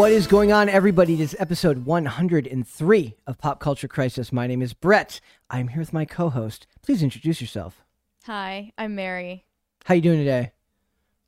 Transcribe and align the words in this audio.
What 0.00 0.12
is 0.12 0.26
going 0.26 0.50
on, 0.50 0.70
everybody? 0.70 1.14
This 1.14 1.34
is 1.34 1.40
episode 1.40 1.84
103 1.84 3.16
of 3.26 3.36
Pop 3.36 3.60
Culture 3.60 3.86
Crisis. 3.86 4.32
My 4.32 4.46
name 4.46 4.62
is 4.62 4.72
Brett. 4.72 5.20
I'm 5.50 5.68
here 5.68 5.80
with 5.80 5.92
my 5.92 6.06
co-host. 6.06 6.66
Please 6.80 7.02
introduce 7.02 7.42
yourself. 7.42 7.84
Hi, 8.24 8.72
I'm 8.78 8.94
Mary. 8.94 9.44
How 9.84 9.92
you 9.92 10.00
doing 10.00 10.16
today? 10.20 10.52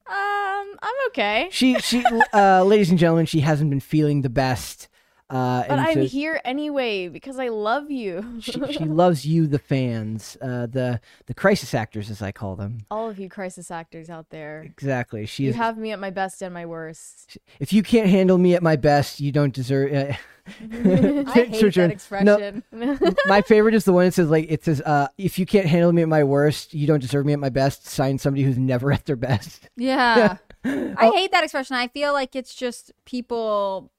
Um, 0.06 0.78
I'm 0.82 0.94
okay. 1.08 1.48
She, 1.50 1.78
she, 1.80 2.02
uh, 2.32 2.64
ladies 2.64 2.88
and 2.88 2.98
gentlemen, 2.98 3.26
she 3.26 3.40
hasn't 3.40 3.68
been 3.68 3.78
feeling 3.78 4.22
the 4.22 4.30
best. 4.30 4.88
Uh, 5.32 5.64
But 5.66 5.78
I'm 5.78 5.94
so 5.94 6.04
here 6.04 6.40
anyway 6.44 7.08
because 7.08 7.38
I 7.38 7.48
love 7.48 7.90
you. 7.90 8.38
she, 8.40 8.52
she 8.72 8.84
loves 8.84 9.24
you, 9.26 9.46
the 9.46 9.58
fans, 9.58 10.36
uh, 10.42 10.66
the 10.66 11.00
the 11.26 11.34
crisis 11.34 11.72
actors, 11.74 12.10
as 12.10 12.20
I 12.20 12.32
call 12.32 12.54
them. 12.56 12.80
All 12.90 13.08
of 13.08 13.18
you 13.18 13.28
crisis 13.28 13.70
actors 13.70 14.10
out 14.10 14.28
there. 14.30 14.62
Exactly. 14.62 15.24
She 15.26 15.44
You 15.44 15.50
is. 15.50 15.56
have 15.56 15.78
me 15.78 15.92
at 15.92 15.98
my 15.98 16.10
best 16.10 16.42
and 16.42 16.52
my 16.52 16.66
worst. 16.66 17.38
if 17.60 17.72
you 17.72 17.82
can't 17.82 18.08
handle 18.10 18.36
me 18.38 18.54
at 18.54 18.62
my 18.62 18.76
best, 18.76 19.20
you 19.20 19.32
don't 19.32 19.54
deserve. 19.54 19.92
Uh, 19.92 20.12
I 20.46 20.52
hate 21.48 21.60
that 21.74 21.78
on. 21.78 21.90
expression. 21.90 22.62
my 23.26 23.42
favorite 23.42 23.74
is 23.74 23.84
the 23.84 23.92
one 23.92 24.06
that 24.06 24.12
says 24.14 24.28
like 24.28 24.46
it 24.50 24.64
says 24.64 24.80
uh, 24.82 25.06
if 25.16 25.38
you 25.38 25.46
can't 25.46 25.66
handle 25.66 25.92
me 25.92 26.02
at 26.02 26.08
my 26.08 26.24
worst 26.24 26.74
you 26.74 26.84
don't 26.86 26.98
deserve 27.00 27.24
me 27.24 27.32
at 27.32 27.38
my 27.38 27.48
best 27.48 27.86
sign 27.86 28.18
somebody 28.18 28.42
who's 28.42 28.58
never 28.58 28.90
at 28.92 29.06
their 29.06 29.14
best 29.16 29.68
Yeah. 29.76 30.38
I 30.64 31.10
hate 31.14 31.32
that 31.32 31.44
expression. 31.44 31.76
I 31.76 31.88
feel 31.88 32.12
like 32.12 32.36
it's 32.36 32.54
just 32.54 32.92
people 33.04 33.90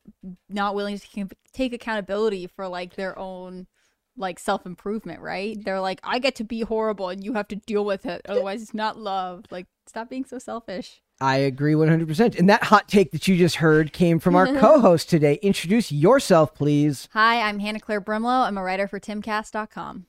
not 0.50 0.76
willing 0.76 0.98
to 0.98 1.28
take- 1.54 1.74
accountability 1.74 2.48
for 2.48 2.68
like 2.68 2.96
their 2.96 3.18
own 3.18 3.68
like 4.16 4.40
self-improvement, 4.40 5.22
right? 5.22 5.58
They're 5.64 5.82
like 5.82 6.00
I 6.04 6.20
get 6.20 6.36
to 6.36 6.44
be 6.44 6.62
horrible 6.62 7.10
and 7.10 7.24
you 7.24 7.34
have 7.34 7.48
to 7.50 7.56
deal 7.56 7.84
with 7.84 8.06
it 8.06 8.22
otherwise 8.30 8.62
it's 8.62 8.74
not 8.74 8.98
love. 8.98 9.46
Like 9.50 9.66
stop 9.88 10.10
being 10.10 10.24
so 10.26 10.40
selfish. 10.40 11.02
i 11.20 11.36
agree 11.36 11.74
100% 11.74 12.40
and 12.40 12.50
that 12.50 12.64
hot 12.64 12.88
take 12.88 13.12
that 13.12 13.28
you 13.28 13.36
just 13.38 13.58
heard 13.58 13.92
came 13.94 14.18
from 14.18 14.34
our 14.36 14.48
co-host 14.60 15.10
today 15.10 15.38
introduce 15.42 15.92
yourself 15.92 16.56
please 16.56 17.08
Hi, 17.12 17.42
I'm 17.42 17.60
Hannah 17.60 17.80
Claire 17.82 18.02
Brimelow. 18.02 18.48
I'm 18.48 18.58
a 18.58 18.64
writer 18.64 18.88
for 18.88 19.00
timcast.com. 19.00 20.06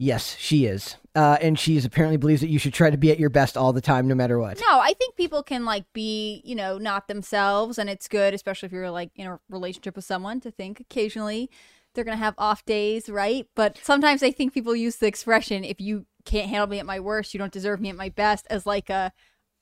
yes 0.00 0.36
she 0.38 0.66
is 0.66 0.96
uh, 1.14 1.36
and 1.40 1.58
she 1.58 1.76
is 1.76 1.84
apparently 1.84 2.16
believes 2.16 2.40
that 2.40 2.48
you 2.48 2.58
should 2.58 2.72
try 2.72 2.88
to 2.88 2.96
be 2.96 3.10
at 3.10 3.18
your 3.18 3.30
best 3.30 3.56
all 3.56 3.72
the 3.72 3.80
time 3.80 4.06
no 4.08 4.14
matter 4.14 4.38
what 4.38 4.60
No, 4.60 4.80
I 4.80 4.94
think 4.94 5.16
people 5.16 5.42
can 5.42 5.64
like 5.64 5.84
be, 5.92 6.40
you 6.44 6.54
know, 6.54 6.78
not 6.78 7.08
themselves 7.08 7.78
and 7.78 7.90
it's 7.90 8.08
good 8.08 8.32
especially 8.32 8.66
if 8.66 8.72
you're 8.72 8.90
like 8.90 9.10
in 9.16 9.26
a 9.26 9.40
relationship 9.48 9.96
with 9.96 10.04
someone 10.04 10.40
to 10.40 10.50
think 10.50 10.80
occasionally 10.80 11.50
they're 11.94 12.04
going 12.04 12.16
to 12.16 12.24
have 12.24 12.34
off 12.38 12.64
days, 12.64 13.08
right? 13.08 13.46
But 13.56 13.78
sometimes 13.82 14.22
I 14.22 14.30
think 14.30 14.54
people 14.54 14.76
use 14.76 14.96
the 14.96 15.06
expression 15.06 15.64
if 15.64 15.80
you 15.80 16.06
can't 16.24 16.48
handle 16.48 16.68
me 16.68 16.78
at 16.78 16.86
my 16.86 17.00
worst, 17.00 17.34
you 17.34 17.38
don't 17.38 17.52
deserve 17.52 17.80
me 17.80 17.88
at 17.88 17.96
my 17.96 18.10
best 18.10 18.46
as 18.50 18.66
like 18.66 18.90
a 18.90 19.12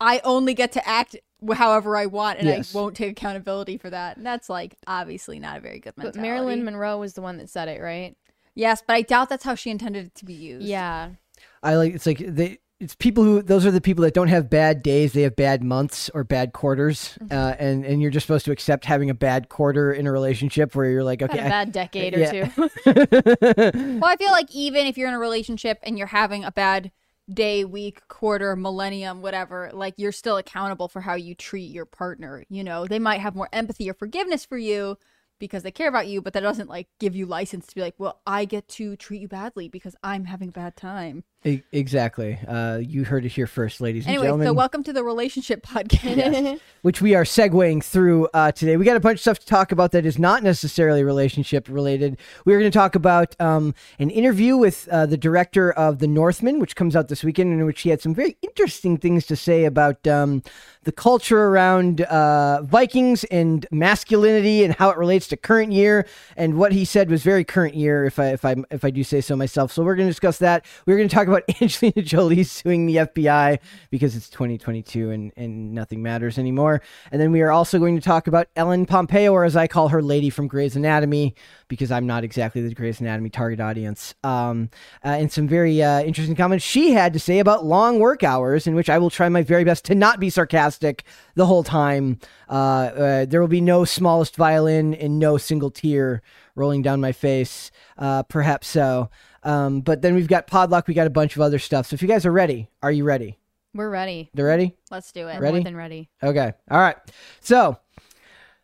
I 0.00 0.20
only 0.23 0.55
get 0.55 0.73
to 0.73 0.89
act 0.89 1.17
however 1.55 1.97
I 1.97 2.06
want 2.06 2.39
and 2.39 2.47
Yes. 2.47 2.75
I 2.75 2.78
won't 2.78 2.95
take 2.95 3.12
accountability 3.12 3.78
for 3.78 3.91
that. 3.91 4.17
And 4.17 4.27
that's 4.27 4.48
like 4.48 4.77
obviously 4.86 5.41
not 5.41 5.58
a 5.58 5.61
very 5.61 5.80
good 5.80 5.95
but 5.97 6.05
mentality. 6.05 6.28
Marilyn 6.28 6.64
Monroe 6.64 6.98
was 6.98 7.14
the 7.14 7.23
one 7.23 7.39
that 7.39 7.48
said 7.48 7.69
it, 7.69 7.80
right? 7.80 8.17
Yes, 8.59 8.83
but 8.87 8.95
I 8.95 9.03
doubt 9.03 9.28
that's 9.28 9.45
how 9.45 9.55
she 9.55 9.70
intended 9.70 10.06
it 10.06 10.14
to 10.17 10.25
be 10.25 10.34
used. 10.34 10.67
Yeah. 10.67 11.11
i 11.62 11.77
like 11.77 11.95
it's 11.95 12.06
like 12.06 12.19
they 12.19 12.59
it's 12.81 12.95
people 12.97 13.23
who 13.25 13.42
those 13.42 13.64
are 13.67 13.70
the 13.73 13.81
people 13.81 14.03
that 14.03 14.14
don't 14.14 14.28
have 14.28 14.48
bad 14.51 14.83
days 14.83 15.12
they 15.12 15.23
have 15.23 15.34
bad 15.37 15.62
months 15.64 16.09
or 16.14 16.23
bad 16.25 16.53
quarters 16.53 17.19
uh, 17.31 17.55
and 17.59 17.84
and 17.84 18.01
you're 18.03 18.11
just 18.11 18.27
supposed 18.27 18.45
to 18.45 18.53
accept 18.53 18.84
having 18.84 19.11
a 19.11 19.14
bad 19.14 19.48
quarter 19.48 19.92
in 19.92 20.06
a 20.06 20.12
relationship 20.12 20.75
where 20.77 20.89
you're 20.91 21.03
like 21.05 21.20
Had 21.20 21.31
okay 21.31 21.47
a 21.47 21.48
bad 21.48 21.73
decade 21.73 22.14
or 22.14 22.19
Yeah. 22.20 22.31
two. 22.47 22.51
Well, 24.01 24.11
I 24.11 24.17
feel 24.17 24.31
like 24.33 24.51
even 24.53 24.86
if 24.86 24.97
you're 24.98 25.09
in 25.09 25.14
a 25.14 25.19
relationship 25.19 25.79
and 25.84 25.97
you're 25.98 26.06
having 26.09 26.45
a 26.45 26.53
bad 26.53 26.91
day, 27.33 27.64
week, 27.64 28.06
quarter, 28.09 28.56
millennium, 28.56 29.23
whatever, 29.23 29.70
like 29.75 29.95
you're 29.98 30.12
still 30.12 30.36
accountable 30.36 30.89
for 30.89 31.01
how 31.03 31.14
you 31.14 31.34
treat 31.34 31.70
your 31.70 31.84
partner. 31.84 32.45
You 32.48 32.64
know, 32.64 32.86
they 32.86 32.98
might 32.98 33.20
have 33.20 33.34
more 33.34 33.48
empathy 33.53 33.91
or 33.91 33.95
forgiveness 33.95 34.45
for 34.46 34.57
you 34.58 34.96
because 35.39 35.63
they 35.63 35.71
care 35.71 35.89
about 35.89 36.09
you, 36.09 36.21
but 36.21 36.33
that 36.33 36.41
doesn't 36.41 36.69
like 36.69 36.89
give 36.99 37.15
you 37.15 37.27
license 37.27 37.67
to 37.67 37.75
be 37.75 37.81
like, 37.81 37.95
well, 37.99 38.21
I 38.27 38.45
get 38.45 38.69
to 38.71 38.97
treat 38.97 39.21
you 39.23 39.29
badly 39.29 39.69
because 39.69 39.97
I'm 40.03 40.25
having 40.25 40.49
a 40.49 40.53
bad 40.53 40.77
time. 40.77 41.25
E- 41.45 41.63
Exactly. 41.71 42.37
Uh, 42.49 42.79
you 42.79 43.05
heard 43.05 43.25
it 43.25 43.29
here 43.29 43.47
first, 43.47 43.81
ladies 43.81 44.05
and 44.07 44.11
Anyway, 44.11 44.27
gentlemen. 44.27 44.49
so 44.49 44.53
welcome 44.53 44.83
to 44.83 44.93
the 44.93 45.05
relationship 45.05 45.65
podcast. 45.65 46.59
which 46.83 47.01
we 47.01 47.15
are 47.15 47.23
segueing 47.23 47.83
through 47.83 48.27
uh, 48.35 48.51
today. 48.51 48.77
We 48.77 48.85
got 48.85 48.97
a 48.97 49.01
bunch 49.01 49.19
of 49.19 49.21
stuff 49.21 49.39
to 49.41 49.47
talk 49.47 49.71
about 49.71 49.93
that 49.93 50.05
is 50.05 50.19
not 50.19 50.43
necessarily 50.43 51.05
relationship 51.05 51.69
related. 51.69 52.19
We're 52.45 52.59
going 52.59 52.71
to 52.71 52.77
talk 52.77 52.97
about 52.97 53.37
um, 53.41 53.73
an 54.01 54.11
interview 54.11 54.57
with 54.57 54.89
uh, 54.91 55.07
the 55.07 55.17
director 55.17 55.71
of 55.73 56.01
The 56.01 56.09
Northman, 56.09 56.59
which 56.59 56.75
comes 56.75 56.97
out 56.97 57.07
this 57.07 57.23
weekend, 57.23 57.53
in 57.53 57.65
which 57.65 57.83
he 57.83 57.91
had 57.91 58.01
some 58.01 58.15
very 58.15 58.37
interesting 58.43 58.97
things 58.97 59.25
to 59.27 59.37
say 59.37 59.65
about 59.65 60.07
um, 60.09 60.43
the 60.83 60.93
culture 60.93 61.45
around 61.45 62.01
uh, 62.03 62.63
Vikings 62.63 63.23
and 63.25 63.65
masculinity 63.70 64.65
and 64.65 64.75
how 64.75 64.91
it 64.91 64.97
relates 64.99 65.29
to 65.29 65.37
current 65.37 65.70
year. 65.73 66.05
And 66.37 66.55
what 66.59 66.73
he 66.73 66.85
said 66.85 67.11
was 67.11 67.23
very 67.23 67.45
current 67.45 67.75
year, 67.77 68.05
if 68.05 68.19
I 68.19 68.29
if 68.33 68.45
I 68.45 68.57
if 68.73 68.85
I 68.85 68.91
do 68.91 69.05
say 69.05 69.20
so 69.20 69.37
myself. 69.37 69.70
So 69.73 69.85
we're 69.85 69.95
going 69.95 70.09
to 70.09 70.13
discuss 70.13 70.39
that. 70.39 70.65
We're 70.87 70.97
going 70.97 71.09
to 71.09 71.15
talk 71.15 71.27
about 71.28 71.44
Angelina 71.61 72.02
Jolie 72.02 72.42
suing 72.42 72.86
the 72.86 72.96
FBI 72.96 73.58
because 73.90 74.16
it's 74.16 74.28
2022 74.30 75.11
and 75.11 75.33
and 75.36 75.72
nothing 75.72 76.02
matters 76.02 76.39
anymore. 76.39 76.83
And 77.12 77.20
then 77.20 77.33
we 77.33 77.42
are 77.42 77.52
also 77.52 77.78
going 77.78 77.96
to 77.96 78.02
talk 78.02 78.27
about 78.27 78.48
Ellen 78.56 78.86
Pompeo, 78.86 79.33
or 79.33 79.44
as 79.44 79.56
I 79.56 79.66
call 79.66 79.89
her, 79.89 80.02
Lady 80.02 80.30
from 80.30 80.48
Grey's 80.48 80.77
Anatomy, 80.77 81.34
because 81.68 81.90
I'm 81.90 82.06
not 82.06 82.24
exactly 82.24 82.62
the 82.66 82.74
Grey's 82.74 83.00
Anatomy 83.00 83.30
target 83.30 83.61
audience. 83.61 84.14
Um, 84.24 84.70
uh, 85.05 85.08
and 85.08 85.30
some 85.30 85.46
very 85.46 85.83
uh, 85.83 86.02
interesting 86.02 86.36
comments 86.36 86.64
she 86.64 86.92
had 86.92 87.12
to 87.12 87.18
say 87.18 87.39
about 87.39 87.64
long 87.64 87.98
work 87.98 88.24
hours, 88.24 88.66
in 88.66 88.74
which 88.74 88.90
I 88.90 88.98
will 88.98 89.10
try 89.10 89.28
my 89.28 89.42
very 89.42 89.64
best 89.64 89.84
to 89.86 89.95
not 89.95 90.20
be 90.20 90.30
sarcastic 90.30 91.05
the 91.34 91.46
whole 91.46 91.62
time. 91.62 92.18
Uh, 92.48 92.52
uh, 92.52 93.24
there 93.27 93.40
will 93.40 93.48
be 93.48 93.60
no 93.60 93.84
smallest 93.84 94.36
violin 94.36 94.95
and 94.95 95.18
no 95.18 95.36
single 95.36 95.70
tear 95.70 96.22
rolling 96.55 96.83
down 96.83 97.00
my 97.00 97.12
face. 97.12 97.70
Uh, 97.96 98.22
perhaps 98.24 98.66
so. 98.68 99.10
Um, 99.43 99.81
but 99.81 100.03
then 100.03 100.15
we've 100.15 100.29
got 100.29 100.47
Podlock. 100.47 100.87
We 100.87 100.95
got 100.95 101.07
a 101.07 101.11
bunch 101.11 101.37
of 101.37 101.43
other 101.43 101.59
stuff. 101.59 101.87
So 101.87 101.95
if 101.95 102.03
you 102.03 102.09
guys 102.09 102.27
are 102.27 102.33
ready, 102.33 102.69
are 102.83 102.93
you 102.93 103.05
ready? 103.05 103.39
We're 103.75 103.91
ready. 103.91 104.31
They're 104.35 104.47
ready. 104.47 104.77
Let's 104.91 105.13
do 105.13 105.29
it. 105.29 105.41
Ready? 105.41 105.59
more 105.59 105.65
than 105.65 105.77
ready. 105.77 106.09
Okay. 106.23 106.53
All 106.71 106.81
right. 106.81 106.97
So, 107.41 107.79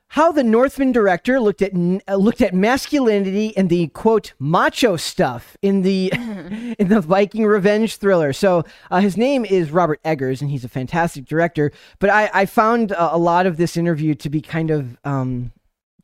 how 0.08 0.32
the 0.32 0.44
Northman 0.44 0.92
director 0.92 1.40
looked 1.40 1.60
at 1.60 1.72
uh, 1.74 2.16
looked 2.16 2.40
at 2.40 2.54
masculinity 2.54 3.56
and 3.56 3.68
the 3.68 3.88
quote 3.88 4.32
macho 4.38 4.96
stuff 4.96 5.56
in 5.60 5.82
the 5.82 6.10
in 6.78 6.88
the 6.88 7.00
Viking 7.00 7.44
revenge 7.44 7.96
thriller. 7.96 8.32
So, 8.32 8.64
uh, 8.90 9.00
his 9.00 9.16
name 9.16 9.44
is 9.44 9.70
Robert 9.70 10.00
Eggers, 10.04 10.40
and 10.40 10.50
he's 10.50 10.64
a 10.64 10.68
fantastic 10.68 11.26
director. 11.26 11.70
But 11.98 12.10
I, 12.10 12.30
I 12.32 12.46
found 12.46 12.92
uh, 12.92 13.10
a 13.12 13.18
lot 13.18 13.46
of 13.46 13.56
this 13.56 13.76
interview 13.76 14.14
to 14.14 14.30
be 14.30 14.40
kind 14.40 14.70
of 14.70 14.96
um, 15.04 15.52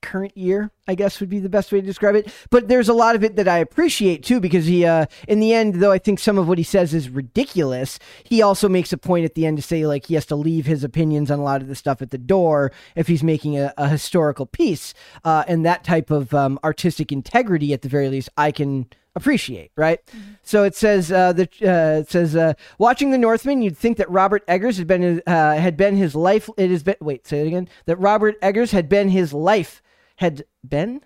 current 0.03 0.37
year, 0.37 0.71
I 0.88 0.94
guess 0.94 1.21
would 1.21 1.28
be 1.28 1.38
the 1.38 1.49
best 1.49 1.72
way 1.72 1.81
to 1.81 1.87
describe 1.87 2.15
it. 2.15 2.33
But 2.50 2.69
there's 2.69 2.88
a 2.88 2.94
lot 2.94 3.15
of 3.15 3.25
it 3.25 3.37
that 3.37 3.49
I 3.49 3.59
appreciate 3.59 4.25
too, 4.25 4.41
because 4.41 4.66
he, 4.66 4.84
uh, 4.84 5.06
in 5.28 5.41
the 5.41 5.53
end, 5.53 5.77
though 5.77 5.93
I 5.93 5.99
think 5.99 6.19
some 6.19 6.38
of 6.38 6.49
what 6.49 6.59
he 6.59 6.65
says 6.65 6.94
is 6.94 7.09
ridiculous, 7.09 7.99
he 8.25 8.43
also 8.43 8.69
makes 8.69 8.93
a 8.93 8.99
point 8.99 9.25
at 9.25 9.34
the 9.34 9.47
end 9.47 9.59
to 9.59 9.62
say 9.62 9.87
like 9.87 10.06
he 10.06 10.15
has 10.15 10.27
to 10.27 10.37
leave 10.37 10.66
his 10.66 10.84
opinions 10.84 11.31
on 11.31 11.39
a 11.39 11.43
lot 11.44 11.62
of 11.62 11.69
the 11.69 11.75
stuff 11.75 12.03
at 12.03 12.10
the 12.10 12.19
door 12.19 12.72
if 12.97 13.06
he's 13.06 13.22
making 13.22 13.59
a, 13.59 13.72
a 13.77 13.89
historical 13.89 14.47
piece, 14.47 14.94
uh, 15.25 15.44
and 15.47 15.65
that 15.65 15.84
type 15.84 16.10
of 16.10 16.34
um, 16.34 16.59
artistic 16.65 17.12
integrity, 17.12 17.72
at 17.72 17.83
the 17.83 17.89
very 17.89 18.09
least, 18.09 18.28
I 18.37 18.53
can 18.53 18.87
appreciate, 19.16 19.72
right? 19.77 19.99
So 20.43 20.62
it 20.62 20.77
says 20.77 21.10
uh, 21.10 21.33
that 21.33 21.50
uh, 21.62 22.00
it 22.00 22.10
says 22.10 22.37
uh, 22.37 22.55
watching 22.78 23.10
the 23.10 23.19
Northman, 23.19 23.62
you'd 23.62 23.77
think 23.77 23.99
that 23.99 24.10
Robert 24.10 24.44
Eggers 24.47 24.78
had 24.78 24.87
been 24.87 25.03
his, 25.03 25.21
uh, 25.27 25.56
had 25.56 25.77
been 25.77 25.97
his 25.97 26.15
life. 26.15 26.49
It 26.56 26.71
has 26.71 26.83
been 26.83 26.97
wait, 27.00 27.27
say 27.27 27.41
it 27.41 27.47
again. 27.47 27.69
That 27.87 27.97
Robert 27.97 28.37
Eggers 28.41 28.71
had 28.71 28.89
been 28.89 29.09
his 29.09 29.33
life 29.33 29.83
had 30.21 30.45
been 30.67 31.01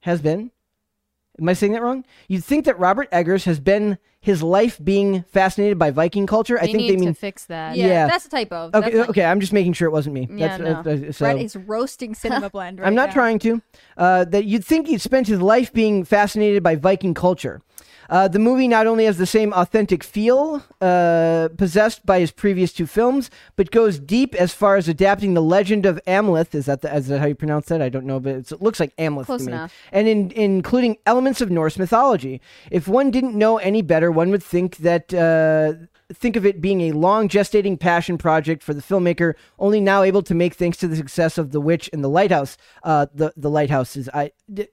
has 0.00 0.20
been. 0.22 0.50
Am 1.40 1.48
I 1.48 1.54
saying 1.54 1.72
that 1.72 1.80
wrong? 1.82 2.04
You'd 2.28 2.44
think 2.44 2.66
that 2.66 2.78
Robert 2.78 3.08
Eggers 3.10 3.44
has 3.44 3.58
been 3.60 3.96
his 4.20 4.42
life 4.42 4.78
being 4.84 5.22
fascinated 5.22 5.78
by 5.78 5.90
Viking 5.90 6.26
culture. 6.26 6.58
I 6.58 6.66
think 6.66 6.76
need 6.78 6.90
they 6.90 6.96
mean 6.96 7.14
to 7.14 7.18
fix 7.18 7.46
that. 7.46 7.76
Yeah, 7.76 7.86
Yeah. 7.86 8.06
that's 8.08 8.26
a 8.26 8.28
typo. 8.28 8.64
okay. 8.74 8.80
That's 8.80 8.94
like, 8.96 9.08
okay, 9.10 9.24
I'm 9.24 9.40
just 9.40 9.52
making 9.54 9.72
sure 9.72 9.88
it 9.88 9.92
wasn't 9.92 10.14
me. 10.14 10.28
Yeah, 10.30 10.58
That's, 10.58 10.86
no. 10.86 11.08
uh, 11.08 11.12
so- 11.12 11.24
Brett 11.24 11.38
is 11.38 11.56
roasting 11.56 12.14
Cinema 12.14 12.50
Blend 12.54 12.78
right 12.80 12.86
I'm 12.86 12.94
not 12.94 13.08
now. 13.08 13.14
trying 13.14 13.38
to. 13.40 13.62
Uh, 13.96 14.24
that 14.26 14.44
you'd 14.44 14.64
think 14.64 14.88
he'd 14.88 15.00
spent 15.00 15.26
his 15.28 15.40
life 15.40 15.72
being 15.72 16.04
fascinated 16.04 16.62
by 16.62 16.76
Viking 16.76 17.14
culture. 17.14 17.62
Uh, 18.10 18.26
the 18.26 18.40
movie 18.40 18.66
not 18.66 18.86
only 18.86 19.04
has 19.04 19.16
the 19.18 19.26
same 19.26 19.52
authentic 19.52 20.02
feel 20.02 20.62
uh, 20.80 21.48
possessed 21.56 22.04
by 22.04 22.18
his 22.18 22.32
previous 22.32 22.72
two 22.72 22.86
films, 22.86 23.30
but 23.54 23.70
goes 23.70 23.98
deep 24.00 24.34
as 24.34 24.52
far 24.52 24.76
as 24.76 24.88
adapting 24.88 25.34
the 25.34 25.40
legend 25.40 25.86
of 25.86 26.00
Amleth. 26.06 26.54
Is 26.54 26.66
that, 26.66 26.82
the, 26.82 26.94
is 26.94 27.06
that 27.06 27.20
how 27.20 27.26
you 27.26 27.36
pronounce 27.36 27.66
that? 27.66 27.80
I 27.80 27.88
don't 27.88 28.04
know, 28.04 28.18
but 28.18 28.34
it's, 28.34 28.52
it 28.52 28.60
looks 28.60 28.80
like 28.80 28.94
Amleth 28.96 29.26
Close 29.26 29.44
to 29.44 29.46
me. 29.46 29.52
enough. 29.52 29.72
And 29.92 30.08
in, 30.08 30.32
including 30.32 30.98
elements 31.06 31.40
of 31.40 31.50
Norse 31.50 31.78
mythology. 31.78 32.40
If 32.70 32.88
one 32.88 33.12
didn't 33.12 33.36
know 33.36 33.58
any 33.58 33.80
better, 33.80 34.10
one 34.10 34.30
would 34.30 34.42
think 34.42 34.78
that. 34.78 35.14
Uh, 35.14 35.86
think 36.12 36.36
of 36.36 36.44
it 36.44 36.60
being 36.60 36.82
a 36.82 36.92
long 36.92 37.28
gestating 37.28 37.78
passion 37.78 38.18
project 38.18 38.62
for 38.62 38.74
the 38.74 38.82
filmmaker, 38.82 39.34
only 39.58 39.80
now 39.80 40.02
able 40.02 40.22
to 40.22 40.34
make 40.34 40.54
thanks 40.54 40.76
to 40.78 40.88
the 40.88 40.96
success 40.96 41.38
of 41.38 41.52
The 41.52 41.60
Witch 41.60 41.88
and 41.92 42.02
The 42.02 42.08
Lighthouse. 42.08 42.56
Uh, 42.82 43.06
the 43.14 43.32
The 43.36 43.50
Lighthouse 43.50 43.96
is 43.96 44.08
I 44.12 44.32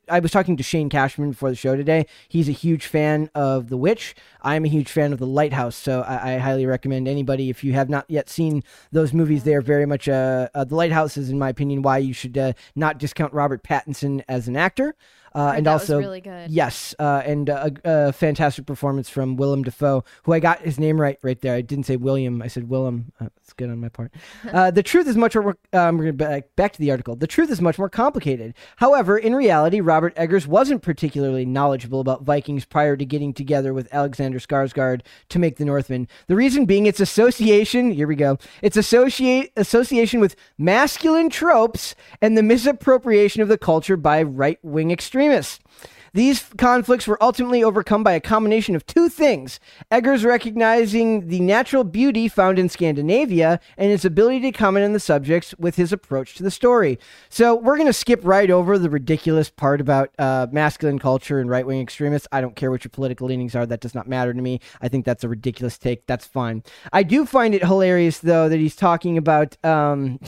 I 0.10 0.20
was 0.20 0.32
talking 0.32 0.58
to 0.58 0.64
Shane 0.64 0.90
Cashman 0.90 1.32
before 1.32 1.50
the 1.50 1.56
show 1.56 1.76
today. 1.76 2.06
He's 2.28 2.50
a 2.50 2.54
huge 2.54 2.86
fan 2.86 3.30
of 3.36 3.70
The 3.70 3.78
Witch. 3.78 4.16
I'm 4.42 4.66
a 4.66 4.70
huge 4.70 4.90
fan 4.90 5.14
of 5.14 5.20
The 5.20 5.28
Lighthouse, 5.28 5.76
so 5.76 6.02
I, 6.02 6.34
I 6.34 6.38
highly 6.38 6.66
recommend 6.66 7.08
anybody 7.08 7.50
if 7.50 7.64
you 7.64 7.74
have 7.74 7.90
not 7.90 8.06
yet 8.08 8.30
seen 8.30 8.64
those 8.92 9.14
movies. 9.14 9.44
They 9.44 9.56
are 9.56 9.62
very 9.62 9.86
much 9.86 10.10
uh, 10.10 10.50
uh 10.54 10.64
The 10.64 10.76
Lighthouse 10.76 11.18
is, 11.18 11.30
in 11.30 11.40
my 11.40 11.50
opinion, 11.50 11.82
why 11.82 12.00
you 12.00 12.14
should 12.14 12.38
uh, 12.38 12.54
not 12.76 12.98
discount 12.98 13.34
Robert 13.34 13.64
Pattinson 13.64 14.24
as 14.28 14.48
an 14.48 14.56
actor. 14.56 14.96
Uh, 15.34 15.54
and 15.56 15.66
that 15.66 15.74
was 15.74 15.82
also, 15.84 16.00
really 16.00 16.22
good. 16.22 16.50
yes, 16.50 16.96
uh, 17.00 17.22
and 17.26 17.50
uh, 17.50 17.70
a, 17.84 18.08
a 18.08 18.14
fantastic 18.14 18.66
performance 18.66 19.10
from 19.10 19.36
Willem 19.36 19.64
Dafoe, 19.64 20.04
who 20.24 20.34
I 20.34 20.40
got 20.40 20.62
his 20.62 20.80
name 20.80 21.00
right 21.00 21.18
right 21.22 21.40
there. 21.42 21.56
I 21.56 21.62
didn't 21.62 21.86
say 21.86 21.96
William, 21.96 22.42
I 22.42 22.48
said 22.48 22.70
Willem. 22.70 23.12
Uh, 23.20 23.28
that's 23.36 23.54
good 23.54 23.70
on 23.70 23.80
my 23.80 23.90
part. 23.90 24.12
Uh, 24.48 24.72
the 24.72 24.82
truth 24.82 25.08
is 25.08 25.18
much 25.18 25.36
more. 25.36 25.58
Um, 25.74 25.98
we're 25.98 26.06
gonna 26.06 26.14
back, 26.14 26.56
back 26.56 26.74
to 26.74 26.80
the 26.80 26.90
article. 26.90 27.16
The 27.16 27.28
truth 27.28 27.52
is 27.52 27.62
much 27.62 27.78
more 27.78 27.90
complicated. 27.90 28.54
However, 28.78 29.18
in 29.18 29.36
reality, 29.36 29.82
Robert 29.82 30.14
Eggers 30.16 30.48
wasn't 30.48 30.82
particularly 30.82 31.46
knowledgeable 31.46 32.00
about 32.00 32.24
Vikings 32.24 32.64
prior 32.64 32.96
to 32.96 33.06
getting 33.06 33.34
together 33.34 33.74
with 33.74 33.94
Alexander 33.94 34.40
Skarsgård 34.40 35.02
to 35.30 35.40
make 35.40 35.58
The 35.58 35.66
Northman. 35.66 36.08
The 36.28 36.36
reason 36.36 36.66
being 36.66 36.86
its 36.86 37.00
association. 37.00 37.92
Here 37.92 38.08
we 38.08 38.16
go. 38.16 38.38
Its 38.62 38.78
associate 38.78 39.52
association 39.58 40.20
with 40.20 40.36
masculine 40.58 41.30
tropes 41.30 41.94
and 42.22 42.38
the 42.38 42.44
misappropriation 42.44 43.42
of 43.42 43.50
the 43.50 43.58
culture 43.58 43.98
by 43.98 44.24
right 44.24 44.60
wing 44.64 44.92
extremists. 44.92 45.17
These 46.18 46.50
conflicts 46.58 47.06
were 47.06 47.22
ultimately 47.22 47.64
overcome 47.64 48.04
by 48.04 48.14
a 48.14 48.20
combination 48.20 48.76
of 48.76 48.86
two 48.88 49.08
things 49.08 49.60
Eggers 49.92 50.26
recognizing 50.26 51.28
the 51.28 51.40
natural 51.40 51.84
beauty 51.84 52.28
found 52.28 52.58
in 52.58 52.70
Scandinavia 52.70 53.60
and 53.78 53.92
his 53.92 54.04
ability 54.04 54.40
to 54.42 54.52
comment 54.52 54.86
on 54.86 54.94
the 54.94 55.00
subjects 55.00 55.54
with 55.60 55.76
his 55.76 55.94
approach 55.94 56.34
to 56.34 56.42
the 56.44 56.50
story. 56.50 56.98
So, 57.30 57.54
we're 57.54 57.76
going 57.76 57.86
to 57.86 57.94
skip 57.94 58.20
right 58.24 58.50
over 58.50 58.80
the 58.80 58.90
ridiculous 58.90 59.52
part 59.52 59.80
about 59.80 60.10
uh, 60.18 60.48
masculine 60.52 60.98
culture 60.98 61.40
and 61.40 61.52
right 61.52 61.68
wing 61.68 61.82
extremists. 61.82 62.28
I 62.32 62.42
don't 62.42 62.56
care 62.56 62.72
what 62.72 62.84
your 62.84 62.90
political 62.90 63.28
leanings 63.28 63.56
are, 63.56 63.68
that 63.68 63.82
does 63.82 63.94
not 63.94 64.08
matter 64.08 64.34
to 64.34 64.42
me. 64.42 64.60
I 64.82 64.88
think 64.88 65.06
that's 65.06 65.24
a 65.24 65.30
ridiculous 65.30 65.78
take. 65.78 66.08
That's 66.08 66.26
fine. 66.26 66.64
I 66.92 67.04
do 67.04 67.28
find 67.28 67.54
it 67.54 67.64
hilarious, 67.64 68.20
though, 68.20 68.50
that 68.50 68.58
he's 68.58 68.76
talking 68.76 69.18
about. 69.18 69.64
Um, 69.64 70.20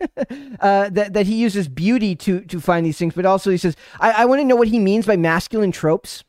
uh, 0.60 0.88
that 0.90 1.12
that 1.12 1.26
he 1.26 1.36
uses 1.36 1.68
beauty 1.68 2.14
to 2.16 2.40
to 2.42 2.60
find 2.60 2.84
these 2.84 2.98
things, 2.98 3.14
but 3.14 3.24
also 3.24 3.50
he 3.50 3.56
says, 3.56 3.76
"I, 4.00 4.12
I 4.12 4.24
want 4.26 4.40
to 4.40 4.44
know 4.44 4.56
what 4.56 4.68
he 4.68 4.78
means 4.78 5.06
by 5.06 5.16
masculine 5.16 5.72
tropes." 5.72 6.24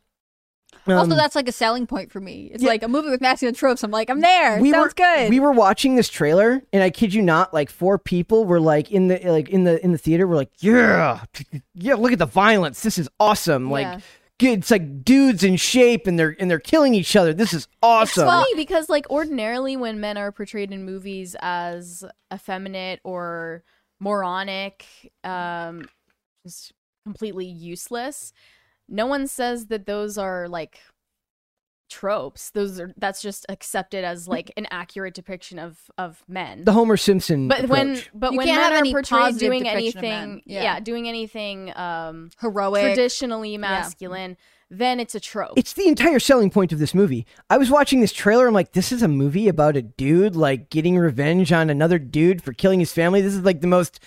also, 0.95 1.11
Um, 1.11 1.17
that's 1.17 1.35
like 1.35 1.47
a 1.47 1.51
selling 1.51 1.85
point 1.85 2.11
for 2.11 2.19
me. 2.19 2.49
It's 2.53 2.63
yeah. 2.63 2.69
like 2.69 2.83
a 2.83 2.87
movie 2.87 3.09
with 3.09 3.21
masculine 3.21 3.55
tropes. 3.55 3.83
I'm 3.83 3.91
like, 3.91 4.09
I'm 4.09 4.21
there. 4.21 4.61
we 4.61 4.71
Sounds 4.71 4.91
were, 4.91 5.05
good. 5.05 5.29
We 5.29 5.39
were 5.39 5.51
watching 5.51 5.95
this 5.95 6.09
trailer, 6.09 6.63
and 6.71 6.83
I 6.83 6.89
kid 6.89 7.13
you 7.13 7.21
not, 7.21 7.53
like 7.53 7.69
four 7.69 7.97
people 7.99 8.45
were 8.45 8.59
like 8.61 8.91
in 8.91 9.07
the 9.07 9.19
like 9.25 9.49
in 9.49 9.63
the 9.63 9.83
in 9.83 9.91
the 9.91 9.97
theater. 9.97 10.27
We're 10.27 10.35
like, 10.35 10.51
yeah, 10.59 11.23
yeah, 11.73 11.95
look 11.95 12.13
at 12.13 12.19
the 12.19 12.25
violence. 12.25 12.81
This 12.81 12.97
is 12.97 13.09
awesome. 13.19 13.69
Like. 13.69 13.85
Yeah. 13.85 13.99
It's 14.39 14.69
like 14.69 15.03
dudes 15.03 15.43
in 15.43 15.55
shape 15.55 16.05
and 16.05 16.17
they're 16.17 16.35
and 16.39 16.49
they're 16.49 16.59
killing 16.59 16.93
each 16.93 17.15
other. 17.15 17.33
This 17.33 17.53
is 17.53 17.67
awesome. 17.81 18.23
It's 18.23 18.31
funny 18.31 18.55
because 18.55 18.87
like 18.87 19.09
ordinarily 19.09 19.75
when 19.75 19.99
men 19.99 20.17
are 20.17 20.31
portrayed 20.31 20.71
in 20.71 20.85
movies 20.85 21.35
as 21.41 22.03
effeminate 22.31 22.99
or 23.03 23.63
moronic, 23.99 24.85
um, 25.23 25.89
just 26.45 26.73
completely 27.03 27.45
useless, 27.45 28.31
no 28.87 29.07
one 29.07 29.27
says 29.27 29.67
that 29.67 29.85
those 29.85 30.17
are 30.17 30.47
like 30.47 30.79
tropes. 31.89 32.51
Those 32.51 32.79
are 32.79 32.93
that's 32.97 33.21
just 33.21 33.45
accepted 33.49 34.03
as 34.03 34.27
like 34.27 34.51
an 34.57 34.67
accurate 34.71 35.13
depiction 35.13 35.59
of 35.59 35.77
of 35.97 36.23
men. 36.27 36.63
the 36.65 36.73
Homer 36.73 36.97
Simpson. 36.97 37.47
but 37.47 37.67
when 37.69 37.99
but 38.13 38.31
You 38.33 38.37
when 38.39 38.47
can't 38.47 38.57
men 38.61 38.63
have 38.63 38.73
are 38.73 38.77
any 38.77 38.91
portrayed 38.91 39.19
positive 39.21 39.39
doing 39.49 39.63
depiction 39.63 39.97
of 39.99 40.01
men. 40.03 40.13
anything, 40.23 40.41
Yeah. 40.45 40.63
yeah. 40.63 40.79
doing 40.79 41.07
anything 41.07 41.75
um 41.77 42.29
Heroic. 42.41 42.83
traditionally 42.83 43.57
masculine, 43.57 44.37
then 44.69 44.99
it's 44.99 45.15
a 45.15 45.19
trope. 45.19 45.53
It's 45.55 45.73
the 45.73 45.87
entire 45.87 46.19
selling 46.19 46.49
point 46.49 46.71
of 46.73 46.79
this 46.79 46.93
movie. 46.93 47.25
I 47.49 47.57
was 47.57 47.69
watching 47.71 48.01
this 48.01 48.11
trailer. 48.11 48.47
I'm 48.47 48.53
like, 48.53 48.73
this 48.73 48.91
is 48.91 49.01
a 49.01 49.07
movie 49.07 49.47
about 49.47 49.77
a 49.77 49.81
dude 49.81 50.35
like 50.35 50.69
getting 50.69 50.97
revenge 50.97 51.51
on 51.53 51.69
another 51.69 51.99
dude 51.99 52.43
for 52.43 52.51
killing 52.53 52.79
his 52.81 52.91
family. 52.91 53.21
This 53.21 53.33
is 53.33 53.41
like 53.43 53.61
the 53.61 53.67
most 53.67 53.99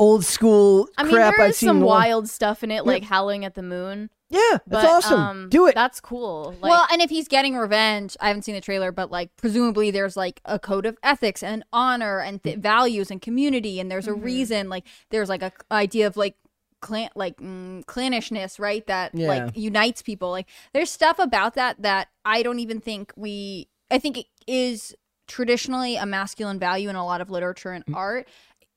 old 0.00 0.24
school 0.24 0.88
I 0.98 1.04
mean, 1.04 1.12
crap 1.12 1.36
there 1.36 1.44
I've 1.44 1.50
is 1.50 1.58
seen. 1.58 1.68
some 1.68 1.76
in 1.76 1.82
a 1.82 1.86
long- 1.86 1.98
wild 2.00 2.28
stuff 2.28 2.64
in 2.64 2.70
it, 2.70 2.84
like 2.86 3.04
howling 3.04 3.44
at 3.44 3.54
the 3.54 3.62
moon. 3.62 4.10
Yeah, 4.30 4.58
that's 4.66 4.84
But, 4.86 4.86
awesome. 4.86 5.20
um, 5.20 5.48
Do 5.50 5.66
it. 5.66 5.74
That's 5.74 6.00
cool. 6.00 6.54
Like, 6.60 6.70
well, 6.70 6.86
and 6.92 7.02
if 7.02 7.10
he's 7.10 7.26
getting 7.28 7.56
revenge, 7.56 8.16
I 8.20 8.28
haven't 8.28 8.42
seen 8.42 8.54
the 8.54 8.60
trailer, 8.60 8.92
but 8.92 9.10
like 9.10 9.36
presumably 9.36 9.90
there's 9.90 10.16
like 10.16 10.40
a 10.44 10.58
code 10.58 10.86
of 10.86 10.96
ethics 11.02 11.42
and 11.42 11.64
honor 11.72 12.20
and 12.20 12.42
th- 12.42 12.58
values 12.58 13.10
and 13.10 13.20
community, 13.20 13.80
and 13.80 13.90
there's 13.90 14.06
a 14.06 14.14
reason. 14.14 14.68
Like 14.68 14.84
there's 15.10 15.28
like 15.28 15.42
a 15.42 15.50
c- 15.50 15.66
idea 15.72 16.06
of 16.06 16.16
like 16.16 16.36
clan 16.80 17.10
like 17.16 17.36
mm, 17.38 17.84
clannishness, 17.86 18.58
right? 18.60 18.86
That 18.86 19.14
Yeah. 19.14 19.26
like 19.26 19.56
unites 19.56 20.00
people. 20.00 20.30
Like 20.30 20.48
there's 20.72 20.90
stuff 20.90 21.18
about 21.18 21.54
that 21.54 21.82
that 21.82 22.08
I 22.24 22.42
don't 22.44 22.60
even 22.60 22.80
think 22.80 23.12
we. 23.16 23.68
I 23.90 23.98
think 23.98 24.16
it 24.16 24.26
is 24.46 24.94
traditionally 25.26 25.96
a 25.96 26.06
masculine 26.06 26.58
value 26.58 26.88
in 26.88 26.96
a 26.96 27.04
lot 27.04 27.20
of 27.20 27.30
literature 27.30 27.70
and 27.72 27.84
art. 27.94 28.26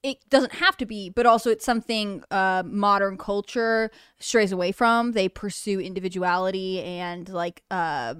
It 0.03 0.17
doesn't 0.29 0.53
have 0.55 0.75
to 0.77 0.85
be, 0.85 1.09
but 1.09 1.25
also 1.25 1.49
it's 1.49 1.65
something 1.65 2.23
uh, 2.29 2.63
modern 2.65 3.17
culture 3.17 3.89
strays 4.19 4.51
away 4.51 4.73
from. 4.73 5.13
They 5.13 5.29
pursue 5.29 5.79
individuality 5.79 6.81
and 6.83 7.27
like 7.29 7.63
uh, 7.71 8.15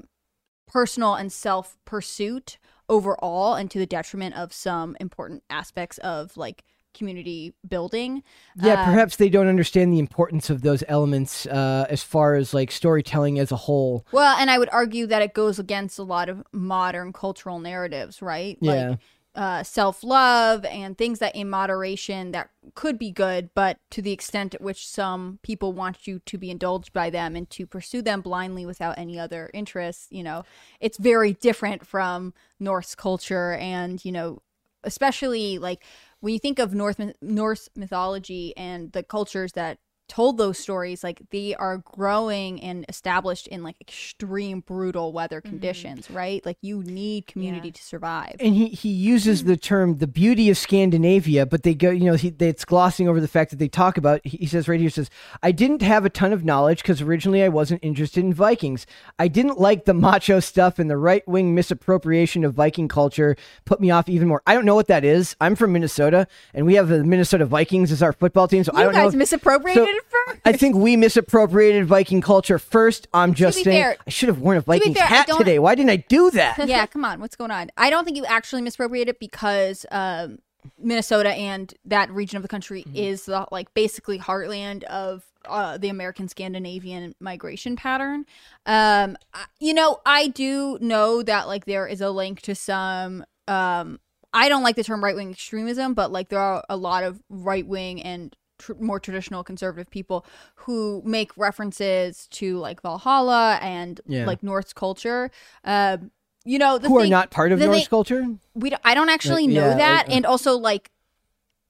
personal 0.65 1.15
and 1.15 1.31
self 1.31 1.77
pursuit 1.85 2.57
overall, 2.89 3.56
and 3.56 3.69
to 3.71 3.80
the 3.80 3.85
detriment 3.85 4.35
of 4.35 4.53
some 4.53 4.95
important 5.00 5.44
aspects 5.50 5.97
of 6.00 6.35
like 6.38 6.63
community 6.94 7.53
building. 7.68 8.24
yeah, 8.56 8.74
Uh, 8.81 8.86
perhaps 8.86 9.15
they 9.18 9.29
don't 9.29 9.47
understand 9.47 9.91
the 9.91 10.00
importance 10.00 10.50
of 10.50 10.62
those 10.62 10.83
elements 10.88 11.45
uh, 11.47 11.86
as 11.89 12.03
far 12.03 12.36
as 12.36 12.53
like 12.53 12.71
storytelling 12.71 13.39
as 13.39 13.51
a 13.51 13.56
whole. 13.56 14.06
Well, 14.12 14.38
and 14.38 14.50
I 14.50 14.57
would 14.57 14.69
argue 14.71 15.07
that 15.07 15.21
it 15.21 15.33
goes 15.33 15.59
against 15.59 16.00
a 16.00 16.03
lot 16.03 16.29
of 16.29 16.44
modern 16.51 17.12
cultural 17.12 17.59
narratives, 17.59 18.21
right? 18.21 18.57
Yeah. 18.62 18.89
Like 18.89 19.00
uh, 19.35 19.63
self 19.63 20.03
love 20.03 20.63
and 20.65 20.97
things 20.97 21.19
that 21.19 21.35
in 21.35 21.50
moderation 21.50 22.31
that 22.31 22.50
could 22.75 23.00
be 23.00 23.12
good, 23.12 23.50
but 23.56 23.80
to 23.89 24.01
the 24.01 24.12
extent 24.12 24.53
at 24.53 24.62
which 24.62 24.88
some 24.88 25.39
people 25.41 25.74
want 25.74 26.07
you 26.07 26.19
to 26.25 26.38
be 26.38 26.51
indulged 26.51 26.94
by 26.94 27.09
them 27.09 27.35
and 27.35 27.50
to 27.50 27.65
pursue 27.65 28.01
them 28.01 28.21
blindly 28.21 28.65
without 28.65 28.97
any 28.97 29.19
other 29.19 29.50
interests, 29.53 30.07
you 30.12 30.24
know, 30.24 30.44
it's 30.80 30.97
very 30.97 31.33
different 31.33 31.85
from 31.85 32.33
Norse 32.59 32.94
culture 32.95 33.53
and, 33.53 34.03
you 34.06 34.12
know, 34.12 34.41
especially 34.83 35.57
like 35.57 35.83
when 36.19 36.33
you 36.33 36.39
think 36.39 36.59
of 36.59 36.74
North 36.74 37.01
Norse 37.21 37.69
mythology 37.75 38.56
and 38.56 38.91
the 38.91 39.03
cultures 39.03 39.53
that 39.53 39.79
told 40.13 40.38
those 40.38 40.57
stories 40.57 41.04
like 41.04 41.21
they 41.31 41.56
are 41.56 41.77
growing 41.80 42.62
and 42.62 42.86
established 42.88 43.48
in 43.48 43.63
like 43.63 43.75
extreme 43.81 44.60
brutal 44.60 45.12
weather 45.12 45.42
mm-hmm. 45.42 45.50
conditions 45.50 46.12
right 46.12 46.45
like 46.45 46.57
you 46.62 46.83
need 46.83 47.25
community 47.25 47.71
to 47.71 47.83
survive 47.83 48.36
and 48.39 48.53
he, 48.55 48.67
he 48.67 48.89
uses 48.89 49.46
the 49.46 49.58
term 49.58 49.98
the 49.98 50.08
beauty 50.08 50.50
of 50.50 50.58
Scandinavia, 50.58 51.46
but 51.46 51.63
they 51.63 51.74
go, 51.74 51.89
you 51.89 52.05
know, 52.05 52.15
he, 52.15 52.29
they, 52.29 52.50
it's 52.50 52.65
glossing 52.65 53.08
over 53.08 53.20
the 53.20 53.27
fact 53.27 53.51
that 53.51 53.58
they 53.58 53.67
talk 53.67 53.98
about. 53.98 54.22
He 54.24 54.38
he 54.38 54.46
says 54.46 54.67
right 54.67 54.79
here, 54.79 54.88
he 54.88 54.93
says, 54.93 55.10
I 55.41 55.51
didn't 55.51 55.82
have 55.82 56.05
a 56.05 56.10
ton 56.10 56.34
of 56.34 56.43
knowledge 56.43 56.82
because 56.82 57.01
originally 57.01 57.43
I 57.43 57.50
wasn't 57.50 57.84
interested 57.84 58.24
in 58.24 58.34
Vikings. 58.34 58.86
I 59.17 59.27
didn't 59.27 59.60
like 59.60 59.86
the 59.86 59.93
macho 59.93 60.39
stuff 60.39 60.79
and 60.79 60.89
the 60.89 60.98
right 60.98 61.27
wing 61.27 61.55
misappropriation 61.55 62.43
of 62.43 62.53
Viking 62.53 62.88
culture 62.88 63.36
put 63.65 63.79
me 63.79 63.91
off 63.91 64.10
even 64.10 64.27
more. 64.27 64.41
I 64.46 64.53
don't 64.53 64.65
know 64.65 64.75
what 64.75 64.88
that 64.88 65.03
is. 65.03 65.36
I'm 65.41 65.55
from 65.55 65.74
Minnesota, 65.74 66.27
and 66.53 66.65
we 66.65 66.75
have 66.75 66.88
the 66.88 67.03
Minnesota 67.03 67.46
Vikings 67.46 67.91
as 67.91 68.03
our 68.03 68.13
football 68.13 68.48
team, 68.48 68.63
so 68.63 68.72
I 68.74 68.79
you 68.79 68.84
don't 68.86 68.93
know. 68.93 69.03
guys 69.03 69.13
if- 69.13 69.20
misappropriated 69.20 69.88
so- 69.88 70.00
I 70.45 70.53
think 70.53 70.75
we 70.75 70.95
misappropriated 70.98 71.86
Viking 71.86 72.22
culture 72.22 72.60
first. 72.60 73.07
I'm 73.13 73.33
just 73.33 73.63
saying. 73.63 73.81
fair- 73.81 73.98
I 74.05 74.10
should 74.10 74.29
have 74.29 74.39
worn 74.39 74.57
a 74.57 74.62
Vikings 74.62 74.98
fair, 74.98 75.05
hat 75.07 75.27
today. 75.38 75.60
Why 75.60 75.75
didn't 75.75 75.89
I 75.91 75.98
do 75.98 76.31
that? 76.31 76.67
yeah 76.67 76.86
come 76.93 77.03
on 77.05 77.19
what's 77.19 77.36
going 77.36 77.51
on 77.51 77.69
i 77.77 77.89
don't 77.89 78.05
think 78.05 78.15
you 78.17 78.25
actually 78.25 78.62
misappropriated 78.62 79.15
it 79.15 79.19
because 79.19 79.86
um 79.91 80.39
minnesota 80.79 81.29
and 81.31 81.74
that 81.86 82.10
region 82.12 82.38
of 82.38 82.41
the 82.43 82.48
country 82.50 82.86
is 82.93 83.25
the 83.25 83.45
like 83.51 83.74
basically 83.74 84.17
heartland 84.19 84.83
of 84.86 85.24
uh, 85.45 85.77
the 85.77 85.89
American 85.89 86.29
Scandinavian 86.29 87.13
migration 87.19 87.75
pattern. 87.75 88.25
Um, 88.65 89.17
I- 89.33 89.43
you 89.60 89.74
know, 89.74 90.00
I 90.05 90.27
do 90.29 90.77
know 90.79 91.22
that 91.22 91.48
like 91.48 91.65
there 91.65 91.86
is 91.86 92.00
a 92.00 92.10
link 92.12 92.39
to 92.43 92.55
some. 92.55 93.25
Um, 93.50 94.00
I 94.31 94.48
don't 94.48 94.63
like 94.63 94.77
the 94.77 94.86
term 94.86 95.03
right 95.03 95.15
wing 95.17 95.31
extremism, 95.31 95.95
but 95.95 96.13
like 96.13 96.29
there 96.29 96.39
are 96.39 96.63
a 96.69 96.77
lot 96.77 97.03
of 97.03 97.22
right 97.29 97.67
wing 97.67 98.01
and 98.01 98.33
tr- 98.60 98.74
more 98.79 99.00
traditional 99.00 99.43
conservative 99.43 99.89
people 99.89 100.25
who 100.55 101.01
make 101.05 101.36
references 101.38 102.27
to 102.31 102.57
like 102.57 102.81
Valhalla 102.81 103.60
and 103.62 104.00
Yeah. 104.05 104.25
like 104.25 104.43
Norse 104.43 104.74
culture. 104.74 105.31
Um, 105.63 106.12
you 106.45 106.60
know, 106.60 106.77
the 106.77 106.89
Who 106.89 107.00
are 107.00 107.07
not 107.07 107.31
part 107.31 107.51
of 107.51 107.60
Norse 107.60 107.77
thing- 107.79 107.86
culture? 107.88 108.25
we 108.53 108.69
don't, 108.69 108.81
I 108.83 108.93
don't 108.95 109.10
actually 109.10 109.45
Uh, 109.45 109.48
know 109.62 109.69
yeah, 109.69 109.77
that, 109.77 110.10
uh, 110.10 110.12
and 110.12 110.25
also 110.25 110.57
like 110.57 110.91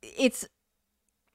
it's 0.01 0.45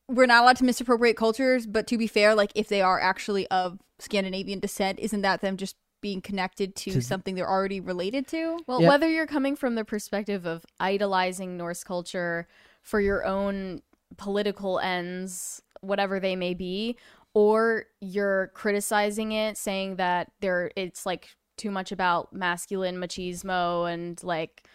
we're 0.08 0.26
not 0.26 0.42
allowed 0.42 0.56
to 0.56 0.64
misappropriate 0.64 1.16
cultures. 1.16 1.66
But 1.66 1.86
to 1.88 1.98
be 1.98 2.06
fair, 2.06 2.34
like 2.34 2.50
if 2.54 2.68
they 2.68 2.80
are 2.80 2.98
actually 3.00 3.46
of 3.48 3.78
Scandinavian 3.98 4.58
descent, 4.58 4.98
isn't 5.00 5.20
that 5.22 5.40
them 5.42 5.56
just 5.56 5.76
being 6.00 6.20
connected 6.22 6.76
to, 6.76 6.92
To- 6.92 7.02
something 7.02 7.34
they're 7.34 7.48
already 7.50 7.80
related 7.80 8.26
to. 8.28 8.60
Well, 8.68 8.80
Yeah. 8.80 8.88
whether 8.88 9.08
you're 9.10 9.26
coming 9.26 9.56
from 9.56 9.74
the 9.74 9.84
perspective 9.84 10.46
of 10.46 10.64
idolizing 10.78 11.56
Norse 11.56 11.82
culture 11.84 12.46
for 12.82 13.00
your 13.00 13.24
own 13.26 13.82
political 14.16 14.78
ends, 14.78 15.62
whatever 15.80 16.18
they 16.20 16.36
may 16.36 16.54
be, 16.54 16.96
or 17.34 17.86
you're 18.00 18.48
criticizing 18.54 19.32
it, 19.32 19.56
saying 19.56 19.96
that 19.96 20.32
there 20.40 20.70
it's 20.76 21.04
like 21.06 21.28
too 21.56 21.70
much 21.70 21.92
about 21.92 22.32
masculine 22.32 22.96
machismo 22.96 23.92
and 23.92 24.22
like 24.22 24.66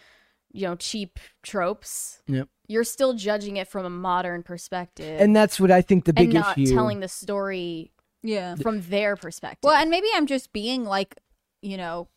you 0.52 0.68
know 0.68 0.76
cheap 0.76 1.20
tropes. 1.42 2.22
Yep. 2.28 2.48
You're 2.68 2.84
still 2.84 3.14
judging 3.14 3.58
it 3.58 3.68
from 3.68 3.86
a 3.86 3.90
modern 3.90 4.44
perspective 4.44 5.20
and 5.20 5.36
that's 5.36 5.60
what 5.60 5.72
I 5.72 5.82
think 5.82 6.06
the 6.06 6.14
and 6.16 6.28
big 6.28 6.34
not 6.34 6.58
issue. 6.58 6.74
telling 6.74 7.00
the 7.02 7.08
story 7.08 7.92
Yeah. 8.22 8.56
from 8.56 8.82
their 8.82 9.16
perspective. 9.16 9.60
Well, 9.68 9.76
and 9.76 9.90
maybe 9.90 10.08
I'm 10.14 10.28
just 10.28 10.54
being 10.54 10.86
like, 10.86 11.16
you 11.62 11.76
know, 11.78 12.08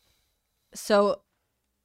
so 0.74 1.22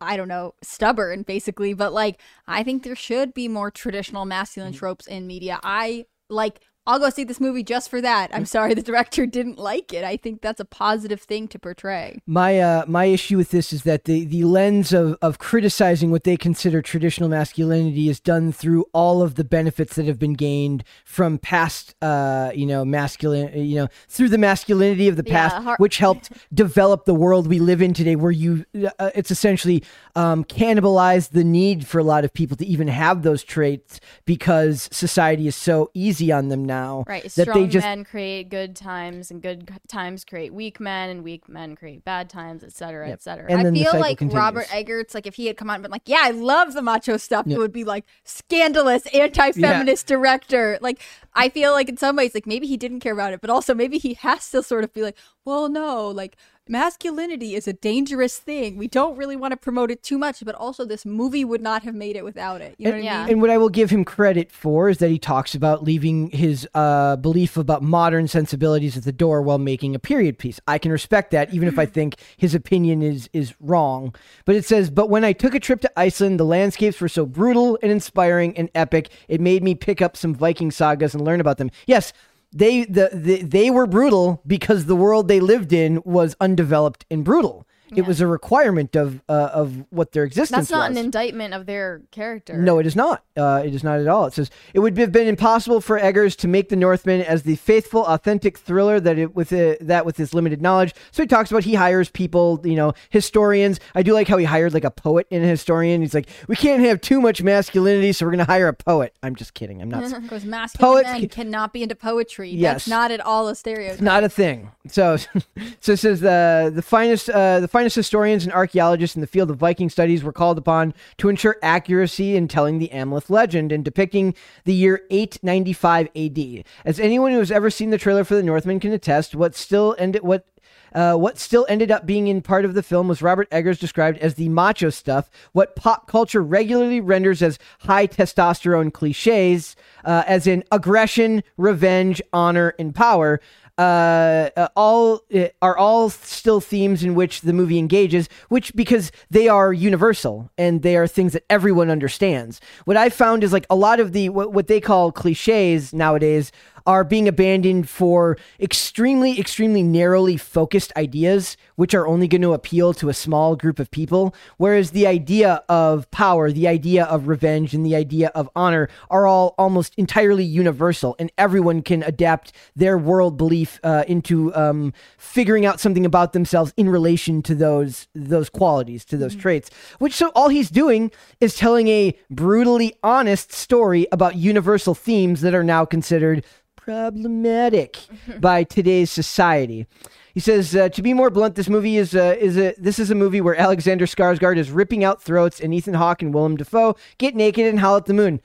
I 0.01 0.17
don't 0.17 0.27
know, 0.27 0.55
stubborn 0.61 1.23
basically, 1.23 1.73
but 1.73 1.93
like 1.93 2.19
I 2.47 2.63
think 2.63 2.83
there 2.83 2.95
should 2.95 3.33
be 3.33 3.47
more 3.47 3.71
traditional 3.71 4.25
masculine 4.25 4.71
mm-hmm. 4.71 4.79
tropes 4.79 5.07
in 5.07 5.27
media. 5.27 5.59
I 5.63 6.05
like 6.29 6.61
I'll 6.87 6.97
go 6.97 7.11
see 7.11 7.23
this 7.23 7.39
movie 7.39 7.61
just 7.63 7.89
for 7.89 8.01
that. 8.01 8.31
I'm 8.33 8.45
sorry 8.45 8.73
the 8.73 8.81
director 8.81 9.27
didn't 9.27 9.59
like 9.59 9.93
it. 9.93 10.03
I 10.03 10.17
think 10.17 10.41
that's 10.41 10.59
a 10.59 10.65
positive 10.65 11.21
thing 11.21 11.47
to 11.49 11.59
portray. 11.59 12.19
My 12.25 12.59
uh, 12.59 12.85
my 12.87 13.05
issue 13.05 13.37
with 13.37 13.51
this 13.51 13.71
is 13.71 13.83
that 13.83 14.05
the, 14.05 14.25
the 14.25 14.45
lens 14.45 14.91
of, 14.91 15.15
of 15.21 15.37
criticizing 15.37 16.09
what 16.09 16.23
they 16.23 16.37
consider 16.37 16.81
traditional 16.81 17.29
masculinity 17.29 18.09
is 18.09 18.19
done 18.19 18.51
through 18.51 18.85
all 18.93 19.21
of 19.21 19.35
the 19.35 19.43
benefits 19.43 19.95
that 19.95 20.07
have 20.07 20.17
been 20.17 20.33
gained 20.33 20.83
from 21.05 21.37
past 21.37 21.93
uh, 22.01 22.51
you 22.55 22.65
know 22.65 22.83
masculine 22.83 23.55
you 23.63 23.75
know 23.75 23.87
through 24.07 24.29
the 24.29 24.39
masculinity 24.39 25.07
of 25.07 25.17
the 25.17 25.23
Yeah, 25.25 25.49
past 25.49 25.63
har- 25.63 25.77
which 25.77 25.97
helped 25.97 26.31
develop 26.53 27.05
the 27.05 27.13
world 27.13 27.45
we 27.47 27.59
live 27.59 27.83
in 27.83 27.93
today 27.93 28.15
where 28.15 28.31
you 28.31 28.65
uh, 28.97 29.11
it's 29.13 29.29
essentially 29.29 29.83
um, 30.15 30.43
cannibalized 30.45 31.29
the 31.29 31.43
need 31.43 31.85
for 31.85 31.99
a 31.99 32.03
lot 32.03 32.25
of 32.25 32.33
people 32.33 32.57
to 32.57 32.65
even 32.65 32.87
have 32.87 33.21
those 33.21 33.43
traits 33.43 33.99
because 34.25 34.89
society 34.91 35.45
is 35.47 35.55
so 35.55 35.91
easy 35.93 36.31
on 36.31 36.47
them 36.47 36.65
now 36.71 37.03
Right. 37.07 37.23
that 37.23 37.31
Strong 37.47 37.61
they 37.61 37.67
just 37.67 37.85
men 37.85 38.03
create 38.03 38.49
good 38.49 38.75
times, 38.75 39.31
and 39.31 39.41
good 39.41 39.69
times 39.87 40.23
create 40.25 40.53
weak 40.53 40.79
men, 40.79 41.09
and 41.09 41.23
weak 41.23 41.47
men 41.49 41.75
create 41.75 42.03
bad 42.05 42.29
times, 42.29 42.63
et 42.63 42.73
cetera, 42.73 43.07
Yep. 43.07 43.13
et 43.13 43.21
cetera. 43.21 43.45
And 43.51 43.67
I 43.67 43.71
feel 43.71 43.99
like 43.99 44.17
continues. 44.19 44.35
Robert 44.43 44.67
Eggers, 44.73 45.13
like 45.13 45.27
if 45.27 45.35
he 45.35 45.47
had 45.47 45.57
come 45.57 45.69
out 45.69 45.75
and 45.75 45.83
been 45.83 45.91
like, 45.91 46.07
"Yeah, 46.07 46.21
I 46.23 46.31
love 46.31 46.73
the 46.73 46.81
macho 46.81 47.17
stuff," 47.17 47.45
Yeah. 47.47 47.55
it 47.55 47.59
would 47.59 47.73
be 47.73 47.83
like 47.83 48.05
scandalous, 48.23 49.05
anti-feminist 49.13 50.07
director. 50.07 50.77
Like 50.81 50.99
I 51.33 51.49
feel 51.49 51.71
like 51.71 51.89
in 51.89 51.97
some 51.97 52.15
ways, 52.15 52.33
like 52.33 52.47
maybe 52.47 52.67
he 52.67 52.77
didn't 52.77 52.99
care 53.01 53.13
about 53.13 53.33
it, 53.33 53.41
but 53.41 53.49
also 53.49 53.73
maybe 53.73 53.97
he 53.97 54.13
has 54.15 54.49
to 54.51 54.63
sort 54.63 54.83
of 54.83 54.93
be 54.93 55.01
like, 55.01 55.17
"Well, 55.45 55.69
no, 55.69 56.07
like 56.07 56.35
masculinity 56.67 57.55
is 57.55 57.67
a 57.67 57.73
dangerous 57.73 58.37
thing. 58.37 58.77
We 58.77 58.87
don't 58.87 59.17
really 59.17 59.35
want 59.35 59.51
to 59.51 59.57
promote 59.57 59.91
it 59.91 60.03
too 60.03 60.17
much, 60.17 60.43
but 60.45 60.55
also 60.55 60.85
this 60.85 61.05
movie 61.05 61.43
would 61.43 61.61
not 61.61 61.83
have 61.83 61.95
made 61.95 62.15
it 62.15 62.23
without 62.23 62.61
it." 62.61 62.75
You 62.77 62.89
know 62.89 62.95
and, 62.95 63.03
what 63.03 63.11
I 63.11 63.23
mean? 63.23 63.31
and 63.31 63.41
what 63.41 63.49
I 63.49 63.57
will 63.57 63.69
give 63.69 63.89
him 63.89 64.05
credit 64.05 64.51
for 64.51 64.89
is 64.89 64.99
that 64.99 65.09
he 65.09 65.19
talks 65.19 65.55
about 65.55 65.83
leaving 65.83 66.29
his 66.29 66.67
uh, 66.73 67.15
belief 67.17 67.57
about 67.57 67.83
modern 67.83 68.27
sensibilities 68.27 68.97
at 68.97 69.03
the 69.03 69.11
door 69.11 69.41
while 69.41 69.57
making 69.57 69.95
a 69.95 69.99
period 69.99 70.37
piece. 70.37 70.59
I 70.67 70.77
can 70.77 70.91
respect 70.91 71.31
that, 71.31 71.53
even 71.53 71.67
if 71.67 71.77
I 71.77 71.85
think 71.97 72.15
his 72.37 72.55
opinion 72.55 73.01
is 73.01 73.29
is 73.33 73.53
wrong. 73.59 74.15
But 74.45 74.55
it 74.55 74.65
says, 74.65 74.89
"But 74.89 75.09
when 75.09 75.23
I 75.23 75.33
took 75.33 75.55
a 75.55 75.59
trip 75.59 75.81
to 75.81 75.99
Iceland, 75.99 76.39
the 76.39 76.45
landscapes 76.45 77.01
were 77.01 77.09
so 77.09 77.25
brutal 77.25 77.77
and 77.81 77.91
inspiring 77.91 78.57
and 78.57 78.69
epic. 78.75 79.09
It 79.27 79.41
made 79.41 79.63
me 79.63 79.75
pick 79.75 80.01
up 80.01 80.15
some 80.15 80.33
Viking 80.33 80.71
sagas 80.71 81.13
and 81.13 81.23
learn 81.23 81.41
about 81.41 81.57
them." 81.57 81.71
Yes. 81.85 82.13
They 82.53 82.83
the, 82.85 83.09
the 83.13 83.43
they 83.43 83.69
were 83.69 83.87
brutal 83.87 84.41
because 84.45 84.85
the 84.85 84.95
world 84.95 85.27
they 85.27 85.39
lived 85.39 85.71
in 85.71 86.01
was 86.03 86.35
undeveloped 86.41 87.05
and 87.09 87.23
brutal. 87.23 87.65
It 87.95 88.05
was 88.05 88.21
a 88.21 88.27
requirement 88.27 88.95
of 88.95 89.21
uh, 89.27 89.49
of 89.53 89.85
what 89.89 90.11
their 90.11 90.23
existence 90.23 90.57
was. 90.57 90.67
That's 90.69 90.71
not 90.71 90.89
was. 90.89 90.97
an 90.97 91.05
indictment 91.05 91.53
of 91.53 91.65
their 91.65 92.01
character. 92.11 92.57
No, 92.57 92.79
it 92.79 92.85
is 92.85 92.95
not. 92.95 93.23
Uh, 93.35 93.63
it 93.65 93.73
is 93.73 93.83
not 93.83 93.99
at 93.99 94.07
all. 94.07 94.25
It 94.25 94.33
says 94.33 94.49
it 94.73 94.79
would 94.79 94.97
have 94.97 95.11
been 95.11 95.27
impossible 95.27 95.81
for 95.81 95.97
Eggers 95.97 96.35
to 96.37 96.47
make 96.47 96.69
The 96.69 96.75
Northman 96.75 97.21
as 97.21 97.43
the 97.43 97.55
faithful, 97.55 98.05
authentic 98.05 98.57
thriller 98.57 98.99
that 98.99 99.17
it 99.17 99.35
with 99.35 99.51
it, 99.51 99.85
that 99.85 100.05
with 100.05 100.17
his 100.17 100.33
limited 100.33 100.61
knowledge. 100.61 100.93
So 101.11 101.23
he 101.23 101.27
talks 101.27 101.51
about 101.51 101.63
he 101.63 101.75
hires 101.75 102.09
people, 102.09 102.61
you 102.63 102.75
know, 102.75 102.93
historians. 103.09 103.79
I 103.95 104.03
do 104.03 104.13
like 104.13 104.27
how 104.27 104.37
he 104.37 104.45
hired 104.45 104.73
like 104.73 104.83
a 104.83 104.91
poet 104.91 105.27
and 105.31 105.43
a 105.43 105.47
historian. 105.47 106.01
He's 106.01 106.13
like, 106.13 106.29
we 106.47 106.55
can't 106.55 106.83
have 106.83 107.01
too 107.01 107.19
much 107.21 107.41
masculinity, 107.41 108.13
so 108.13 108.25
we're 108.25 108.31
gonna 108.31 108.45
hire 108.45 108.67
a 108.67 108.73
poet. 108.73 109.15
I'm 109.23 109.35
just 109.35 109.53
kidding. 109.53 109.81
I'm 109.81 109.89
not. 109.89 110.01
Because 110.21 110.45
masculine 110.45 110.93
Poets 110.93 111.09
men 111.09 111.29
cannot 111.29 111.73
be 111.73 111.83
into 111.83 111.95
poetry. 111.95 112.49
Yes. 112.49 112.73
That's 112.73 112.87
not 112.87 113.11
at 113.11 113.19
all 113.21 113.47
a 113.47 113.55
stereotype. 113.55 114.01
not 114.01 114.23
a 114.23 114.29
thing. 114.29 114.71
So, 114.87 115.17
so 115.79 115.91
it 115.93 115.97
says 115.97 116.21
the 116.21 116.71
the 116.73 116.81
finest 116.81 117.29
uh, 117.29 117.59
the 117.59 117.67
finest 117.67 117.80
historians 117.89 118.43
and 118.43 118.53
archaeologists 118.53 119.15
in 119.15 119.21
the 119.21 119.27
field 119.27 119.49
of 119.49 119.57
Viking 119.57 119.89
studies 119.89 120.23
were 120.23 120.33
called 120.33 120.57
upon 120.57 120.93
to 121.17 121.29
ensure 121.29 121.57
accuracy 121.61 122.35
in 122.35 122.47
telling 122.47 122.79
the 122.79 122.89
Amleth 122.93 123.29
legend 123.29 123.71
and 123.71 123.83
depicting 123.83 124.33
the 124.65 124.73
year 124.73 125.01
895 125.09 126.09
A.D. 126.15 126.65
As 126.85 126.99
anyone 126.99 127.31
who 127.31 127.39
has 127.39 127.51
ever 127.51 127.69
seen 127.69 127.89
the 127.89 127.97
trailer 127.97 128.23
for 128.23 128.35
the 128.35 128.43
Northman 128.43 128.79
can 128.79 128.91
attest, 128.91 129.35
what 129.35 129.55
still 129.55 129.95
ended 129.97 130.23
what. 130.23 130.45
Uh, 130.93 131.15
what 131.15 131.37
still 131.37 131.65
ended 131.69 131.89
up 131.89 132.05
being 132.05 132.27
in 132.27 132.41
part 132.41 132.65
of 132.65 132.73
the 132.73 132.83
film 132.83 133.07
was 133.07 133.21
Robert 133.21 133.47
Eggers 133.49 133.79
described 133.79 134.17
as 134.17 134.33
the 134.33 134.49
macho 134.49 134.89
stuff, 134.89 135.29
what 135.53 135.73
pop 135.73 136.05
culture 136.05 136.43
regularly 136.43 136.99
renders 136.99 137.41
as 137.41 137.57
high 137.79 138.05
testosterone 138.05 138.91
cliches, 138.91 139.77
uh, 140.03 140.23
as 140.27 140.47
in 140.47 140.65
aggression, 140.69 141.43
revenge, 141.55 142.21
honor, 142.33 142.73
and 142.77 142.93
power 142.93 143.39
uh, 143.77 144.49
uh, 144.55 144.67
all 144.75 145.21
uh, 145.33 145.47
are 145.61 145.77
all 145.77 146.09
still 146.09 146.61
themes 146.61 147.03
in 147.03 147.15
which 147.15 147.41
the 147.41 147.53
movie 147.53 147.79
engages, 147.79 148.29
which 148.49 148.73
because 148.75 149.11
they 149.29 149.47
are 149.47 149.73
universal 149.73 150.49
and 150.57 150.81
they 150.81 150.95
are 150.95 151.07
things 151.07 151.33
that 151.33 151.43
everyone 151.49 151.89
understands. 151.89 152.61
What 152.85 152.97
I 152.97 153.09
found 153.09 153.43
is 153.43 153.53
like 153.53 153.65
a 153.69 153.75
lot 153.75 153.99
of 153.99 154.11
the 154.13 154.29
what, 154.29 154.53
what 154.53 154.67
they 154.67 154.81
call 154.81 155.11
cliches 155.11 155.93
nowadays 155.93 156.51
are 156.85 157.03
being 157.03 157.27
abandoned 157.27 157.89
for 157.89 158.37
extremely, 158.59 159.39
extremely 159.39 159.83
narrowly 159.83 160.37
focused 160.37 160.91
ideas, 160.95 161.57
which 161.75 161.93
are 161.93 162.07
only 162.07 162.27
going 162.27 162.41
to 162.41 162.53
appeal 162.53 162.93
to 162.93 163.09
a 163.09 163.13
small 163.13 163.55
group 163.55 163.79
of 163.79 163.89
people. 163.91 164.33
Whereas 164.57 164.91
the 164.91 165.07
idea 165.07 165.63
of 165.69 166.09
power, 166.11 166.51
the 166.51 166.67
idea 166.67 167.05
of 167.05 167.27
revenge, 167.27 167.73
and 167.73 167.85
the 167.85 167.95
idea 167.95 168.29
of 168.29 168.49
honor 168.55 168.89
are 169.09 169.27
all 169.27 169.55
almost 169.57 169.93
entirely 169.97 170.43
universal, 170.43 171.15
and 171.19 171.31
everyone 171.37 171.81
can 171.81 172.03
adapt 172.03 172.53
their 172.75 172.97
world 172.97 173.37
belief 173.37 173.79
uh, 173.83 174.03
into 174.07 174.53
um, 174.55 174.93
figuring 175.17 175.65
out 175.65 175.79
something 175.79 176.05
about 176.05 176.33
themselves 176.33 176.73
in 176.77 176.89
relation 176.89 177.41
to 177.41 177.55
those 177.55 178.07
those 178.13 178.49
qualities, 178.49 179.05
to 179.05 179.17
those 179.17 179.35
traits. 179.35 179.69
Which 179.99 180.13
so 180.13 180.31
all 180.35 180.49
he's 180.49 180.69
doing 180.69 181.11
is 181.39 181.55
telling 181.55 181.87
a 181.87 182.17
brutally 182.29 182.95
honest 183.03 183.51
story 183.51 184.07
about 184.11 184.35
universal 184.35 184.95
themes 184.95 185.41
that 185.41 185.53
are 185.53 185.63
now 185.63 185.85
considered 185.85 186.45
problematic 186.85 187.97
by 188.39 188.63
today's 188.63 189.11
society. 189.11 189.85
He 190.33 190.39
says, 190.39 190.75
uh, 190.75 190.89
to 190.89 191.01
be 191.01 191.13
more 191.13 191.29
blunt, 191.29 191.55
this 191.55 191.67
movie 191.69 191.97
is 191.97 192.15
uh, 192.15 192.35
is 192.39 192.57
a 192.57 192.73
this 192.77 192.99
is 192.99 193.11
a 193.11 193.15
movie 193.15 193.41
where 193.41 193.55
Alexander 193.55 194.05
Skarsgård 194.05 194.57
is 194.57 194.71
ripping 194.71 195.03
out 195.03 195.21
throats, 195.21 195.59
and 195.59 195.73
Ethan 195.73 195.93
Hawke 195.95 196.21
and 196.21 196.33
Willem 196.33 196.55
Dafoe 196.57 196.95
get 197.17 197.35
naked 197.35 197.65
and 197.65 197.79
howl 197.79 197.97
at 197.97 198.05
the 198.05 198.13
moon. 198.13 198.39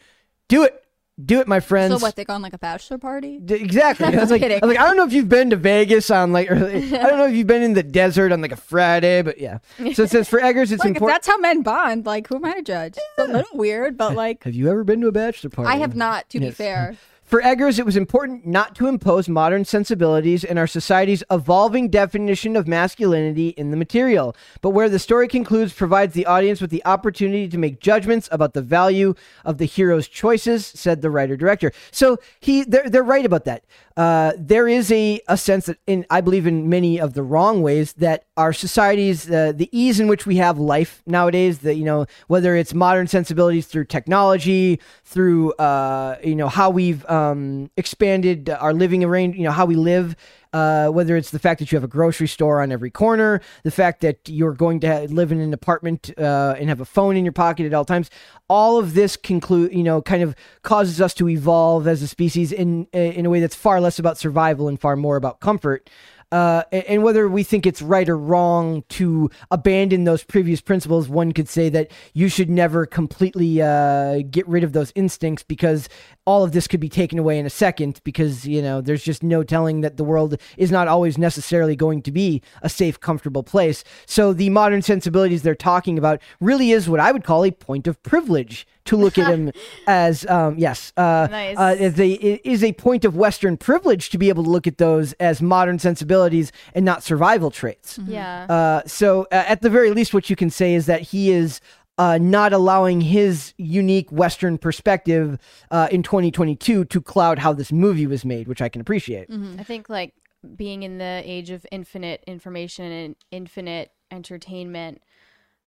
Do 0.48 0.64
it, 0.64 0.84
do 1.24 1.38
it, 1.40 1.46
my 1.46 1.60
friends. 1.60 1.94
So 1.94 1.98
what? 2.04 2.16
They 2.16 2.24
go 2.24 2.34
on 2.34 2.42
like 2.42 2.52
a 2.54 2.58
bachelor 2.58 2.98
party? 2.98 3.38
D- 3.38 3.54
Exactly. 3.54 4.06
I 4.06 4.10
was 4.20 4.30
like, 4.32 4.42
I 4.42 4.48
kidding. 4.48 4.60
was 4.62 4.68
like, 4.68 4.80
I 4.80 4.86
don't 4.86 4.96
know 4.96 5.04
if 5.04 5.12
you've 5.12 5.28
been 5.28 5.50
to 5.50 5.56
Vegas 5.56 6.10
on 6.10 6.32
like, 6.32 6.50
or, 6.50 6.56
I 6.56 6.80
don't 6.80 7.18
know 7.18 7.26
if 7.26 7.34
you've 7.34 7.46
been 7.46 7.62
in 7.62 7.74
the 7.74 7.82
desert 7.84 8.32
on 8.32 8.40
like 8.42 8.52
a 8.52 8.56
Friday, 8.56 9.22
but 9.22 9.38
yeah. 9.38 9.58
So 9.94 10.02
it 10.02 10.10
says 10.10 10.28
for 10.28 10.40
Eggers, 10.40 10.72
it's 10.72 10.80
Like 10.80 10.88
important. 10.96 11.14
that's 11.14 11.28
how 11.28 11.38
men 11.38 11.62
bond, 11.62 12.04
like 12.04 12.26
who 12.26 12.36
am 12.36 12.44
I 12.44 12.54
to 12.54 12.62
judge? 12.62 12.94
It's 12.96 13.28
a 13.28 13.32
little 13.32 13.56
weird, 13.56 13.96
but 13.96 14.16
like 14.16 14.42
Have 14.44 14.54
you 14.54 14.68
ever 14.70 14.82
been 14.82 15.00
to 15.02 15.06
a 15.06 15.12
bachelor 15.12 15.50
party? 15.50 15.70
I 15.70 15.76
have 15.76 15.94
not. 15.94 16.28
To 16.30 16.40
be 16.40 16.50
fair, 16.50 16.96
For 17.26 17.42
Eggers, 17.42 17.80
it 17.80 17.84
was 17.84 17.96
important 17.96 18.46
not 18.46 18.76
to 18.76 18.86
impose 18.86 19.28
modern 19.28 19.64
sensibilities 19.64 20.44
and 20.44 20.60
our 20.60 20.68
society's 20.68 21.24
evolving 21.28 21.88
definition 21.88 22.54
of 22.54 22.68
masculinity 22.68 23.48
in 23.48 23.72
the 23.72 23.76
material, 23.76 24.36
but 24.60 24.70
where 24.70 24.88
the 24.88 25.00
story 25.00 25.26
concludes 25.26 25.72
provides 25.72 26.14
the 26.14 26.24
audience 26.26 26.60
with 26.60 26.70
the 26.70 26.86
opportunity 26.86 27.48
to 27.48 27.58
make 27.58 27.80
judgments 27.80 28.28
about 28.30 28.54
the 28.54 28.62
value 28.62 29.12
of 29.44 29.58
the 29.58 29.64
hero's 29.64 30.06
choices, 30.06 30.64
said 30.64 31.02
the 31.02 31.10
writer 31.10 31.36
director. 31.36 31.72
So 31.90 32.18
he, 32.38 32.62
they're, 32.62 32.88
they're 32.88 33.02
right 33.02 33.26
about 33.26 33.44
that. 33.46 33.64
Uh, 33.96 34.32
there 34.36 34.68
is 34.68 34.92
a, 34.92 35.20
a 35.26 35.38
sense 35.38 35.66
that, 35.66 35.78
in 35.86 36.04
I 36.10 36.20
believe 36.20 36.46
in 36.46 36.68
many 36.68 37.00
of 37.00 37.14
the 37.14 37.22
wrong 37.22 37.62
ways, 37.62 37.94
that 37.94 38.24
our 38.36 38.52
society's 38.52 39.30
uh, 39.30 39.52
the 39.56 39.70
ease 39.72 39.98
in 39.98 40.06
which 40.06 40.26
we 40.26 40.36
have 40.36 40.58
life 40.58 41.02
nowadays, 41.06 41.60
that 41.60 41.76
you 41.76 41.84
know 41.84 42.04
whether 42.26 42.54
it's 42.54 42.74
modern 42.74 43.06
sensibilities 43.06 43.66
through 43.66 43.86
technology, 43.86 44.80
through 45.04 45.52
uh, 45.54 46.18
you 46.22 46.36
know 46.36 46.48
how 46.48 46.68
we've 46.68 47.06
um, 47.16 47.70
expanded 47.76 48.50
our 48.50 48.72
living 48.72 49.04
arrange, 49.04 49.36
you 49.36 49.44
know 49.44 49.52
how 49.52 49.66
we 49.66 49.76
live. 49.76 50.16
Uh, 50.52 50.88
whether 50.88 51.18
it's 51.18 51.32
the 51.32 51.38
fact 51.38 51.58
that 51.58 51.70
you 51.70 51.76
have 51.76 51.84
a 51.84 51.88
grocery 51.88 52.26
store 52.26 52.62
on 52.62 52.72
every 52.72 52.90
corner, 52.90 53.42
the 53.62 53.70
fact 53.70 54.00
that 54.00 54.26
you're 54.26 54.54
going 54.54 54.80
to 54.80 55.06
live 55.10 55.30
in 55.30 55.38
an 55.38 55.52
apartment 55.52 56.10
uh, 56.16 56.54
and 56.58 56.70
have 56.70 56.80
a 56.80 56.84
phone 56.84 57.14
in 57.14 57.26
your 57.26 57.32
pocket 57.32 57.66
at 57.66 57.74
all 57.74 57.84
times, 57.84 58.08
all 58.48 58.78
of 58.78 58.94
this 58.94 59.16
conclude, 59.16 59.70
you 59.74 59.82
know, 59.82 60.00
kind 60.00 60.22
of 60.22 60.34
causes 60.62 60.98
us 60.98 61.12
to 61.12 61.28
evolve 61.28 61.86
as 61.86 62.00
a 62.00 62.08
species 62.08 62.52
in 62.52 62.86
in 62.92 63.26
a 63.26 63.30
way 63.30 63.40
that's 63.40 63.56
far 63.56 63.80
less 63.80 63.98
about 63.98 64.16
survival 64.16 64.66
and 64.68 64.80
far 64.80 64.96
more 64.96 65.16
about 65.16 65.40
comfort. 65.40 65.90
Uh, 66.32 66.64
and 66.72 67.04
whether 67.04 67.28
we 67.28 67.44
think 67.44 67.66
it's 67.66 67.80
right 67.80 68.08
or 68.08 68.18
wrong 68.18 68.82
to 68.88 69.30
abandon 69.52 70.04
those 70.04 70.24
previous 70.24 70.60
principles, 70.60 71.08
one 71.08 71.30
could 71.32 71.48
say 71.48 71.68
that 71.68 71.90
you 72.14 72.28
should 72.28 72.50
never 72.50 72.84
completely 72.84 73.62
uh, 73.62 74.18
get 74.28 74.46
rid 74.48 74.64
of 74.64 74.72
those 74.72 74.92
instincts 74.96 75.44
because 75.44 75.88
all 76.24 76.42
of 76.42 76.50
this 76.50 76.66
could 76.66 76.80
be 76.80 76.88
taken 76.88 77.18
away 77.18 77.38
in 77.38 77.46
a 77.46 77.50
second 77.50 78.00
because, 78.02 78.44
you 78.46 78.60
know, 78.60 78.80
there's 78.80 79.04
just 79.04 79.22
no 79.22 79.44
telling 79.44 79.82
that 79.82 79.96
the 79.96 80.04
world 80.04 80.36
is 80.56 80.72
not 80.72 80.88
always 80.88 81.16
necessarily 81.16 81.76
going 81.76 82.02
to 82.02 82.10
be 82.10 82.42
a 82.60 82.68
safe, 82.68 82.98
comfortable 82.98 83.44
place. 83.44 83.84
So 84.06 84.32
the 84.32 84.50
modern 84.50 84.82
sensibilities 84.82 85.42
they're 85.42 85.54
talking 85.54 85.96
about 85.96 86.20
really 86.40 86.72
is 86.72 86.88
what 86.88 86.98
I 86.98 87.12
would 87.12 87.22
call 87.22 87.44
a 87.44 87.52
point 87.52 87.86
of 87.86 88.02
privilege 88.02 88.66
to 88.86 88.96
look 88.96 89.18
at 89.18 89.26
him 89.28 89.52
as 89.86 90.26
um, 90.26 90.58
yes 90.58 90.92
uh, 90.96 91.28
Nice. 91.30 91.56
uh, 91.58 91.76
a, 91.78 92.12
it 92.12 92.40
is 92.44 92.64
a 92.64 92.72
point 92.72 93.04
of 93.04 93.16
western 93.16 93.56
privilege 93.56 94.10
to 94.10 94.18
be 94.18 94.28
able 94.28 94.44
to 94.44 94.50
look 94.50 94.66
at 94.66 94.78
those 94.78 95.12
as 95.14 95.40
modern 95.42 95.78
sensibilities 95.78 96.52
and 96.74 96.84
not 96.84 97.02
survival 97.02 97.50
traits 97.50 97.98
Yeah. 98.06 98.46
uh, 98.48 98.82
so 98.86 99.22
uh, 99.32 99.44
at 99.46 99.62
the 99.62 99.70
very 99.70 99.90
least 99.90 100.14
what 100.14 100.30
you 100.30 100.36
can 100.36 100.50
say 100.50 100.74
is 100.74 100.86
that 100.86 101.00
he 101.02 101.30
is 101.30 101.60
uh, 101.98 102.18
not 102.20 102.52
allowing 102.52 103.00
his 103.00 103.54
unique 103.56 104.10
western 104.12 104.58
perspective 104.58 105.38
uh, 105.70 105.88
in 105.90 106.02
2022 106.02 106.84
to 106.84 107.00
cloud 107.00 107.38
how 107.38 107.52
this 107.54 107.72
movie 107.72 108.06
was 108.06 108.24
made 108.24 108.46
which 108.48 108.60
i 108.60 108.68
can 108.68 108.80
appreciate 108.80 109.28
I 109.58 109.62
think 109.62 109.88
like 109.88 110.12
being 110.56 110.82
in 110.82 110.98
the 110.98 111.22
age 111.24 111.50
of 111.50 111.66
infinite 111.72 112.22
information 112.26 112.84
and 112.92 113.16
infinite 113.32 113.90
entertainment, 114.12 115.02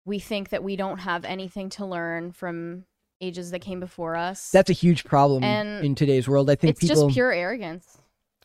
we 0.05 0.19
think 0.19 0.49
that 0.51 0.63
we 0.65 0.77
don't 0.77 0.99
have 0.99 1.25
anything 1.25 1.71
to 1.71 1.87
learn 1.87 2.33
from 2.33 2.85
ages 3.21 3.51
that 3.51 3.61
came 3.61 3.81
before 3.81 4.17
us. 4.17 4.51
that's 4.51 4.71
a 4.71 4.75
huge 4.75 5.05
problem 5.05 5.43
And 5.45 5.85
in 5.85 5.95
today's 5.95 6.29
world 6.29 6.49
i 6.51 6.55
think 6.55 6.73
it's 6.73 6.81
people 6.81 7.05
just 7.07 7.15
pure 7.15 7.33
arrogance. 7.33 7.99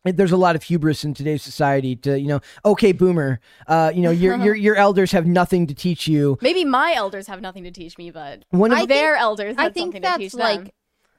there's 0.04 0.32
a 0.32 0.38
lot 0.38 0.56
of 0.56 0.64
hubris 0.64 1.04
in 1.04 1.14
today's 1.14 1.42
society 1.44 1.96
to 1.98 2.20
you 2.20 2.28
know 2.28 2.40
okay 2.66 2.92
boomer 2.92 3.40
uh 3.68 3.92
you 3.94 4.02
know 4.02 4.12
your 4.12 4.36
your 4.38 4.56
your 4.68 4.76
elders 4.76 5.12
have 5.12 5.26
nothing 5.28 5.68
to 5.68 5.74
teach 5.74 6.08
you 6.08 6.38
Maybe 6.42 6.66
my 6.66 6.94
elders 6.96 7.28
have 7.28 7.40
nothing 7.42 7.64
to 7.64 7.72
teach 7.72 7.98
me, 7.98 8.12
but 8.12 8.44
one 8.50 8.72
of 8.72 8.76
I 8.78 8.80
think- 8.82 8.90
their 8.90 9.16
elders 9.16 9.56
I 9.58 9.70
think 9.70 9.94
something 9.94 10.02
to 10.02 10.18
teach 10.18 10.32
that's 10.32 10.34
like 10.36 10.60
them. 10.66 10.72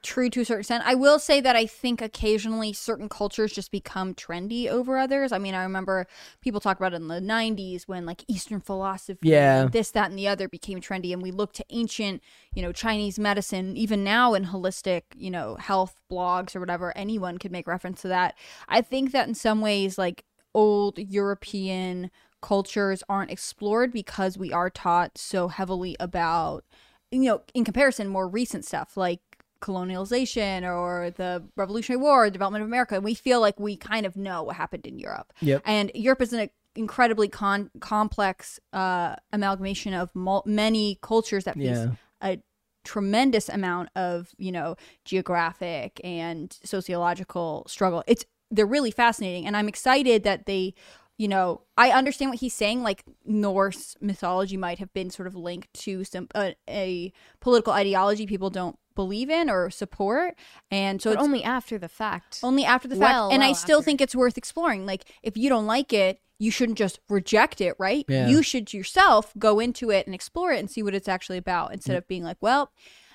True 0.05 0.31
to 0.31 0.43
a 0.43 0.45
certain 0.45 0.61
extent. 0.61 0.85
I 0.87 0.95
will 0.95 1.19
say 1.19 1.41
that 1.41 1.57
I 1.57 1.67
think 1.67 2.01
occasionally 2.01 2.73
certain 2.73 3.09
cultures 3.09 3.53
just 3.53 3.73
become 3.73 4.15
trendy 4.15 4.69
over 4.69 4.99
others. 4.99 5.33
I 5.33 5.39
mean, 5.39 5.55
I 5.55 5.63
remember 5.65 6.07
people 6.41 6.61
talk 6.61 6.77
about 6.77 6.93
it 6.93 6.97
in 6.97 7.09
the 7.09 7.21
90s 7.21 7.89
when 7.89 8.07
like 8.07 8.25
Eastern 8.29 8.61
philosophy, 8.61 9.29
Yeah. 9.29 9.67
this, 9.67 9.91
that, 9.93 10.11
and 10.11 10.19
the 10.19 10.29
other 10.29 10.49
became 10.49 10.81
trendy. 10.81 11.13
And 11.13 11.23
we 11.23 11.31
look 11.33 11.53
to 11.55 11.65
ancient, 11.71 12.23
you 12.55 12.63
know, 12.63 12.71
Chinese 12.71 13.19
medicine, 13.19 13.77
even 13.77 14.05
now 14.05 14.35
in 14.35 14.45
holistic, 14.47 15.03
you 15.17 15.31
know, 15.31 15.57
health 15.57 16.01
blogs 16.11 16.55
or 16.55 16.61
whatever, 16.61 16.97
anyone 16.97 17.39
could 17.39 17.51
make 17.51 17.67
reference 17.67 18.03
to 18.03 18.09
that. 18.09 18.37
I 18.69 18.83
think 18.83 19.11
that 19.13 19.27
in 19.27 19.35
some 19.35 19.61
ways, 19.61 19.99
like 19.99 20.25
old 20.55 20.99
European 20.99 22.11
cultures 22.43 23.03
aren't 23.09 23.31
explored 23.31 23.91
because 23.91 24.37
we 24.37 24.53
are 24.53 24.69
taught 24.69 25.17
so 25.17 25.49
heavily 25.49 25.97
about 25.99 26.65
you 27.11 27.21
know, 27.21 27.43
in 27.55 27.65
comparison, 27.65 28.09
more 28.09 28.27
recent 28.27 28.65
stuff 28.65 28.97
like 28.97 29.21
colonialization 29.65 30.63
or 30.71 31.11
the 31.11 31.43
Revolutionary 31.57 32.01
War, 32.01 32.31
development 32.31 32.63
of 32.63 32.69
America. 32.69 32.95
And 32.95 33.05
we 33.05 33.15
feel 33.15 33.41
like 33.41 33.59
we 33.59 33.77
kind 33.77 34.05
of 34.07 34.17
know 34.17 34.43
what 34.43 34.57
happened 34.57 34.87
in 34.87 34.99
Europe. 34.99 35.33
Yep. 35.41 35.63
And 35.65 35.91
Europe 35.95 36.23
is 36.23 36.33
an 36.33 36.51
incredibly 36.77 37.29
con- 37.29 37.71
complex 37.81 38.61
uh, 38.73 39.17
amalgamation 39.33 39.95
of 39.95 40.15
mul- 40.15 40.45
many 40.47 40.99
cultures 41.03 41.45
that 41.45 41.55
face 41.57 41.67
Yeah. 41.67 41.93
a 42.21 42.39
tremendous 42.85 43.49
amount 43.49 43.89
of, 43.97 44.35
you 44.37 44.53
know, 44.53 44.77
geographic 45.05 46.01
and 46.05 46.57
sociological 46.65 47.65
struggle. 47.69 48.05
It's 48.07 48.25
they're 48.51 48.67
really 48.67 48.91
fascinating 48.91 49.47
and 49.47 49.57
I'm 49.57 49.69
excited 49.69 50.23
that 50.25 50.47
they 50.47 50.75
you 51.17 51.29
know, 51.29 51.63
I 51.77 51.91
understand 51.91 52.33
what 52.33 52.41
he's 52.41 52.55
saying. 52.55 52.83
Like 52.83 53.05
Norse 53.25 53.97
mythology 54.01 54.57
might 54.57 54.81
have 54.81 54.93
been 54.93 55.11
sort 55.11 55.29
of 55.29 55.37
linked 55.37 55.73
to 55.85 56.03
some 56.03 56.27
uh, 56.35 56.51
a 56.69 57.13
political 57.41 57.73
ideology 57.73 58.27
people 58.27 58.51
don't 58.51 58.77
believe 58.95 59.31
in 59.31 59.51
or 59.51 59.71
support, 59.71 60.35
and 60.71 61.01
so 61.01 61.11
but 61.11 61.15
it's 61.15 61.25
only 61.25 61.45
after 61.45 61.79
the 61.79 61.89
fact. 61.89 62.41
only 62.43 62.65
after 62.65 62.89
the 62.89 62.97
fact. 62.97 63.13
Well, 63.13 63.31
and 63.31 63.43
I 63.43 63.53
still 63.53 63.79
after. 63.79 63.85
think 63.87 64.01
it's 64.01 64.15
worth 64.15 64.39
exploring. 64.39 64.87
Like 64.87 65.05
if 65.23 65.37
you 65.37 65.49
don't 65.49 65.67
like 65.67 65.93
it, 65.93 66.21
you 66.39 66.51
shouldn't 66.51 66.79
just 66.79 67.01
reject 67.09 67.61
it, 67.61 67.75
right? 67.79 68.05
Yeah. 68.09 68.29
You 68.29 68.43
should 68.43 68.73
yourself 68.73 69.33
go 69.39 69.61
into 69.61 69.91
it 69.91 70.07
and 70.07 70.15
explore 70.15 70.53
it 70.53 70.59
and 70.59 70.71
see 70.71 70.83
what 70.83 70.95
it's 70.95 71.09
actually 71.09 71.39
about, 71.39 71.73
instead 71.73 71.95
mm. 71.95 71.99
of 71.99 72.09
being 72.09 72.25
like, 72.25 72.39
well, 72.41 72.71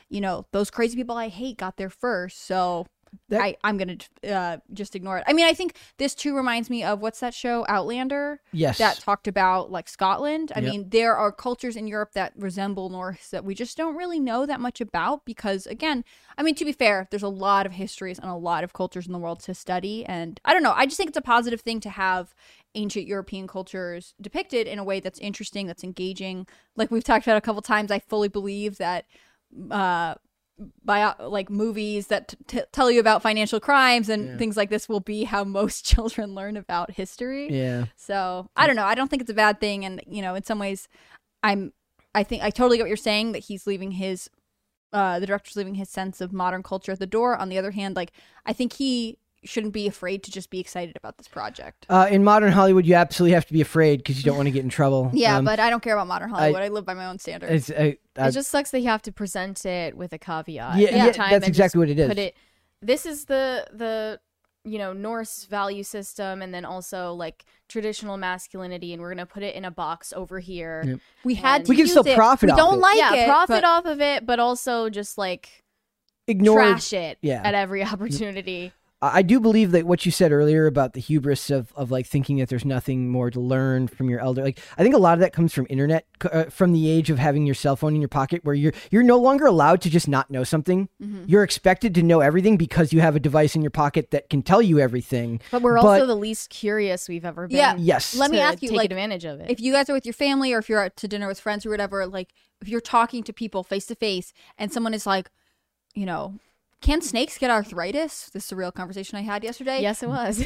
you 0.09 0.21
know, 0.21 0.47
those 0.51 0.71
crazy 0.71 0.95
people 0.95 1.17
I 1.17 1.27
hate 1.27 1.57
got 1.57 1.77
there 1.77 1.89
first, 1.89 2.45
so. 2.45 2.85
That- 3.29 3.41
I, 3.41 3.55
I'm 3.63 3.77
gonna 3.77 3.97
uh, 4.27 4.57
just 4.73 4.95
ignore 4.95 5.17
it. 5.19 5.23
I 5.27 5.33
mean, 5.33 5.45
I 5.45 5.53
think 5.53 5.75
this 5.97 6.15
too 6.15 6.35
reminds 6.35 6.69
me 6.69 6.83
of 6.83 6.99
what's 6.99 7.19
that 7.19 7.33
show, 7.33 7.65
Outlander? 7.67 8.41
yes 8.51 8.77
that 8.79 8.99
talked 8.99 9.27
about 9.27 9.71
like 9.71 9.87
Scotland. 9.87 10.51
I 10.55 10.59
Yep. 10.59 10.71
mean, 10.71 10.89
there 10.89 11.15
are 11.15 11.31
cultures 11.31 11.75
in 11.75 11.87
Europe 11.87 12.13
that 12.13 12.33
resemble 12.35 12.89
Norse 12.89 13.29
that 13.29 13.45
we 13.45 13.53
just 13.55 13.77
don't 13.77 13.95
really 13.95 14.19
know 14.19 14.45
that 14.45 14.59
much 14.59 14.81
about 14.81 15.25
because, 15.25 15.67
again, 15.67 16.03
I 16.37 16.43
mean, 16.43 16.55
to 16.55 16.65
be 16.65 16.71
fair, 16.71 17.07
there's 17.11 17.23
a 17.23 17.27
lot 17.29 17.65
of 17.65 17.73
histories 17.73 18.19
and 18.19 18.29
a 18.29 18.35
lot 18.35 18.63
of 18.63 18.73
cultures 18.73 19.05
in 19.05 19.13
the 19.13 19.19
world 19.19 19.39
to 19.41 19.53
study. 19.53 20.05
And 20.05 20.39
I 20.45 20.53
don't 20.53 20.63
know, 20.63 20.73
I 20.75 20.85
just 20.85 20.97
think 20.97 21.09
it's 21.09 21.17
a 21.17 21.21
positive 21.21 21.61
thing 21.61 21.79
to 21.81 21.89
have 21.89 22.33
ancient 22.75 23.07
European 23.07 23.47
cultures 23.47 24.13
depicted 24.21 24.67
in 24.67 24.79
a 24.79 24.83
way 24.83 24.99
that's 24.99 25.19
interesting, 25.19 25.67
that's 25.67 25.83
engaging. 25.83 26.47
Like 26.75 26.91
we've 26.91 27.03
talked 27.03 27.25
about 27.27 27.37
a 27.37 27.41
couple 27.41 27.61
times, 27.61 27.91
I 27.91 27.99
fully 27.99 28.27
believe 28.29 28.77
that. 28.77 29.05
Uh, 29.71 30.15
bio 30.83 31.13
like 31.29 31.49
movies 31.49 32.07
that 32.07 32.33
t- 32.47 32.61
tell 32.71 32.89
you 32.91 32.99
about 32.99 33.21
financial 33.21 33.59
crimes 33.59 34.09
and 34.09 34.25
Yeah. 34.25 34.37
things 34.37 34.57
like 34.57 34.69
this 34.69 34.89
will 34.89 34.99
be 34.99 35.23
how 35.23 35.43
most 35.43 35.85
children 35.91 36.35
learn 36.35 36.57
about 36.57 36.91
history. 36.91 37.51
yeah 37.53 37.85
So 37.95 38.49
I 38.55 38.67
don't 38.67 38.75
know. 38.75 38.85
I 38.85 38.95
don't 38.95 39.07
think 39.09 39.21
it's 39.21 39.31
a 39.31 39.35
bad 39.35 39.59
thing, 39.59 39.85
and 39.85 40.01
you 40.07 40.21
know, 40.21 40.35
in 40.35 40.43
some 40.43 40.59
ways, 40.59 40.87
I'm. 41.43 41.73
I 42.15 42.23
think 42.23 42.41
I 42.41 42.49
totally 42.49 42.77
get 42.77 42.83
what 42.83 42.87
you're 42.89 42.97
saying 42.97 43.33
that 43.33 43.43
he's 43.45 43.67
leaving 43.67 43.91
his, 43.91 44.31
uh, 44.91 45.19
the 45.19 45.27
director's 45.27 45.55
leaving 45.55 45.75
his 45.75 45.89
sense 45.89 46.21
of 46.21 46.33
modern 46.33 46.63
culture 46.63 46.91
at 46.91 46.97
the 46.99 47.05
door. 47.05 47.35
On 47.37 47.49
the 47.49 47.57
other 47.59 47.69
hand, 47.71 47.95
like 47.95 48.11
I 48.47 48.51
think 48.53 48.73
he 48.73 49.18
shouldn't 49.43 49.73
be 49.73 49.87
afraid 49.87 50.23
to 50.23 50.31
just 50.31 50.49
be 50.49 50.59
excited 50.59 50.95
about 50.97 51.17
this 51.17 51.27
project. 51.27 51.85
uh, 51.89 52.07
in 52.11 52.23
modern 52.23 52.51
hollywood 52.51 52.85
you 52.85 52.93
absolutely 52.95 53.33
have 53.33 53.45
to 53.45 53.53
be 53.53 53.61
afraid 53.61 53.97
because 53.99 54.17
you 54.17 54.23
don't 54.23 54.35
want 54.35 54.47
to 54.47 54.51
get 54.51 54.63
in 54.63 54.69
trouble 54.69 55.09
Yeah, 55.13 55.37
Um, 55.37 55.45
but 55.45 55.59
I 55.59 55.69
don't 55.69 55.81
care 55.81 55.93
about 55.95 56.07
modern 56.07 56.29
Hollywood. 56.29 56.61
I, 56.61 56.67
live 56.67 56.85
by 56.85 56.93
my 56.93 57.05
own 57.05 57.19
standards. 57.19 57.69
it's, 57.69 57.79
uh, 57.79 58.21
uh, 58.21 58.27
it 58.27 58.31
just 58.31 58.49
sucks 58.51 58.71
that 58.71 58.79
you 58.81 58.87
have 58.89 59.01
to 59.03 59.11
present 59.11 59.65
it 59.65 59.95
with 59.95 60.11
a 60.13 60.17
caveat. 60.19 60.77
Yeah, 60.77 61.05
yeah, 61.05 61.11
time 61.11 61.31
that's 61.31 61.47
exactly 61.47 61.79
what 61.79 61.89
it 61.89 61.97
is. 61.99 62.07
Put 62.07 62.17
it. 62.19 62.35
This 62.81 63.05
is 63.05 63.25
the 63.25 63.65
the 63.73 64.19
you 64.65 64.77
know 64.77 64.91
Norse 64.93 65.45
value 65.45 65.83
system, 65.83 66.41
and 66.41 66.53
then 66.53 66.65
also 66.65 67.13
like 67.13 67.45
traditional 67.69 68.17
masculinity, 68.17 68.91
and 68.93 69.01
we're 69.01 69.09
gonna 69.09 69.25
put 69.25 69.41
it 69.43 69.55
in 69.55 69.63
a 69.65 69.71
box 69.71 70.11
over 70.13 70.39
here. 70.39 70.83
Yep. 70.85 70.99
we 71.23 71.35
had 71.35 71.65
to 71.65 71.69
We 71.69 71.75
can 71.77 71.83
use 71.85 71.91
still 71.91 72.05
it. 72.05 72.15
profit 72.15 72.47
We 72.47 72.51
off 72.51 72.57
don't 72.57 72.75
it. 72.75 72.81
like 72.81 72.97
yeah, 72.97 73.13
it. 73.15 73.27
profit 73.27 73.47
but- 73.61 73.63
off 73.63 73.85
of 73.85 74.01
it, 74.01 74.25
but 74.25 74.39
also 74.39 74.89
just 74.89 75.17
like 75.17 75.63
ignore 76.27 76.57
trash 76.59 76.93
it 76.93 77.17
yeah. 77.21 77.41
at 77.43 77.55
every 77.55 77.83
opportunity. 77.93 78.73
I 79.01 79.19
I 79.19 79.21
do 79.21 79.39
believe 79.39 79.71
that 79.71 79.85
what 79.85 80.05
you 80.05 80.11
said 80.11 80.31
earlier 80.31 80.65
about 80.65 80.93
the 80.93 80.99
hubris 80.99 81.49
of, 81.49 81.71
of 81.75 81.89
like 81.91 82.05
thinking 82.05 82.37
that 82.37 82.49
there's 82.49 82.65
nothing 82.65 83.09
more 83.09 83.29
to 83.31 83.39
learn 83.39 83.87
from 83.87 84.09
your 84.09 84.19
elder, 84.19 84.43
like 84.43 84.59
I 84.77 84.83
think 84.83 84.93
a 84.95 84.97
lot 84.97 85.13
of 85.13 85.19
that 85.19 85.33
comes 85.33 85.53
from 85.53 85.67
internet, 85.69 86.05
uh, 86.31 86.45
from 86.45 86.73
the 86.73 86.89
age 86.89 87.09
of 87.09 87.17
having 87.17 87.45
your 87.45 87.55
cell 87.55 87.75
phone 87.75 87.95
in 87.95 88.01
your 88.01 88.09
pocket, 88.09 88.43
where 88.43 88.55
you're 88.55 88.73
you're 88.91 89.03
no 89.03 89.17
longer 89.17 89.45
allowed 89.45 89.81
to 89.81 89.89
just 89.89 90.07
not 90.07 90.29
know 90.29 90.43
something. 90.43 90.89
Mm-hmm. 91.01 91.23
You're 91.27 91.43
expected 91.43 91.95
to 91.95 92.03
know 92.03 92.19
everything 92.19 92.57
because 92.57 92.91
you 92.91 93.01
have 93.01 93.15
a 93.15 93.19
device 93.19 93.55
in 93.55 93.61
your 93.61 93.71
pocket 93.71 94.11
that 94.11 94.29
can 94.29 94.41
tell 94.41 94.61
you 94.61 94.79
everything. 94.79 95.39
But 95.51 95.61
we're 95.61 95.75
But- 95.75 95.85
also 95.85 96.05
the 96.05 96.15
least 96.15 96.49
curious 96.49 97.07
we've 97.07 97.25
ever 97.25 97.47
been. 97.47 97.57
Yeah. 97.57 97.75
Yes, 97.77 98.15
Let 98.15 98.31
me 98.31 98.39
ask 98.39 98.61
you, 98.61 98.69
take 98.69 98.77
like, 98.77 98.91
advantage 98.91 99.25
of 99.25 99.39
it. 99.39 99.49
if 99.49 99.59
you 99.61 99.71
guys 99.73 99.89
are 99.89 99.93
with 99.93 100.05
your 100.05 100.13
family 100.13 100.51
or 100.53 100.59
if 100.59 100.67
you're 100.69 100.83
out 100.83 100.95
to 100.97 101.07
dinner 101.07 101.27
with 101.27 101.39
friends 101.39 101.65
or 101.65 101.69
whatever, 101.69 102.05
like 102.05 102.33
if 102.61 102.67
you're 102.67 102.81
talking 102.81 103.23
to 103.23 103.33
people 103.33 103.63
face 103.63 103.85
to 103.87 103.95
face 103.95 104.33
and 104.57 104.71
someone 104.73 104.93
is 104.93 105.05
like, 105.05 105.29
you 105.95 106.05
know, 106.05 106.35
can 106.81 107.01
snakes 107.01 107.37
get 107.37 107.49
arthritis? 107.49 108.29
This 108.31 108.45
is 108.45 108.51
a 108.51 108.55
real 108.55 108.71
conversation 108.71 109.17
I 109.17 109.21
had 109.21 109.43
yesterday. 109.43 109.81
yes, 109.81 110.01
it 110.01 110.07
was. 110.09 110.37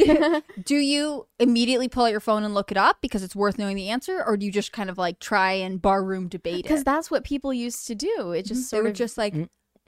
Do 0.66 0.76
you 0.94 1.28
immediately 1.40 1.88
pull 1.88 2.06
out 2.06 2.12
your 2.12 2.20
phone 2.20 2.44
and 2.44 2.54
look 2.54 2.72
it 2.72 2.78
up 2.78 2.98
because 3.02 3.22
it's 3.24 3.36
worth 3.36 3.58
knowing 3.60 3.76
the 3.76 3.90
answer, 3.90 4.24
or 4.26 4.36
do 4.38 4.46
you 4.46 4.52
just 4.52 4.72
kind 4.72 4.90
of 4.90 4.98
like 4.98 5.20
try 5.20 5.52
and 5.54 5.82
barroom 5.82 6.28
debate 6.28 6.60
it? 6.60 6.64
Because 6.64 6.84
that's 6.84 7.12
what 7.12 7.24
people 7.24 7.54
used 7.54 7.86
to 7.88 7.96
do. 7.96 8.32
It 8.32 8.46
just 8.46 8.72
they 8.72 8.76
sort 8.78 8.84
were 8.86 8.90
of 8.90 8.96
just 8.96 9.18
like, 9.18 9.36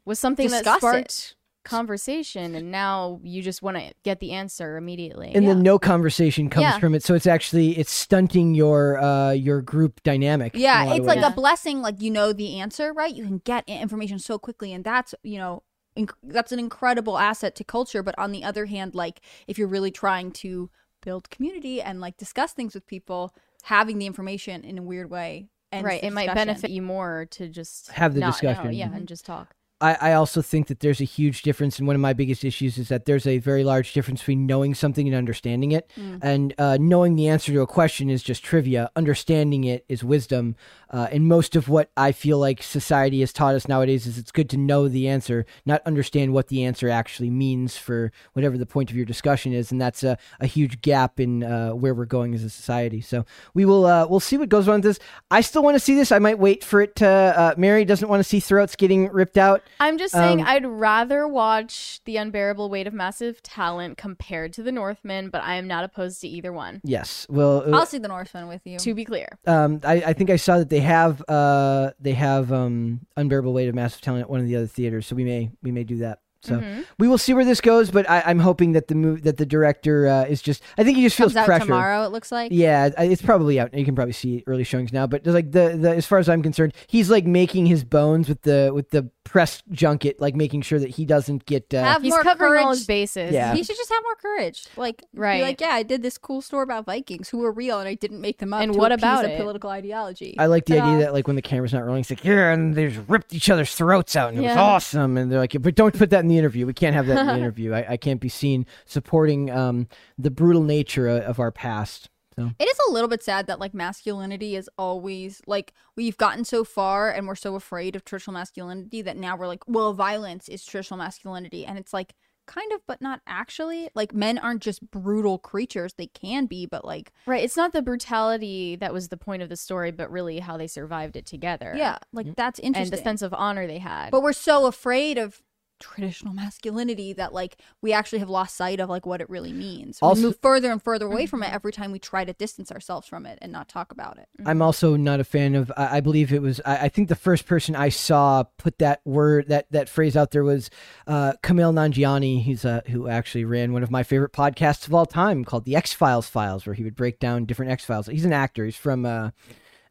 was 0.05 0.19
something 0.19 0.49
that 0.49 0.59
discuss 0.63 0.77
sparked 0.81 0.99
it. 1.09 1.35
conversation, 1.63 2.53
and 2.55 2.71
now 2.71 3.19
you 3.23 3.41
just 3.41 3.61
want 3.63 3.77
to 3.77 3.91
get 4.03 4.19
the 4.19 4.31
answer 4.31 4.77
immediately. 4.77 5.31
and 5.33 5.47
then 5.47 5.61
no 5.63 5.79
conversation 5.79 6.49
comes 6.49 6.61
Yeah. 6.63 6.79
from 6.79 6.93
it. 6.95 7.03
So 7.03 7.15
it's 7.15 7.27
actually 7.27 7.77
it's 7.77 7.91
stunting 7.91 8.53
your 8.55 8.97
uh 8.99 9.31
your 9.31 9.61
group 9.61 10.01
dynamic. 10.03 10.53
yeah, 10.55 10.93
it's 10.93 11.05
like 11.07 11.17
ways. 11.21 11.25
a 11.25 11.35
blessing. 11.35 11.81
Like 11.81 12.01
you 12.01 12.11
know 12.11 12.33
the 12.33 12.59
answer, 12.59 12.93
right? 12.93 13.13
You 13.13 13.23
can 13.23 13.39
get 13.39 13.67
information 13.67 14.19
so 14.19 14.37
quickly, 14.37 14.73
and 14.73 14.83
that's 14.83 15.15
you 15.23 15.37
know. 15.39 15.63
Inc- 15.97 16.13
that's 16.23 16.51
an 16.51 16.59
incredible 16.59 17.17
asset 17.17 17.55
to 17.55 17.63
culture 17.63 18.03
but 18.03 18.13
on 18.17 18.31
the 18.33 18.43
other 18.43 18.65
hand 18.65 18.93
like 18.95 19.21
if 19.47 19.57
you're 19.57 19.67
really 19.67 19.91
trying 19.91 20.31
to 20.31 20.69
build 21.01 21.29
community 21.29 21.81
and 21.81 22.01
like 22.01 22.17
discuss 22.17 22.51
things 22.53 22.73
with 22.73 22.85
people 22.85 23.33
having 23.63 23.97
the 23.99 24.05
information 24.05 24.63
in 24.63 24.77
a 24.77 24.81
weird 24.81 25.09
way 25.09 25.47
ends 25.71 25.85
right, 25.85 26.01
the 26.01 26.07
it 26.07 26.13
might 26.13 26.33
benefit 26.33 26.69
you 26.69 26.81
more 26.81 27.25
to 27.31 27.47
just 27.47 27.89
Have 27.91 28.13
the 28.13 28.19
not 28.19 28.27
know, 28.27 28.31
discussion. 28.49 28.73
yeah, 28.73 28.87
Mhm. 28.89 28.95
and 28.97 29.07
just 29.07 29.25
talk. 29.25 29.55
I, 29.85 29.97
I 30.09 30.13
also 30.13 30.41
think 30.41 30.65
that 30.67 30.79
there's 30.79 30.99
a 30.99 31.05
huge 31.05 31.43
difference, 31.43 31.77
and 31.77 31.85
one 31.85 31.95
of 31.95 32.01
my 32.01 32.13
biggest 32.13 32.43
issues 32.43 32.79
is 32.79 32.89
that 32.89 33.05
there's 33.05 33.27
a 33.27 33.37
very 33.37 33.63
large 33.63 33.93
difference 33.93 34.21
between 34.21 34.47
knowing 34.47 34.73
something 34.73 35.07
and 35.07 35.15
understanding 35.15 35.73
it. 35.73 35.91
And 36.21 36.53
uh, 36.57 36.77
knowing 36.79 37.15
the 37.15 37.27
answer 37.27 37.51
to 37.51 37.61
a 37.61 37.67
question 37.67 38.09
is 38.09 38.23
just 38.23 38.43
trivia. 38.43 38.89
Understanding 38.95 39.63
it 39.63 39.85
is 39.87 40.03
wisdom. 40.03 40.55
Uh, 40.89 41.07
and 41.11 41.27
most 41.27 41.55
of 41.55 41.67
what 41.69 41.91
I 41.97 42.11
feel 42.13 42.39
like 42.39 42.63
society 42.63 43.19
has 43.19 43.33
taught 43.33 43.53
us 43.53 43.67
nowadays 43.67 44.07
is 44.07 44.17
it's 44.17 44.31
good 44.31 44.49
to 44.51 44.57
know 44.57 44.87
the 44.87 45.07
answer, 45.07 45.45
not 45.65 45.81
understand 45.85 46.33
what 46.33 46.47
the 46.47 46.63
answer 46.63 46.89
actually 46.89 47.29
means 47.29 47.77
for 47.77 48.11
whatever 48.33 48.57
the 48.57 48.65
point 48.65 48.89
of 48.89 48.95
your 48.95 49.05
discussion 49.05 49.53
is. 49.53 49.71
And 49.71 49.79
that's 49.79 50.03
a, 50.03 50.17
a 50.39 50.47
huge 50.47 50.81
gap 50.81 51.19
in 51.19 51.43
uh, 51.43 51.71
where 51.71 51.93
we're 51.93 52.05
going 52.05 52.33
as 52.33 52.43
a 52.43 52.49
society. 52.49 53.01
So 53.01 53.25
we 53.53 53.65
will 53.65 53.85
uh, 53.85 54.07
we'll 54.07 54.19
see 54.19 54.37
what 54.37 54.49
goes 54.49 54.67
on 54.67 54.75
with 54.75 54.83
this. 54.83 54.99
I 55.29 55.41
still 55.41 55.63
want 55.63 55.75
to 55.75 55.79
see 55.79 55.95
this. 55.95 56.11
I 56.11 56.19
might 56.19 56.39
wait 56.39 56.63
for 56.63 56.81
it 56.81 56.95
to. 56.97 57.07
Uh, 57.07 57.53
Mary 57.57 57.85
doesn't 57.85 58.07
want 58.07 58.21
to 58.21 58.23
see 58.23 58.39
throats 58.39 58.75
getting 58.75 59.09
ripped 59.09 59.37
out. 59.37 59.61
I'm 59.79 59.97
just 59.97 60.13
saying 60.13 60.41
Um, 60.41 60.47
I'd 60.47 60.65
rather 60.65 61.27
watch 61.27 61.99
The 62.05 62.17
Unbearable 62.17 62.69
Weight 62.69 62.87
of 62.87 62.93
Massive 62.93 63.41
Talent 63.43 63.97
compared 63.97 64.53
to 64.53 64.63
The 64.63 64.71
Northman, 64.71 65.29
but 65.29 65.43
I 65.43 65.55
am 65.55 65.67
not 65.67 65.83
opposed 65.83 66.21
to 66.21 66.27
either 66.27 66.51
one. 66.53 66.81
Yes. 66.83 67.25
Well, 67.29 67.63
uh, 67.67 67.77
I'll 67.77 67.85
see 67.85 67.97
the 67.97 68.07
Northman 68.07 68.47
with 68.47 68.61
you. 68.65 68.79
To 68.79 68.93
be 68.93 69.05
clear. 69.05 69.27
um, 69.47 69.81
I, 69.83 69.95
I 70.07 70.13
think 70.13 70.29
I 70.29 70.35
saw 70.37 70.57
that 70.57 70.69
they 70.69 70.79
have 70.81 71.21
uh, 71.27 71.91
they 71.99 72.13
have 72.13 72.51
um, 72.51 73.01
unbearable 73.17 73.53
weight 73.53 73.69
of 73.69 73.75
massive 73.75 74.01
talent 74.01 74.21
at 74.23 74.29
one 74.29 74.39
of 74.39 74.47
the 74.47 74.55
other 74.55 74.67
theaters, 74.67 75.07
so 75.07 75.15
we 75.15 75.23
may 75.23 75.51
we 75.61 75.71
may 75.71 75.83
do 75.83 75.97
that. 75.97 76.19
So 76.41 76.57
Mm-hmm. 76.57 76.81
we 76.99 77.07
will 77.07 77.17
see 77.17 77.33
where 77.33 77.43
this 77.43 77.59
goes, 77.59 77.89
but 77.89 78.07
I, 78.07 78.21
I'm 78.21 78.37
hoping 78.37 78.73
that 78.73 78.87
the 78.87 78.93
move 78.93 79.23
that 79.23 79.37
the 79.37 79.47
director 79.47 80.07
uh, 80.07 80.25
is 80.25 80.43
just 80.43 80.61
I 80.77 80.83
think 80.83 80.95
he 80.95 81.01
just 81.03 81.15
feels 81.17 81.29
Comes 81.33 81.37
out 81.37 81.45
pressure. 81.47 81.65
tomorrow. 81.65 82.03
It 82.05 82.11
looks 82.11 82.31
like. 82.31 82.51
Yeah, 82.53 82.91
it's 82.99 83.23
probably 83.23 83.59
out. 83.59 83.73
You 83.73 83.83
can 83.83 83.95
probably 83.95 84.13
see 84.13 84.43
early 84.45 84.63
showings 84.63 84.93
now, 84.93 85.07
but 85.07 85.25
like 85.25 85.51
the, 85.51 85.75
the 85.75 85.95
as 85.95 86.05
far 86.05 86.19
as 86.19 86.29
I'm 86.29 86.43
concerned, 86.43 86.73
he's 86.85 87.09
like 87.09 87.25
making 87.25 87.65
his 87.65 87.83
bones 87.83 88.29
with 88.29 88.43
the 88.43 88.71
with 88.75 88.91
the 88.91 89.09
press 89.25 89.61
junket, 89.71 90.21
like 90.21 90.35
making 90.35 90.61
sure 90.61 90.79
that 90.79 90.91
he 90.91 91.03
doesn't 91.03 91.45
get. 91.45 91.73
Uh, 91.73 91.83
Have 91.83 92.01
He's 92.03 92.11
more 92.11 92.23
covering 92.23 92.63
all 92.63 92.69
his 92.69 92.85
bases. 92.85 93.33
Yeah. 93.33 93.53
He 93.53 93.63
should 93.63 93.75
just 93.75 93.89
have 93.91 94.01
more 94.03 94.15
courage. 94.15 94.67
Like, 94.77 95.03
Right. 95.13 95.39
Be 95.39 95.43
like, 95.43 95.59
yeah, 95.59 95.71
I 95.71 95.83
did 95.83 96.01
this 96.01 96.17
cool 96.17 96.41
story 96.41 96.63
about 96.63 96.85
Vikings 96.85 97.27
who 97.29 97.39
were 97.39 97.51
real, 97.51 97.79
and 97.79 97.89
I 97.89 97.95
didn't 97.95 98.21
make 98.21 98.37
them 98.37 98.53
up. 98.53 98.61
And 98.61 98.71
to 98.71 98.79
what 98.79 98.91
about 98.93 99.25
a 99.25 99.33
it? 99.33 99.37
political 99.37 99.69
ideology? 99.69 100.35
I 100.39 100.45
like 100.45 100.65
the 100.65 100.77
Ta-da. 100.77 100.87
idea 100.87 101.05
that 101.05 101.13
like 101.13 101.27
when 101.27 101.35
the 101.35 101.41
camera's 101.41 101.73
not 101.73 101.83
rolling, 101.83 102.01
it's 102.01 102.09
like 102.09 102.23
yeah, 102.23 102.53
and 102.53 102.75
they 102.75 102.87
just 102.87 103.09
ripped 103.09 103.33
each 103.33 103.49
other's 103.49 103.75
throats 103.75 104.15
out, 104.15 104.29
and 104.29 104.37
it 104.37 104.41
was 104.47 104.55
awesome. 104.55 105.17
And 105.17 105.29
they're 105.31 105.39
like, 105.39 105.55
but 105.59 105.75
don't 105.75 105.93
put 105.97 106.11
that 106.11 106.19
in 106.21 106.27
the 106.29 106.37
interview. 106.37 106.65
We 106.65 106.73
can't 106.73 106.95
have 106.95 107.07
that 107.07 107.17
in 107.17 107.27
the 107.27 107.35
interview. 107.37 107.73
I, 107.73 107.93
I 107.93 107.97
can't 107.97 108.21
be 108.21 108.29
seen 108.29 108.65
supporting 108.85 109.49
um, 109.51 109.87
the 110.17 110.31
brutal 110.31 110.63
nature 110.63 111.07
of, 111.07 111.23
of 111.23 111.39
our 111.39 111.51
past. 111.51 112.09
So 112.37 112.51
It 112.59 112.65
is 112.65 112.77
a 112.87 112.91
little 112.91 113.07
bit 113.07 113.23
sad 113.23 113.47
that 113.47 113.59
like 113.59 113.73
masculinity 113.73 114.55
is 114.55 114.69
always 114.77 115.41
like 115.47 115.73
we've 115.95 116.17
gotten 116.17 116.43
so 116.45 116.63
far 116.63 117.09
and 117.09 117.27
we're 117.27 117.35
so 117.35 117.55
afraid 117.55 117.95
of 117.95 118.03
traditional 118.03 118.33
masculinity 118.33 119.01
that 119.01 119.17
now 119.17 119.35
we're 119.35 119.47
like, 119.47 119.63
well, 119.67 119.93
violence 119.93 120.49
is 120.49 120.65
traditional 120.65 120.97
masculinity, 120.97 121.65
and 121.65 121.77
it's 121.77 121.93
like 121.93 122.13
kind 122.47 122.71
of, 122.73 122.81
but 122.87 123.01
not 123.01 123.21
actually. 123.25 123.89
Like 123.95 124.13
men 124.13 124.37
aren't 124.37 124.61
just 124.61 124.91
brutal 124.91 125.39
creatures; 125.39 125.93
they 125.93 126.07
can 126.07 126.45
be, 126.45 126.65
but 126.65 126.85
like 126.85 127.11
Right. 127.25 127.43
It's 127.43 127.57
not 127.57 127.73
the 127.73 127.81
brutality 127.81 128.75
that 128.75 128.93
was 128.93 129.07
the 129.09 129.17
point 129.17 129.41
of 129.41 129.49
the 129.49 129.57
story, 129.57 129.91
but 129.91 130.11
really 130.11 130.39
how 130.39 130.57
they 130.57 130.67
survived 130.67 131.15
it 131.15 131.25
together. 131.25 131.73
yeah, 131.75 131.97
like 132.13 132.35
that's 132.35 132.59
interesting. 132.59 132.65
And 132.65 132.75
interesting. 132.87 133.03
the 133.03 133.03
sense 133.03 133.21
of 133.21 133.33
honor 133.33 133.65
they 133.65 133.79
had. 133.79 134.11
but 134.11 134.21
we're 134.21 134.33
so 134.33 134.67
afraid 134.67 135.17
of 135.17 135.41
traditional 135.79 136.33
masculinity 136.33 137.13
that 137.13 137.33
like 137.33 137.57
we 137.81 137.91
actually 137.93 138.19
have 138.19 138.29
lost 138.29 138.55
sight 138.55 138.79
of 138.79 138.89
like 138.89 139.05
what 139.05 139.21
it 139.21 139.29
really 139.29 139.53
means. 139.53 139.99
We 140.01 140.07
Also- 140.07 140.21
move 140.21 140.37
further 140.41 140.71
and 140.71 140.81
further 140.81 141.05
away 141.05 141.25
from 141.25 141.43
it 141.43 141.51
every 141.53 141.71
time 141.71 141.91
we 141.91 141.99
try 141.99 142.23
to 142.25 142.33
distance 142.33 142.71
ourselves 142.71 143.07
from 143.07 143.25
it 143.25 143.37
and 143.41 143.51
not 143.51 143.67
talk 143.67 143.91
about 143.91 144.17
it. 144.17 144.27
I'm 144.45 144.61
also 144.61 144.95
not 144.95 145.19
a 145.19 145.23
fan 145.23 145.55
of. 145.55 145.71
I, 145.75 145.97
I 145.97 145.99
believe 146.01 146.31
it 146.33 146.41
was. 146.41 146.61
I, 146.65 146.77
I 146.85 146.89
think 146.89 147.09
the 147.09 147.15
first 147.15 147.45
person 147.45 147.75
I 147.75 147.89
saw 147.89 148.43
put 148.57 148.79
that 148.79 149.01
word 149.05 149.47
that 149.49 149.71
that 149.71 149.89
phrase 149.89 150.15
out 150.15 150.31
there 150.31 150.43
was 150.43 150.69
uh, 151.07 151.33
Kumail 151.43 151.73
Nanjiani. 151.73 152.41
He's 152.41 152.65
uh, 152.65 152.81
who 152.87 153.07
actually 153.07 153.45
ran 153.45 153.73
one 153.73 153.83
of 153.83 153.91
my 153.91 154.03
favorite 154.03 154.33
podcasts 154.33 154.87
of 154.87 154.93
all 154.93 155.05
time 155.05 155.43
called 155.45 155.65
the 155.65 155.75
X 155.75 155.93
Files 155.93 156.27
Files, 156.27 156.65
where 156.65 156.73
he 156.73 156.83
would 156.83 156.95
break 156.95 157.19
down 157.19 157.45
different 157.45 157.71
X 157.71 157.85
Files. 157.85 158.07
He's 158.07 158.25
an 158.25 158.33
actor. 158.33 158.65
He's 158.65 158.75
from. 158.77 159.05
Uh, 159.05 159.31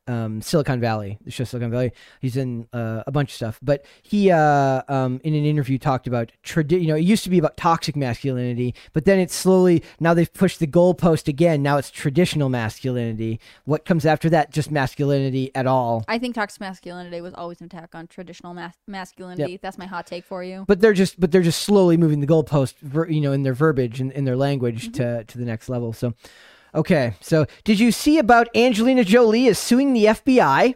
um, 0.06 0.42
Silicon 0.42 0.80
Valley, 0.80 1.18
the 1.24 1.30
show 1.30 1.44
Silicon 1.44 1.70
Valley. 1.70 1.92
He's 2.20 2.36
in 2.36 2.66
uh, 2.72 3.02
a 3.06 3.12
bunch 3.12 3.30
of 3.30 3.34
stuff, 3.34 3.58
but 3.62 3.84
he, 4.02 4.30
uh, 4.30 4.82
um, 4.88 5.20
in 5.24 5.34
an 5.34 5.44
interview, 5.44 5.78
talked 5.78 6.06
about 6.06 6.32
tradi- 6.44 6.80
You 6.80 6.88
know, 6.88 6.96
it 6.96 7.02
used 7.02 7.24
to 7.24 7.30
be 7.30 7.38
about 7.38 7.56
toxic 7.56 7.96
masculinity, 7.96 8.74
but 8.92 9.04
then 9.04 9.18
it's 9.18 9.34
slowly 9.34 9.82
now 10.00 10.14
they've 10.14 10.32
pushed 10.32 10.60
the 10.60 10.66
goalpost 10.66 11.28
again. 11.28 11.62
Now 11.62 11.78
it's 11.78 11.90
traditional 11.90 12.48
masculinity. 12.48 13.40
What 13.64 13.84
comes 13.84 14.04
after 14.04 14.28
that? 14.30 14.50
Just 14.50 14.70
masculinity 14.70 15.50
at 15.54 15.66
all. 15.66 16.04
I 16.08 16.18
think 16.18 16.34
toxic 16.34 16.60
masculinity 16.60 17.20
was 17.20 17.34
always 17.34 17.60
an 17.60 17.66
attack 17.66 17.94
on 17.94 18.06
traditional 18.06 18.54
mas- 18.54 18.74
masculinity. 18.86 19.58
That's 19.60 19.78
my 19.78 19.86
hot 19.86 20.06
take 20.06 20.24
for 20.24 20.44
you. 20.44 20.64
But 20.66 20.80
they're 20.80 20.92
just, 20.92 21.18
but 21.18 21.32
they're 21.32 21.42
just 21.42 21.62
slowly 21.62 21.96
moving 21.96 22.20
the 22.20 22.26
goalpost, 22.26 22.74
ver- 22.80 23.08
you 23.08 23.20
know, 23.20 23.32
in 23.32 23.42
their 23.42 23.54
verbiage 23.54 24.00
and 24.00 24.12
in 24.12 24.24
their 24.24 24.36
language 24.36 24.92
to 24.92 25.24
to 25.24 25.38
the 25.38 25.44
next 25.44 25.68
level. 25.68 25.92
So, 25.92 26.14
okay. 26.74 27.14
So, 27.20 27.46
did 27.64 27.78
you 27.78 27.92
see 27.92 28.18
about 28.18 28.48
Angelina 28.54 29.04
Jolie 29.04 29.46
is 29.46 29.58
suing 29.58 29.92
the 29.92 30.06
FBI? 30.06 30.74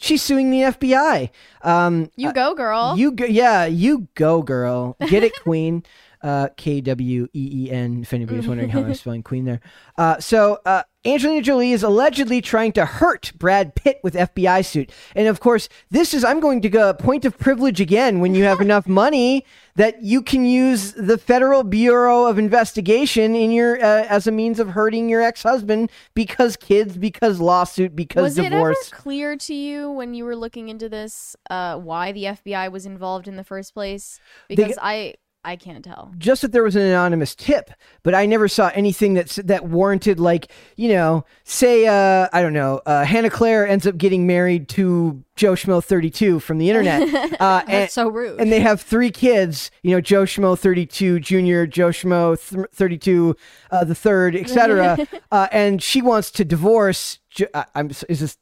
She's 0.00 0.22
suing 0.22 0.50
the 0.50 0.60
FBI. 0.60 1.30
Um, 1.62 2.10
you 2.16 2.32
go, 2.32 2.54
girl. 2.54 2.96
You 2.96 3.12
go, 3.12 3.24
yeah, 3.24 3.64
you 3.66 4.08
go, 4.14 4.42
girl. 4.42 4.96
Get 5.08 5.24
it, 5.24 5.32
Queen. 5.42 5.84
Uh, 6.22 6.48
K 6.56 6.80
W 6.80 7.28
E 7.32 7.66
E 7.66 7.70
N. 7.70 8.02
If 8.02 8.12
anybody's 8.12 8.48
wondering 8.48 8.70
how 8.70 8.80
I'm 8.80 8.94
spelling 8.94 9.22
Queen 9.22 9.44
there. 9.44 9.60
Uh, 9.96 10.18
so 10.18 10.58
uh, 10.64 10.82
Angelina 11.04 11.42
Jolie 11.42 11.72
is 11.72 11.84
allegedly 11.84 12.40
trying 12.40 12.72
to 12.72 12.84
hurt 12.84 13.32
Brad 13.36 13.76
Pitt 13.76 14.00
with 14.02 14.14
FBI 14.14 14.64
suit, 14.64 14.90
and 15.14 15.28
of 15.28 15.38
course, 15.38 15.68
this 15.90 16.12
is 16.12 16.24
I'm 16.24 16.40
going 16.40 16.60
to 16.62 16.68
go 16.68 16.92
point 16.92 17.24
of 17.24 17.38
privilege 17.38 17.80
again. 17.80 18.18
When 18.18 18.34
you 18.34 18.44
have 18.44 18.60
enough 18.68 18.88
money 18.88 19.44
that 19.76 20.02
you 20.02 20.22
can 20.22 20.44
use 20.44 20.92
the 20.94 21.16
Federal 21.16 21.62
Bureau 21.62 22.26
of 22.26 22.36
Investigation 22.36 23.36
in 23.36 23.52
your 23.52 23.76
uh, 23.76 24.06
as 24.08 24.26
a 24.26 24.32
means 24.32 24.58
of 24.58 24.70
hurting 24.70 25.08
your 25.08 25.22
ex-husband 25.22 25.92
because 26.14 26.56
kids, 26.56 26.96
because 26.96 27.38
lawsuit, 27.38 27.94
because 27.94 28.22
was 28.22 28.34
divorce. 28.34 28.76
it 28.76 28.92
ever 28.92 29.02
clear 29.02 29.36
to 29.36 29.54
you 29.54 29.92
when 29.92 30.14
you 30.14 30.24
were 30.24 30.36
looking 30.36 30.68
into 30.68 30.88
this 30.88 31.36
uh, 31.48 31.78
why 31.78 32.10
the 32.10 32.24
FBI 32.24 32.72
was 32.72 32.86
involved 32.86 33.28
in 33.28 33.36
the 33.36 33.44
first 33.44 33.72
place? 33.72 34.18
Because 34.48 34.76
I 34.82 35.14
I 35.44 35.56
can't 35.56 35.84
tell. 35.84 36.12
just 36.18 36.42
that 36.42 36.52
there 36.52 36.62
was 36.64 36.76
an 36.76 36.82
anonymous 36.82 37.34
tip, 37.34 37.70
but 38.02 38.14
I 38.14 38.26
never 38.26 38.48
saw 38.48 38.70
anything 38.74 39.14
that 39.14 39.28
that 39.44 39.64
warranted, 39.66 40.18
like 40.20 40.50
you 40.76 40.88
know, 40.90 41.24
say 41.44 41.86
uh, 41.86 42.28
I 42.32 42.42
don't 42.42 42.52
know, 42.52 42.82
uh, 42.84 43.04
Hannah 43.04 43.30
Claire 43.30 43.66
ends 43.66 43.86
up 43.86 43.96
getting 43.96 44.26
married 44.26 44.68
to 44.70 45.22
Joe 45.36 45.52
Schmo 45.52 45.82
thirty 45.82 46.10
two 46.10 46.40
from 46.40 46.58
the 46.58 46.68
internet, 46.68 47.02
uh, 47.40 47.62
and, 47.66 47.68
That's 47.68 47.94
so 47.94 48.08
rude. 48.08 48.40
and 48.40 48.52
they 48.52 48.60
have 48.60 48.80
three 48.82 49.10
kids, 49.10 49.70
you 49.82 49.92
know, 49.92 50.00
Joe 50.00 50.24
Schmo 50.24 50.58
thirty 50.58 50.84
two 50.84 51.20
Junior, 51.20 51.66
Joe 51.66 51.90
Schmo 51.90 52.36
th- 52.36 52.66
thirty 52.74 52.98
two, 52.98 53.34
uh, 53.70 53.84
the 53.84 53.94
third, 53.94 54.34
etc. 54.36 55.06
uh, 55.30 55.48
and 55.52 55.82
she 55.82 56.02
wants 56.02 56.30
to 56.32 56.44
divorce. 56.44 57.20
Jo- 57.30 57.46
I- 57.54 57.66
I'm 57.74 57.90
is 58.08 58.20
this? 58.20 58.36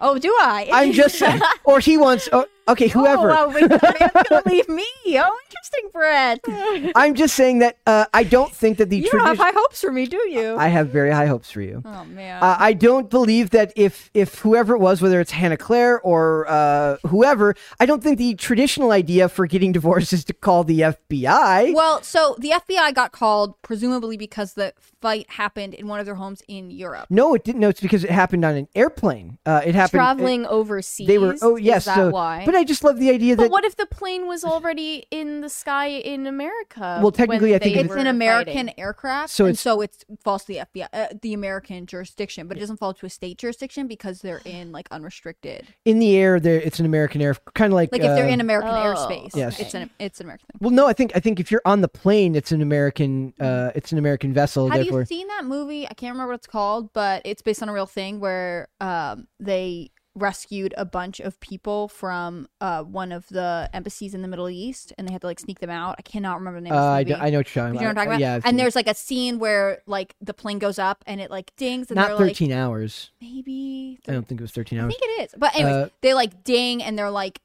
oh, 0.00 0.18
do 0.18 0.28
I? 0.40 0.68
I'm 0.72 0.92
just 0.92 1.14
saying, 1.18 1.40
or 1.64 1.80
he 1.80 1.96
wants. 1.96 2.28
Okay, 2.68 2.88
whoever. 2.88 3.30
Oh, 3.30 3.48
well, 3.48 3.52
wait, 3.52 3.64
it's 3.70 4.28
gonna 4.28 4.42
leave 4.46 4.68
me. 4.68 4.84
Oh, 5.06 5.38
interesting, 5.46 5.90
Brett. 5.92 6.40
I'm 6.96 7.14
just 7.14 7.34
saying 7.34 7.60
that 7.60 7.78
uh, 7.86 8.06
I 8.14 8.24
don't 8.24 8.52
think 8.52 8.78
that 8.78 8.90
the 8.90 8.98
You 8.98 9.10
don't 9.10 9.26
have 9.26 9.38
high 9.38 9.52
hopes 9.54 9.80
for 9.80 9.92
me, 9.92 10.06
do 10.06 10.16
you? 10.28 10.56
I 10.56 10.68
have 10.68 10.88
very 10.88 11.10
high 11.10 11.26
hopes 11.26 11.50
for 11.50 11.60
you. 11.60 11.82
oh 11.84 12.04
man. 12.04 12.42
Uh, 12.42 12.56
I 12.58 12.72
don't 12.72 13.10
believe 13.10 13.50
that 13.50 13.72
if 13.76 14.10
if 14.14 14.38
whoever 14.40 14.74
it 14.74 14.78
was, 14.78 15.00
whether 15.02 15.20
it's 15.20 15.30
Hannah 15.32 15.56
Claire 15.56 16.00
or 16.00 16.46
uh, 16.48 16.96
whoever, 17.06 17.54
I 17.80 17.86
don't 17.86 18.02
think 18.02 18.18
the 18.18 18.34
traditional 18.34 18.92
idea 18.92 19.28
for 19.28 19.46
getting 19.46 19.72
divorced 19.72 20.12
is 20.12 20.24
to 20.26 20.32
call 20.32 20.64
the 20.64 20.80
FBI. 20.80 21.74
well, 21.74 22.02
so 22.02 22.36
the 22.38 22.50
FBI 22.50 22.94
got 22.94 23.12
called 23.12 23.60
presumably 23.62 24.16
because 24.16 24.54
the 24.54 24.72
fight 25.00 25.28
happened 25.30 25.74
in 25.74 25.86
one 25.86 26.00
of 26.00 26.06
their 26.06 26.14
homes 26.14 26.42
in 26.48 26.70
Europe. 26.70 27.06
no, 27.10 27.34
it 27.34 27.44
didn't. 27.44 27.60
No, 27.60 27.68
it's 27.68 27.80
because 27.80 28.04
it 28.04 28.10
happened 28.10 28.44
on 28.44 28.54
an 28.56 28.68
airplane. 28.74 29.38
Uh, 29.46 29.60
it 29.64 29.74
happened 29.74 29.98
Traveling 29.98 30.46
overseas. 30.46 31.06
They 31.06 31.18
were. 31.18 31.36
Oh 31.42 31.56
is 31.56 31.62
yes. 31.62 31.84
that 31.84 31.96
so, 31.96 32.10
why? 32.10 32.44
But 32.54 32.60
I 32.60 32.64
just 32.64 32.84
love 32.84 32.98
the 32.98 33.10
idea 33.10 33.34
that. 33.36 33.42
But 33.42 33.50
what 33.50 33.64
if 33.64 33.76
the 33.76 33.86
plane 33.86 34.26
was 34.26 34.44
already 34.44 35.06
in 35.10 35.40
the 35.40 35.48
sky 35.48 35.88
in 35.88 36.26
America? 36.26 37.00
Well, 37.02 37.10
technically, 37.12 37.54
I 37.54 37.58
think 37.58 37.76
It's 37.76 37.92
an 37.94 38.06
American 38.06 38.66
fighting? 38.68 38.74
aircraft, 38.78 39.30
So 39.30 39.44
and 39.46 39.50
it's- 39.54 39.60
so 39.60 39.80
it 39.80 40.04
falls 40.22 40.42
to 40.44 40.52
the 40.52 40.58
FBI, 40.60 40.88
uh, 40.92 41.06
the 41.20 41.34
American 41.34 41.86
jurisdiction, 41.86 42.46
but 42.48 42.56
it 42.56 42.60
doesn't 42.60 42.76
fall 42.78 42.94
to 42.94 43.06
a 43.06 43.10
state 43.10 43.38
jurisdiction 43.38 43.86
because 43.86 44.20
they're 44.20 44.40
in 44.44 44.72
like 44.72 44.88
unrestricted. 44.90 45.66
in 45.84 45.98
the 45.98 46.16
air, 46.16 46.38
there 46.40 46.60
it's 46.60 46.78
an 46.78 46.86
American 46.86 47.20
air, 47.20 47.34
kind 47.54 47.72
of 47.72 47.74
like 47.74 47.90
Like 47.92 48.00
if 48.02 48.06
they're 48.14 48.26
uh, 48.26 48.28
in 48.28 48.40
American 48.40 48.70
Oh, 48.70 48.74
airspace, 48.94 49.34
Yes. 49.34 49.58
it's 49.60 49.74
an 49.74 49.90
it's 49.98 50.20
an 50.20 50.26
American 50.26 50.46
thing. 50.52 50.58
Well, 50.60 50.70
no, 50.70 50.86
I 50.86 50.92
think 50.92 51.12
I 51.14 51.20
think 51.20 51.40
if 51.40 51.50
you're 51.50 51.62
on 51.64 51.80
the 51.80 51.88
plane, 51.88 52.34
it's 52.34 52.52
an 52.52 52.62
American. 52.62 53.34
Uh, 53.40 53.70
it's 53.74 53.92
an 53.92 53.98
American 53.98 54.32
vessel. 54.32 54.68
Have 54.68 54.78
therefore, 54.80 55.00
you 55.00 55.06
seen 55.06 55.26
that 55.28 55.44
movie? 55.44 55.86
I 55.86 55.94
can't 55.94 56.12
remember 56.14 56.32
what 56.32 56.36
it's 56.38 56.46
called, 56.46 56.92
but 56.92 57.22
it's 57.24 57.42
based 57.42 57.62
on 57.62 57.68
a 57.68 57.72
real 57.72 57.86
thing 57.86 58.20
where 58.20 58.68
um, 58.80 59.26
they 59.40 59.90
rescued 60.14 60.74
a 60.76 60.84
bunch 60.84 61.20
of 61.20 61.38
people 61.40 61.88
from 61.88 62.48
uh, 62.60 62.82
one 62.82 63.12
of 63.12 63.28
the 63.28 63.68
embassies 63.72 64.14
in 64.14 64.22
the 64.22 64.28
Middle 64.28 64.48
East, 64.48 64.92
and 64.96 65.08
they 65.08 65.12
had 65.12 65.20
to 65.22 65.26
like 65.26 65.40
sneak 65.40 65.60
them 65.60 65.70
out. 65.70 65.96
I 65.98 66.02
cannot 66.02 66.38
remember 66.38 66.60
the 66.60 66.64
name 66.64 66.72
uh, 66.72 66.76
of 66.76 66.82
I, 66.82 67.04
the 67.04 67.10
movie. 67.10 67.20
I 67.22 67.30
know 67.30 67.38
what 67.38 67.54
you're 67.54 67.64
talking 67.64 67.74
You 67.74 67.80
know 67.80 67.86
what 67.86 67.90
I'm 67.90 67.94
talking 67.94 68.10
about? 68.10 68.20
Yeah, 68.20 68.34
I've 68.34 68.46
and 68.46 68.58
there's 68.58 68.76
like 68.76 68.88
a 68.88 68.94
scene 68.94 69.38
where 69.38 69.82
like 69.86 70.14
the 70.20 70.34
plane 70.34 70.58
goes 70.58 70.78
up 70.78 71.02
and 71.06 71.20
it 71.20 71.30
like 71.30 71.54
dings, 71.56 71.90
and 71.90 71.96
not 71.96 72.08
they're 72.08 72.28
13 72.28 72.50
like 72.50 72.58
hours. 72.58 73.10
maybe 73.20 73.98
I 74.08 74.12
don't 74.12 74.26
think 74.26 74.40
it 74.40 74.44
was 74.44 74.52
13 74.52 74.78
hours. 74.78 74.94
I 74.94 74.98
think 74.98 75.02
it 75.02 75.22
is. 75.24 75.34
But 75.36 75.54
anyways, 75.54 75.74
Uh, 75.74 75.88
they 76.00 76.14
like 76.14 76.44
ding 76.44 76.82
and 76.82 76.98
they're 76.98 77.10
like 77.10 77.40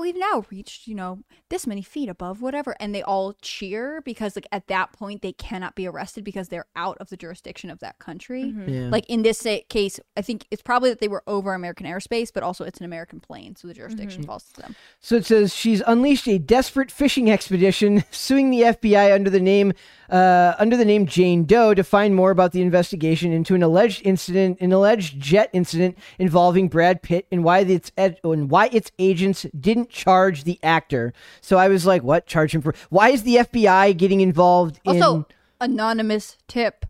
we've 0.00 0.16
now 0.16 0.44
reached, 0.50 0.86
you 0.86 0.94
know, 0.94 1.20
this 1.50 1.66
many 1.66 1.82
feet 1.82 2.08
above 2.08 2.42
whatever, 2.42 2.76
and 2.80 2.94
they 2.94 3.02
all 3.02 3.34
cheer 3.40 4.00
because 4.04 4.36
like 4.36 4.46
at 4.52 4.66
that 4.68 4.92
point 4.92 5.22
they 5.22 5.32
cannot 5.32 5.74
be 5.74 5.86
arrested 5.86 6.24
because 6.24 6.48
they're 6.48 6.66
out 6.76 6.96
of 6.98 7.08
the 7.08 7.16
jurisdiction 7.16 7.70
of 7.70 7.78
that 7.80 7.98
country. 7.98 8.44
Mm-hmm. 8.44 8.68
Yeah. 8.68 8.88
Like 8.90 9.06
in 9.08 9.22
this 9.22 9.46
case, 9.68 10.00
I 10.16 10.22
think 10.22 10.46
it's 10.50 10.62
probably 10.62 10.90
that 10.90 11.00
they 11.00 11.08
were 11.08 11.22
over 11.26 11.54
American 11.54 11.86
airspace, 11.86 12.30
but 12.32 12.42
also 12.42 12.64
it's 12.64 12.78
an 12.78 12.84
American 12.84 13.20
plane, 13.20 13.56
so 13.56 13.68
the 13.68 13.74
jurisdiction 13.74 14.22
falls 14.22 14.44
to 14.54 14.62
them. 14.62 14.76
So 15.00 15.16
it 15.16 15.26
says 15.26 15.54
she's 15.54 15.82
unleashed 15.86 16.28
a 16.28 16.38
desperate 16.38 16.90
fishing 16.90 17.30
expedition, 17.30 18.04
suing 18.10 18.50
the 18.50 18.62
FBI 18.62 19.14
under 19.14 19.30
the 19.30 19.40
name 19.40 19.72
uh, 20.10 20.54
under 20.58 20.76
the 20.76 20.84
name 20.84 21.06
Jane 21.06 21.44
Doe 21.44 21.74
to 21.74 21.84
find 21.84 22.14
more 22.14 22.30
about 22.30 22.52
the 22.52 22.62
investigation 22.62 23.32
into 23.32 23.54
an 23.54 23.62
alleged 23.62 24.02
incident, 24.06 24.58
an 24.60 24.72
alleged 24.72 25.20
jet 25.20 25.50
incident 25.52 25.98
involving 26.18 26.68
Brad 26.68 27.02
Pitt, 27.02 27.26
and 27.30 27.44
why 27.44 27.60
its 27.60 27.92
ed- 27.96 28.20
and 28.24 28.50
why 28.50 28.68
its 28.72 28.90
agents 28.98 29.46
didn't 29.58 29.87
charge 29.88 30.44
the 30.44 30.58
actor. 30.62 31.12
So 31.40 31.56
I 31.58 31.68
was 31.68 31.86
like, 31.86 32.02
"What? 32.02 32.26
Charge 32.26 32.54
him 32.54 32.62
for? 32.62 32.74
Why 32.90 33.10
is 33.10 33.22
the 33.22 33.36
FBI 33.36 33.96
getting 33.96 34.20
involved 34.20 34.80
in?" 34.84 35.02
Also, 35.02 35.26
anonymous 35.60 36.36
tip 36.46 36.86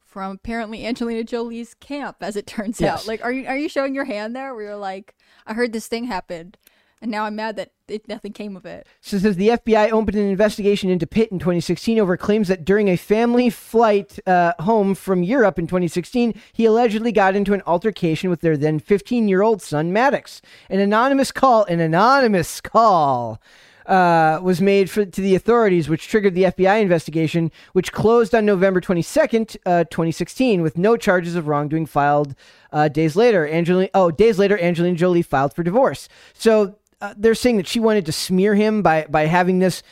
from 0.00 0.32
apparently 0.32 0.86
Angelina 0.86 1.24
Jolie's 1.24 1.74
camp, 1.74 2.16
as 2.20 2.36
it 2.36 2.46
turns 2.46 2.80
Yes. 2.80 3.02
out. 3.02 3.06
Like, 3.08 3.24
are 3.24 3.32
you 3.32 3.46
are 3.46 3.56
you 3.56 3.68
showing 3.68 3.94
your 3.94 4.04
hand 4.04 4.36
there? 4.36 4.54
Where 4.54 4.64
you're 4.64 4.76
like, 4.76 5.14
I 5.46 5.54
heard 5.54 5.72
this 5.72 5.88
thing 5.88 6.04
happened, 6.04 6.56
and 7.02 7.10
now 7.10 7.24
I'm 7.24 7.34
mad 7.34 7.56
that 7.56 7.72
it, 7.88 8.06
nothing 8.08 8.32
came 8.32 8.56
of 8.56 8.64
it. 8.64 8.86
So 9.00 9.18
says 9.18 9.36
the 9.36 9.48
FBI 9.48 9.90
opened 9.90 10.16
an 10.16 10.28
investigation 10.28 10.88
into 10.88 11.06
Pitt 11.06 11.32
in 11.32 11.40
2016 11.40 11.98
over 11.98 12.16
claims 12.16 12.46
that 12.46 12.64
during 12.64 12.88
a 12.88 12.96
family 12.96 13.50
flight 13.50 14.20
uh, 14.26 14.52
home 14.60 14.94
from 14.94 15.24
Europe 15.24 15.58
in 15.58 15.66
2016, 15.66 16.40
he 16.52 16.64
allegedly 16.64 17.10
got 17.10 17.34
into 17.34 17.54
an 17.54 17.62
altercation 17.66 18.30
with 18.30 18.40
their 18.40 18.56
then 18.56 18.78
15 18.78 19.28
year 19.28 19.42
old 19.42 19.60
son, 19.60 19.92
Maddox. 19.92 20.40
An 20.70 20.78
anonymous 20.78 21.32
call, 21.32 21.64
an 21.64 21.80
anonymous 21.80 22.60
call. 22.60 23.42
Uh, 23.84 24.38
was 24.40 24.60
made 24.60 24.88
for, 24.88 25.04
to 25.04 25.20
the 25.20 25.34
authorities, 25.34 25.88
which 25.88 26.06
triggered 26.06 26.36
the 26.36 26.44
FBI 26.44 26.80
investigation, 26.80 27.50
which 27.72 27.90
closed 27.90 28.32
on 28.32 28.46
November 28.46 28.80
22nd, 28.80 29.56
uh, 29.66 29.82
2016, 29.90 30.62
with 30.62 30.78
no 30.78 30.96
charges 30.96 31.34
of 31.34 31.48
wrongdoing 31.48 31.84
filed 31.84 32.36
uh, 32.70 32.86
days 32.86 33.16
later. 33.16 33.44
Angelina, 33.44 33.90
oh, 33.92 34.12
days 34.12 34.38
later, 34.38 34.56
Angelina 34.60 34.96
Jolie 34.96 35.20
filed 35.20 35.52
for 35.52 35.64
divorce. 35.64 36.08
So 36.32 36.76
uh, 37.02 37.14
they're 37.16 37.34
saying 37.34 37.56
that 37.56 37.66
she 37.66 37.80
wanted 37.80 38.06
to 38.06 38.12
smear 38.12 38.54
him 38.54 38.80
by 38.80 39.04
by 39.10 39.26
having 39.26 39.58
this 39.58 39.82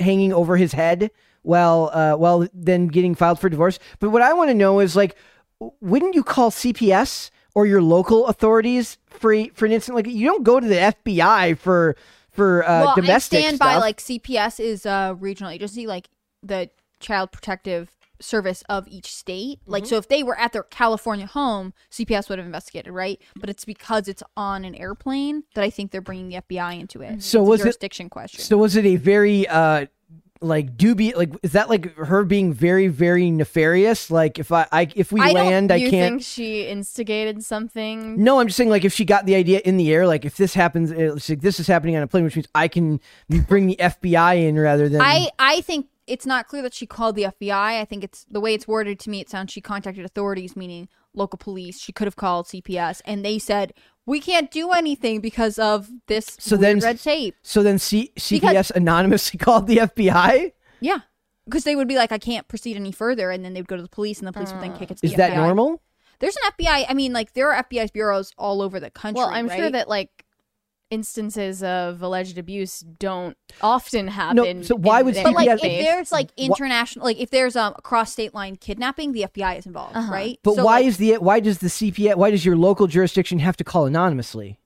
hanging 0.00 0.32
over 0.32 0.56
his 0.56 0.72
head 0.72 1.10
while 1.42 1.90
uh, 1.92 2.16
while 2.16 2.48
then 2.54 2.88
getting 2.88 3.14
filed 3.14 3.38
for 3.38 3.48
divorce. 3.48 3.78
But 4.00 4.10
what 4.10 4.22
I 4.22 4.32
want 4.32 4.48
to 4.48 4.54
know 4.54 4.80
is 4.80 4.96
like, 4.96 5.16
wouldn't 5.60 6.14
you 6.14 6.24
call 6.24 6.50
CPS 6.50 7.30
or 7.54 7.66
your 7.66 7.82
local 7.82 8.26
authorities 8.26 8.96
for 9.06 9.34
for 9.52 9.66
an 9.66 9.72
incident 9.72 9.96
like 9.96 10.14
you 10.14 10.26
don't 10.26 10.44
go 10.44 10.58
to 10.58 10.66
the 10.66 10.94
FBI 11.04 11.58
for 11.58 11.94
for 12.30 12.64
uh, 12.64 12.84
well, 12.84 12.94
domestic 12.94 13.38
I 13.38 13.40
stand 13.42 13.56
stuff. 13.56 13.68
by 13.68 13.76
like 13.76 13.98
CPS 13.98 14.58
is 14.58 14.86
a 14.86 15.14
regional 15.18 15.50
agency, 15.50 15.86
like 15.86 16.08
the 16.42 16.70
Child 17.00 17.32
Protective 17.32 17.95
Service 18.20 18.62
of 18.68 18.86
each 18.88 19.12
state. 19.14 19.60
Like, 19.66 19.84
Mm-hmm. 19.84 19.90
so 19.90 19.96
if 19.96 20.08
they 20.08 20.22
were 20.22 20.38
at 20.38 20.52
their 20.52 20.62
California 20.64 21.26
home, 21.26 21.74
CPS 21.90 22.28
would 22.28 22.38
have 22.38 22.46
investigated, 22.46 22.92
right? 22.92 23.20
But 23.36 23.50
it's 23.50 23.64
because 23.64 24.08
it's 24.08 24.22
on 24.36 24.64
an 24.64 24.74
airplane 24.74 25.44
that 25.54 25.62
I 25.62 25.70
think 25.70 25.90
they're 25.90 26.00
bringing 26.00 26.28
the 26.28 26.36
FBI 26.36 26.80
into 26.80 27.02
it. 27.02 27.22
So 27.22 27.40
It's 27.40 27.46
a 27.46 27.50
was 27.50 27.60
it- 27.60 27.64
jurisdiction 27.64 28.08
question? 28.10 28.40
So 28.42 28.56
was 28.56 28.76
it 28.76 28.86
a 28.86 28.96
very 28.96 29.46
uh 29.48 29.86
like 30.42 30.76
dubious 30.76 31.16
like 31.16 31.30
is 31.42 31.52
that 31.52 31.70
like 31.70 31.94
her 31.96 32.22
being 32.22 32.52
very 32.52 32.88
very 32.88 33.30
nefarious 33.30 34.10
like 34.10 34.38
if 34.38 34.52
I, 34.52 34.66
I 34.70 34.86
if 34.94 35.10
we 35.10 35.18
I 35.18 35.32
don't- 35.32 35.46
land 35.46 35.72
I 35.72 35.76
you 35.76 35.88
can't 35.90 36.16
think 36.16 36.22
she 36.24 36.66
instigated 36.66 37.42
something? 37.42 38.22
No, 38.22 38.38
I'm 38.38 38.46
just 38.48 38.58
saying, 38.58 38.68
like, 38.68 38.84
if 38.84 38.92
she 38.92 39.06
got 39.06 39.24
the 39.24 39.34
idea 39.34 39.60
in 39.64 39.78
the 39.78 39.90
air, 39.92 40.06
like, 40.06 40.26
if 40.26 40.36
this 40.36 40.52
happens, 40.52 40.90
it's 40.90 41.30
like 41.30 41.40
this 41.40 41.58
is 41.58 41.66
happening 41.66 41.96
on 41.96 42.02
a 42.02 42.06
plane, 42.06 42.22
which 42.24 42.36
means 42.36 42.48
I 42.54 42.68
can 42.68 43.00
bring 43.48 43.66
the 43.66 43.76
FBI 43.76 44.46
in 44.46 44.58
rather 44.58 44.88
than. 44.90 45.00
I 45.00 45.30
I 45.38 45.62
think 45.62 45.86
it's 46.06 46.26
not 46.26 46.46
clear 46.48 46.62
that 46.62 46.74
she 46.74 46.86
called 46.86 47.16
the 47.16 47.24
FBI. 47.24 47.80
I 47.80 47.84
think 47.84 48.04
it's 48.04 48.24
the 48.30 48.40
way 48.40 48.54
it's 48.54 48.68
worded 48.68 48.98
to 49.00 49.10
me. 49.10 49.20
It 49.20 49.28
sounds 49.30 49.52
she 49.52 49.60
contacted 49.60 50.04
authorities, 50.04 50.56
meaning 50.56 50.88
local 51.14 51.38
police. 51.38 51.80
She 51.80 51.92
could 51.92 52.06
have 52.06 52.16
called 52.16 52.46
CPS, 52.46 53.00
and 53.04 53.24
they 53.24 53.38
said 53.38 53.72
we 54.06 54.20
can't 54.20 54.50
do 54.50 54.72
anything 54.72 55.20
because 55.20 55.58
of 55.58 55.88
this 56.06 56.36
So 56.38 56.56
weird 56.56 56.62
then- 56.62 56.78
red 56.80 57.00
tape. 57.00 57.34
so 57.42 57.62
then 57.62 57.78
C- 57.78 58.12
CPS 58.16 58.40
Because- 58.40 58.70
anonymously 58.72 59.38
called 59.46 59.66
the 59.66 59.78
FBI. 59.78 60.52
Yeah, 60.80 60.98
because 61.44 61.64
they 61.64 61.74
would 61.74 61.88
be 61.88 61.96
like, 61.96 62.12
I 62.12 62.18
can't 62.18 62.46
proceed 62.48 62.76
any 62.76 62.92
further, 62.92 63.30
and 63.30 63.44
then 63.44 63.54
they 63.54 63.60
would 63.60 63.68
go 63.68 63.76
to 63.76 63.82
the 63.82 63.88
police, 63.88 64.18
and 64.18 64.28
the 64.28 64.32
police 64.32 64.52
would 64.52 64.62
then 64.62 64.76
kick 64.76 64.90
it 64.90 64.98
to 64.98 65.06
Is 65.06 65.12
the 65.12 65.16
that 65.18 65.32
FBI. 65.32 65.36
normal? 65.36 65.82
There's 66.18 66.36
an 66.36 66.42
FBI. 66.58 66.86
I 66.88 66.94
mean, 66.94 67.12
like 67.12 67.32
there 67.34 67.52
are 67.52 67.62
FBI 67.64 67.92
bureaus 67.92 68.32
all 68.38 68.62
over 68.62 68.78
the 68.80 68.90
country. 68.90 69.18
Well, 69.18 69.28
I'm 69.28 69.48
sure 69.50 69.70
that 69.70 69.88
like 69.88 70.24
instances 70.90 71.62
of 71.62 72.00
alleged 72.02 72.38
abuse 72.38 72.80
don't 72.80 73.36
often 73.60 74.08
happen. 74.08 74.62
so 74.62 74.76
why 74.76 75.02
would 75.02 75.14
the 75.14 75.22
But 75.22 75.34
like, 75.34 75.48
if 75.48 75.60
there's 75.60 76.12
like 76.12 76.30
international, 76.36 77.04
like 77.04 77.18
if 77.18 77.30
there's 77.30 77.56
um, 77.56 77.74
a 77.76 77.82
cross 77.82 78.12
state 78.12 78.34
line 78.34 78.56
kidnapping, 78.56 79.12
the 79.12 79.22
FBI 79.22 79.58
is 79.58 79.66
involved, 79.66 79.96
Uh-huh. 79.96 80.12
right? 80.12 80.38
But 80.42 80.54
So, 80.56 80.64
why 80.64 80.76
like, 80.78 80.86
is 80.86 80.96
the 80.98 81.14
why 81.18 81.40
does 81.40 81.58
the 81.58 81.68
CPS 81.68 82.16
why 82.16 82.30
does 82.30 82.44
your 82.44 82.56
local 82.56 82.86
jurisdiction 82.86 83.38
have 83.40 83.56
to 83.56 83.64
call 83.64 83.86
anonymously? 83.86 84.58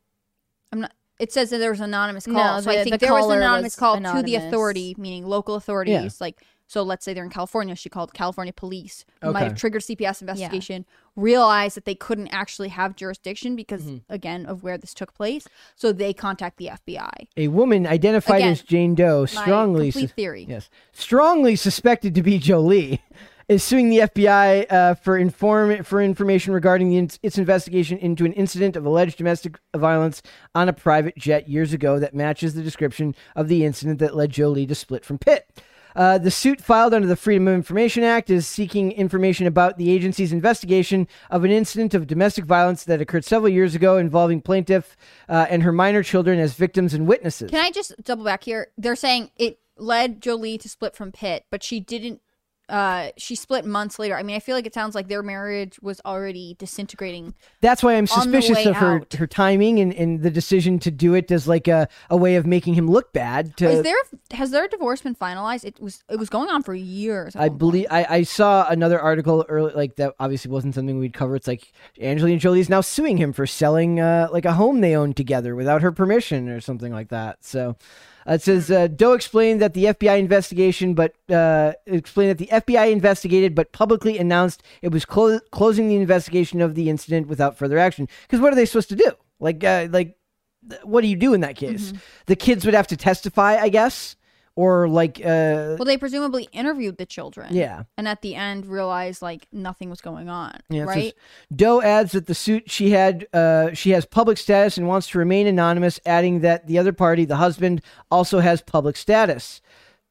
I'm 0.72 0.80
not. 0.80 0.92
It 1.18 1.32
says 1.32 1.50
that 1.50 1.58
there 1.58 1.70
was 1.70 1.80
an 1.80 1.86
anonymous 1.86 2.24
call, 2.24 2.34
No, 2.34 2.60
so 2.60 2.70
I 2.70 2.82
think 2.82 2.98
the 2.98 3.06
there 3.06 3.12
was 3.12 3.26
an 3.26 3.38
anonymous 3.38 3.74
was 3.74 3.76
call 3.76 4.00
to 4.00 4.22
the 4.22 4.36
authority, 4.36 4.94
meaning 4.96 5.26
local 5.26 5.54
authorities. 5.54 6.18
Like, 6.18 6.40
so 6.70 6.84
let's 6.84 7.04
say 7.04 7.12
they're 7.12 7.24
in 7.24 7.30
California, 7.30 7.74
she 7.74 7.88
called 7.88 8.14
California 8.14 8.52
police, 8.52 9.04
who 9.22 9.32
might 9.32 9.42
have 9.42 9.56
triggered 9.56 9.82
CPS 9.82 10.20
investigation, 10.20 10.86
realized 11.16 11.76
that 11.76 11.84
they 11.84 11.96
couldn't 11.96 12.28
actually 12.28 12.68
have 12.68 12.94
jurisdiction 12.94 13.56
because, 13.56 13.82
Mm-hmm. 13.82 14.12
again, 14.12 14.46
of 14.46 14.62
where 14.62 14.78
this 14.78 14.94
took 14.94 15.12
place. 15.12 15.48
So 15.74 15.92
they 15.92 16.12
contact 16.12 16.58
the 16.58 16.66
FBI. 16.86 17.10
A 17.36 17.48
woman 17.48 17.88
identified 17.88 18.36
Again, 18.36 18.52
as 18.52 18.62
Jane 18.62 18.94
Doe, 18.94 19.26
strongly 19.26 19.90
complete 19.90 20.10
sus- 20.10 20.14
theory. 20.14 20.46
yes, 20.48 20.70
strongly 20.92 21.56
suspected 21.56 22.14
to 22.14 22.22
be 22.22 22.38
Jolie, 22.38 23.02
is 23.48 23.64
suing 23.64 23.88
the 23.88 23.98
FBI 23.98 24.70
uh, 24.70 24.94
for 24.94 25.18
inform 25.18 25.82
for 25.82 26.00
information 26.00 26.54
regarding 26.54 26.88
the, 26.90 26.98
in- 26.98 27.10
its 27.24 27.36
investigation 27.36 27.98
into 27.98 28.24
an 28.24 28.32
incident 28.34 28.76
of 28.76 28.86
alleged 28.86 29.18
domestic 29.18 29.58
violence 29.76 30.22
on 30.54 30.68
a 30.68 30.72
private 30.72 31.16
jet 31.16 31.48
years 31.48 31.72
ago 31.72 31.98
that 31.98 32.14
matches 32.14 32.54
the 32.54 32.62
description 32.62 33.12
of 33.34 33.48
the 33.48 33.64
incident 33.64 33.98
that 33.98 34.14
led 34.14 34.30
Jolie 34.30 34.66
to 34.68 34.74
split 34.76 35.04
from 35.04 35.18
Pitt. 35.18 35.50
Uh, 35.94 36.18
the 36.18 36.30
suit 36.30 36.60
filed 36.60 36.94
under 36.94 37.06
the 37.06 37.16
Freedom 37.16 37.48
of 37.48 37.54
Information 37.54 38.02
Act 38.02 38.30
is 38.30 38.46
seeking 38.46 38.92
information 38.92 39.46
about 39.46 39.78
the 39.78 39.90
agency's 39.90 40.32
investigation 40.32 41.08
of 41.30 41.44
an 41.44 41.50
incident 41.50 41.94
of 41.94 42.06
domestic 42.06 42.44
violence 42.44 42.84
that 42.84 43.00
occurred 43.00 43.24
several 43.24 43.50
years 43.50 43.74
ago 43.74 43.96
involving 43.96 44.40
plaintiff 44.40 44.96
uh, 45.28 45.46
and 45.48 45.62
her 45.62 45.72
minor 45.72 46.02
children 46.02 46.38
as 46.38 46.54
victims 46.54 46.94
and 46.94 47.06
witnesses. 47.06 47.50
Can 47.50 47.64
I 47.64 47.70
just 47.70 47.94
double 48.02 48.24
back 48.24 48.44
here? 48.44 48.68
They're 48.78 48.96
saying 48.96 49.30
it 49.36 49.58
led 49.76 50.20
Jolie 50.20 50.58
to 50.58 50.68
split 50.68 50.94
from 50.94 51.12
Pitt, 51.12 51.46
but 51.50 51.62
she 51.62 51.80
didn't. 51.80 52.20
Uh, 52.70 53.10
she 53.16 53.34
split 53.34 53.64
months 53.64 53.98
later. 53.98 54.16
I 54.16 54.22
mean, 54.22 54.36
I 54.36 54.38
feel 54.38 54.54
like 54.54 54.66
it 54.66 54.74
sounds 54.74 54.94
like 54.94 55.08
their 55.08 55.22
marriage 55.22 55.78
was 55.82 56.00
already 56.04 56.54
disintegrating. 56.58 57.34
That's 57.60 57.82
why 57.82 57.94
I'm 57.94 58.06
suspicious 58.06 58.64
of 58.64 58.76
her 58.76 59.00
out. 59.00 59.12
her 59.14 59.26
timing 59.26 59.80
and, 59.80 59.92
and 59.92 60.22
the 60.22 60.30
decision 60.30 60.78
to 60.80 60.90
do 60.90 61.14
it 61.14 61.30
as 61.32 61.48
like 61.48 61.66
a, 61.66 61.88
a 62.08 62.16
way 62.16 62.36
of 62.36 62.46
making 62.46 62.74
him 62.74 62.88
look 62.88 63.12
bad. 63.12 63.56
To 63.56 63.68
Is 63.68 63.82
there 63.82 63.96
has 64.30 64.52
their 64.52 64.68
divorce 64.68 65.02
been 65.02 65.16
finalized? 65.16 65.64
It 65.64 65.80
was 65.80 66.04
it 66.08 66.16
was 66.16 66.28
going 66.28 66.48
on 66.48 66.62
for 66.62 66.72
years. 66.72 67.34
I 67.34 67.48
believe 67.48 67.86
I, 67.90 68.06
I 68.08 68.22
saw 68.22 68.68
another 68.68 69.00
article 69.00 69.44
early 69.48 69.72
like 69.74 69.96
that 69.96 70.14
obviously 70.20 70.50
wasn't 70.50 70.76
something 70.76 70.98
we'd 70.98 71.12
cover. 71.12 71.34
It's 71.34 71.48
like 71.48 71.72
Angelina 72.00 72.38
Jolie 72.38 72.60
is 72.60 72.68
now 72.68 72.82
suing 72.82 73.16
him 73.16 73.32
for 73.32 73.46
selling 73.46 73.98
uh, 73.98 74.28
like 74.30 74.44
a 74.44 74.52
home 74.52 74.80
they 74.80 74.94
owned 74.94 75.16
together 75.16 75.56
without 75.56 75.82
her 75.82 75.90
permission 75.90 76.48
or 76.48 76.60
something 76.60 76.92
like 76.92 77.08
that. 77.08 77.44
So 77.44 77.76
it 78.26 78.42
says 78.42 78.70
uh, 78.70 78.86
Doe 78.88 79.12
explained 79.12 79.60
that 79.62 79.74
the 79.74 79.84
FBI 79.84 80.18
investigation, 80.18 80.94
but 80.94 81.14
uh, 81.30 81.72
explained 81.86 82.30
that 82.30 82.38
the 82.38 82.48
FBI 82.48 82.90
investigated, 82.92 83.54
but 83.54 83.72
publicly 83.72 84.18
announced 84.18 84.62
it 84.82 84.88
was 84.92 85.04
clo- 85.04 85.40
closing 85.50 85.88
the 85.88 85.96
investigation 85.96 86.60
of 86.60 86.74
the 86.74 86.90
incident 86.90 87.28
without 87.28 87.56
further 87.56 87.78
action. 87.78 88.08
Because 88.22 88.40
what 88.40 88.52
are 88.52 88.56
they 88.56 88.66
supposed 88.66 88.88
to 88.90 88.96
do? 88.96 89.12
Like 89.38 89.64
uh, 89.64 89.88
like 89.90 90.16
what 90.82 91.00
do 91.00 91.08
you 91.08 91.16
do 91.16 91.32
in 91.34 91.40
that 91.40 91.56
case? 91.56 91.92
The 92.26 92.36
kids 92.36 92.64
would 92.64 92.74
have 92.74 92.86
to 92.88 92.96
testify, 92.96 93.56
I 93.56 93.70
guess, 93.70 94.16
or 94.60 94.88
like 94.88 95.18
uh, 95.20 95.74
Well, 95.78 95.86
they 95.86 95.96
presumably 95.96 96.46
interviewed 96.52 96.98
the 96.98 97.06
children. 97.06 97.54
yeah. 97.54 97.84
And 97.96 98.06
at 98.06 98.20
the 98.20 98.34
end 98.34 98.66
realized 98.66 99.22
like 99.22 99.46
nothing 99.52 99.88
was 99.88 100.02
going 100.02 100.28
on. 100.28 100.58
Yeah, 100.68 100.82
right? 100.82 101.14
Doe 101.54 101.80
adds 101.80 102.12
that 102.12 102.26
the 102.26 102.34
suit 102.34 102.70
she 102.70 102.90
had, 102.90 103.26
uh, 103.32 103.72
she 103.72 103.92
has 103.92 104.04
public 104.04 104.36
status 104.36 104.76
and 104.76 104.86
wants 104.86 105.08
to 105.08 105.18
remain 105.18 105.46
anonymous, 105.46 105.98
adding 106.04 106.40
that 106.40 106.66
the 106.66 106.76
other 106.78 106.92
party, 106.92 107.24
the 107.24 107.36
husband, 107.36 107.80
also 108.10 108.40
has 108.40 108.60
public 108.60 108.98
status. 108.98 109.62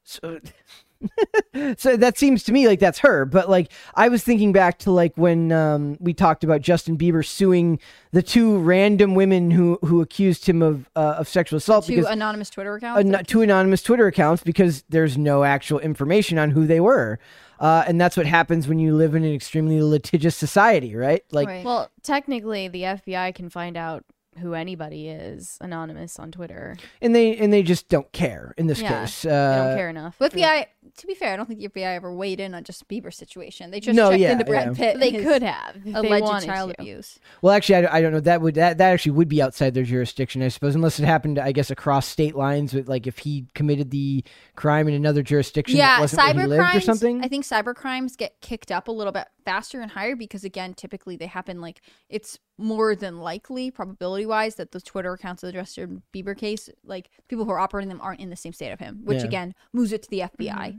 So, 0.03 0.39
so 1.77 1.95
that 1.97 2.17
seems 2.17 2.43
to 2.43 2.51
me 2.51 2.67
like 2.67 2.79
that's 2.79 2.99
her. 2.99 3.25
But 3.25 3.49
like 3.49 3.71
I 3.95 4.09
was 4.09 4.23
thinking 4.23 4.51
back 4.51 4.79
to 4.79 4.91
like 4.91 5.13
when 5.17 5.51
um, 5.51 5.97
we 5.99 6.13
talked 6.13 6.43
about 6.43 6.61
Justin 6.61 6.97
Bieber 6.97 7.25
suing 7.25 7.79
the 8.11 8.21
two 8.21 8.57
random 8.59 9.15
women 9.15 9.51
who 9.51 9.79
who 9.83 10.01
accused 10.01 10.45
him 10.47 10.61
of 10.61 10.89
uh, 10.95 11.15
of 11.19 11.27
sexual 11.27 11.57
assault 11.57 11.85
Two 11.85 11.95
because 11.95 12.11
anonymous 12.11 12.49
Twitter 12.49 12.75
accounts. 12.75 12.99
ano- 13.05 13.23
two 13.23 13.41
anonymous 13.41 13.81
Twitter 13.81 14.07
accounts 14.07 14.43
because 14.43 14.83
there's 14.89 15.17
no 15.17 15.43
actual 15.43 15.79
information 15.79 16.37
on 16.37 16.51
who 16.51 16.65
they 16.65 16.79
were. 16.79 17.19
Uh, 17.59 17.83
and 17.87 17.99
that's 17.99 18.15
what 18.15 18.25
happens 18.25 18.69
when 18.69 18.79
you 18.79 18.95
live 18.95 19.15
in 19.15 19.23
an 19.25 19.33
extremely 19.33 19.81
litigious 19.81 20.33
society, 20.35 20.95
right? 20.95 21.23
Like, 21.31 21.47
Right. 21.49 21.65
Well, 21.65 21.91
technically, 22.03 22.69
the 22.69 22.83
FBI 22.83 23.35
can 23.35 23.49
find 23.49 23.75
out 23.75 24.05
who 24.39 24.53
anybody 24.53 25.09
is 25.09 25.57
anonymous 25.59 26.17
on 26.19 26.31
Twitter. 26.31 26.77
and 27.01 27.13
they 27.13 27.35
and 27.35 27.51
they 27.51 27.61
just 27.61 27.89
don't 27.89 28.09
care 28.13 28.53
in 28.57 28.67
this 28.67 28.79
Yeah, 28.81 29.01
case. 29.01 29.23
They 29.23 29.29
Uh, 29.31 29.65
don't 29.67 29.75
care 29.75 29.89
enough. 29.89 30.15
But 30.17 30.31
FBI, 30.31 30.67
to 30.97 31.07
be 31.07 31.13
fair, 31.13 31.33
I 31.33 31.35
don't 31.37 31.45
think 31.47 31.59
the 31.59 31.67
FBI 31.69 31.95
ever 31.95 32.13
weighed 32.13 32.39
in 32.39 32.53
on 32.53 32.63
Justin 32.63 32.87
Bieber's 32.89 33.15
situation. 33.17 33.71
They 33.71 33.79
just 33.79 33.95
No, 33.95 34.09
checked 34.09 34.19
yeah, 34.21 34.31
into 34.33 34.45
Brad 34.45 34.67
yeah. 34.67 34.73
Pitt. 34.73 34.99
they 34.99 35.11
could 35.11 35.41
have 35.43 35.75
if 35.77 35.83
they 35.83 35.91
alleged 35.93 36.23
wanted 36.23 36.45
child 36.45 36.69
to. 36.71 36.81
abuse. 36.81 37.19
Well, 37.41 37.53
actually, 37.53 37.87
I, 37.87 37.97
I 37.97 38.01
don't 38.01 38.11
know. 38.11 38.19
That 38.19 38.41
would 38.41 38.55
that, 38.55 38.77
that 38.77 38.91
actually 38.93 39.11
would 39.13 39.29
be 39.29 39.41
outside 39.41 39.73
their 39.73 39.83
jurisdiction, 39.83 40.41
I 40.41 40.47
suppose, 40.49 40.75
unless 40.75 40.99
it 40.99 41.05
happened, 41.05 41.39
I 41.39 41.51
guess, 41.51 41.69
across 41.71 42.07
state 42.07 42.35
lines. 42.35 42.73
With 42.73 42.87
like 42.89 43.07
if 43.07 43.19
he 43.19 43.47
committed 43.55 43.91
the 43.91 44.23
crime 44.55 44.87
in 44.87 44.93
another 44.93 45.21
jurisdiction, 45.23 45.77
that 45.77 45.83
Yeah, 45.97 45.99
wasn't 46.01 46.21
where 46.23 46.33
he 46.33 46.39
cyber 46.39 46.47
lived 46.47 46.75
or 46.75 46.81
something. 46.81 47.23
I 47.23 47.27
think 47.27 47.45
cyber 47.45 47.75
crimes 47.75 48.15
get 48.15 48.39
kicked 48.41 48.71
up 48.71 48.87
a 48.87 48.91
little 48.91 49.13
bit 49.13 49.27
faster 49.45 49.81
and 49.81 49.91
higher 49.91 50.15
because 50.15 50.43
again, 50.43 50.73
typically 50.73 51.15
they 51.15 51.25
happen 51.27 51.61
like 51.61 51.81
it's 52.09 52.37
more 52.57 52.93
than 52.93 53.19
likely, 53.19 53.71
probability 53.71 54.25
wise, 54.25 54.55
that 54.55 54.73
those 54.73 54.83
Twitter 54.83 55.13
accounts 55.13 55.43
of 55.43 55.47
the 55.47 55.53
Justin 55.53 56.03
Bieber 56.13 56.37
case, 56.37 56.69
like 56.83 57.09
people 57.29 57.45
who 57.45 57.51
are 57.51 57.57
operating 57.59 57.87
them 57.87 58.01
aren't 58.01 58.19
in 58.19 58.29
the 58.29 58.35
same 58.35 58.51
state 58.51 58.71
of 58.71 58.79
him, 58.81 58.99
which 59.05 59.19
Yeah. 59.19 59.25
again 59.25 59.55
moves 59.71 59.93
it 59.93 60.03
to 60.03 60.09
the 60.09 60.19
FBI. 60.19 60.49
Mm-hmm. 60.49 60.78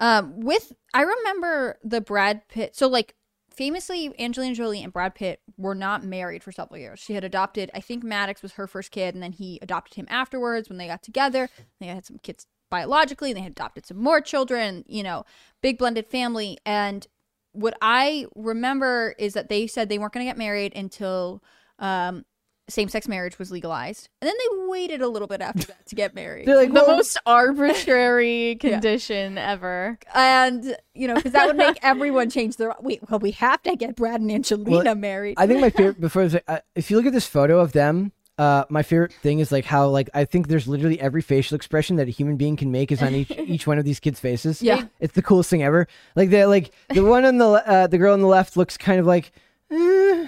Um, 0.00 0.40
with 0.40 0.72
I 0.92 1.02
remember 1.02 1.78
the 1.84 2.00
Brad 2.00 2.48
Pitt. 2.48 2.74
So 2.74 2.88
like 2.88 3.14
famously, 3.50 4.12
Angelina 4.18 4.54
Jolie 4.54 4.82
and 4.82 4.92
Brad 4.92 5.14
Pitt 5.14 5.40
were 5.56 5.74
not 5.74 6.04
married 6.04 6.42
for 6.42 6.52
several 6.52 6.80
years. 6.80 6.98
She 6.98 7.14
had 7.14 7.24
adopted. 7.24 7.70
I 7.74 7.80
think 7.80 8.02
Maddox 8.02 8.42
was 8.42 8.52
her 8.52 8.66
first 8.66 8.90
kid, 8.90 9.14
and 9.14 9.22
then 9.22 9.32
he 9.32 9.58
adopted 9.62 9.94
him 9.94 10.06
afterwards 10.10 10.68
when 10.68 10.78
they 10.78 10.86
got 10.86 11.02
together. 11.02 11.48
They 11.80 11.86
had 11.86 12.04
some 12.04 12.18
kids 12.18 12.46
biologically, 12.70 13.32
they 13.32 13.42
had 13.42 13.52
adopted 13.52 13.86
some 13.86 13.98
more 13.98 14.20
children. 14.20 14.84
You 14.88 15.02
know, 15.02 15.24
big 15.60 15.78
blended 15.78 16.06
family. 16.06 16.58
And 16.66 17.06
what 17.52 17.76
I 17.80 18.26
remember 18.34 19.14
is 19.18 19.34
that 19.34 19.48
they 19.48 19.66
said 19.66 19.88
they 19.88 19.98
weren't 19.98 20.12
going 20.12 20.26
to 20.26 20.30
get 20.30 20.38
married 20.38 20.74
until. 20.74 21.42
Um, 21.78 22.24
same-sex 22.72 23.06
marriage 23.06 23.38
was 23.38 23.50
legalized 23.50 24.08
and 24.20 24.28
then 24.28 24.34
they 24.38 24.66
waited 24.68 25.00
a 25.02 25.08
little 25.08 25.28
bit 25.28 25.40
after 25.40 25.66
that 25.66 25.86
to 25.86 25.94
get 25.94 26.14
married 26.22 26.46
They're 26.46 26.56
like, 26.56 26.68
The 26.72 26.74
well, 26.86 26.96
most 26.96 27.16
arbitrary 27.26 28.56
condition 28.60 29.38
ever. 29.38 29.98
and 30.14 30.76
you 30.94 31.06
know 31.08 31.14
because 31.14 31.32
that 31.32 31.46
would 31.46 31.56
make 31.56 31.78
everyone 31.82 32.30
change 32.30 32.56
their 32.56 32.74
wait 32.80 33.00
well 33.08 33.18
we 33.20 33.32
have 33.32 33.62
to 33.62 33.76
get 33.76 33.96
brad 33.96 34.20
and 34.20 34.30
angelina 34.32 34.84
Well, 34.84 34.94
married 34.94 35.34
I 35.38 35.46
think 35.46 35.60
my 35.60 35.70
favorite 35.70 36.00
before 36.00 36.22
is, 36.22 36.36
uh, 36.48 36.58
if 36.74 36.90
you 36.90 36.96
look 36.96 37.06
at 37.06 37.12
this 37.12 37.26
photo 37.26 37.60
of 37.60 37.72
them, 37.72 38.12
uh, 38.38 38.64
my 38.70 38.82
favorite 38.82 39.12
thing 39.12 39.38
is 39.40 39.52
like 39.52 39.64
how 39.64 39.86
like 39.88 40.08
I 40.14 40.24
think 40.24 40.48
there's 40.48 40.66
literally 40.66 40.98
every 41.00 41.20
facial 41.22 41.54
expression 41.54 41.96
that 41.96 42.08
a 42.08 42.10
human 42.10 42.36
being 42.36 42.56
can 42.56 42.70
make 42.72 42.90
is 42.90 43.02
on 43.02 43.14
each 43.14 43.30
each 43.30 43.66
one 43.66 43.78
of 43.78 43.84
these 43.84 44.00
kids' 44.00 44.18
faces. 44.20 44.62
Yeah. 44.62 44.86
it's 45.00 45.14
the 45.14 45.22
coolest 45.22 45.50
thing 45.50 45.62
ever. 45.62 45.86
Like 46.16 46.30
the 46.30 46.46
like 46.46 46.72
the 46.88 47.04
one 47.04 47.24
on 47.26 47.36
the 47.38 47.46
uh, 47.46 47.86
the 47.88 47.98
girl 47.98 48.14
on 48.14 48.20
the 48.20 48.26
left 48.26 48.56
looks 48.56 48.76
kind 48.78 48.98
of 48.98 49.06
like. 49.06 49.32
eh. 49.70 50.26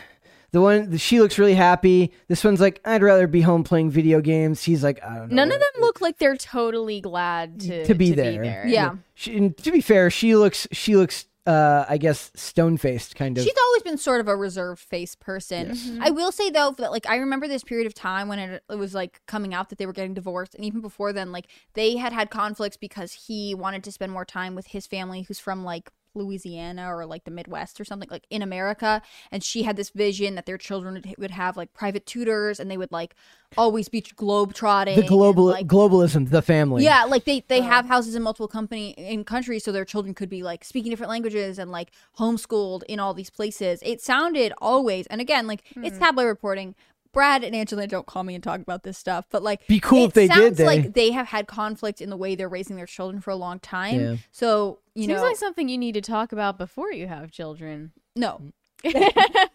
The 0.55 0.61
one 0.61 0.91
the, 0.91 0.99
she 0.99 1.19
looks 1.21 1.37
really 1.37 1.55
happy. 1.55 2.13
This 2.29 2.45
one's 2.45 2.61
like 2.61 2.81
I'd 2.85 3.03
rather 3.03 3.27
be 3.27 3.41
home 3.41 3.65
playing 3.65 3.91
video 3.91 4.21
games. 4.21 4.63
He's 4.63 4.85
like 4.85 5.03
I 5.03 5.19
don't 5.19 5.31
know. 5.31 5.35
None 5.35 5.51
of 5.51 5.59
them 5.59 5.81
look 5.81 6.01
like 6.01 6.19
they're 6.19 6.37
totally 6.37 7.01
glad 7.01 7.59
to, 7.63 7.85
To 7.85 7.93
be 7.93 8.13
there. 8.13 8.65
Yeah. 8.65 8.95
She, 9.15 9.37
and 9.37 9.57
to 9.57 9.73
be 9.73 9.81
fair, 9.81 10.11
she 10.11 10.37
looks 10.37 10.69
she 10.71 10.95
looks 10.95 11.27
uh 11.45 11.87
I 11.89 11.99
guess 11.99 12.31
stone 12.37 12.77
faced 12.77 13.17
kind 13.17 13.37
of. 13.37 13.43
she's 13.43 13.57
always 13.67 13.83
been 13.83 13.99
sort 13.99 14.21
of 14.21 14.29
a 14.29 14.37
reserved 14.37 14.81
face 14.81 15.15
person 15.15 15.77
i 16.01 16.11
will 16.11 16.33
say 16.33 16.49
though 16.49 16.75
that 16.79 16.91
like 16.91 17.05
i 17.07 17.17
remember 17.17 17.47
this 17.47 17.63
period 17.63 17.87
of 17.87 17.93
time 17.93 18.29
when 18.29 18.39
it, 18.39 18.63
it 18.71 18.77
was 18.77 18.95
like 18.95 19.21
coming 19.27 19.53
out 19.53 19.69
that 19.69 19.77
they 19.77 19.85
were 19.85 19.93
getting 19.93 20.15
divorced 20.15 20.55
and 20.55 20.65
even 20.65 20.81
before 20.81 21.13
then 21.13 21.33
like 21.33 21.49
they 21.75 21.97
had 21.97 22.15
had 22.15 22.31
conflicts 22.31 22.79
because 22.79 23.13
he 23.27 23.55
wanted 23.55 23.85
to 23.85 23.93
spend 23.93 24.11
more 24.11 24.25
time 24.25 24.55
with 24.55 24.69
his 24.69 24.87
family 24.87 25.21
who's 25.23 25.39
from 25.39 25.65
like 25.65 25.91
Louisiana 26.15 26.95
or 26.95 27.07
like 27.07 27.25
the 27.25 27.31
Midwest 27.31 27.81
or 27.81 27.85
something 27.85 28.09
like 28.11 28.27
in 28.31 28.43
America 28.43 29.03
and 29.31 29.43
she 29.43 29.63
had 29.63 29.77
this 29.77 29.91
vision 29.91 30.35
that 30.35 30.47
their 30.47 30.59
children 30.59 30.95
would, 30.95 31.15
would 31.19 31.31
have 31.31 31.57
like 31.57 31.73
private 31.73 32.07
tutors 32.07 32.61
and 32.61 32.71
they 32.71 32.77
would 32.77 32.93
like 32.93 33.15
always 33.57 33.89
be 33.89 34.01
globe 34.01 34.55
trotting 34.55 34.97
the 34.97 35.07
global 35.07 35.45
like 35.45 35.67
globalism, 35.67 36.29
the 36.29 36.43
family. 36.43 36.85
Yeah, 36.85 37.05
like 37.05 37.25
they 37.25 37.45
they 37.49 37.61
have 37.61 37.87
houses 37.87 38.15
in 38.15 38.23
multiple 38.23 38.49
company 38.49 38.91
in 38.91 39.25
countries, 39.25 39.65
so 39.65 39.73
their 39.73 39.85
children 39.85 40.15
could 40.15 40.29
be 40.29 40.43
like 40.43 40.65
speaking 40.65 40.91
different 40.91 41.11
languages 41.11 41.59
and 41.59 41.71
like 41.71 41.91
homeschooled 42.19 42.83
in 42.89 43.01
all 43.01 43.15
these 43.15 43.31
places. 43.31 43.81
It 43.83 44.01
sounded 44.01 44.53
always, 44.59 45.07
and 45.07 45.21
again, 45.21 45.47
like 45.47 45.63
it's 45.77 45.97
hmm. 45.97 46.05
tabloid 46.05 46.27
reporting. 46.27 46.75
Brad 47.15 47.43
and 47.45 47.55
Angelina 47.57 47.87
don't 47.89 48.07
call 48.07 48.25
me 48.25 48.35
and 48.35 48.45
talk 48.45 48.61
about 48.61 48.83
this 48.83 48.99
stuff, 48.99 49.25
but 49.31 49.43
like 49.43 49.67
Be 49.67 49.81
cool 49.81 50.05
it 50.05 50.09
if 50.09 50.13
they 50.15 50.29
did, 50.29 50.37
sounds 50.37 50.59
they- 50.59 50.67
like 50.67 50.93
they 50.95 51.11
have 51.13 51.29
had 51.29 51.47
conflict 51.47 52.01
in 52.01 52.11
the 52.11 52.17
way 52.17 52.35
they're 52.35 52.49
raising 52.49 52.77
their 52.77 52.87
children 52.87 53.21
for 53.23 53.31
a 53.31 53.37
long 53.37 53.59
time. 53.61 54.01
Yeah. 54.01 54.17
So 54.33 54.81
you 54.95 55.07
know. 55.07 55.15
Seems 55.15 55.23
know, 55.23 55.27
like 55.29 55.37
something 55.37 55.69
you 55.69 55.79
need 55.79 55.95
to 55.95 56.01
talk 56.03 56.33
about 56.33 56.59
before 56.59 56.93
you 56.93 57.07
have 57.09 57.31
children. 57.31 57.93
no, 58.15 58.41
you 58.85 58.93
would, 58.93 59.01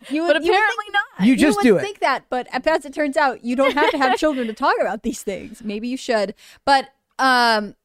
apparently 0.09 0.41
you 0.41 0.41
would 0.41 0.41
think- 0.41 0.93
not. 0.93 1.27
You 1.27 1.35
just 1.35 1.57
would 1.57 1.63
do 1.63 1.77
it. 1.77 1.81
think 1.81 1.99
that, 1.99 2.25
but 2.29 2.47
as 2.65 2.85
it 2.85 2.93
turns 2.93 3.15
out, 3.17 3.43
you 3.45 3.55
don't 3.55 3.73
have 3.73 3.91
to 3.91 3.97
have 3.97 4.17
children 4.17 4.47
to 4.47 4.53
talk 4.53 4.75
about 4.81 5.03
these 5.03 5.21
things. 5.21 5.61
Maybe 5.63 5.87
you 5.87 5.97
should, 5.97 6.33
but 6.65 6.89
um, 7.19 7.75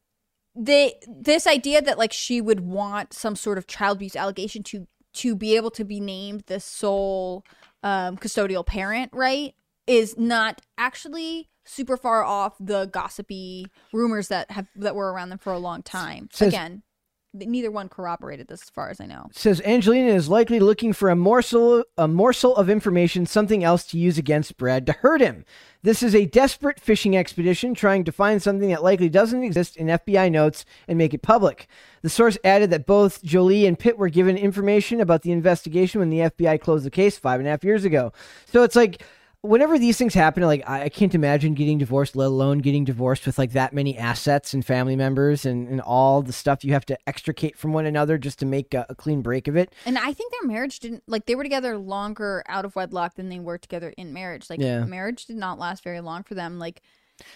they 0.54 0.94
this 1.08 1.46
idea 1.46 1.82
that 1.82 1.98
like 1.98 2.12
she 2.12 2.40
would 2.40 2.60
want 2.60 3.12
some 3.12 3.34
sort 3.36 3.58
of 3.58 3.66
child 3.66 3.98
abuse 3.98 4.14
allegation 4.16 4.62
to 4.64 4.86
to 5.14 5.36
be 5.36 5.54
able 5.56 5.70
to 5.72 5.84
be 5.84 6.00
named 6.00 6.44
the 6.46 6.58
sole 6.60 7.44
um, 7.82 8.16
custodial 8.16 8.64
parent, 8.64 9.10
right, 9.12 9.54
is 9.86 10.16
not 10.18 10.62
actually 10.78 11.48
super 11.64 11.96
far 11.96 12.22
off 12.22 12.54
the 12.60 12.86
gossipy 12.86 13.66
rumors 13.92 14.28
that 14.28 14.50
have 14.50 14.66
that 14.76 14.94
were 14.94 15.12
around 15.12 15.30
them 15.30 15.38
for 15.38 15.52
a 15.52 15.58
long 15.58 15.82
time. 15.82 16.28
Says- 16.32 16.48
Again, 16.52 16.82
neither 17.32 17.70
one 17.70 17.88
corroborated 17.88 18.46
this, 18.46 18.62
as 18.62 18.70
far 18.70 18.90
as 18.90 19.00
I 19.00 19.06
know. 19.06 19.28
says 19.32 19.60
Angelina 19.64 20.10
is 20.10 20.28
likely 20.28 20.60
looking 20.60 20.92
for 20.92 21.10
a 21.10 21.16
morsel 21.16 21.82
a 21.98 22.06
morsel 22.06 22.54
of 22.56 22.70
information, 22.70 23.26
something 23.26 23.64
else 23.64 23.84
to 23.86 23.98
use 23.98 24.18
against 24.18 24.56
Brad 24.56 24.86
to 24.86 24.92
hurt 24.92 25.20
him. 25.20 25.44
This 25.82 26.02
is 26.02 26.14
a 26.14 26.26
desperate 26.26 26.78
fishing 26.78 27.16
expedition 27.16 27.74
trying 27.74 28.04
to 28.04 28.12
find 28.12 28.40
something 28.42 28.68
that 28.70 28.84
likely 28.84 29.08
doesn't 29.08 29.42
exist 29.42 29.76
in 29.76 29.88
FBI 29.88 30.30
notes 30.30 30.64
and 30.86 30.96
make 30.96 31.12
it 31.12 31.22
public. 31.22 31.66
The 32.02 32.08
source 32.08 32.38
added 32.44 32.70
that 32.70 32.86
both 32.86 33.22
Jolie 33.24 33.66
and 33.66 33.78
Pitt 33.78 33.98
were 33.98 34.08
given 34.10 34.36
information 34.36 35.00
about 35.00 35.22
the 35.22 35.32
investigation 35.32 35.98
when 36.00 36.10
the 36.10 36.20
FBI 36.30 36.60
closed 36.60 36.84
the 36.86 36.90
case 36.90 37.18
five 37.18 37.40
and 37.40 37.46
a 37.48 37.50
half 37.50 37.64
years 37.64 37.84
ago. 37.84 38.12
So 38.46 38.62
it's 38.62 38.76
like 38.76 39.02
whenever 39.44 39.78
these 39.78 39.98
things 39.98 40.14
happen, 40.14 40.42
like 40.42 40.62
I, 40.68 40.84
I 40.84 40.88
can't 40.88 41.14
imagine 41.14 41.54
getting 41.54 41.76
divorced, 41.78 42.16
let 42.16 42.26
alone 42.26 42.58
getting 42.58 42.84
divorced 42.84 43.26
with 43.26 43.38
like 43.38 43.52
that 43.52 43.72
many 43.72 43.96
assets 43.98 44.54
and 44.54 44.64
family 44.64 44.96
members 44.96 45.44
and, 45.44 45.68
and 45.68 45.80
all 45.82 46.22
the 46.22 46.32
stuff 46.32 46.64
you 46.64 46.72
have 46.72 46.86
to 46.86 46.98
extricate 47.06 47.56
from 47.58 47.72
one 47.72 47.84
another 47.86 48.16
just 48.16 48.38
to 48.38 48.46
make 48.46 48.72
a, 48.72 48.86
a 48.88 48.94
clean 48.94 49.20
break 49.20 49.46
of 49.46 49.56
it. 49.56 49.72
And 49.84 49.98
I 49.98 50.12
think 50.12 50.32
their 50.32 50.48
marriage 50.48 50.80
didn't 50.80 51.02
like 51.06 51.26
they 51.26 51.34
were 51.34 51.42
together 51.42 51.76
longer 51.76 52.42
out 52.48 52.64
of 52.64 52.74
wedlock 52.74 53.16
than 53.16 53.28
they 53.28 53.38
were 53.40 53.58
together 53.58 53.92
in 53.98 54.12
marriage. 54.12 54.48
Like 54.48 54.60
Yeah. 54.60 54.84
marriage 54.84 55.26
did 55.26 55.36
not 55.36 55.58
last 55.58 55.84
very 55.84 56.00
long 56.00 56.22
for 56.22 56.34
them. 56.34 56.58
Like 56.58 56.80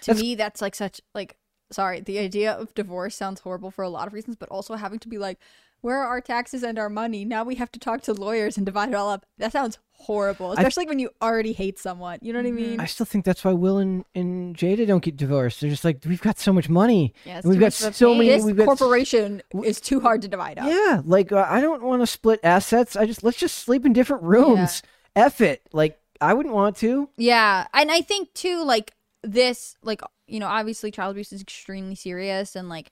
to 0.00 0.06
That's- 0.06 0.22
me 0.22 0.34
that's 0.34 0.62
like 0.62 0.74
such 0.74 1.00
like 1.14 1.36
sorry, 1.70 2.00
the 2.00 2.18
idea 2.18 2.52
of 2.52 2.72
divorce 2.74 3.14
sounds 3.14 3.40
horrible 3.40 3.70
for 3.70 3.82
a 3.84 3.90
lot 3.90 4.06
of 4.06 4.14
reasons, 4.14 4.36
but 4.36 4.48
also 4.48 4.74
having 4.76 4.98
to 5.00 5.08
be 5.08 5.18
like 5.18 5.38
where 5.80 5.96
are 5.96 6.06
our 6.06 6.20
taxes 6.20 6.62
and 6.62 6.78
our 6.78 6.88
money? 6.88 7.24
Now 7.24 7.44
we 7.44 7.56
have 7.56 7.70
to 7.72 7.78
talk 7.78 8.02
to 8.02 8.12
lawyers 8.12 8.56
and 8.56 8.66
divide 8.66 8.90
it 8.90 8.94
all 8.94 9.10
up. 9.10 9.24
That 9.38 9.52
sounds 9.52 9.78
horrible, 9.92 10.52
especially 10.52 10.86
when 10.86 10.98
you 10.98 11.10
already 11.20 11.52
hate 11.52 11.78
someone. 11.78 12.18
You 12.22 12.32
know 12.32 12.40
what 12.40 12.48
I 12.48 12.52
mean? 12.52 12.80
I 12.80 12.86
still 12.86 13.06
think 13.06 13.24
that's 13.24 13.44
why 13.44 13.52
Will 13.52 13.78
and, 13.78 14.04
and 14.14 14.56
Jada 14.56 14.86
don't 14.86 15.02
get 15.02 15.16
divorced. 15.16 15.60
They're 15.60 15.70
just 15.70 15.84
like, 15.84 16.02
we've 16.06 16.22
got 16.22 16.38
so 16.38 16.52
much 16.52 16.68
money. 16.68 17.14
Yeah, 17.24 17.38
and 17.38 17.44
we've 17.44 17.60
got 17.60 17.66
much 17.66 17.80
of 17.82 17.88
a 17.88 17.92
so 17.92 18.10
pain. 18.10 18.18
many. 18.18 18.30
this 18.30 18.44
we've 18.44 18.56
got, 18.56 18.66
corporation 18.66 19.42
is 19.64 19.80
too 19.80 20.00
hard 20.00 20.22
to 20.22 20.28
divide 20.28 20.58
up. 20.58 20.66
Yeah, 20.68 21.02
like 21.04 21.32
uh, 21.32 21.46
I 21.48 21.60
don't 21.60 21.82
want 21.82 22.02
to 22.02 22.06
split 22.06 22.40
assets. 22.42 22.96
I 22.96 23.06
just 23.06 23.22
let's 23.22 23.38
just 23.38 23.58
sleep 23.58 23.84
in 23.86 23.92
different 23.92 24.22
rooms. 24.22 24.82
F 25.14 25.40
it. 25.40 25.62
Like 25.72 25.98
I 26.20 26.34
wouldn't 26.34 26.54
want 26.54 26.76
to. 26.78 27.08
Yeah, 27.16 27.66
and 27.72 27.90
I 27.90 28.00
think 28.00 28.34
too, 28.34 28.64
like 28.64 28.94
this, 29.22 29.76
like 29.82 30.00
you 30.26 30.40
know, 30.40 30.48
obviously 30.48 30.90
child 30.90 31.12
abuse 31.12 31.32
is 31.32 31.42
extremely 31.42 31.94
serious, 31.94 32.56
and 32.56 32.68
like 32.68 32.90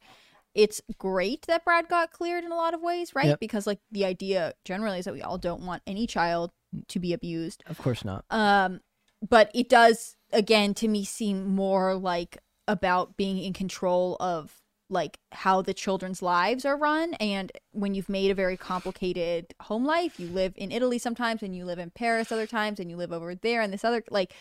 it's 0.57 0.81
great 0.97 1.47
that 1.47 1.65
Brad 1.65 1.87
got 1.89 2.11
cleared 2.11 2.43
in 2.43 2.51
a 2.51 2.57
lot 2.57 2.73
of 2.73 2.81
ways, 2.81 3.15
right? 3.15 3.27
Yep. 3.27 3.41
Because 3.41 3.67
like 3.67 3.79
the 3.93 4.07
idea 4.07 4.55
generally 4.65 4.99
is 4.99 5.05
that 5.05 5.13
we 5.15 5.23
all 5.23 5.39
don't 5.39 5.61
want 5.61 5.83
any 5.87 6.07
child 6.07 6.51
to 6.89 6.99
be 6.99 7.13
abused. 7.13 7.63
Of 7.67 7.79
course 7.79 8.05
not. 8.05 8.25
Um, 8.31 8.81
but 9.27 9.51
it 9.55 9.69
does 9.69 10.17
again 10.33 10.75
to 10.75 10.89
me 10.89 11.05
seem 11.05 11.55
more 11.55 11.95
like 11.95 12.39
about 12.67 13.17
being 13.17 13.39
in 13.39 13.53
control 13.53 14.17
of 14.19 14.63
like 14.89 15.19
how 15.33 15.63
the 15.63 15.75
children's 15.75 16.23
lives 16.23 16.65
are 16.65 16.77
run 16.77 17.15
and 17.15 17.51
when 17.73 17.95
you've 17.95 18.09
made 18.09 18.31
a 18.31 18.35
very 18.35 18.57
complicated 18.57 19.53
home 19.63 19.85
life 19.85 20.21
you 20.21 20.29
live 20.29 20.53
in 20.57 20.71
italy 20.71 20.99
sometimes 20.99 21.43
and 21.43 21.57
you 21.57 21.65
live 21.65 21.81
in 21.81 21.91
paris 21.91 22.31
other 22.31 22.47
times 22.47 22.79
and 22.79 22.89
you 22.89 22.97
live 22.97 23.13
over 23.13 23.35
there 23.35 23.61
and 23.61 23.73
this 23.73 23.85
other 23.85 24.05
like 24.11 24.33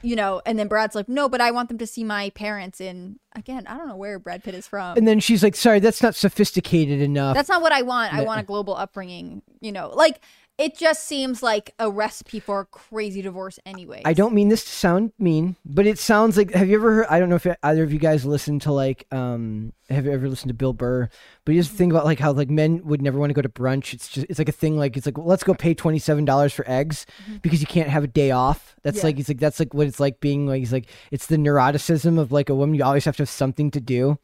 you 0.00 0.16
know 0.16 0.40
and 0.46 0.58
then 0.58 0.68
brad's 0.68 0.94
like 0.94 1.08
no 1.08 1.28
but 1.28 1.40
i 1.40 1.50
want 1.50 1.68
them 1.68 1.78
to 1.78 1.86
see 1.86 2.02
my 2.02 2.30
parents 2.30 2.80
in 2.80 3.18
again 3.36 3.66
i 3.66 3.76
don't 3.76 3.88
know 3.88 3.96
where 3.96 4.18
brad 4.18 4.42
pitt 4.42 4.54
is 4.54 4.66
from 4.66 4.96
And 4.96 5.06
then 5.06 5.20
she's 5.20 5.42
like, 5.42 5.54
"Sorry, 5.54 5.80
that's 5.80 6.02
not 6.02 6.14
sophisticated 6.14 7.00
enough." 7.00 7.34
that's 7.34 7.48
not 7.48 7.62
what 7.62 7.72
I 7.72 7.82
want. 7.82 8.12
I 8.12 8.22
want 8.22 8.40
a 8.40 8.42
global 8.42 8.74
upbringing, 8.76 9.42
you 9.60 9.72
know. 9.72 9.90
Like 9.94 10.20
it 10.58 10.76
just 10.76 11.04
seems 11.04 11.42
like 11.42 11.74
a 11.78 11.90
recipe 11.90 12.38
for 12.38 12.60
a 12.60 12.66
crazy 12.66 13.22
divorce 13.22 13.58
anyway. 13.66 14.02
I 14.04 14.12
don't 14.12 14.34
mean 14.34 14.48
this 14.48 14.64
to 14.64 14.70
sound 14.70 15.12
mean, 15.18 15.56
but 15.64 15.86
it 15.86 15.98
sounds 15.98 16.36
like. 16.36 16.52
Have 16.52 16.68
you 16.68 16.76
ever 16.76 16.94
heard? 16.94 17.06
I 17.08 17.18
don't 17.18 17.28
know 17.28 17.36
if 17.36 17.46
either 17.62 17.82
of 17.82 17.92
you 17.92 17.98
guys 17.98 18.24
listen 18.24 18.58
to 18.60 18.72
like. 18.72 19.06
um 19.12 19.72
Have 19.90 20.04
you 20.06 20.12
ever 20.12 20.28
listened 20.28 20.50
to 20.50 20.54
Bill 20.54 20.72
Burr? 20.72 21.08
But 21.44 21.54
you 21.54 21.60
just 21.60 21.72
think 21.74 21.92
about 21.92 22.04
like 22.04 22.18
how 22.18 22.32
like 22.32 22.50
men 22.50 22.82
would 22.84 23.02
never 23.02 23.18
want 23.18 23.30
to 23.30 23.34
go 23.34 23.42
to 23.42 23.48
brunch. 23.48 23.92
It's 23.94 24.08
just 24.08 24.26
it's 24.28 24.38
like 24.38 24.48
a 24.48 24.52
thing. 24.52 24.76
Like 24.76 24.96
it's 24.96 25.06
like 25.06 25.16
well, 25.16 25.26
let's 25.26 25.42
go 25.44 25.54
pay 25.54 25.74
twenty 25.74 25.98
seven 25.98 26.24
dollars 26.24 26.52
for 26.52 26.68
eggs 26.70 27.06
because 27.40 27.60
you 27.60 27.66
can't 27.66 27.88
have 27.88 28.04
a 28.04 28.08
day 28.08 28.30
off. 28.30 28.76
That's 28.82 28.98
Yeah. 28.98 29.04
like 29.04 29.18
it's 29.18 29.28
like 29.28 29.38
that's 29.40 29.58
like 29.58 29.74
what 29.74 29.86
it's 29.86 30.00
like 30.00 30.20
being 30.20 30.46
like 30.46 30.60
he's 30.60 30.72
like 30.72 30.86
it's 31.10 31.26
the 31.26 31.36
neuroticism 31.36 32.18
of 32.18 32.30
like 32.30 32.50
a 32.50 32.54
woman. 32.54 32.74
You 32.74 32.84
always 32.84 33.04
have 33.06 33.16
to 33.16 33.22
have 33.22 33.30
something 33.30 33.70
to 33.72 33.80
do. 33.80 34.18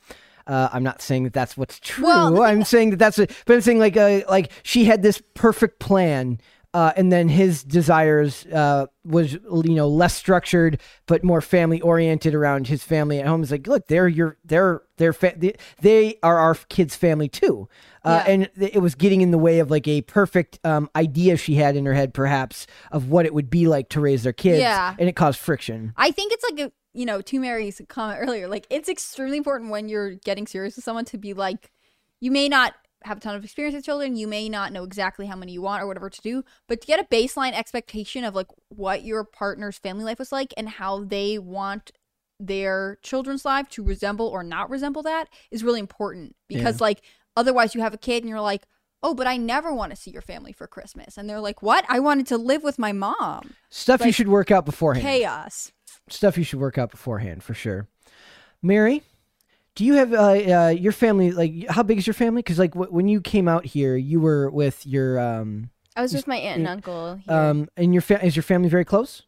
Uh, 0.48 0.68
I'm 0.72 0.82
not 0.82 1.02
saying 1.02 1.24
that 1.24 1.32
that's 1.34 1.56
what's 1.56 1.78
true. 1.78 2.04
Well, 2.04 2.42
I'm 2.42 2.64
saying 2.64 2.90
that 2.90 2.96
that's 2.98 3.18
it. 3.18 3.30
But 3.46 3.54
I'm 3.54 3.60
saying 3.60 3.78
like 3.78 3.96
uh, 3.96 4.22
like 4.28 4.50
she 4.62 4.84
had 4.86 5.02
this 5.02 5.22
perfect 5.34 5.78
plan, 5.78 6.40
uh, 6.74 6.92
and 6.96 7.12
then 7.12 7.28
his 7.28 7.62
desires 7.62 8.46
uh, 8.46 8.86
was 9.04 9.34
you 9.34 9.74
know 9.74 9.88
less 9.88 10.14
structured 10.14 10.80
but 11.06 11.22
more 11.22 11.40
family 11.42 11.80
oriented 11.82 12.34
around 12.34 12.66
his 12.66 12.82
family 12.82 13.20
at 13.20 13.26
home. 13.26 13.42
It's 13.42 13.50
like 13.50 13.66
look, 13.66 13.88
they're 13.88 14.08
your 14.08 14.38
they're 14.44 14.80
they're 14.96 15.12
fa- 15.12 15.34
they, 15.36 15.54
they 15.82 16.18
are 16.22 16.38
our 16.38 16.54
kids' 16.54 16.96
family 16.96 17.28
too. 17.28 17.68
Uh, 18.04 18.22
Yeah. 18.26 18.32
And 18.32 18.50
th- 18.58 18.74
it 18.74 18.78
was 18.78 18.94
getting 18.94 19.20
in 19.20 19.30
the 19.32 19.38
way 19.38 19.58
of 19.58 19.70
like 19.70 19.86
a 19.86 20.00
perfect 20.02 20.60
um, 20.64 20.88
idea 20.96 21.36
she 21.36 21.56
had 21.56 21.76
in 21.76 21.84
her 21.84 21.92
head, 21.94 22.14
perhaps, 22.14 22.66
of 22.90 23.10
what 23.10 23.26
it 23.26 23.34
would 23.34 23.50
be 23.50 23.66
like 23.66 23.90
to 23.90 24.00
raise 24.00 24.22
their 24.22 24.32
kids. 24.32 24.60
Yeah. 24.60 24.94
And 24.98 25.08
it 25.08 25.16
caused 25.16 25.38
friction. 25.38 25.92
I 25.96 26.10
think 26.10 26.32
it's 26.32 26.44
like 26.50 26.68
a 26.68 26.72
you 26.98 27.06
know, 27.06 27.20
to 27.20 27.38
Mary's 27.38 27.80
comment 27.86 28.18
earlier, 28.20 28.48
like 28.48 28.66
it's 28.70 28.88
extremely 28.88 29.36
important 29.36 29.70
when 29.70 29.88
you're 29.88 30.14
getting 30.14 30.48
serious 30.48 30.74
with 30.74 30.84
someone 30.84 31.04
to 31.04 31.16
be 31.16 31.32
like, 31.32 31.70
you 32.18 32.32
may 32.32 32.48
not 32.48 32.74
have 33.04 33.18
a 33.18 33.20
ton 33.20 33.36
of 33.36 33.44
experience 33.44 33.76
with 33.76 33.84
children, 33.84 34.16
you 34.16 34.26
may 34.26 34.48
not 34.48 34.72
know 34.72 34.82
exactly 34.82 35.26
how 35.26 35.36
many 35.36 35.52
you 35.52 35.62
want 35.62 35.80
or 35.80 35.86
whatever 35.86 36.10
to 36.10 36.20
do, 36.20 36.42
but 36.66 36.80
to 36.80 36.86
get 36.88 36.98
a 36.98 37.04
baseline 37.04 37.52
expectation 37.52 38.24
of 38.24 38.34
like 38.34 38.48
what 38.70 39.04
your 39.04 39.22
partner's 39.22 39.78
family 39.78 40.02
life 40.02 40.18
was 40.18 40.32
like 40.32 40.52
and 40.56 40.68
how 40.68 41.04
they 41.04 41.38
want 41.38 41.92
their 42.40 42.98
children's 43.02 43.44
life 43.44 43.68
to 43.68 43.84
resemble 43.84 44.26
or 44.26 44.42
not 44.42 44.68
resemble 44.68 45.02
that 45.02 45.28
is 45.52 45.62
really 45.62 45.80
important 45.80 46.34
because 46.48 46.80
like 46.80 47.02
otherwise 47.36 47.74
you 47.76 47.80
have 47.80 47.94
a 47.94 47.98
kid 47.98 48.22
and 48.22 48.30
you're 48.30 48.40
like 48.40 48.64
oh 49.02 49.12
but 49.12 49.26
i 49.26 49.36
never 49.36 49.74
want 49.74 49.90
to 49.90 49.96
see 49.96 50.12
your 50.12 50.22
family 50.22 50.52
for 50.52 50.66
christmas. 50.68 51.16
And 51.16 51.28
they're 51.28 51.40
like 51.40 51.62
what? 51.62 51.84
I 51.88 51.98
wanted 52.00 52.26
to 52.28 52.38
live 52.38 52.62
with 52.62 52.78
my 52.78 52.92
mom. 52.92 53.54
Stuff 53.70 54.04
you 54.04 54.12
should 54.12 54.28
work 54.28 54.52
out 54.52 54.64
beforehand. 54.64 55.04
chaos 55.04 55.72
stuff 56.12 56.38
you 56.38 56.44
should 56.44 56.60
work 56.60 56.78
out 56.78 56.90
beforehand 56.90 57.42
for 57.42 57.54
sure. 57.54 57.88
Mary, 58.62 59.02
do 59.74 59.84
you 59.84 59.94
have 59.94 60.12
uh, 60.12 60.16
uh, 60.66 60.68
your 60.68 60.92
family? 60.92 61.30
Like, 61.30 61.68
how 61.68 61.82
big 61.82 61.98
is 61.98 62.06
your 62.06 62.14
family? 62.14 62.40
Because 62.42 62.58
like 62.58 62.72
w- 62.72 62.92
when 62.92 63.08
you 63.08 63.20
came 63.20 63.46
out 63.48 63.64
here, 63.64 63.96
you 63.96 64.20
were 64.20 64.50
with 64.50 64.86
your 64.86 65.18
um 65.20 65.70
I 65.94 66.02
was 66.02 66.12
with 66.12 66.26
my 66.26 66.36
aunt 66.36 66.58
and 66.58 66.68
uncle 66.68 67.16
here. 67.16 67.34
um 67.34 67.68
and 67.76 67.92
your 67.94 68.02
fa- 68.02 68.24
is 68.24 68.36
your 68.36 68.42
family 68.42 68.68
very 68.68 68.84
close? 68.84 69.22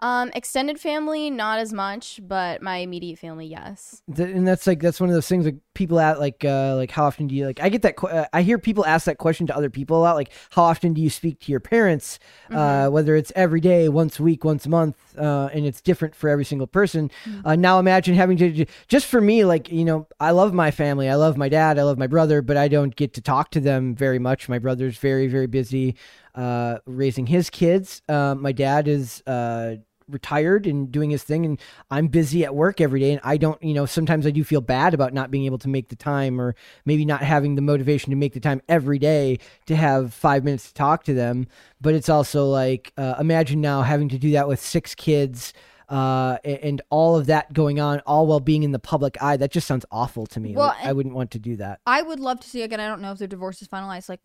Um, 0.00 0.30
extended 0.34 0.78
family, 0.78 1.30
not 1.30 1.58
as 1.58 1.72
much, 1.72 2.20
but 2.22 2.60
my 2.60 2.78
immediate 2.78 3.18
family, 3.18 3.46
yes. 3.46 4.02
Th- 4.14 4.28
and 4.28 4.46
that's 4.46 4.66
like 4.66 4.80
that's 4.80 5.00
one 5.00 5.08
of 5.08 5.14
those 5.14 5.28
things 5.28 5.46
like 5.46 5.56
people 5.76 6.00
at 6.00 6.18
like 6.18 6.44
uh 6.44 6.74
like 6.74 6.90
how 6.90 7.04
often 7.04 7.28
do 7.28 7.34
you 7.36 7.46
like 7.46 7.60
I 7.60 7.68
get 7.68 7.82
that 7.82 8.02
uh, 8.02 8.26
I 8.32 8.42
hear 8.42 8.58
people 8.58 8.84
ask 8.84 9.04
that 9.06 9.18
question 9.18 9.46
to 9.46 9.56
other 9.56 9.70
people 9.70 9.98
a 9.98 10.02
lot 10.02 10.16
like 10.16 10.32
how 10.50 10.64
often 10.64 10.94
do 10.94 11.00
you 11.00 11.10
speak 11.10 11.38
to 11.40 11.52
your 11.52 11.60
parents 11.60 12.18
uh 12.50 12.88
whether 12.88 13.14
it's 13.14 13.30
every 13.36 13.60
day 13.60 13.88
once 13.88 14.18
a 14.18 14.22
week 14.22 14.42
once 14.44 14.66
a 14.66 14.68
month 14.70 14.96
uh 15.18 15.48
and 15.52 15.64
it's 15.64 15.80
different 15.80 16.14
for 16.16 16.28
every 16.28 16.44
single 16.44 16.66
person. 16.66 17.10
Uh 17.44 17.54
now 17.54 17.78
imagine 17.78 18.14
having 18.14 18.36
to 18.38 18.66
just 18.88 19.06
for 19.06 19.20
me 19.20 19.44
like 19.44 19.70
you 19.70 19.84
know 19.84 20.08
I 20.18 20.30
love 20.32 20.52
my 20.52 20.70
family 20.70 21.08
I 21.08 21.14
love 21.14 21.36
my 21.36 21.48
dad 21.48 21.78
I 21.78 21.82
love 21.82 21.98
my 21.98 22.06
brother 22.08 22.42
but 22.42 22.56
I 22.56 22.68
don't 22.68 22.96
get 22.96 23.14
to 23.14 23.20
talk 23.20 23.50
to 23.52 23.60
them 23.60 23.94
very 23.94 24.18
much. 24.18 24.48
My 24.48 24.58
brother's 24.58 24.98
very 24.98 25.28
very 25.28 25.46
busy 25.46 25.94
uh 26.34 26.78
raising 26.86 27.26
his 27.26 27.48
kids. 27.50 28.02
Uh, 28.08 28.34
my 28.34 28.52
dad 28.52 28.88
is 28.88 29.22
uh 29.26 29.76
retired 30.08 30.66
and 30.66 30.92
doing 30.92 31.10
his 31.10 31.22
thing 31.22 31.44
and 31.44 31.60
I'm 31.90 32.06
busy 32.06 32.44
at 32.44 32.54
work 32.54 32.80
every 32.80 33.00
day 33.00 33.12
and 33.12 33.20
I 33.24 33.36
don't 33.36 33.60
you 33.62 33.74
know 33.74 33.86
sometimes 33.86 34.26
I 34.26 34.30
do 34.30 34.44
feel 34.44 34.60
bad 34.60 34.94
about 34.94 35.12
not 35.12 35.30
being 35.30 35.44
able 35.46 35.58
to 35.58 35.68
make 35.68 35.88
the 35.88 35.96
time 35.96 36.40
or 36.40 36.54
maybe 36.84 37.04
not 37.04 37.22
having 37.22 37.56
the 37.56 37.62
motivation 37.62 38.10
to 38.10 38.16
make 38.16 38.32
the 38.32 38.40
time 38.40 38.62
every 38.68 38.98
day 38.98 39.38
to 39.66 39.74
have 39.76 40.14
5 40.14 40.44
minutes 40.44 40.68
to 40.68 40.74
talk 40.74 41.04
to 41.04 41.14
them 41.14 41.46
but 41.80 41.94
it's 41.94 42.08
also 42.08 42.46
like 42.46 42.92
uh, 42.96 43.14
imagine 43.18 43.60
now 43.60 43.82
having 43.82 44.08
to 44.10 44.18
do 44.18 44.30
that 44.32 44.46
with 44.46 44.60
six 44.60 44.94
kids 44.94 45.52
uh, 45.88 46.38
and 46.44 46.82
all 46.90 47.16
of 47.16 47.26
that 47.26 47.52
going 47.52 47.78
on 47.78 48.00
all 48.00 48.26
while 48.26 48.40
being 48.40 48.64
in 48.64 48.72
the 48.72 48.78
public 48.78 49.20
eye 49.22 49.36
that 49.36 49.50
just 49.52 49.66
sounds 49.66 49.84
awful 49.90 50.26
to 50.26 50.40
me 50.40 50.54
Well, 50.54 50.68
Like, 50.68 50.84
I 50.84 50.92
wouldn't 50.92 51.14
want 51.14 51.30
to 51.32 51.38
do 51.38 51.56
that 51.56 51.80
I 51.86 52.02
would 52.02 52.20
love 52.20 52.40
to 52.40 52.48
see 52.48 52.62
again. 52.62 52.80
I 52.80 52.88
don't 52.88 53.00
know 53.00 53.12
if 53.12 53.18
the 53.18 53.28
divorce 53.28 53.62
is 53.62 53.68
finalized. 53.68 54.08
Like 54.08 54.20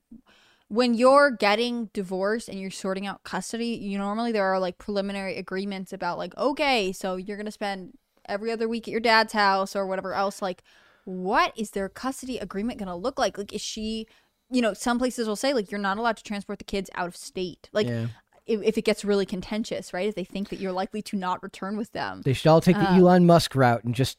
when 0.72 0.94
you're 0.94 1.32
getting 1.32 1.90
divorced 1.92 2.48
and 2.48 2.58
you're 2.58 2.72
sorting 2.72 3.06
out 3.06 3.24
custody, 3.24 3.78
you 3.82 3.98
normally 3.98 4.32
there 4.32 4.46
are 4.46 4.58
like 4.58 4.78
preliminary 4.78 5.36
agreements 5.36 5.92
about 5.92 6.18
like 6.18 6.36
okay, 6.38 6.94
so 6.94 7.18
you're 7.18 7.36
gonna 7.36 7.52
spend 7.52 7.92
every 8.26 8.52
other 8.52 8.70
week 8.70 8.88
at 8.88 8.92
your 8.92 9.02
dad's 9.02 9.34
house 9.34 9.76
or 9.76 9.86
whatever 9.86 10.14
else. 10.14 10.42
Like, 10.42 10.64
what 11.04 11.52
is 11.58 11.72
their 11.72 11.90
custody 11.90 12.38
agreement 12.38 12.80
gonna 12.80 12.96
look 12.96 13.20
like? 13.20 13.38
Like, 13.38 13.52
is 13.52 13.60
she? 13.60 14.08
You 14.50 14.62
know, 14.62 14.74
some 14.74 14.98
places 14.98 15.28
will 15.28 15.36
say 15.36 15.54
like 15.54 15.72
you're 15.72 15.80
not 15.80 15.98
allowed 15.98 16.16
to 16.18 16.24
transport 16.24 16.60
the 16.60 16.66
kids 16.66 16.90
out 16.96 17.08
of 17.08 17.18
state. 17.18 17.70
Like. 17.74 17.88
Yeah. 17.88 18.08
If, 18.48 18.60
if 18.64 18.78
it 18.78 18.86
gets 18.86 19.06
really 19.06 19.28
contentious, 19.28 19.94
right? 19.94 20.10
If 20.10 20.16
they 20.16 20.24
think 20.24 20.50
that 20.50 20.60
you're 20.60 20.72
likely 20.72 21.04
to 21.04 21.16
not 21.16 21.44
return 21.44 21.78
with 21.78 21.92
them, 21.92 22.24
they 22.26 22.34
should 22.34 22.50
all 22.50 22.60
take 22.60 22.76
the 22.76 22.90
Uh, 22.90 22.98
Elon 22.98 23.28
Musk 23.28 23.54
route 23.54 23.84
and 23.84 23.94
just 23.94 24.18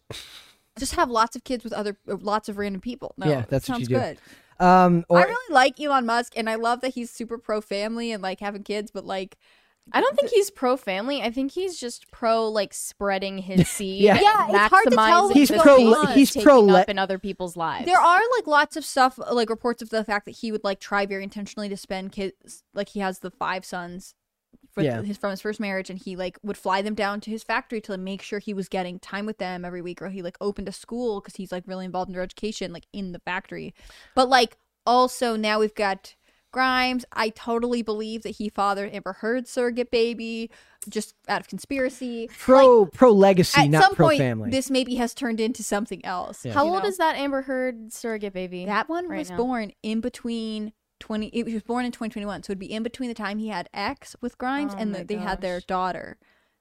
just 0.78 0.94
have 0.94 1.10
lots 1.10 1.34
of 1.34 1.42
kids 1.42 1.64
with 1.64 1.72
other, 1.72 1.98
lots 2.06 2.48
of 2.48 2.56
random 2.56 2.80
people. 2.80 3.14
No, 3.18 3.26
Yeah, 3.26 3.44
that's 3.48 3.68
what 3.68 3.76
sounds 3.78 3.88
good. 3.88 4.18
Um 4.62 5.04
or 5.08 5.18
I 5.18 5.24
really 5.24 5.54
like 5.54 5.80
Elon 5.80 6.06
Musk, 6.06 6.32
and 6.36 6.48
I 6.48 6.54
love 6.54 6.80
that 6.82 6.94
he's 6.94 7.10
super 7.10 7.38
pro 7.38 7.60
family 7.60 8.12
and 8.12 8.22
like 8.22 8.40
having 8.40 8.62
kids. 8.62 8.90
But 8.90 9.04
like, 9.04 9.36
I 9.92 10.00
don't 10.00 10.16
think 10.16 10.30
he's 10.30 10.50
pro 10.50 10.76
family. 10.76 11.20
I 11.20 11.30
think 11.30 11.52
he's 11.52 11.78
just 11.78 12.10
pro 12.12 12.48
like 12.48 12.72
spreading 12.72 13.38
his 13.50 13.68
seed. 13.68 14.02
Yeah. 14.02 14.12
and 14.12 14.22
Yeah, 14.22 14.46
it's 14.64 14.70
hard 14.72 14.84
to 14.90 14.96
tell 14.96 15.28
He's 15.30 15.50
pro- 15.50 15.92
space 16.04 16.34
he's 16.34 16.42
pro 16.44 16.60
le- 16.60 16.80
up 16.82 16.88
in 16.88 16.98
other 16.98 17.18
people's 17.18 17.56
lives. 17.56 17.86
there 17.86 18.00
are 18.00 18.20
like 18.36 18.46
lots 18.46 18.76
of 18.76 18.84
stuff, 18.84 19.18
like 19.32 19.50
reports 19.50 19.82
of 19.82 19.90
the 19.90 20.04
fact 20.04 20.24
that 20.26 20.36
he 20.36 20.52
would 20.52 20.62
like 20.64 20.78
try 20.80 21.04
very 21.06 21.24
intentionally 21.24 21.68
to 21.68 21.76
spend 21.76 22.12
kids. 22.12 22.62
Like 22.72 22.90
he 22.90 23.00
has 23.00 23.18
the 23.18 23.30
five 23.30 23.64
sons 23.64 24.14
for 24.72 24.82
Yeah. 24.82 25.02
his 25.02 25.16
from 25.18 25.30
his 25.30 25.40
first 25.40 25.60
marriage, 25.60 25.90
and 25.90 25.98
he 25.98 26.16
like 26.16 26.38
would 26.42 26.56
fly 26.56 26.82
them 26.82 26.94
down 26.94 27.20
to 27.20 27.30
his 27.30 27.42
factory 27.42 27.80
to 27.82 27.92
like, 27.92 28.00
make 28.00 28.22
sure 28.22 28.38
he 28.38 28.54
was 28.54 28.68
getting 28.68 28.98
time 28.98 29.26
with 29.26 29.38
them 29.38 29.64
every 29.64 29.82
week, 29.82 30.02
or 30.02 30.08
he 30.08 30.22
like 30.22 30.36
opened 30.40 30.68
a 30.68 30.72
school 30.72 31.20
because 31.20 31.36
he's 31.36 31.52
like 31.52 31.64
really 31.66 31.84
involved 31.84 32.08
in 32.08 32.14
their 32.14 32.22
education, 32.22 32.72
like 32.72 32.86
in 32.92 33.12
the 33.12 33.18
factory. 33.20 33.74
But 34.14 34.28
like 34.28 34.56
also 34.86 35.36
now 35.36 35.60
we've 35.60 35.74
got. 35.74 36.14
Grimes, 36.54 37.06
I 37.14 37.30
totally 37.30 37.80
believe 37.80 38.24
that 38.24 38.36
he 38.36 38.50
fathered 38.50 38.92
Amber 38.92 39.14
Heard's 39.22 39.48
surrogate 39.48 39.90
baby, 39.90 40.50
just 40.86 41.14
out 41.26 41.40
of 41.40 41.48
conspiracy. 41.48 42.28
pro 42.38 42.84
pro 42.84 43.10
legacy 43.10 43.58
at 43.62 43.70
not 43.70 43.82
some 43.84 43.94
pro 43.94 44.08
point 44.08 44.18
family 44.18 44.50
this 44.50 44.68
maybe 44.68 44.96
has 44.96 45.14
turned 45.14 45.40
into 45.40 45.62
something 45.62 46.04
else 46.04 46.44
Yeah. 46.44 46.52
How 46.52 46.66
you 46.66 46.72
old 46.72 46.82
know? 46.82 46.88
is 46.90 46.98
that 46.98 47.16
Amber 47.16 47.40
Heard 47.40 47.90
surrogate 47.90 48.34
baby? 48.34 48.66
that 48.66 48.90
one 48.90 49.08
right 49.08 49.20
was 49.20 49.30
now? 49.30 49.38
born 49.38 49.72
in 49.82 50.02
between 50.02 50.74
20 51.02 51.26
it 51.28 51.44
was 51.44 51.62
born 51.62 51.84
in 51.84 51.90
2021 51.90 52.42
so 52.44 52.52
it'd 52.52 52.58
be 52.58 52.72
in 52.72 52.82
between 52.82 53.08
the 53.08 53.14
time 53.14 53.38
he 53.38 53.48
had 53.48 53.68
x 53.74 54.14
with 54.20 54.38
grimes 54.38 54.72
Oh 54.74 54.78
and 54.78 54.94
the, 54.94 55.02
they 55.04 55.16
had 55.16 55.40
their 55.40 55.60
daughter 55.60 56.16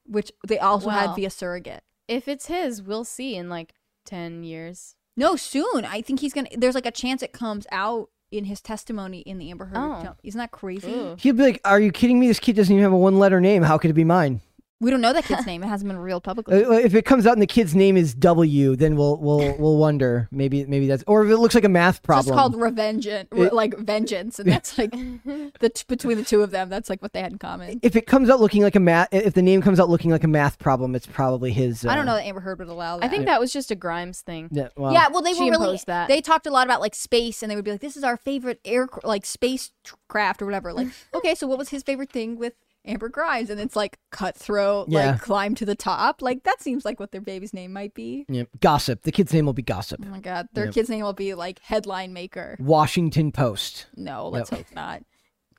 which 0.06 0.32
they 0.48 0.58
also 0.58 0.90
had 0.90 1.16
via 1.16 1.30
surrogate 1.30 1.84
If 2.08 2.28
it's 2.28 2.48
his, 2.48 2.82
we'll 2.82 3.04
see 3.06 3.36
in 3.36 3.48
like 3.50 3.74
ten 4.06 4.44
years. 4.44 4.96
no 5.16 5.36
soon 5.36 5.86
i 5.86 6.02
think 6.02 6.20
he's 6.22 6.34
gonna 6.34 6.50
there's 6.58 6.74
like 6.76 6.88
a 6.88 6.92
chance 6.92 7.22
it 7.22 7.34
comes 7.34 7.68
out 7.72 8.10
in 8.32 8.46
his 8.46 8.62
testimony 8.62 9.20
in 9.20 9.38
the 9.38 9.52
amber 9.52 9.66
heard 9.66 9.78
Oh. 9.78 10.02
jump. 10.04 10.20
isn't 10.24 10.38
that 10.40 10.52
crazy 10.52 10.90
Ooh. 10.92 11.16
he'd 11.20 11.38
be 11.38 11.44
like 11.44 11.62
are 11.64 11.80
you 11.80 11.92
kidding 11.92 12.20
me 12.20 12.28
this 12.28 12.40
kid 12.40 12.56
doesn't 12.56 12.74
even 12.74 12.82
have 12.84 12.94
a 12.94 12.98
one 12.98 13.20
letter 13.20 13.40
name 13.40 13.62
how 13.64 13.78
could 13.78 13.92
it 13.92 13.94
be 13.94 14.04
mine 14.04 14.42
we 14.82 14.92
don't 14.92 15.00
know 15.00 15.14
that 15.14 15.24
kid's 15.24 15.46
name 15.52 15.64
it 15.64 15.68
hasn't 15.68 15.88
been 15.88 15.98
revealed 15.98 16.24
publicly 16.24 16.66
Uh, 16.66 16.72
if 16.74 16.94
it 16.94 17.06
comes 17.06 17.26
out 17.26 17.34
and 17.34 17.42
the 17.42 17.48
kid's 17.48 17.74
name 17.74 17.96
is 17.96 18.14
W, 18.16 18.76
then 18.76 18.96
we'll 18.98 19.16
we'll 19.18 19.56
we'll 19.60 19.78
wonder 19.78 20.28
maybe 20.32 20.66
maybe 20.66 20.88
that's 20.88 21.04
or 21.08 21.24
if 21.24 21.32
it 21.32 21.38
looks 21.38 21.56
like 21.56 21.64
a 21.64 21.70
math 21.70 22.02
problem. 22.04 22.26
just 22.26 22.38
called 22.38 22.60
revenge, 22.60 23.08
like 23.32 23.78
vengeance, 23.78 24.40
and 24.40 24.52
that's 24.52 24.78
like 24.78 24.92
the 25.62 25.70
t- 25.74 25.84
between 25.88 26.18
the 26.18 26.24
two 26.26 26.42
of 26.42 26.52
them. 26.52 26.68
That's 26.70 26.90
like 26.90 27.02
what 27.02 27.14
they 27.14 27.22
had 27.22 27.32
in 27.32 27.38
common. 27.38 27.80
if 27.84 27.96
it 27.96 28.08
comes 28.08 28.30
out 28.30 28.40
looking 28.42 28.64
like 28.64 28.76
a 28.76 28.80
math, 28.80 29.08
if 29.12 29.34
the 29.34 29.42
name 29.42 29.62
comes 29.62 29.80
out 29.80 29.90
looking 29.90 30.12
like 30.12 30.24
a 30.24 30.28
math 30.28 30.60
problem, 30.60 30.96
it's 30.96 31.08
probably 31.08 31.52
his. 31.52 31.86
Uh, 31.86 31.90
I 31.90 31.96
don't 31.96 32.06
know 32.06 32.16
that 32.16 32.26
Amber 32.26 32.42
Heard 32.42 32.60
would 32.60 32.68
allow 32.68 32.98
that. 32.98 33.06
I 33.06 33.08
think 33.08 33.26
that 33.26 33.40
was 33.40 33.54
just 33.54 33.72
a 33.72 33.76
Grimes 33.76 34.22
thing. 34.22 34.50
Yeah, 34.52 34.70
well, 34.76 34.92
yeah, 34.92 35.08
well, 35.10 35.22
they 35.22 35.34
she 35.34 35.44
were 35.50 35.52
really. 35.52 35.80
that. 35.86 36.08
They 36.08 36.22
talked 36.22 36.48
a 36.48 36.52
lot 36.52 36.66
about 36.66 36.82
like 36.82 36.96
space, 36.96 37.42
and 37.44 37.52
they 37.52 37.56
would 37.56 37.66
be 37.66 37.72
like, 37.72 37.82
"This 37.82 37.96
is 37.96 38.04
our 38.04 38.18
favorite 38.18 38.60
air, 38.66 38.88
like 39.04 39.26
spacecraft 39.26 40.42
or 40.42 40.46
whatever." 40.46 40.74
Like, 40.74 40.88
okay, 41.14 41.36
so 41.36 41.48
what 41.48 41.58
was 41.58 41.70
his 41.70 41.84
favorite 41.84 42.10
thing 42.12 42.38
with 42.38 42.54
Amber 42.86 43.10
Grimes? 43.10 43.50
And 43.50 43.60
it's 43.60 43.76
like 43.76 44.00
cutthroat, 44.12 44.90
Yeah. 44.90 45.12
like 45.12 45.22
climb 45.22 45.56
to 45.56 45.66
the 45.66 45.76
top. 45.76 46.22
Like 46.22 46.44
that 46.44 46.62
seems 46.62 46.84
like 46.86 47.00
what 47.00 47.12
their 47.12 47.22
baby's 47.22 47.54
name 47.54 47.74
might 47.74 47.94
be. 47.94 48.26
yeah, 48.30 48.44
gossip. 48.60 49.04
The 49.04 49.12
kid's 49.12 49.34
name 49.34 49.46
will 49.46 49.54
be 49.54 49.62
Gossip. 49.62 50.02
Oh 50.06 50.10
my 50.10 50.20
god, 50.20 50.48
their 50.54 50.66
Yep. 50.66 50.74
kid's 50.74 50.90
name 50.90 51.04
will 51.04 51.14
be 51.14 51.34
like 51.34 51.60
headline 51.60 52.14
maker. 52.14 52.58
Washington 52.60 53.32
Post. 53.32 53.88
No, 53.96 54.28
let's 54.30 54.52
Yep. 54.52 54.60
hope 54.68 54.76
not. 54.76 55.04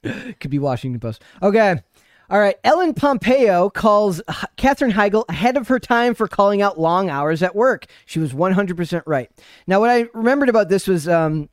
Could 0.40 0.50
be 0.50 0.58
Washington 0.58 0.98
Post. 1.00 1.22
Okay. 1.42 1.76
All 2.30 2.38
right. 2.40 2.56
Ellen 2.64 2.94
Pompeo 2.94 3.68
calls 3.70 4.20
H- 4.28 4.36
Katherine 4.56 4.92
Heigl 4.92 5.24
ahead 5.28 5.56
of 5.56 5.68
her 5.68 5.78
time 5.78 6.14
for 6.14 6.26
calling 6.26 6.62
out 6.62 6.80
long 6.80 7.10
hours 7.10 7.42
at 7.42 7.54
work. 7.54 7.86
She 8.06 8.18
was 8.18 8.32
100% 8.32 9.02
right. 9.06 9.30
Now, 9.66 9.80
what 9.80 9.90
I 9.90 10.06
remembered 10.14 10.48
about 10.48 10.70
this 10.70 10.88
was 10.88 11.06
um, 11.06 11.50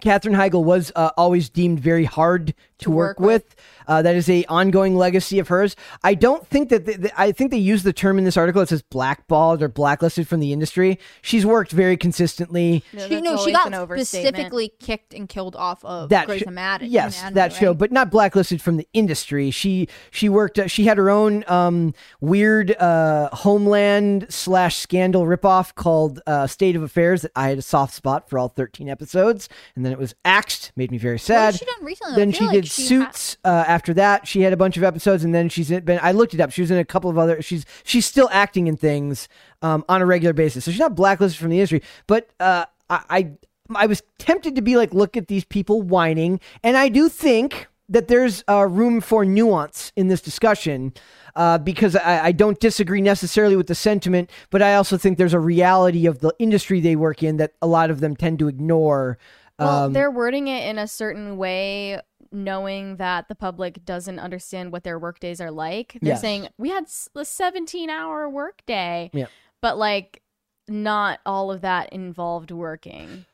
Katherine 0.00 0.34
Heigl 0.34 0.64
was 0.64 0.90
uh, 0.96 1.10
always 1.18 1.48
deemed 1.50 1.80
very 1.80 2.04
hard 2.04 2.54
to 2.78 2.90
work, 2.90 3.18
with. 3.20 3.54
Uh, 3.88 4.02
that 4.02 4.16
is 4.16 4.28
a 4.28 4.44
ongoing 4.46 4.96
legacy 4.96 5.38
of 5.38 5.46
hers. 5.48 5.76
I 6.02 6.14
don't 6.14 6.44
think 6.46 6.70
that 6.70 6.86
the, 6.86 6.92
the- 6.94 7.20
I 7.20 7.30
think 7.32 7.50
they 7.52 7.56
use 7.58 7.84
the 7.84 7.92
term 7.92 8.18
in 8.18 8.24
this 8.24 8.36
article. 8.36 8.60
It 8.60 8.68
says 8.68 8.82
blackballed 8.82 9.62
or 9.62 9.68
blacklisted 9.68 10.26
from 10.26 10.40
the 10.40 10.52
industry. 10.52 10.98
She's 11.22 11.46
worked 11.46 11.70
very 11.70 11.96
consistently. 11.96 12.82
Yeah, 12.92 13.06
She, 13.08 13.20
no, 13.20 13.36
she 13.44 13.52
got 13.52 13.72
specifically 14.00 14.72
kicked 14.80 15.14
and 15.14 15.28
killed 15.28 15.54
off 15.54 15.84
of 15.84 16.08
that 16.08 16.26
Grey's 16.26 16.40
sh- 16.40 16.46
Anatomy. 16.46 16.90
yes, 16.90 17.20
Anatomy, 17.20 17.34
that 17.36 17.52
show, 17.52 17.68
right? 17.70 17.78
but 17.78 17.92
not 17.92 18.10
blacklisted 18.10 18.60
from 18.60 18.76
the 18.76 18.88
industry. 18.92 19.50
She 19.52 19.88
she 20.10 20.28
worked. 20.28 20.58
Uh, 20.58 20.66
she 20.66 20.84
had 20.86 20.98
her 20.98 21.08
own 21.08 21.44
um, 21.46 21.94
weird 22.20 22.72
uh, 22.76 23.28
Homeland 23.32 24.26
slash 24.28 24.76
scandal 24.76 25.24
ripoff 25.26 25.74
called 25.74 26.20
uh, 26.26 26.46
State 26.46 26.76
of 26.76 26.82
Affairs 26.82 27.22
that 27.22 27.30
I 27.36 27.48
had 27.50 27.58
a 27.58 27.62
soft 27.62 27.94
spot 27.94 28.28
for 28.28 28.38
all 28.38 28.48
thirteen 28.48 28.88
episodes, 28.88 29.48
and 29.76 29.84
then 29.84 29.92
it 29.92 29.98
was 29.98 30.14
axed. 30.24 30.72
Made 30.76 30.90
me 30.90 30.98
very 30.98 31.14
What 31.14 31.20
sad. 31.22 31.44
has 31.46 31.56
she 31.58 31.64
done 31.64 31.84
recently? 31.84 32.14
I 32.14 32.16
then 32.16 32.32
feel 32.32 32.38
she 32.40 32.44
like 32.46 32.54
did 32.54 32.65
ha- 32.66 32.82
Suits. 33.10 33.36
uh, 33.44 33.64
after 33.66 33.92
that, 33.94 34.26
she 34.26 34.42
had 34.42 34.52
a 34.52 34.56
bunch 34.56 34.76
of 34.76 34.84
episodes, 34.84 35.24
and 35.24 35.34
then 35.34 35.48
she's 35.48 35.68
been. 35.70 36.00
I 36.02 36.12
looked 36.12 36.34
it 36.34 36.40
up. 36.40 36.50
She 36.52 36.60
was 36.60 36.70
in 36.70 36.78
a 36.78 36.84
couple 36.84 37.10
of 37.10 37.18
other. 37.18 37.40
She's 37.42 37.64
she's 37.84 38.06
still 38.06 38.28
acting 38.32 38.66
in 38.66 38.76
things 38.76 39.28
um, 39.62 39.84
on 39.88 40.02
a 40.02 40.06
regular 40.06 40.32
basis, 40.32 40.64
so 40.64 40.70
she's 40.70 40.80
not 40.80 40.94
blacklisted 40.94 41.40
from 41.40 41.50
the 41.50 41.56
industry. 41.58 41.82
But 42.06 42.30
uh, 42.40 42.66
I, 42.90 43.00
I 43.10 43.30
I 43.74 43.86
was 43.86 44.02
tempted 44.18 44.54
to 44.56 44.62
be 44.62 44.76
like, 44.76 44.94
look 44.94 45.16
at 45.16 45.26
these 45.28 45.44
people 45.44 45.82
whining, 45.82 46.40
and 46.62 46.76
I 46.76 46.88
do 46.88 47.08
think 47.08 47.66
that 47.88 48.08
there's 48.08 48.42
uh, 48.48 48.66
room 48.66 49.00
for 49.00 49.24
nuance 49.24 49.92
in 49.96 50.08
this 50.08 50.20
discussion. 50.20 50.92
Uh, 51.36 51.58
because 51.58 51.94
I, 51.94 52.24
I 52.24 52.32
don't 52.32 52.58
disagree 52.58 53.02
necessarily 53.02 53.56
with 53.56 53.66
the 53.66 53.74
sentiment, 53.74 54.30
but 54.48 54.62
I 54.62 54.74
also 54.76 54.96
think 54.96 55.18
there's 55.18 55.34
a 55.34 55.38
reality 55.38 56.06
of 56.06 56.20
the 56.20 56.32
industry 56.38 56.80
they 56.80 56.96
work 56.96 57.22
in 57.22 57.36
that 57.36 57.52
a 57.60 57.66
lot 57.66 57.90
of 57.90 58.00
them 58.00 58.16
tend 58.16 58.38
to 58.38 58.48
ignore. 58.48 59.18
Well, 59.58 59.84
Um, 59.84 59.92
they're 59.92 60.10
wording 60.10 60.48
it 60.48 60.66
in 60.66 60.78
a 60.78 60.88
certain 60.88 61.36
way, 61.36 62.00
knowing 62.32 62.96
that 62.96 63.28
the 63.28 63.34
public 63.34 63.84
doesn't 63.84 64.18
understand 64.18 64.72
what 64.72 64.84
their 64.84 64.98
work 64.98 65.18
days 65.20 65.40
are 65.40 65.50
like. 65.50 65.98
They're 66.00 66.12
Yes. 66.14 66.20
saying 66.20 66.48
we 66.58 66.70
had 66.70 66.86
a 67.14 67.24
17 67.24 67.90
hour 67.90 68.28
work 68.28 68.62
day, 68.66 69.10
Yeah. 69.12 69.26
but 69.62 69.78
like 69.78 70.22
not 70.68 71.20
all 71.24 71.50
of 71.50 71.60
that 71.62 71.92
involved 71.92 72.50
working. 72.50 73.24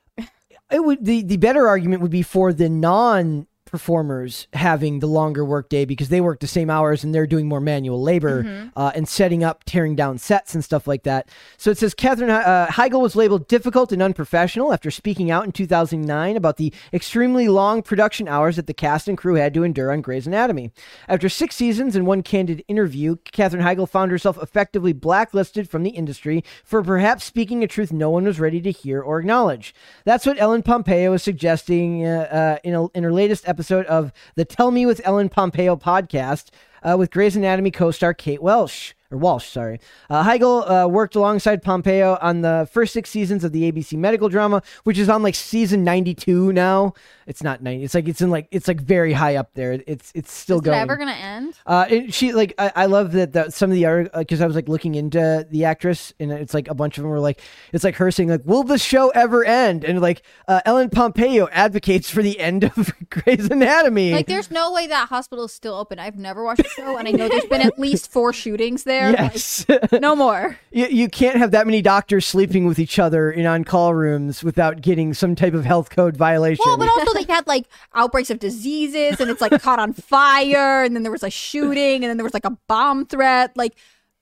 it 0.71 0.85
would 0.85 1.05
the 1.05 1.23
the 1.23 1.37
better 1.39 1.67
argument 1.69 2.03
would 2.03 2.11
be 2.11 2.23
for 2.23 2.53
the 2.53 2.69
non 2.69 3.47
performers 3.73 4.47
having 4.53 5.01
the 5.01 5.07
longer 5.09 5.45
workday 5.45 5.85
because 5.85 6.11
they 6.11 6.21
work 6.21 6.39
the 6.41 6.47
same 6.47 6.69
hours 6.71 7.03
and 7.03 7.13
they're 7.15 7.27
doing 7.27 7.49
more 7.49 7.61
manual 7.61 8.01
labor 8.01 8.45
Mm-hmm. 8.45 8.69
uh, 8.77 8.93
and 8.95 9.09
setting 9.09 9.43
up, 9.43 9.65
tearing 9.65 9.97
down 9.97 10.19
sets 10.19 10.55
and 10.55 10.63
stuff 10.63 10.87
like 10.87 11.05
that. 11.05 11.29
So 11.57 11.71
it 11.71 11.79
says 11.79 11.95
Katherine 11.95 12.31
uh, 12.31 12.67
Heigl 12.69 13.01
was 13.01 13.17
labeled 13.17 13.49
difficult 13.49 13.91
and 13.93 14.03
unprofessional 14.03 14.73
after 14.73 14.91
speaking 14.91 15.31
out 15.31 15.45
in 15.45 15.53
2009 15.53 16.37
about 16.37 16.59
the 16.59 16.73
extremely 16.93 17.49
long 17.49 17.83
production 17.83 18.29
hours 18.29 18.57
that 18.57 18.67
the 18.67 18.75
cast 18.75 19.09
and 19.09 19.17
crew 19.17 19.37
had 19.37 19.55
to 19.55 19.63
endure 19.63 19.91
on 19.91 20.03
Grey's 20.03 20.27
Anatomy. 20.27 20.71
After 21.09 21.29
six 21.31 21.57
seasons 21.57 21.97
and 21.97 22.07
one 22.07 22.23
candid 22.23 22.63
interview, 22.69 23.17
Katherine 23.33 23.65
Heigl 23.65 23.89
found 23.89 24.11
herself 24.11 24.37
effectively 24.43 24.93
blacklisted 24.93 25.71
from 25.71 25.83
the 25.83 25.91
industry 25.91 26.45
for 26.65 26.83
perhaps 26.83 27.25
speaking 27.25 27.65
a 27.65 27.67
truth 27.67 27.93
no 27.93 28.11
one 28.11 28.25
was 28.25 28.39
ready 28.39 28.61
to 28.61 28.71
hear 28.71 29.01
or 29.01 29.21
acknowledge. 29.21 29.75
That's 30.05 30.27
what 30.27 30.39
Ellen 30.41 30.63
Pompeo 30.63 31.13
is 31.15 31.23
suggesting 31.23 32.07
uh, 32.07 32.29
uh, 32.31 32.59
in, 32.63 32.75
a, 32.75 32.87
in 32.89 33.05
her 33.05 33.13
latest 33.13 33.49
episode 33.49 33.62
of 33.71 34.13
the 34.35 34.45
Tell 34.45 34.71
Me 34.71 34.87
with 34.87 35.01
Ellen 35.05 35.29
Pompeo 35.29 35.77
podcast 35.77 36.51
uh, 36.83 36.97
with 36.99 37.11
Grey's 37.11 37.37
Anatomy 37.37 37.71
co-star 37.71 38.15
Kate 38.15 38.43
Welsh. 38.43 38.95
Or 39.11 39.19
Walsh, 39.19 39.47
sorry. 39.47 39.79
Uh, 40.09 40.25
Heigl 40.25 40.69
uh, 40.69 40.89
worked 40.89 41.15
alongside 41.15 41.63
Pompeo 41.63 42.17
on 42.23 42.41
the 42.41 42.67
first 42.73 42.95
six 42.95 43.11
seasons 43.11 43.45
of 43.45 43.53
the 43.53 43.71
ABC 43.71 43.99
medical 43.99 44.31
drama, 44.31 44.63
which 44.85 44.99
is 44.99 45.11
on 45.11 45.23
like 45.23 45.35
season 45.35 45.85
ninety-two 45.85 46.51
now. 46.53 46.95
It's 47.27 47.43
not 47.43 47.63
ninety. 47.63 47.85
It's 47.85 47.95
like 47.95 48.09
it's 48.09 48.21
in 48.21 48.31
like 48.31 48.49
it's 48.51 48.69
like 48.69 48.81
very 48.81 49.13
high 49.13 49.37
up 49.37 49.55
there. 49.55 49.83
It's 49.87 50.13
it's 50.15 50.33
still 50.33 50.61
going. 50.61 50.77
Is 50.77 50.83
it 50.83 50.87
going. 50.87 50.91
ever 50.91 50.97
gonna 50.97 51.13
end? 51.13 51.55
Uh, 51.67 51.87
it, 51.89 52.15
she 52.15 52.33
like 52.33 52.55
I, 52.59 52.73
I 52.77 52.87
love 52.87 53.13
that 53.13 53.33
the, 53.33 53.51
some 53.51 53.71
of 53.71 53.75
the 53.75 53.87
other 53.87 54.11
because 54.17 54.41
I 54.41 54.47
was 54.47 54.57
like 54.57 54.69
looking 54.69 54.95
into 54.95 55.47
the 55.51 55.65
actress 55.65 56.13
and 56.19 56.33
it's 56.33 56.55
like 56.55 56.69
a 56.69 56.75
bunch 56.75 56.99
of 56.99 57.03
them 57.03 57.11
were 57.11 57.21
like 57.21 57.41
it's 57.73 57.85
like 57.85 57.97
her 57.97 58.11
saying 58.11 58.29
like 58.29 58.45
will 58.45 58.65
the 58.65 58.79
show 58.79 59.11
ever 59.11 59.45
end 59.45 59.85
and 59.85 60.01
like 60.01 60.23
uh, 60.49 60.61
Ellen 60.65 60.91
Pompeo 60.91 61.49
advocates 61.53 62.11
for 62.11 62.23
the 62.23 62.39
end 62.39 62.65
of 62.65 62.93
Grey's 63.11 63.49
Anatomy. 63.51 64.13
Like, 64.13 64.27
there's 64.27 64.51
no 64.51 64.73
way 64.73 64.87
that 64.87 65.09
hospital 65.09 65.45
is 65.45 65.53
still 65.53 65.75
open. 65.75 65.99
I've 65.99 66.17
never 66.17 66.45
watched 66.45 66.63
the 66.63 66.69
show, 66.69 66.97
and 66.97 67.09
I 67.09 67.13
know 67.13 67.29
there's 67.29 67.45
been 67.45 67.61
at 67.63 67.79
least 67.79 68.11
four 68.11 68.33
shootings 68.33 68.85
there. 68.85 69.11
yes, 69.11 69.67
Like, 69.69 69.93
no 70.01 70.15
more. 70.17 70.59
you, 70.71 70.87
you 70.87 71.09
can't 71.09 71.37
have 71.37 71.51
that 71.53 71.67
many 71.67 71.83
doctors 71.83 72.27
sleeping 72.27 72.67
with 72.67 72.79
each 72.79 72.99
other 72.99 73.31
in 73.31 73.47
on 73.47 73.65
call 73.65 73.95
rooms 73.95 74.43
without 74.43 74.81
getting 74.81 75.15
some 75.15 75.35
type 75.35 75.55
of 75.55 75.65
health 75.65 75.91
code 75.91 76.17
violation. 76.17 76.63
Well, 76.67 76.79
but 76.79 76.89
also 76.89 77.13
had 77.25 77.47
like 77.47 77.67
outbreaks 77.95 78.31
of 78.31 78.39
diseases, 78.39 79.21
and 79.21 79.31
it's 79.31 79.41
like 79.41 79.53
caught 79.63 79.79
on 79.79 79.93
fire, 79.93 80.85
and 80.85 80.95
then 80.95 81.03
there 81.03 81.13
was 81.13 81.23
a 81.23 81.31
shooting, 81.31 82.03
and 82.03 82.11
then 82.11 82.17
there 82.17 82.25
was 82.25 82.35
like 82.35 82.45
a 82.45 82.57
bomb 82.69 83.07
threat. 83.07 83.53
Like, 83.57 83.75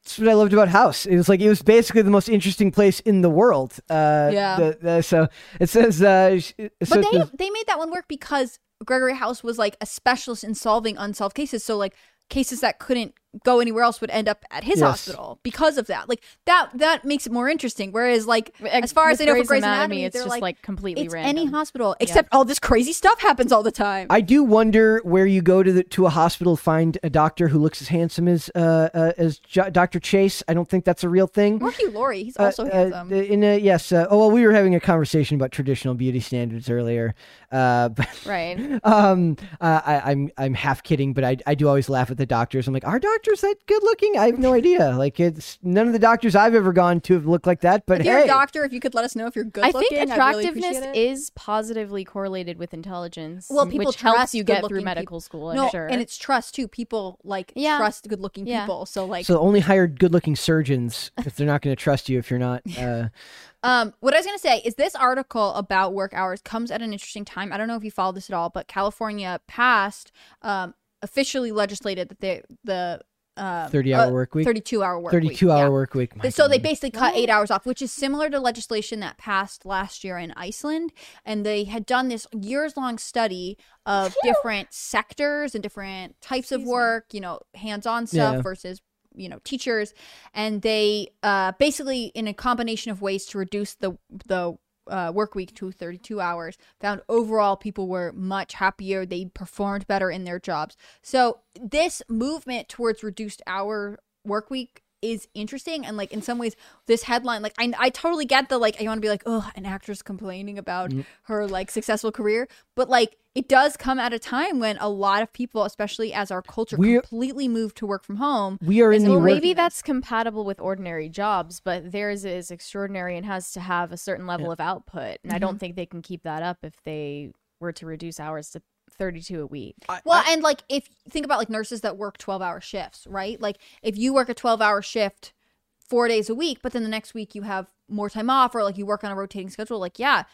That's 0.05 0.19
what 0.19 0.29
I 0.29 0.35
loved 0.35 0.53
about 0.53 0.69
House. 0.69 1.07
It 1.07 1.17
was 1.17 1.29
like 1.29 1.41
it 1.41 1.49
was 1.49 1.63
basically 1.63 2.03
the 2.03 2.11
most 2.11 2.29
interesting 2.29 2.71
place 2.71 3.01
in 3.01 3.21
the 3.23 3.31
world. 3.31 3.75
Uh, 3.91 4.31
Yeah. 4.33 4.57
the- 4.59 4.79
the- 4.81 5.03
so 5.03 5.29
it 5.61 5.69
says. 5.69 6.03
Uh, 6.03 6.41
so 6.41 6.69
but 6.89 7.03
they 7.03 7.19
says- 7.19 7.31
they 7.39 7.51
made 7.51 7.67
that 7.67 7.79
one 7.79 7.91
work 7.91 8.07
because 8.09 8.59
Gregory 8.85 9.15
House 9.15 9.43
was 9.45 9.59
like 9.59 9.77
a 9.81 9.87
specialist 9.87 10.43
in 10.43 10.55
solving 10.55 10.97
unsolved 10.97 11.35
cases. 11.37 11.63
So 11.65 11.77
like 11.77 11.95
cases 12.31 12.61
that 12.61 12.79
couldn't 12.79 13.15
go 13.45 13.61
anywhere 13.61 13.85
else 13.85 14.01
would 14.01 14.11
end 14.11 14.29
up 14.29 14.45
at 14.51 14.65
his 14.65 14.81
Yes. 14.81 14.89
hospital 14.89 15.39
because 15.43 15.79
of 15.79 15.87
that. 15.87 16.09
Like 16.09 16.23
that 16.47 16.71
that 16.75 17.05
makes 17.05 17.27
it 17.27 17.33
more 17.33 17.49
interesting. 17.49 17.93
Whereas 17.93 18.27
like 18.27 18.53
as 18.71 18.93
far 18.93 19.11
as 19.11 19.21
I 19.21 19.25
know 19.25 19.33
for 19.33 19.37
Grey's 19.37 19.49
Grey's 19.49 19.63
Anatomy, 19.63 19.83
Anatomy, 19.83 20.05
it's 20.07 20.17
just 20.17 20.29
like, 20.29 20.43
like 20.43 20.63
completely 20.63 21.05
it's 21.05 21.15
random. 21.15 21.31
any 21.43 21.47
hospital 21.51 21.95
except 22.01 22.29
all 22.33 22.45
this 22.45 22.59
crazy 22.59 22.93
stuff 22.93 23.21
happens 23.21 23.53
all 23.53 23.63
the 23.63 23.71
time. 23.73 24.07
I 24.11 24.21
do 24.21 24.43
wonder 24.43 25.01
where 25.05 25.27
you 25.27 25.43
go 25.43 25.63
to 25.63 25.73
the 25.73 25.85
to 25.85 26.07
a 26.07 26.11
hospital 26.11 26.57
find 26.57 26.99
a 27.03 27.11
doctor 27.11 27.49
who 27.49 27.59
looks 27.59 27.81
as 27.81 27.89
handsome 27.89 28.27
as 28.29 28.51
uh, 28.55 28.89
uh 28.93 29.13
as 29.17 29.39
Jo- 29.39 29.71
Dr. 29.71 30.01
Chase. 30.01 30.43
I 30.49 30.55
don't 30.55 30.69
think 30.69 30.85
that's 30.85 31.05
a 31.05 31.09
real 31.09 31.27
thing. 31.27 31.63
Or 31.63 31.71
Hugh 31.71 31.91
Laurie, 31.91 32.25
he's 32.25 32.37
Uh, 32.39 32.45
also 32.45 32.67
uh, 32.67 32.71
handsome. 32.73 33.13
in 33.13 33.45
a, 33.45 33.59
yes. 33.59 33.93
Uh, 33.93 34.07
oh 34.11 34.19
well, 34.19 34.31
we 34.31 34.45
were 34.47 34.53
having 34.53 34.75
a 34.75 34.81
conversation 34.81 35.37
about 35.37 35.53
traditional 35.53 35.95
beauty 35.95 36.21
standards 36.21 36.69
earlier. 36.69 37.15
Uh, 37.53 37.89
but 38.01 38.09
right. 38.27 38.81
um, 38.85 39.37
uh, 39.61 39.81
I, 39.85 40.11
I'm 40.11 40.31
I'm 40.37 40.55
half 40.55 40.83
kidding, 40.83 41.13
but 41.13 41.23
I 41.25 41.37
I 41.47 41.55
do 41.55 41.69
always 41.69 41.89
laugh 41.89 42.11
at 42.11 42.17
the 42.17 42.27
doctors. 42.27 42.67
I'm 42.67 42.75
like, 42.75 42.87
are 42.87 42.99
doctors 43.21 43.41
that 43.43 43.57
good 43.67 43.83
looking? 43.83 44.17
I 44.17 44.27
have 44.27 44.39
no 44.39 44.53
idea. 44.55 44.91
Like 44.97 45.21
it's 45.21 45.59
none 45.63 45.87
of 45.87 45.93
the 45.93 45.99
doctors 45.99 46.35
I've 46.35 46.55
ever 46.55 46.73
gone 46.73 47.01
to 47.03 47.15
have 47.15 47.27
looked 47.27 47.47
like 47.47 47.61
that. 47.61 47.85
But 47.87 48.01
if 48.01 48.07
you're 48.07 48.19
hey, 48.19 48.25
a 48.25 48.27
doctor, 48.27 48.65
if 48.65 48.73
you 48.73 48.81
could 48.81 48.95
let 48.95 49.05
us 49.05 49.15
know 49.15 49.27
if 49.27 49.37
you're 49.37 49.45
good 49.45 49.65
I 49.65 49.69
looking, 49.69 49.89
think 49.99 50.11
I'd 50.11 50.19
really 50.19 50.45
attractiveness 50.45 50.77
appreciate 50.79 50.97
it. 51.07 51.11
is 51.11 51.31
positively 51.31 52.05
correlated 52.05 52.59
with 52.59 52.73
intelligence. 52.73 53.49
Well, 53.51 53.67
people 53.67 53.87
which 53.87 54.01
helps 54.01 54.19
trust 54.19 54.35
you 54.35 54.45
get 54.45 54.67
through 54.67 54.81
medical 54.83 55.05
people. 55.19 55.21
school. 55.21 55.51
I'm 55.51 55.57
no, 55.57 55.69
sure. 55.71 55.87
and 55.87 56.01
it's 56.01 56.17
trust 56.17 56.55
too. 56.55 56.69
People 56.69 57.19
like 57.25 57.53
Yeah. 57.55 57.77
trust 57.79 58.09
good-looking 58.09 58.47
Yeah. 58.47 58.63
people. 58.63 58.87
So 58.87 59.05
like, 59.05 59.27
so 59.27 59.39
only 59.39 59.61
hire 59.61 59.87
good-looking 59.87 60.37
surgeons 60.37 61.11
if 61.19 61.37
they're 61.37 61.47
not 61.47 61.63
going 61.63 61.75
to 61.75 61.81
trust 61.83 62.09
you 62.09 62.19
if 62.19 62.31
you're 62.31 62.39
not. 62.39 62.63
Uh, 62.79 63.09
um, 63.63 63.93
what 64.01 64.15
I 64.15 64.19
was 64.19 64.27
gonna 64.27 64.39
say 64.39 64.59
is 64.65 64.77
this 64.77 64.95
article 64.95 65.53
about 65.55 65.93
work 65.93 66.15
hours 66.15 66.41
comes 66.41 66.71
at 66.71 66.81
an 66.83 66.93
interesting 66.93 67.25
time. 67.25 67.53
I 67.53 67.57
don't 67.59 67.69
know 67.69 67.77
if 67.77 67.85
you 67.85 67.91
follow 67.91 68.13
this 68.13 68.31
at 68.31 68.35
all, 68.35 68.49
but 68.49 68.69
California 68.69 69.41
passed, 69.47 70.13
um, 70.43 70.75
officially 71.03 71.51
legislated 71.51 72.09
that 72.11 72.21
they 72.21 72.43
the 72.65 73.01
uh, 73.41 73.69
30-hour 73.71 74.07
uh, 74.07 74.11
work 74.11 74.35
week? 74.35 74.45
32 74.47 74.83
hour 74.83 75.01
work 75.01 75.13
week. 75.13 75.23
32 75.23 75.51
hour 75.51 75.59
yeah. 75.65 75.69
work 75.69 75.95
week. 75.95 76.17
My 76.17 76.29
so 76.29 76.47
they 76.47 76.59
basically 76.59 76.91
cut 76.91 77.15
eight 77.15 77.31
hours 77.31 77.51
off, 77.51 77.65
which 77.67 77.81
is 77.83 77.91
similar 77.91 78.29
to 78.31 78.39
legislation 78.39 79.01
that 79.01 79.19
passed 79.19 79.65
last 79.65 80.05
year 80.05 80.19
in 80.19 80.33
Iceland. 80.37 80.93
And 81.25 81.45
they 81.45 81.65
had 81.65 81.87
done 81.87 82.09
this 82.09 82.27
years 82.39 82.77
long 82.77 82.99
study 82.99 83.57
of 83.87 84.15
different 84.23 84.69
sectors 84.73 85.55
and 85.55 85.63
different 85.63 86.21
types 86.21 86.53
of 86.53 86.63
work, 86.65 87.07
you 87.13 87.21
know, 87.21 87.41
hands 87.55 87.87
on 87.87 88.07
stuff 88.07 88.37
Yeah. 88.37 88.43
versus 88.43 88.81
you 89.17 89.29
know 89.29 89.41
teachers 89.43 89.93
and 90.35 90.63
they 90.63 91.09
uh 91.25 91.51
basically 91.59 92.13
in 92.15 92.29
a 92.29 92.33
combination 92.33 92.93
of 92.93 93.03
ways 93.03 93.27
to 93.27 93.39
reduce 93.39 93.75
the 93.75 93.99
the 94.27 94.57
uh, 94.91 95.13
work 95.15 95.35
week 95.35 95.55
to 95.55 95.71
32 95.71 96.21
hours 96.21 96.59
found 96.81 97.03
overall 97.09 97.57
people 97.57 97.89
were 97.89 98.13
much 98.13 98.55
happier. 98.55 99.07
They 99.07 99.27
performed 99.27 99.87
better 99.87 100.11
in 100.11 100.25
their 100.25 100.39
jobs. 100.39 100.77
So 101.03 101.41
this 101.61 102.03
movement 102.09 102.69
towards 102.69 103.03
reduced 103.03 103.43
hour 103.47 104.01
work 104.25 104.51
week 104.51 104.83
is 105.03 105.27
interesting 105.35 105.87
and 105.87 105.97
like 105.97 106.13
in 106.13 106.21
some 106.23 106.39
ways 106.39 106.55
this 106.87 107.05
headline 107.05 107.43
like 107.43 107.55
I, 107.59 107.73
I 107.79 107.91
totally 107.91 108.25
get 108.27 108.49
the 108.49 108.59
like 108.59 108.81
I 108.81 108.85
want 108.85 108.99
to 108.99 109.01
be 109.01 109.09
like 109.09 109.23
oh 109.27 109.49
an 109.57 109.65
actress 109.67 110.03
complaining 110.03 110.59
about 110.59 110.91
Mm. 110.91 111.05
her 111.25 111.47
like 111.47 111.71
successful 111.71 112.11
career 112.13 112.49
but 112.75 112.89
like 112.89 113.17
it 113.35 113.49
does 113.49 113.77
come 113.77 113.99
at 113.99 114.13
a 114.13 114.19
time 114.19 114.59
when 114.59 114.77
a 114.79 114.89
lot 114.89 115.23
of 115.23 115.33
people 115.33 115.65
especially 115.65 116.13
as 116.13 116.31
our 116.31 116.43
culture 116.43 116.77
We're- 116.77 117.01
completely 117.01 117.49
moved 117.49 117.77
to 117.79 117.87
work 117.87 118.05
from 118.05 118.17
home 118.17 118.59
we 118.63 118.83
are 118.83 118.93
in 118.93 119.05
the 119.05 119.11
well, 119.11 119.21
maybe 119.21 119.55
that's 119.55 119.83
compatible 119.83 120.45
with 120.45 120.61
ordinary 120.61 121.09
jobs, 121.09 121.61
but 121.61 121.93
theirs 121.93 122.25
is 122.25 122.51
extraordinary 122.51 123.17
and 123.17 123.25
has 123.27 123.53
to 123.53 123.61
have 123.61 123.93
a 123.93 123.97
certain 123.97 124.27
level 124.27 124.51
of 124.51 124.59
output. 124.61 125.19
And 125.23 125.33
I 125.33 125.39
don't 125.39 125.59
think 125.59 125.77
they 125.77 125.87
can 125.87 126.03
keep 126.03 126.23
that 126.25 126.43
up 126.43 126.59
if 126.63 126.83
they 126.85 127.31
were 127.61 127.73
to 127.73 127.87
reduce 127.87 128.19
hours 128.19 128.51
to 128.51 128.63
32 129.01 129.41
a 129.41 129.47
week. 129.47 129.77
Well, 130.05 130.23
and 130.29 130.43
like 130.43 130.63
if 130.69 130.89
think 131.09 131.25
about 131.25 131.39
like 131.39 131.49
nurses 131.49 131.81
that 131.81 131.97
work 131.97 132.19
12 132.19 132.43
hour 132.43 132.61
shifts, 132.61 133.07
right? 133.09 133.41
Like 133.41 133.57
if 133.83 133.97
you 133.97 134.13
work 134.13 134.29
a 134.29 134.35
12 134.35 134.61
hour 134.61 134.83
shift 134.83 135.33
four 135.81 136.07
days 136.07 136.29
a 136.29 136.35
week, 136.35 136.59
but 136.63 136.73
then 136.73 136.83
the 136.83 136.89
next 136.89 137.15
week 137.15 137.35
you 137.35 137.43
have 137.43 137.67
more 137.89 138.11
time 138.11 138.29
off 138.29 138.55
or 138.55 138.63
like 138.63 138.77
you 138.77 138.85
work 138.85 139.03
on 139.03 139.11
a 139.11 139.17
rotating 139.17 139.49
schedule, 139.49 139.81
like, 139.81 139.99
yeah, 139.99 140.25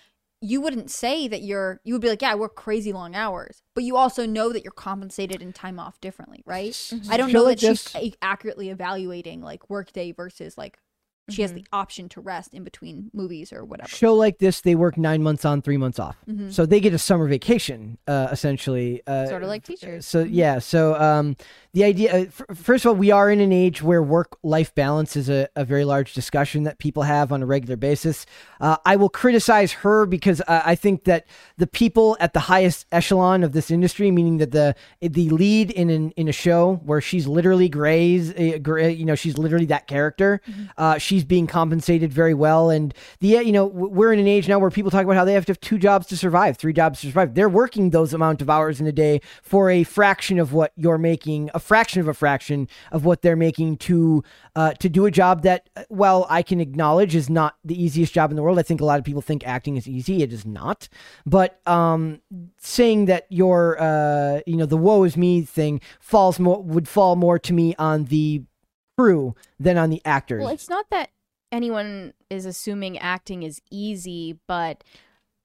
you 0.41 0.61
wouldn't 0.61 0.91
say 0.91 1.29
that 1.29 1.43
you're 1.43 1.81
you 1.85 1.95
would 1.95 2.03
be 2.03 2.11
like 2.11 2.21
yeah 2.21 2.33
i 2.33 2.35
work 2.35 2.55
crazy 2.55 2.93
long 2.93 3.15
hours 3.15 3.63
but 3.75 3.83
you 3.83 3.97
also 3.97 4.27
know 4.27 4.53
that 4.53 4.63
you're 4.63 4.71
compensated 4.71 5.41
in 5.41 5.51
time 5.51 5.81
off 5.81 5.99
differently 6.03 6.43
right 6.45 6.67
i 6.93 6.95
mm-hmm. 6.95 7.17
don't 7.17 7.31
Show 7.31 7.39
know 7.39 7.45
like 7.45 7.59
that 7.61 7.79
she's 7.79 8.15
accurately 8.21 8.69
evaluating 8.69 9.41
like 9.41 9.71
workday 9.71 10.13
versus 10.13 10.59
like 10.59 10.79
she 11.29 11.43
has 11.43 11.53
the 11.53 11.65
option 11.73 12.09
to 12.11 12.21
rest 12.21 12.55
in 12.55 12.63
between 12.65 13.11
movies 13.13 13.53
or 13.53 13.65
whatever 13.65 13.89
show 13.89 14.15
like 14.15 14.39
this, 14.39 14.61
they 14.61 14.75
work 14.75 14.97
nine 14.97 15.23
months 15.23 15.45
on, 15.45 15.61
three 15.61 15.77
months 15.77 15.99
off. 15.99 16.17
Mhm. 16.29 16.53
So 16.53 16.67
they 16.67 16.81
get 16.81 16.95
a 16.95 16.99
summer 16.99 17.27
vacation, 17.27 17.99
uh, 18.07 18.29
essentially. 18.31 19.03
Uh, 19.07 19.27
Sort 19.27 19.43
of 19.43 19.49
like 19.49 19.65
teachers. 19.65 20.07
So 20.07 20.21
yeah, 20.23 20.59
so 20.61 20.95
um, 21.01 21.37
the 21.73 21.85
idea. 21.85 22.15
Uh, 22.15 22.19
f- 22.27 22.43
first 22.57 22.85
of 22.85 22.91
all, 22.91 22.95
we 22.95 23.11
are 23.11 23.31
in 23.31 23.41
an 23.41 23.53
age 23.53 23.83
where 23.83 24.03
work-life 24.03 24.75
balance 24.75 25.17
is 25.17 25.29
a, 25.29 25.49
a 25.57 25.65
very 25.65 25.85
large 25.85 26.15
discussion 26.15 26.63
that 26.63 26.79
people 26.79 27.03
have 27.03 27.33
on 27.33 27.43
a 27.43 27.47
regular 27.47 27.77
basis. 27.77 28.25
Uh, 28.61 28.77
I 28.87 28.97
will 28.97 29.09
criticize 29.09 29.73
her 29.73 30.07
because 30.07 30.41
uh, 30.43 30.63
I 30.65 30.75
think 30.75 31.05
that 31.05 31.27
the 31.59 31.67
people 31.67 32.17
at 32.21 32.33
the 32.35 32.41
highest 32.41 32.87
echelon 32.93 33.43
of 33.43 33.53
this 33.53 33.71
industry, 33.71 34.11
meaning 34.11 34.39
that 34.39 34.53
the 34.53 34.75
the 35.01 35.29
lead 35.31 35.71
in 35.73 35.91
an, 35.91 36.11
in 36.13 36.29
a 36.29 36.33
show 36.33 36.77
where 36.85 37.01
she's 37.01 37.27
literally 37.27 37.69
Grey's, 37.69 38.33
uh, 38.33 38.59
Gray, 38.63 38.93
you 38.93 39.05
know, 39.05 39.15
she's 39.15 39.37
literally 39.39 39.67
that 39.67 39.87
character. 39.87 40.41
Uh, 40.79 40.99
she's 41.17 41.25
being 41.25 41.47
compensated 41.47 42.13
very 42.13 42.35
well, 42.35 42.69
and 42.69 42.93
the 43.21 43.29
you 43.29 43.53
know 43.53 43.65
we're 43.67 44.13
in 44.13 44.19
an 44.19 44.27
age 44.27 44.49
now 44.49 44.59
where 44.59 44.71
people 44.71 44.91
talk 44.91 45.05
about 45.05 45.17
how 45.17 45.25
they 45.25 45.33
have 45.33 45.47
to 45.47 45.51
have 45.51 45.61
two 45.61 45.79
jobs 45.79 46.07
to 46.07 46.17
survive, 46.17 46.59
three 46.59 46.75
jobs 46.75 47.01
to 47.01 47.07
survive. 47.07 47.35
They're 47.35 47.49
working 47.49 47.91
those 47.91 48.13
amount 48.13 48.43
of 48.43 48.51
hours 48.51 48.81
in 48.81 48.87
a 48.87 48.93
day 48.93 49.23
for 49.43 49.71
a 49.71 49.83
fraction 49.85 50.39
of 50.39 50.53
what 50.53 50.73
you're 50.77 50.99
making, 50.99 51.51
a 51.55 51.59
fraction 51.59 52.01
of 52.01 52.09
a 52.09 52.15
fraction 52.15 52.69
of 52.93 53.07
what 53.07 53.23
they're 53.23 53.37
making 53.37 53.79
to 53.79 54.23
uh, 54.55 54.75
to 54.75 54.89
do 54.91 55.07
a 55.07 55.11
job 55.11 55.43
that, 55.43 55.71
uh, 55.77 55.85
well, 55.89 56.27
I 56.29 56.43
can 56.43 56.61
acknowledge 56.61 57.15
is 57.15 57.31
not 57.31 57.57
the 57.65 57.81
easiest 57.83 58.13
job 58.13 58.31
in 58.31 58.37
the 58.37 58.43
world. 58.43 58.59
I 58.59 58.63
think 58.63 58.83
a 58.83 58.85
lot 58.85 58.99
of 58.99 59.05
people 59.05 59.23
think 59.23 59.47
acting 59.47 59.77
is 59.77 59.89
easy. 59.89 60.23
It 60.23 60.33
is 60.33 60.45
not. 60.45 60.89
But 61.25 61.61
um, 61.67 62.21
saying 62.59 63.07
that 63.07 63.27
your 63.31 63.81
uh, 63.81 64.41
you 64.47 64.57
know 64.57 64.67
the 64.67 64.77
woe 64.77 65.05
is 65.05 65.17
me 65.17 65.43
thing 65.43 65.81
falls 66.01 66.39
more 66.39 66.63
would 66.63 66.89
fall 66.89 67.17
more 67.17 67.39
to 67.39 67.55
me 67.55 67.75
on 67.77 68.05
the 68.05 68.43
crew 68.97 69.35
than 69.59 69.77
on 69.79 69.91
the 69.91 70.03
actors. 70.05 70.43
Well, 70.43 70.53
it's 70.53 70.71
not 70.71 70.91
that 70.91 71.11
anyone 71.53 72.15
is 72.31 72.47
assuming 72.47 72.99
acting 72.99 73.43
is 73.43 73.61
easy, 73.71 74.39
but 74.47 74.83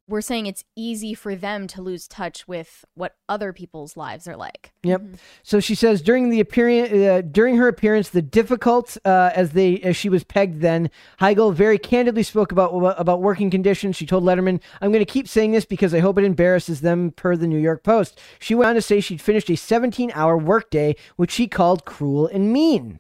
we're 0.08 0.22
saying 0.22 0.46
it's 0.46 0.66
easy 0.76 1.14
for 1.14 1.36
them 1.36 1.68
to 1.68 1.82
lose 1.82 2.08
touch 2.08 2.48
with 2.48 2.84
what 2.96 3.16
other 3.30 3.54
people's 3.54 3.96
lives 3.96 4.28
are 4.28 4.36
like. 4.36 4.74
Yep. 4.84 5.02
So 5.42 5.60
she 5.60 5.74
says 5.74 6.02
during 6.02 6.30
the 6.30 6.42
appearance, 6.42 6.92
uh, 6.92 7.22
during 7.32 7.56
her 7.56 7.68
appearance, 7.68 8.10
the 8.10 8.22
difficult 8.22 8.98
uh, 9.06 9.32
as 9.34 9.52
they 9.52 9.78
as 9.80 9.96
she 9.96 10.10
was 10.10 10.24
pegged 10.24 10.62
then, 10.62 10.90
Heigl 11.22 11.54
very 11.54 11.78
candidly 11.78 12.24
spoke 12.24 12.52
about 12.52 12.72
about 13.00 13.22
working 13.22 13.50
conditions. 13.50 13.96
She 13.96 14.06
told 14.06 14.24
Letterman, 14.24 14.60
"I'm 14.82 14.92
going 14.92 15.06
to 15.06 15.12
keep 15.12 15.28
saying 15.28 15.52
this 15.52 15.66
because 15.66 15.94
I 15.94 16.00
hope 16.00 16.18
it 16.18 16.26
embarrasses 16.26 16.82
them." 16.82 17.12
Per 17.12 17.38
the 17.38 17.48
New 17.48 17.60
York 17.60 17.84
Post, 17.84 18.20
she 18.40 18.54
went 18.54 18.70
on 18.70 18.76
to 18.76 18.82
say 18.82 19.00
she'd 19.00 19.22
finished 19.22 19.50
a 19.50 19.54
17-hour 19.54 20.38
workday, 20.38 20.96
which 21.16 21.32
she 21.32 21.48
called 21.48 21.86
cruel 21.86 22.28
and 22.28 22.52
mean. 22.52 23.00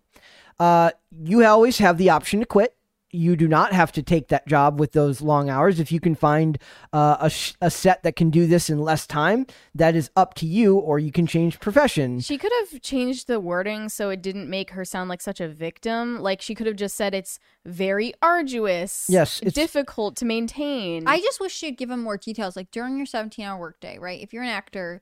Uh, 0.62 0.91
you 1.24 1.43
always 1.43 1.80
have 1.80 1.97
the 1.97 2.12
option 2.12 2.39
to 2.39 2.45
quit. 2.45 2.76
You 3.14 3.36
do 3.36 3.47
not 3.47 3.74
have 3.74 3.91
to 3.93 4.03
take 4.03 4.28
that 4.28 4.47
job 4.47 4.80
with 4.80 4.91
those 4.91 5.20
long 5.22 5.49
hours. 5.49 5.80
If 5.80 5.91
you 5.91 5.99
can 5.99 6.14
find 6.16 6.57
uh, 6.93 7.18
a, 7.20 7.30
sh- 7.32 7.53
a 7.59 7.72
set 7.72 8.03
that 8.03 8.16
can 8.16 8.30
do 8.30 8.45
this 8.45 8.70
in 8.70 8.80
less 8.80 9.05
time, 9.07 9.47
that 9.76 9.95
is 9.95 10.12
up 10.16 10.36
to 10.36 10.45
you, 10.45 10.78
or 10.78 10.99
you 10.99 11.12
can 11.12 11.26
change 11.26 11.59
profession. 11.59 12.20
She 12.22 12.38
could 12.38 12.51
have 12.59 12.80
changed 12.82 13.26
the 13.28 13.39
wording 13.39 13.89
so 13.89 14.12
it 14.12 14.22
didn't 14.22 14.49
make 14.51 14.70
her 14.70 14.86
sound 14.86 15.09
like 15.09 15.20
such 15.20 15.41
a 15.41 15.47
victim. 15.49 16.20
Like 16.22 16.41
she 16.41 16.53
could 16.53 16.68
have 16.68 16.78
just 16.78 16.95
said 16.95 17.14
it's 17.16 17.39
very 17.66 18.14
arduous. 18.22 19.07
Yes, 19.09 19.39
it's- 19.39 19.55
difficult 19.55 20.16
to 20.18 20.26
maintain. 20.26 21.05
I 21.07 21.20
just 21.20 21.39
wish 21.41 21.53
she'd 21.53 21.78
given 21.78 21.99
more 21.99 22.18
details. 22.18 22.55
Like 22.55 22.70
during 22.72 22.95
your 22.97 23.07
17 23.07 23.43
hour 23.43 23.59
workday, 23.59 23.97
right? 23.97 24.22
If 24.22 24.32
you're 24.32 24.43
an 24.43 24.49
actor, 24.49 25.01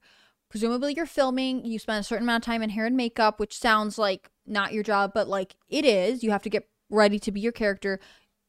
presumably 0.49 0.93
you're 0.95 1.05
filming, 1.05 1.63
you 1.63 1.77
spend 1.77 1.99
a 1.99 2.03
certain 2.03 2.23
amount 2.23 2.43
of 2.43 2.45
time 2.47 2.63
in 2.63 2.71
hair 2.71 2.87
and 2.87 2.97
makeup, 2.97 3.39
which 3.39 3.55
sounds 3.59 3.99
like 3.99 4.31
not 4.49 4.73
your 4.73 4.83
job, 4.83 5.11
but 5.13 5.27
like 5.27 5.55
it 5.69 5.85
is. 5.85 6.23
You 6.23 6.31
have 6.31 6.43
to 6.43 6.49
get 6.49 6.67
ready 6.89 7.19
to 7.19 7.31
be 7.31 7.39
your 7.39 7.51
character. 7.51 7.99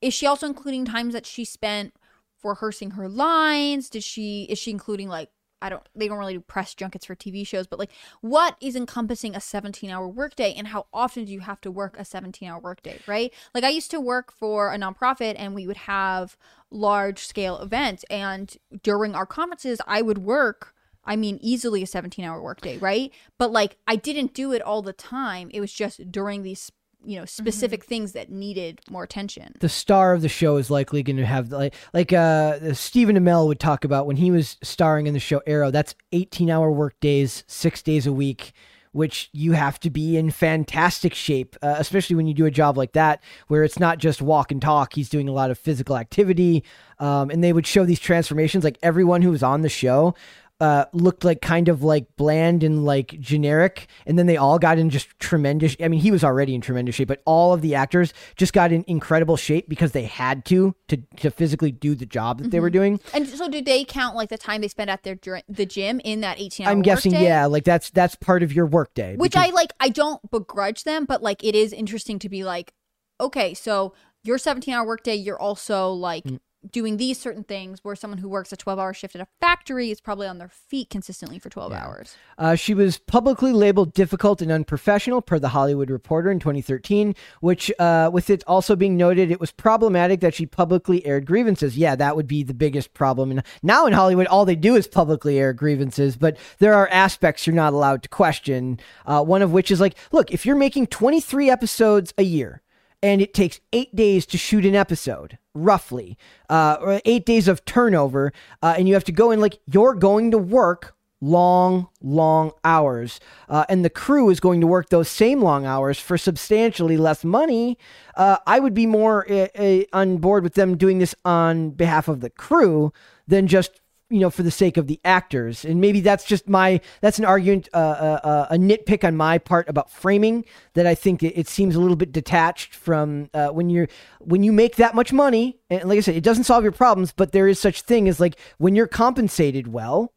Is 0.00 0.14
she 0.14 0.26
also 0.26 0.46
including 0.46 0.84
times 0.84 1.12
that 1.14 1.26
she 1.26 1.44
spent 1.44 1.94
rehearsing 2.42 2.92
her 2.92 3.08
lines? 3.08 3.90
Did 3.90 4.02
she, 4.02 4.44
is 4.44 4.58
she 4.58 4.70
including 4.70 5.08
like, 5.08 5.30
I 5.62 5.68
don't, 5.68 5.86
they 5.94 6.08
don't 6.08 6.16
really 6.16 6.34
do 6.34 6.40
press 6.40 6.74
junkets 6.74 7.04
for 7.04 7.14
TV 7.14 7.46
shows, 7.46 7.66
but 7.66 7.78
like 7.78 7.90
what 8.22 8.56
is 8.62 8.76
encompassing 8.76 9.36
a 9.36 9.40
17 9.40 9.90
hour 9.90 10.08
workday 10.08 10.54
and 10.54 10.68
how 10.68 10.86
often 10.90 11.26
do 11.26 11.32
you 11.32 11.40
have 11.40 11.60
to 11.60 11.70
work 11.70 11.98
a 11.98 12.04
17 12.04 12.48
hour 12.48 12.58
workday, 12.58 12.98
right? 13.06 13.30
Like 13.54 13.64
I 13.64 13.68
used 13.68 13.90
to 13.90 14.00
work 14.00 14.32
for 14.32 14.72
a 14.72 14.78
nonprofit 14.78 15.34
and 15.36 15.54
we 15.54 15.66
would 15.66 15.76
have 15.76 16.38
large 16.70 17.26
scale 17.26 17.58
events 17.58 18.06
and 18.08 18.56
during 18.82 19.14
our 19.14 19.26
conferences 19.26 19.82
I 19.86 20.00
would 20.00 20.18
work 20.18 20.74
I 21.10 21.16
mean 21.16 21.40
easily 21.42 21.82
a 21.82 21.86
17 21.88 22.24
hour 22.24 22.40
workday, 22.40 22.78
right? 22.78 23.12
But 23.36 23.50
like 23.50 23.76
I 23.88 23.96
didn't 23.96 24.32
do 24.32 24.52
it 24.52 24.62
all 24.62 24.80
the 24.80 24.92
time. 24.92 25.50
It 25.52 25.60
was 25.60 25.72
just 25.72 26.10
during 26.12 26.44
these 26.44 26.70
you 27.04 27.18
know 27.18 27.24
specific 27.24 27.84
things 27.84 28.12
that 28.12 28.30
needed 28.30 28.78
more 28.90 29.02
attention. 29.02 29.54
the 29.60 29.70
star 29.70 30.12
of 30.12 30.20
the 30.20 30.28
show 30.28 30.58
is 30.58 30.70
likely 30.70 31.02
going 31.02 31.16
to 31.16 31.24
have 31.24 31.50
like 31.50 31.74
like 31.94 32.12
uh 32.12 32.74
Stephen 32.74 33.16
Amell 33.16 33.46
would 33.48 33.58
talk 33.58 33.84
about 33.84 34.06
when 34.06 34.16
he 34.16 34.30
was 34.30 34.56
starring 34.62 35.06
in 35.06 35.14
the 35.14 35.20
show 35.20 35.40
Arrow. 35.46 35.70
That's 35.70 35.94
18 36.12 36.48
hour 36.48 36.70
work 36.70 36.98
days, 37.00 37.42
six 37.48 37.82
days 37.82 38.06
a 38.06 38.12
week. 38.12 38.52
Which 38.92 39.30
you 39.32 39.52
have 39.52 39.78
to 39.80 39.88
be 39.88 40.16
in 40.16 40.32
fantastic 40.32 41.14
shape, 41.14 41.54
uh, 41.62 41.76
especially 41.78 42.16
when 42.16 42.26
you 42.26 42.34
do 42.34 42.46
a 42.46 42.50
job 42.50 42.76
like 42.76 42.90
that, 42.94 43.22
where 43.46 43.62
it's 43.62 43.78
not 43.78 43.98
just 43.98 44.20
walk 44.20 44.50
and 44.50 44.60
talk. 44.60 44.94
He's 44.94 45.08
doing 45.08 45.28
a 45.28 45.32
lot 45.32 45.52
of 45.52 45.60
physical 45.60 45.96
activity, 45.96 46.64
um, 46.98 47.30
and 47.30 47.44
they 47.44 47.52
would 47.52 47.68
show 47.68 47.84
these 47.84 48.00
transformations. 48.00 48.64
Like 48.64 48.78
everyone 48.82 49.22
who 49.22 49.30
was 49.30 49.44
on 49.44 49.62
the 49.62 49.68
show 49.68 50.16
uh, 50.60 50.84
looked 50.92 51.24
like 51.24 51.40
kind 51.40 51.68
of 51.68 51.82
like 51.82 52.06
bland 52.16 52.62
and 52.62 52.84
like 52.84 53.18
generic, 53.18 53.86
and 54.06 54.18
then 54.18 54.26
they 54.26 54.36
all 54.36 54.58
got 54.58 54.78
in 54.78 54.90
just 54.90 55.08
tremendous. 55.18 55.74
I 55.80 55.88
mean, 55.88 56.00
he 56.00 56.10
was 56.10 56.22
already 56.22 56.54
in 56.54 56.60
tremendous 56.60 56.94
shape, 56.94 57.08
but 57.08 57.22
all 57.24 57.52
of 57.54 57.62
the 57.62 57.74
actors 57.74 58.12
just 58.36 58.52
got 58.52 58.70
in 58.70 58.84
incredible 58.86 59.36
shape 59.36 59.68
because 59.68 59.92
they 59.92 60.04
had 60.04 60.44
to 60.46 60.74
to 60.88 60.98
to 61.16 61.30
physically 61.30 61.70
do 61.72 61.94
the 61.94 62.06
job 62.06 62.42
that 62.42 62.50
they 62.50 62.60
were 62.60 62.70
doing. 62.70 63.00
And 63.14 63.26
so 63.26 63.48
do 63.48 63.62
they 63.62 63.84
count 63.84 64.16
like 64.16 64.28
the 64.28 64.38
time 64.38 64.60
they 64.60 64.68
spent 64.68 64.90
at 64.90 65.02
their 65.02 65.18
the 65.48 65.66
gym 65.66 66.00
in 66.04 66.20
that 66.20 66.38
18 66.38 66.66
I'm 66.66 66.82
guessing, 66.82 67.12
workday? 67.12 67.24
yeah, 67.26 67.46
like 67.46 67.64
that's 67.64 67.90
that's 67.90 68.14
part 68.16 68.42
of 68.42 68.52
your 68.52 68.66
workday. 68.66 69.16
Which 69.16 69.32
because- 69.32 69.50
I 69.50 69.54
like 69.54 69.72
I 69.80 69.88
don't 69.88 70.30
begrudge 70.30 70.84
them, 70.84 71.04
but 71.06 71.22
like 71.22 71.42
it 71.42 71.54
is 71.54 71.72
interesting 71.72 72.18
to 72.20 72.28
be 72.28 72.44
like 72.44 72.72
okay, 73.20 73.54
so 73.54 73.94
your 74.22 74.36
17 74.38 74.72
hour 74.74 74.86
workday 74.86 75.14
you're 75.14 75.40
also 75.40 75.90
like 75.90 76.24
Mm. 76.24 76.38
Doing 76.68 76.96
these 76.96 77.18
certain 77.18 77.44
things 77.44 77.80
where 77.82 77.96
someone 77.96 78.18
who 78.18 78.28
works 78.28 78.52
a 78.52 78.56
12 78.56 78.78
hour 78.78 78.92
shift 78.92 79.14
at 79.14 79.20
a 79.20 79.26
factory 79.40 79.90
is 79.90 80.00
probably 80.00 80.26
on 80.26 80.38
their 80.38 80.48
feet 80.48 80.90
consistently 80.90 81.38
for 81.38 81.48
12 81.48 81.72
hours. 81.72 82.16
Uh, 82.38 82.54
she 82.54 82.74
was 82.74 82.98
publicly 82.98 83.52
labeled 83.52 83.94
difficult 83.94 84.42
and 84.42 84.52
unprofessional 84.52 85.22
per 85.22 85.38
the 85.38 85.48
Hollywood 85.48 85.90
Reporter 85.90 86.30
in 86.30 86.38
2013, 86.38 87.14
which, 87.40 87.72
uh, 87.78 88.10
with 88.12 88.28
it 88.28 88.44
also 88.46 88.76
being 88.76 88.96
noted, 88.96 89.30
it 89.30 89.40
was 89.40 89.52
problematic 89.52 90.20
that 90.20 90.34
she 90.34 90.46
publicly 90.46 91.04
aired 91.06 91.26
grievances. 91.26 91.78
Yeah, 91.78 91.96
that 91.96 92.16
would 92.16 92.26
be 92.26 92.42
the 92.42 92.54
biggest 92.54 92.92
problem. 92.92 93.30
And 93.30 93.42
now 93.62 93.86
in 93.86 93.92
Hollywood, 93.92 94.26
all 94.26 94.44
they 94.44 94.56
do 94.56 94.76
is 94.76 94.86
publicly 94.86 95.38
air 95.38 95.52
grievances, 95.52 96.16
but 96.16 96.36
there 96.58 96.74
are 96.74 96.88
aspects 96.88 97.46
you're 97.46 97.56
not 97.56 97.72
allowed 97.72 98.02
to 98.02 98.08
question. 98.08 98.78
Uh, 99.06 99.24
one 99.24 99.42
of 99.42 99.52
which 99.52 99.70
is 99.70 99.80
like, 99.80 99.96
look, 100.12 100.30
if 100.30 100.44
you're 100.44 100.56
making 100.56 100.88
23 100.88 101.48
episodes 101.50 102.12
a 102.18 102.22
year, 102.22 102.62
and 103.02 103.22
it 103.22 103.34
takes 103.34 103.60
eight 103.72 103.94
days 103.94 104.26
to 104.26 104.38
shoot 104.38 104.64
an 104.64 104.74
episode, 104.74 105.38
roughly, 105.54 106.18
uh, 106.48 106.76
or 106.80 107.00
eight 107.04 107.24
days 107.24 107.48
of 107.48 107.64
turnover, 107.64 108.32
uh, 108.62 108.74
and 108.76 108.88
you 108.88 108.94
have 108.94 109.04
to 109.04 109.12
go 109.12 109.30
in 109.30 109.40
like 109.40 109.58
you're 109.66 109.94
going 109.94 110.30
to 110.30 110.38
work 110.38 110.94
long, 111.20 111.88
long 112.02 112.52
hours, 112.64 113.20
uh, 113.48 113.64
and 113.68 113.84
the 113.84 113.90
crew 113.90 114.30
is 114.30 114.40
going 114.40 114.60
to 114.60 114.66
work 114.66 114.88
those 114.88 115.08
same 115.08 115.42
long 115.42 115.66
hours 115.66 115.98
for 115.98 116.16
substantially 116.16 116.96
less 116.96 117.24
money. 117.24 117.76
Uh, 118.16 118.38
I 118.46 118.58
would 118.58 118.74
be 118.74 118.86
more 118.86 119.30
uh, 119.30 119.48
uh, 119.54 119.82
on 119.92 120.18
board 120.18 120.42
with 120.42 120.54
them 120.54 120.76
doing 120.76 120.98
this 120.98 121.14
on 121.24 121.70
behalf 121.70 122.08
of 122.08 122.20
the 122.20 122.30
crew 122.30 122.92
than 123.28 123.46
just 123.46 123.80
you 124.10 124.20
know 124.20 124.30
for 124.30 124.42
the 124.42 124.50
sake 124.50 124.76
of 124.76 124.86
the 124.86 125.00
actors. 125.04 125.64
And 125.64 125.80
maybe 125.80 126.00
that's 126.00 126.24
just 126.24 126.48
my 126.48 126.80
that's 127.00 127.18
an 127.18 127.24
argument 127.24 127.68
uh, 127.72 127.76
uh, 127.76 128.20
uh, 128.22 128.46
a 128.50 128.56
nitpick 128.56 129.04
on 129.04 129.16
my 129.16 129.38
part 129.38 129.68
about 129.68 129.90
framing 129.90 130.44
that 130.74 130.86
i 130.86 130.94
think 130.94 131.22
it, 131.22 131.38
it 131.38 131.48
seems 131.48 131.74
a 131.74 131.80
little 131.80 131.96
bit 131.96 132.12
detached 132.12 132.74
from 132.74 133.28
uh, 133.34 133.48
when 133.48 133.70
you're 133.70 133.88
when 134.20 134.42
you 134.42 134.52
make 134.52 134.76
that 134.76 134.94
much 134.94 135.12
money 135.12 135.58
and 135.68 135.84
like 135.88 135.98
i 135.98 136.00
said 136.00 136.14
it 136.14 136.22
doesn't 136.22 136.44
solve 136.44 136.62
your 136.62 136.72
problems 136.72 137.12
but 137.12 137.32
there 137.32 137.48
is 137.48 137.58
such 137.58 137.82
thing 137.82 138.08
as 138.08 138.20
like 138.20 138.38
when 138.58 138.74
you're 138.74 138.86
compensated 138.86 139.68
well 139.68 140.12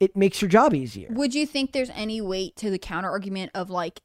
it 0.00 0.16
makes 0.16 0.42
your 0.42 0.48
job 0.48 0.74
easier. 0.74 1.08
Would 1.10 1.34
you 1.34 1.46
think 1.46 1.72
there's 1.72 1.90
any 1.90 2.20
weight 2.20 2.56
to 2.56 2.70
the 2.70 2.78
counter 2.78 3.08
argument 3.08 3.52
of 3.54 3.70
like 3.70 4.00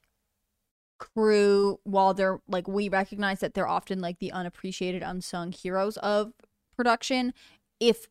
crew 0.97 1.80
while 1.84 2.13
they're 2.13 2.39
like 2.47 2.67
we 2.67 2.89
recognize 2.89 3.39
that 3.39 3.53
they're 3.53 3.67
often 3.67 4.01
like 4.01 4.20
the 4.20 4.32
unappreciated 4.32 5.01
unsung 5.01 5.51
heroes 5.51 5.95
of 5.97 6.34
production 6.76 7.34
if 7.80 8.07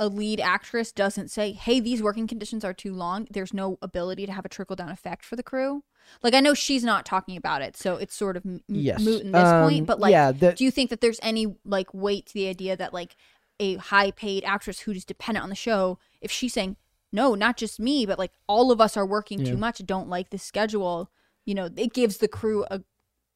a 0.00 0.08
lead 0.08 0.40
actress 0.40 0.90
doesn't 0.90 1.30
say 1.30 1.52
hey 1.52 1.78
these 1.78 2.02
working 2.02 2.26
conditions 2.26 2.64
are 2.64 2.72
too 2.74 2.92
long 2.92 3.28
there's 3.30 3.52
no 3.54 3.78
ability 3.82 4.24
to 4.26 4.32
have 4.32 4.44
a 4.44 4.48
trickle 4.48 4.74
down 4.74 4.88
effect 4.88 5.24
for 5.24 5.36
the 5.36 5.42
crew 5.42 5.84
like 6.22 6.34
i 6.34 6.40
know 6.40 6.54
she's 6.54 6.82
not 6.82 7.04
talking 7.04 7.36
about 7.36 7.60
it 7.62 7.76
so 7.76 7.96
it's 7.96 8.14
sort 8.14 8.36
of 8.36 8.44
m- 8.46 8.62
Yes. 8.66 9.00
moot 9.00 9.20
in 9.22 9.30
this 9.32 9.48
Um, 9.48 9.62
point 9.68 9.86
but 9.86 10.00
like 10.00 10.10
yeah, 10.12 10.32
the- 10.32 10.52
do 10.52 10.64
you 10.64 10.70
think 10.72 10.90
that 10.90 11.00
there's 11.00 11.20
any 11.22 11.54
like 11.64 11.92
weight 11.94 12.26
to 12.26 12.34
the 12.34 12.48
idea 12.48 12.76
that 12.76 12.92
like 12.94 13.14
a 13.60 13.76
high 13.76 14.10
paid 14.10 14.42
actress 14.44 14.80
who's 14.80 15.04
dependent 15.04 15.42
on 15.44 15.50
the 15.50 15.54
show, 15.54 15.98
if 16.22 16.30
she's 16.32 16.54
saying, 16.54 16.76
no, 17.12 17.34
not 17.34 17.58
just 17.58 17.78
me, 17.78 18.06
but 18.06 18.18
like 18.18 18.32
all 18.46 18.72
of 18.72 18.80
us 18.80 18.96
are 18.96 19.04
working 19.04 19.40
Yeah. 19.40 19.50
too 19.52 19.58
much, 19.58 19.84
don't 19.84 20.08
like 20.08 20.30
the 20.30 20.38
schedule, 20.38 21.10
you 21.44 21.54
know, 21.54 21.68
it 21.76 21.92
gives 21.92 22.16
the 22.16 22.26
crew 22.28 22.64
a, 22.70 22.80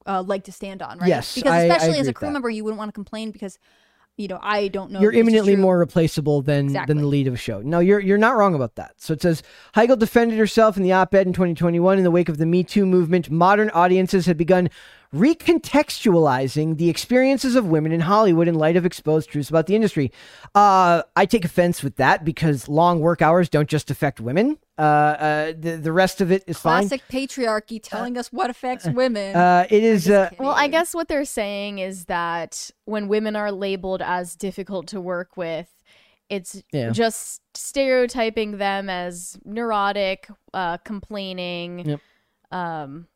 a 0.06 0.22
leg 0.22 0.42
to 0.44 0.52
stand 0.52 0.80
on, 0.80 0.98
right? 0.98 1.08
Yes, 1.08 1.34
Because 1.34 1.52
I- 1.52 1.56
I 1.56 1.60
especially 1.64 1.88
agree 1.90 2.00
as 2.00 2.08
a 2.08 2.14
crew 2.14 2.30
member, 2.30 2.48
you 2.48 2.64
wouldn't 2.64 2.78
want 2.78 2.88
to 2.88 2.92
complain 2.94 3.32
because, 3.32 3.58
you 4.16 4.28
know, 4.28 4.38
I 4.40 4.68
don't 4.68 4.92
know. 4.92 5.00
you're 5.00 5.10
if 5.10 5.14
this 5.14 5.20
is 5.22 5.28
imminently 5.28 5.56
more 5.56 5.78
replaceable 5.78 6.40
than 6.42 6.66
Exactly. 6.66 6.94
than 6.94 7.02
the 7.02 7.08
lead 7.08 7.26
of 7.26 7.34
a 7.34 7.36
show. 7.36 7.60
No, 7.62 7.80
you're 7.80 7.98
you're 8.00 8.18
not 8.18 8.36
wrong 8.36 8.54
about 8.54 8.76
that. 8.76 8.92
So 8.98 9.12
it 9.12 9.22
says 9.22 9.42
Heigl 9.74 9.98
defended 9.98 10.38
herself 10.38 10.76
in 10.76 10.82
the 10.84 10.92
op-ed 10.92 11.26
in 11.26 11.32
2021 11.32 11.98
in 11.98 12.04
the 12.04 12.10
wake 12.12 12.28
of 12.28 12.38
the 12.38 12.46
Me 12.46 12.62
Too 12.62 12.86
movement. 12.86 13.30
Modern 13.30 13.70
audiences 13.70 14.26
had 14.26 14.36
begun 14.36 14.70
recontextualizing 15.14 16.76
the 16.76 16.88
experiences 16.90 17.54
of 17.56 17.66
women 17.66 17.92
in 17.92 18.00
Hollywood 18.00 18.48
in 18.48 18.54
light 18.54 18.76
of 18.76 18.84
exposed 18.84 19.30
truths 19.30 19.48
about 19.48 19.66
the 19.66 19.74
industry. 19.74 20.12
Uh, 20.54 21.02
I 21.16 21.26
take 21.26 21.44
offense 21.44 21.82
with 21.82 21.96
that 21.96 22.24
because 22.24 22.68
long 22.68 23.00
work 23.00 23.22
hours 23.22 23.48
don't 23.48 23.68
just 23.68 23.90
affect 23.90 24.20
women. 24.20 24.58
Uh, 24.76 24.82
uh, 24.82 25.52
the 25.58 25.76
the 25.80 25.92
rest 25.92 26.20
of 26.20 26.32
it 26.32 26.42
is 26.46 26.58
fine. 26.58 26.88
Classic 26.88 27.02
patriarchy 27.08 27.80
telling 27.82 28.18
us 28.18 28.32
what 28.32 28.50
affects 28.50 28.88
women. 28.88 29.36
Uh, 29.36 29.66
it 29.70 29.84
is. 29.84 30.10
Uh, 30.10 30.30
Well, 30.38 30.50
I 30.50 30.66
guess 30.68 30.94
what 30.94 31.08
they're 31.08 31.24
saying 31.24 31.78
is 31.78 32.06
that 32.06 32.70
when 32.84 33.06
women 33.08 33.36
are 33.36 33.52
labeled 33.52 34.02
as 34.02 34.34
difficult 34.34 34.88
to 34.88 35.00
work 35.00 35.36
with, 35.36 35.68
it's 36.28 36.62
Yeah. 36.72 36.90
just 36.90 37.40
stereotyping 37.54 38.58
them 38.58 38.90
as 38.90 39.38
neurotic, 39.44 40.28
uh, 40.52 40.78
complaining, 40.78 41.86
Yep. 41.86 42.00
um, 42.50 43.06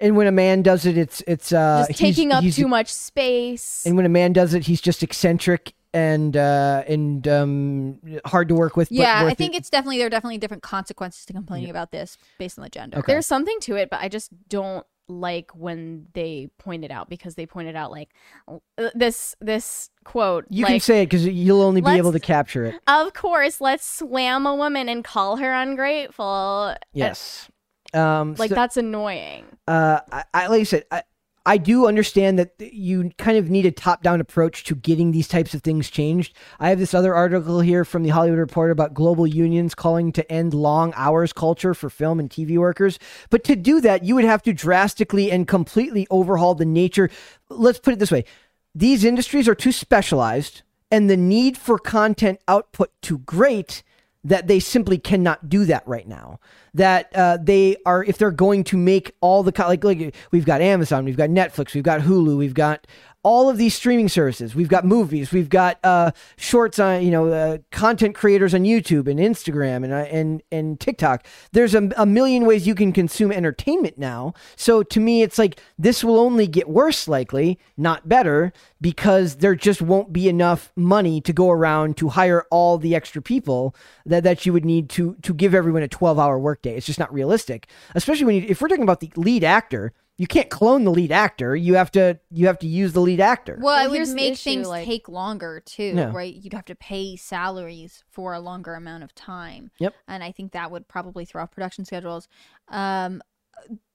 and 0.00 0.16
when 0.16 0.26
a 0.26 0.32
man 0.32 0.62
does 0.62 0.86
it, 0.86 0.96
it's 0.96 1.22
it's 1.26 1.52
uh, 1.52 1.86
just 1.86 1.98
he's- 1.98 2.14
taking 2.14 2.32
up 2.32 2.42
he's- 2.42 2.56
too 2.56 2.68
much 2.68 2.88
space. 2.92 3.84
And 3.86 3.96
when 3.96 4.06
a 4.06 4.10
man 4.10 4.32
does 4.32 4.54
it, 4.54 4.64
he's 4.66 4.80
just 4.80 5.02
eccentric 5.02 5.74
and 5.94 6.36
uh, 6.36 6.84
and 6.88 7.26
um, 7.28 7.98
hard 8.24 8.48
to 8.48 8.54
work 8.54 8.76
with. 8.76 8.90
yeah, 8.90 9.24
I 9.24 9.34
think 9.34 9.54
it. 9.54 9.58
it's 9.58 9.70
definitely 9.70 9.98
there 9.98 10.06
are 10.06 10.10
definitely 10.10 10.38
different 10.38 10.62
consequences 10.62 11.24
to 11.26 11.32
complaining 11.32 11.70
about 11.70 11.92
this 11.92 12.16
based 12.38 12.58
on 12.58 12.64
the 12.64 12.70
gender. 12.70 12.98
Okay. 12.98 13.12
There's 13.12 13.26
something 13.26 13.58
to 13.60 13.76
it, 13.76 13.90
but 13.90 14.00
I 14.00 14.08
just 14.08 14.30
don't 14.48 14.86
like 15.08 15.50
when 15.52 16.06
they 16.14 16.48
point 16.58 16.84
it 16.84 16.90
out 16.90 17.10
because 17.10 17.34
they 17.34 17.44
pointed 17.44 17.76
out 17.76 17.90
like 17.90 18.10
uh, 18.48 18.58
this 18.94 19.36
this 19.40 19.90
quote. 20.04 20.46
you 20.48 20.64
like, 20.64 20.72
can 20.72 20.80
say 20.80 21.02
it 21.02 21.06
because 21.06 21.26
you'll 21.26 21.62
only 21.62 21.80
be 21.80 21.90
able 21.90 22.12
to 22.12 22.20
capture 22.20 22.64
it. 22.66 22.80
Of 22.86 23.12
course, 23.12 23.60
let's 23.60 23.84
slam 23.84 24.46
a 24.46 24.54
woman 24.54 24.88
and 24.88 25.04
call 25.04 25.36
her 25.36 25.52
ungrateful. 25.52 26.74
Yes. 26.92 27.48
Um, 27.94 28.34
Like 28.38 28.50
so, 28.50 28.54
that's 28.54 28.76
annoying. 28.76 29.44
uh, 29.68 30.00
I, 30.10 30.24
I 30.34 30.46
like 30.48 30.60
I 30.60 30.64
said, 30.64 30.84
I, 30.90 31.02
I 31.44 31.58
do 31.58 31.88
understand 31.88 32.38
that 32.38 32.54
you 32.60 33.10
kind 33.18 33.36
of 33.36 33.50
need 33.50 33.66
a 33.66 33.72
top-down 33.72 34.20
approach 34.20 34.62
to 34.64 34.76
getting 34.76 35.10
these 35.10 35.26
types 35.26 35.54
of 35.54 35.62
things 35.62 35.90
changed. 35.90 36.36
I 36.60 36.68
have 36.68 36.78
this 36.78 36.94
other 36.94 37.14
article 37.14 37.58
here 37.58 37.84
from 37.84 38.04
the 38.04 38.10
Hollywood 38.10 38.38
Reporter 38.38 38.70
about 38.70 38.94
global 38.94 39.26
unions 39.26 39.74
calling 39.74 40.12
to 40.12 40.32
end 40.32 40.54
long 40.54 40.92
hours 40.94 41.32
culture 41.32 41.74
for 41.74 41.90
film 41.90 42.20
and 42.20 42.30
TV 42.30 42.58
workers. 42.58 43.00
But 43.28 43.42
to 43.44 43.56
do 43.56 43.80
that, 43.80 44.04
you 44.04 44.14
would 44.14 44.24
have 44.24 44.42
to 44.44 44.52
drastically 44.52 45.32
and 45.32 45.48
completely 45.48 46.06
overhaul 46.10 46.54
the 46.54 46.64
nature. 46.64 47.10
Let's 47.48 47.80
put 47.80 47.94
it 47.94 47.98
this 47.98 48.12
way: 48.12 48.24
these 48.72 49.04
industries 49.04 49.48
are 49.48 49.56
too 49.56 49.72
specialized, 49.72 50.62
and 50.92 51.10
the 51.10 51.16
need 51.16 51.58
for 51.58 51.76
content 51.76 52.38
output 52.46 52.92
too 53.02 53.18
great 53.18 53.82
that 54.24 54.46
they 54.46 54.60
simply 54.60 54.98
cannot 54.98 55.48
do 55.48 55.64
that 55.64 55.86
right 55.86 56.06
now. 56.06 56.38
That 56.74 57.14
uh, 57.14 57.38
they 57.42 57.76
are, 57.84 58.04
if 58.04 58.18
they're 58.18 58.30
going 58.30 58.64
to 58.64 58.76
make 58.76 59.14
all 59.20 59.42
the 59.42 59.52
like, 59.58 59.84
like 59.84 60.14
we've 60.30 60.46
got 60.46 60.60
Amazon, 60.60 61.04
we've 61.04 61.16
got 61.16 61.28
Netflix, 61.28 61.74
we've 61.74 61.84
got 61.84 62.00
Hulu, 62.00 62.36
we've 62.36 62.54
got 62.54 62.86
all 63.22 63.48
of 63.48 63.56
these 63.56 63.74
streaming 63.74 64.08
services. 64.08 64.54
We've 64.54 64.68
got 64.68 64.84
movies, 64.84 65.32
we've 65.32 65.48
got 65.48 65.78
uh, 65.84 66.10
shorts 66.36 66.78
on, 66.78 67.02
you 67.02 67.10
know, 67.10 67.28
uh, 67.28 67.58
content 67.70 68.14
creators 68.14 68.54
on 68.54 68.62
YouTube 68.62 69.06
and 69.06 69.20
Instagram 69.20 69.84
and 69.84 69.92
uh, 69.92 69.96
and 70.10 70.42
and 70.50 70.80
TikTok. 70.80 71.24
There's 71.52 71.74
a, 71.74 71.90
a 71.96 72.06
million 72.06 72.44
ways 72.46 72.66
you 72.66 72.74
can 72.74 72.92
consume 72.92 73.30
entertainment 73.30 73.98
now. 73.98 74.34
So 74.56 74.82
to 74.82 75.00
me, 75.00 75.22
it's 75.22 75.38
like 75.38 75.60
this 75.78 76.02
will 76.02 76.18
only 76.18 76.46
get 76.46 76.68
worse, 76.68 77.06
likely, 77.06 77.58
not 77.76 78.08
better, 78.08 78.52
because 78.80 79.36
there 79.36 79.54
just 79.54 79.80
won't 79.80 80.12
be 80.12 80.28
enough 80.28 80.72
money 80.74 81.20
to 81.20 81.32
go 81.32 81.50
around 81.50 81.96
to 81.98 82.08
hire 82.08 82.44
all 82.50 82.78
the 82.78 82.94
extra 82.94 83.22
people 83.22 83.74
that, 84.04 84.24
that 84.24 84.44
you 84.44 84.52
would 84.52 84.64
need 84.64 84.88
to 84.90 85.14
to 85.22 85.32
give 85.32 85.54
everyone 85.54 85.82
a 85.82 85.88
12 85.88 86.18
hour 86.18 86.38
workday. 86.38 86.76
It's 86.76 86.86
just 86.86 86.98
not 86.98 87.12
realistic, 87.12 87.68
especially 87.94 88.24
when 88.24 88.36
you, 88.36 88.46
if 88.48 88.60
we're 88.60 88.68
talking 88.68 88.82
about 88.82 89.00
the 89.00 89.12
lead 89.16 89.44
actor. 89.44 89.92
You 90.22 90.28
can't 90.28 90.48
clone 90.50 90.84
the 90.84 90.92
lead 90.92 91.10
actor. 91.10 91.56
You 91.56 91.74
have 91.74 91.90
to 91.92 92.16
you 92.30 92.46
have 92.46 92.56
to 92.60 92.66
use 92.68 92.92
the 92.92 93.00
lead 93.00 93.18
actor. 93.18 93.58
Well, 93.60 93.74
Well, 93.74 93.92
it 93.92 93.98
would 93.98 94.14
make 94.14 94.34
issue, 94.34 94.50
things 94.50 94.68
like- 94.68 94.86
take 94.86 95.08
longer 95.08 95.60
too, 95.66 95.94
Yeah. 95.96 96.12
right? 96.14 96.32
You'd 96.32 96.52
have 96.52 96.64
to 96.66 96.76
pay 96.76 97.16
salaries 97.16 98.04
for 98.08 98.32
a 98.32 98.38
longer 98.38 98.74
amount 98.76 99.02
of 99.02 99.12
time. 99.16 99.72
Yep. 99.80 99.94
And 100.06 100.22
I 100.22 100.30
think 100.30 100.52
that 100.52 100.70
would 100.70 100.86
probably 100.86 101.24
throw 101.24 101.42
off 101.42 101.50
production 101.50 101.84
schedules. 101.84 102.28
Um, 102.68 103.20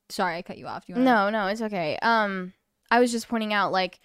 sorry, 0.10 0.36
I 0.36 0.42
cut 0.42 0.58
you 0.58 0.68
off. 0.68 0.86
Do 0.86 0.92
you 0.92 0.96
wanna... 0.98 1.06
No, 1.10 1.30
no, 1.30 1.48
it's 1.48 1.62
okay. 1.62 1.98
Um, 2.02 2.52
I 2.92 3.00
was 3.00 3.14
just 3.14 3.30
pointing 3.30 3.54
out 3.54 3.72
like 3.72 4.02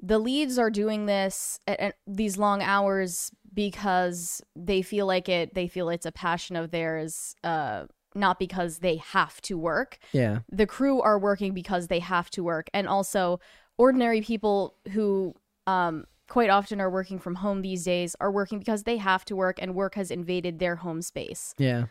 the 0.00 0.20
leads 0.20 0.60
are 0.60 0.70
doing 0.70 1.06
this 1.06 1.58
at, 1.66 1.80
at 1.80 1.94
these 2.06 2.38
long 2.38 2.62
hours 2.62 3.32
because 3.52 4.40
they 4.54 4.80
feel 4.80 5.06
like 5.06 5.28
it. 5.28 5.54
They 5.54 5.66
feel 5.66 5.88
it's 5.88 6.06
a 6.06 6.12
passion 6.12 6.54
of 6.54 6.70
theirs. 6.70 7.34
Uh, 7.42 7.86
not 8.14 8.38
because 8.38 8.78
they 8.78 8.96
have 8.96 9.40
to 9.42 9.58
work. 9.58 9.98
yeah. 10.12 10.40
the 10.50 10.66
crew 10.66 11.00
are 11.00 11.18
working 11.18 11.54
because 11.54 11.88
they 11.88 11.98
have 12.00 12.30
to 12.30 12.42
work 12.42 12.68
and 12.72 12.88
also 12.88 13.40
ordinary 13.76 14.20
people 14.20 14.74
who 14.92 15.34
um 15.66 16.04
quite 16.28 16.50
often 16.50 16.80
are 16.80 16.90
working 16.90 17.18
from 17.18 17.36
home 17.36 17.62
these 17.62 17.84
days 17.84 18.14
are 18.20 18.30
working 18.30 18.58
because 18.58 18.82
they 18.84 18.98
have 18.98 19.24
to 19.24 19.34
work 19.34 19.58
and 19.62 19.74
work 19.74 19.94
has 19.94 20.10
invaded 20.10 20.58
their 20.58 20.76
home 20.76 21.00
space 21.02 21.54
Yeah. 21.58 21.86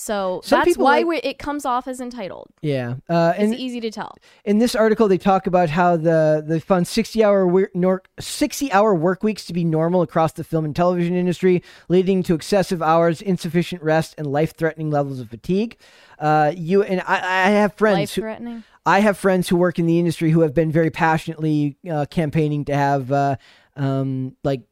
So 0.00 0.40
Some 0.44 0.62
that's 0.64 0.78
why 0.78 1.00
like- 1.00 1.24
it 1.24 1.38
comes 1.40 1.64
off 1.64 1.88
as 1.88 2.00
entitled. 2.00 2.50
Yeah. 2.62 2.94
Uh, 3.10 3.34
and 3.36 3.52
it's 3.52 3.60
easy 3.60 3.80
to 3.80 3.90
tell. 3.90 4.14
in 4.44 4.58
this 4.58 4.76
article 4.76 5.08
they 5.08 5.18
talk 5.18 5.48
about 5.48 5.70
how 5.70 5.96
the 5.96 6.44
they 6.46 6.60
found 6.60 6.86
60 6.86 7.24
hour 7.24 7.68
nor- 7.74 8.04
60 8.20 8.70
hour 8.70 8.94
work 8.94 9.24
weeks 9.24 9.44
to 9.46 9.52
be 9.52 9.64
normal 9.64 10.02
across 10.02 10.32
the 10.32 10.44
film 10.44 10.64
and 10.64 10.76
television 10.76 11.16
industry 11.16 11.64
leading 11.88 12.22
to 12.22 12.34
excessive 12.34 12.80
hours 12.80 13.20
insufficient 13.20 13.82
rest 13.82 14.14
and 14.16 14.28
life-threatening 14.28 14.88
levels 14.88 15.18
of 15.18 15.30
fatigue. 15.30 15.76
Uh, 16.20 16.52
you 16.56 16.84
and 16.84 17.00
I, 17.00 17.16
I 17.16 17.50
have 17.50 17.74
friends 17.74 17.98
life 17.98 18.14
who, 18.14 18.20
threatening 18.20 18.62
I 18.86 19.00
have 19.00 19.18
friends 19.18 19.48
who 19.48 19.56
work 19.56 19.80
in 19.80 19.86
the 19.86 19.98
industry 19.98 20.30
who 20.30 20.42
have 20.42 20.54
been 20.54 20.70
very 20.70 20.90
passionately 20.90 21.76
uh, 21.90 22.06
campaigning 22.08 22.64
to 22.66 22.74
have 22.76 23.10
uh, 23.10 23.34
um, 23.74 24.36
like 24.44 24.62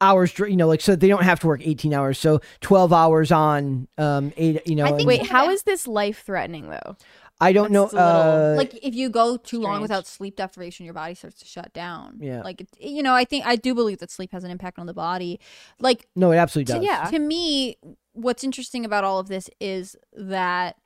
hours, 0.00 0.36
you 0.38 0.56
know, 0.56 0.68
like 0.68 0.80
so 0.80 0.94
they 0.96 1.08
don't 1.08 1.24
have 1.24 1.40
to 1.40 1.46
work 1.46 1.60
18 1.64 1.92
hours, 1.92 2.18
so 2.18 2.40
12 2.60 2.92
hours 2.92 3.32
on 3.32 3.88
um, 3.98 4.32
eight, 4.36 4.66
you 4.66 4.76
know. 4.76 4.84
I 4.84 4.88
think 4.88 5.00
and- 5.00 5.08
wait 5.08 5.16
some 5.18 5.26
of 5.26 5.30
how 5.30 5.48
it- 5.50 5.54
is 5.54 5.62
this 5.64 5.86
life 5.86 6.22
threatening 6.24 6.70
though 6.70 6.96
I 7.40 7.52
don't 7.52 7.70
know. 7.70 7.82
that's 7.82 7.92
a 7.92 7.96
little- 7.96 8.52
Uh, 8.52 8.56
like 8.56 8.78
if 8.84 8.94
you 8.96 9.08
go 9.10 9.36
too 9.36 9.60
long 9.60 9.80
without 9.80 10.06
sleep 10.08 10.34
deprivation, 10.36 10.84
your 10.84 10.94
body 10.94 11.14
starts 11.14 11.38
to 11.38 11.44
shut 11.46 11.72
down. 11.72 12.18
Yeah. 12.20 12.42
Like 12.42 12.66
you 12.80 13.02
know, 13.02 13.14
I 13.14 13.24
think 13.24 13.46
I 13.46 13.54
do 13.56 13.74
believe 13.76 13.98
that 13.98 14.10
sleep 14.10 14.32
has 14.32 14.42
an 14.44 14.50
impact 14.50 14.78
on 14.78 14.86
the 14.86 14.94
body. 14.94 15.38
Like 15.78 16.08
no, 16.16 16.32
it 16.32 16.36
absolutely 16.36 16.74
to, 16.74 16.78
does. 16.80 16.84
yeah. 16.86 17.04
to 17.10 17.18
me, 17.20 17.76
what's 18.12 18.42
interesting 18.42 18.84
about 18.84 19.04
all 19.04 19.20
of 19.20 19.28
this 19.28 19.48
is 19.60 19.94
that 20.14 20.76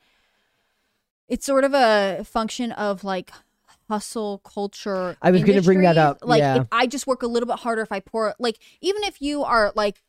it's 1.28 1.46
sort 1.46 1.64
of 1.64 1.72
a 1.72 2.22
function 2.24 2.72
of 2.72 3.02
like 3.04 3.30
hustle 3.93 4.38
culture. 4.38 5.16
I 5.20 5.30
was 5.30 5.43
gonna 5.45 5.61
bring 5.62 5.82
that 5.82 5.99
up, 5.99 6.18
Like 6.22 6.38
yeah. 6.40 6.61
if 6.62 6.66
I 6.72 6.86
just 6.86 7.07
work 7.07 7.22
a 7.22 7.26
little 7.26 7.47
bit 7.47 7.59
harder 7.59 7.82
if 7.82 7.93
I 7.93 8.01
pour 8.01 8.34
like 8.38 8.59
even 8.80 9.03
if 9.05 9.20
you 9.20 9.45
are 9.45 9.72
like 9.74 10.03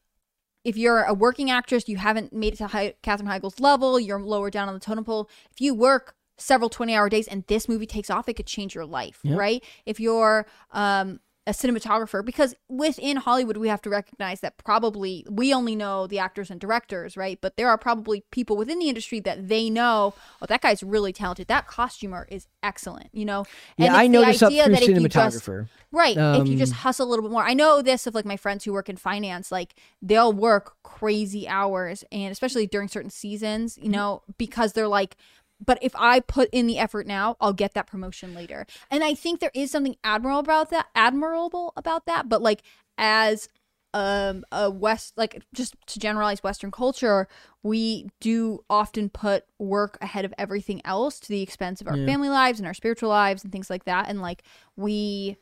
if 0.63 0.77
you're 0.77 1.03
a 1.03 1.13
working 1.13 1.51
actress, 1.51 1.89
you 1.89 1.97
haven't 1.97 2.31
made 2.31 2.53
it 2.53 2.57
to 2.57 2.67
He- 2.69 2.93
Katherine 3.01 3.27
Heigl's 3.29 3.59
level, 3.59 3.99
you're 3.99 4.21
lower 4.21 4.49
down 4.49 4.69
on 4.69 4.73
the 4.73 4.79
totem 4.79 5.03
pole. 5.03 5.29
If 5.51 5.59
you 5.59 5.73
work 5.75 6.15
several 6.37 6.69
20 6.69 6.95
hour 6.95 7.09
days 7.09 7.27
and 7.27 7.43
this 7.47 7.67
movie 7.67 7.85
takes 7.85 8.09
off, 8.09 8.29
it 8.29 8.35
could 8.35 8.45
change 8.47 8.73
your 8.73 8.85
life, 8.85 9.19
Yep. 9.23 9.37
right? 9.37 9.63
If 9.85 9.99
you're 9.99 10.45
um, 10.71 11.19
a 11.45 11.51
cinematographer, 11.51 12.23
because 12.23 12.55
within 12.69 13.17
Hollywood, 13.17 13.57
we 13.57 13.67
have 13.67 13.81
to 13.81 13.89
recognize 13.89 14.39
that 14.39 14.57
probably 14.57 15.25
we 15.29 15.53
only 15.53 15.75
know 15.75 16.07
the 16.07 16.17
actors 16.17 16.49
and 16.49 16.59
directors, 16.59 17.17
right? 17.17 17.37
But 17.41 17.57
there 17.57 17.67
are 17.69 17.77
probably 17.77 18.23
people 18.31 18.55
within 18.55 18.79
the 18.79 18.87
industry 18.87 19.19
that 19.21 19.49
they 19.49 19.69
know, 19.69 20.13
oh, 20.41 20.45
that 20.47 20.61
guy's 20.61 20.81
really 20.81 21.11
talented. 21.11 21.47
That 21.49 21.67
costumer 21.67 22.25
is 22.31 22.47
excellent, 22.61 23.09
you 23.11 23.25
know? 23.25 23.45
Yeah, 23.77 23.87
it's 23.87 23.95
I 23.95 24.07
know 24.07 24.23
this 24.23 24.41
up 24.41 24.51
through 24.53 24.57
that 24.73 24.83
if 24.83 24.87
you 24.89 25.07
just- 25.09 25.37
cinematographer. 25.37 25.67
Right. 25.91 26.17
if 26.17 26.47
you 26.47 26.57
just 26.57 26.71
Um, 26.71 26.77
hustle 26.79 27.07
a 27.07 27.09
little 27.09 27.23
bit 27.23 27.31
more. 27.31 27.43
I 27.43 27.53
know 27.53 27.81
this 27.81 28.07
of 28.07 28.15
like 28.15 28.25
my 28.25 28.37
friends 28.37 28.63
who 28.63 28.71
work 28.73 28.87
in 28.89 28.95
finance, 28.95 29.51
like 29.51 29.75
they'll 30.01 30.33
work 30.33 30.77
crazy 30.81 31.47
hours 31.47 32.03
and 32.11 32.31
especially 32.31 32.65
during 32.67 32.87
certain 32.87 33.11
seasons, 33.11 33.75
Mm-hmm. 33.75 33.83
you 33.85 33.91
know, 33.91 34.23
because 34.37 34.73
they're 34.73 34.87
like, 34.87 35.17
but 35.65 35.79
if 35.81 35.95
I 35.95 36.19
put 36.19 36.49
in 36.51 36.67
the 36.67 36.77
effort 36.77 37.07
now, 37.07 37.37
I'll 37.39 37.53
get 37.53 37.73
that 37.73 37.87
promotion 37.87 38.33
later. 38.33 38.65
And 38.91 39.03
I 39.03 39.13
think 39.13 39.39
there 39.39 39.51
is 39.53 39.71
something 39.71 39.95
admirable 40.03 40.39
about 40.39 40.69
that, 40.71 40.87
admirable 40.95 41.73
about 41.75 42.05
that, 42.05 42.29
but 42.29 42.41
like 42.41 42.63
as 42.97 43.47
um 43.95 44.43
a 44.51 44.71
west 44.71 45.13
like 45.17 45.43
just 45.53 45.75
to 45.85 45.99
generalize 45.99 46.41
western 46.41 46.71
culture 46.71 47.27
we 47.61 48.09
do 48.19 48.63
often 48.67 49.07
put 49.07 49.43
work 49.59 49.99
ahead 50.01 50.25
of 50.25 50.33
everything 50.35 50.81
else 50.83 51.19
to 51.19 51.29
the 51.29 51.43
expense 51.43 51.79
of 51.79 51.87
our 51.87 51.95
Yeah. 51.97 52.07
family 52.07 52.29
lives 52.29 52.59
and 52.59 52.65
our 52.65 52.73
spiritual 52.73 53.09
lives 53.09 53.43
and 53.43 53.51
things 53.51 53.69
like 53.69 53.85
that 53.85 54.09
and 54.09 54.19
like 54.19 54.41
we 54.75 55.37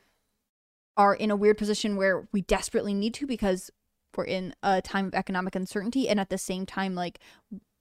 are 0.98 1.14
in 1.14 1.30
a 1.30 1.36
weird 1.36 1.56
position 1.56 1.96
where 1.96 2.28
we 2.32 2.42
desperately 2.42 2.92
need 2.92 3.14
to 3.14 3.26
because 3.26 3.70
we're 4.16 4.24
in 4.24 4.54
a 4.62 4.82
time 4.82 5.06
of 5.06 5.14
economic 5.14 5.54
uncertainty 5.54 6.06
and 6.08 6.20
at 6.20 6.28
the 6.28 6.36
same 6.36 6.66
time 6.66 6.94
like 6.94 7.18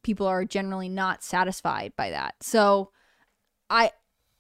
people 0.03 0.27
are 0.27 0.45
generally 0.45 0.89
not 0.89 1.23
satisfied 1.23 1.93
by 1.95 2.09
that. 2.09 2.35
So 2.41 2.91
I 3.69 3.91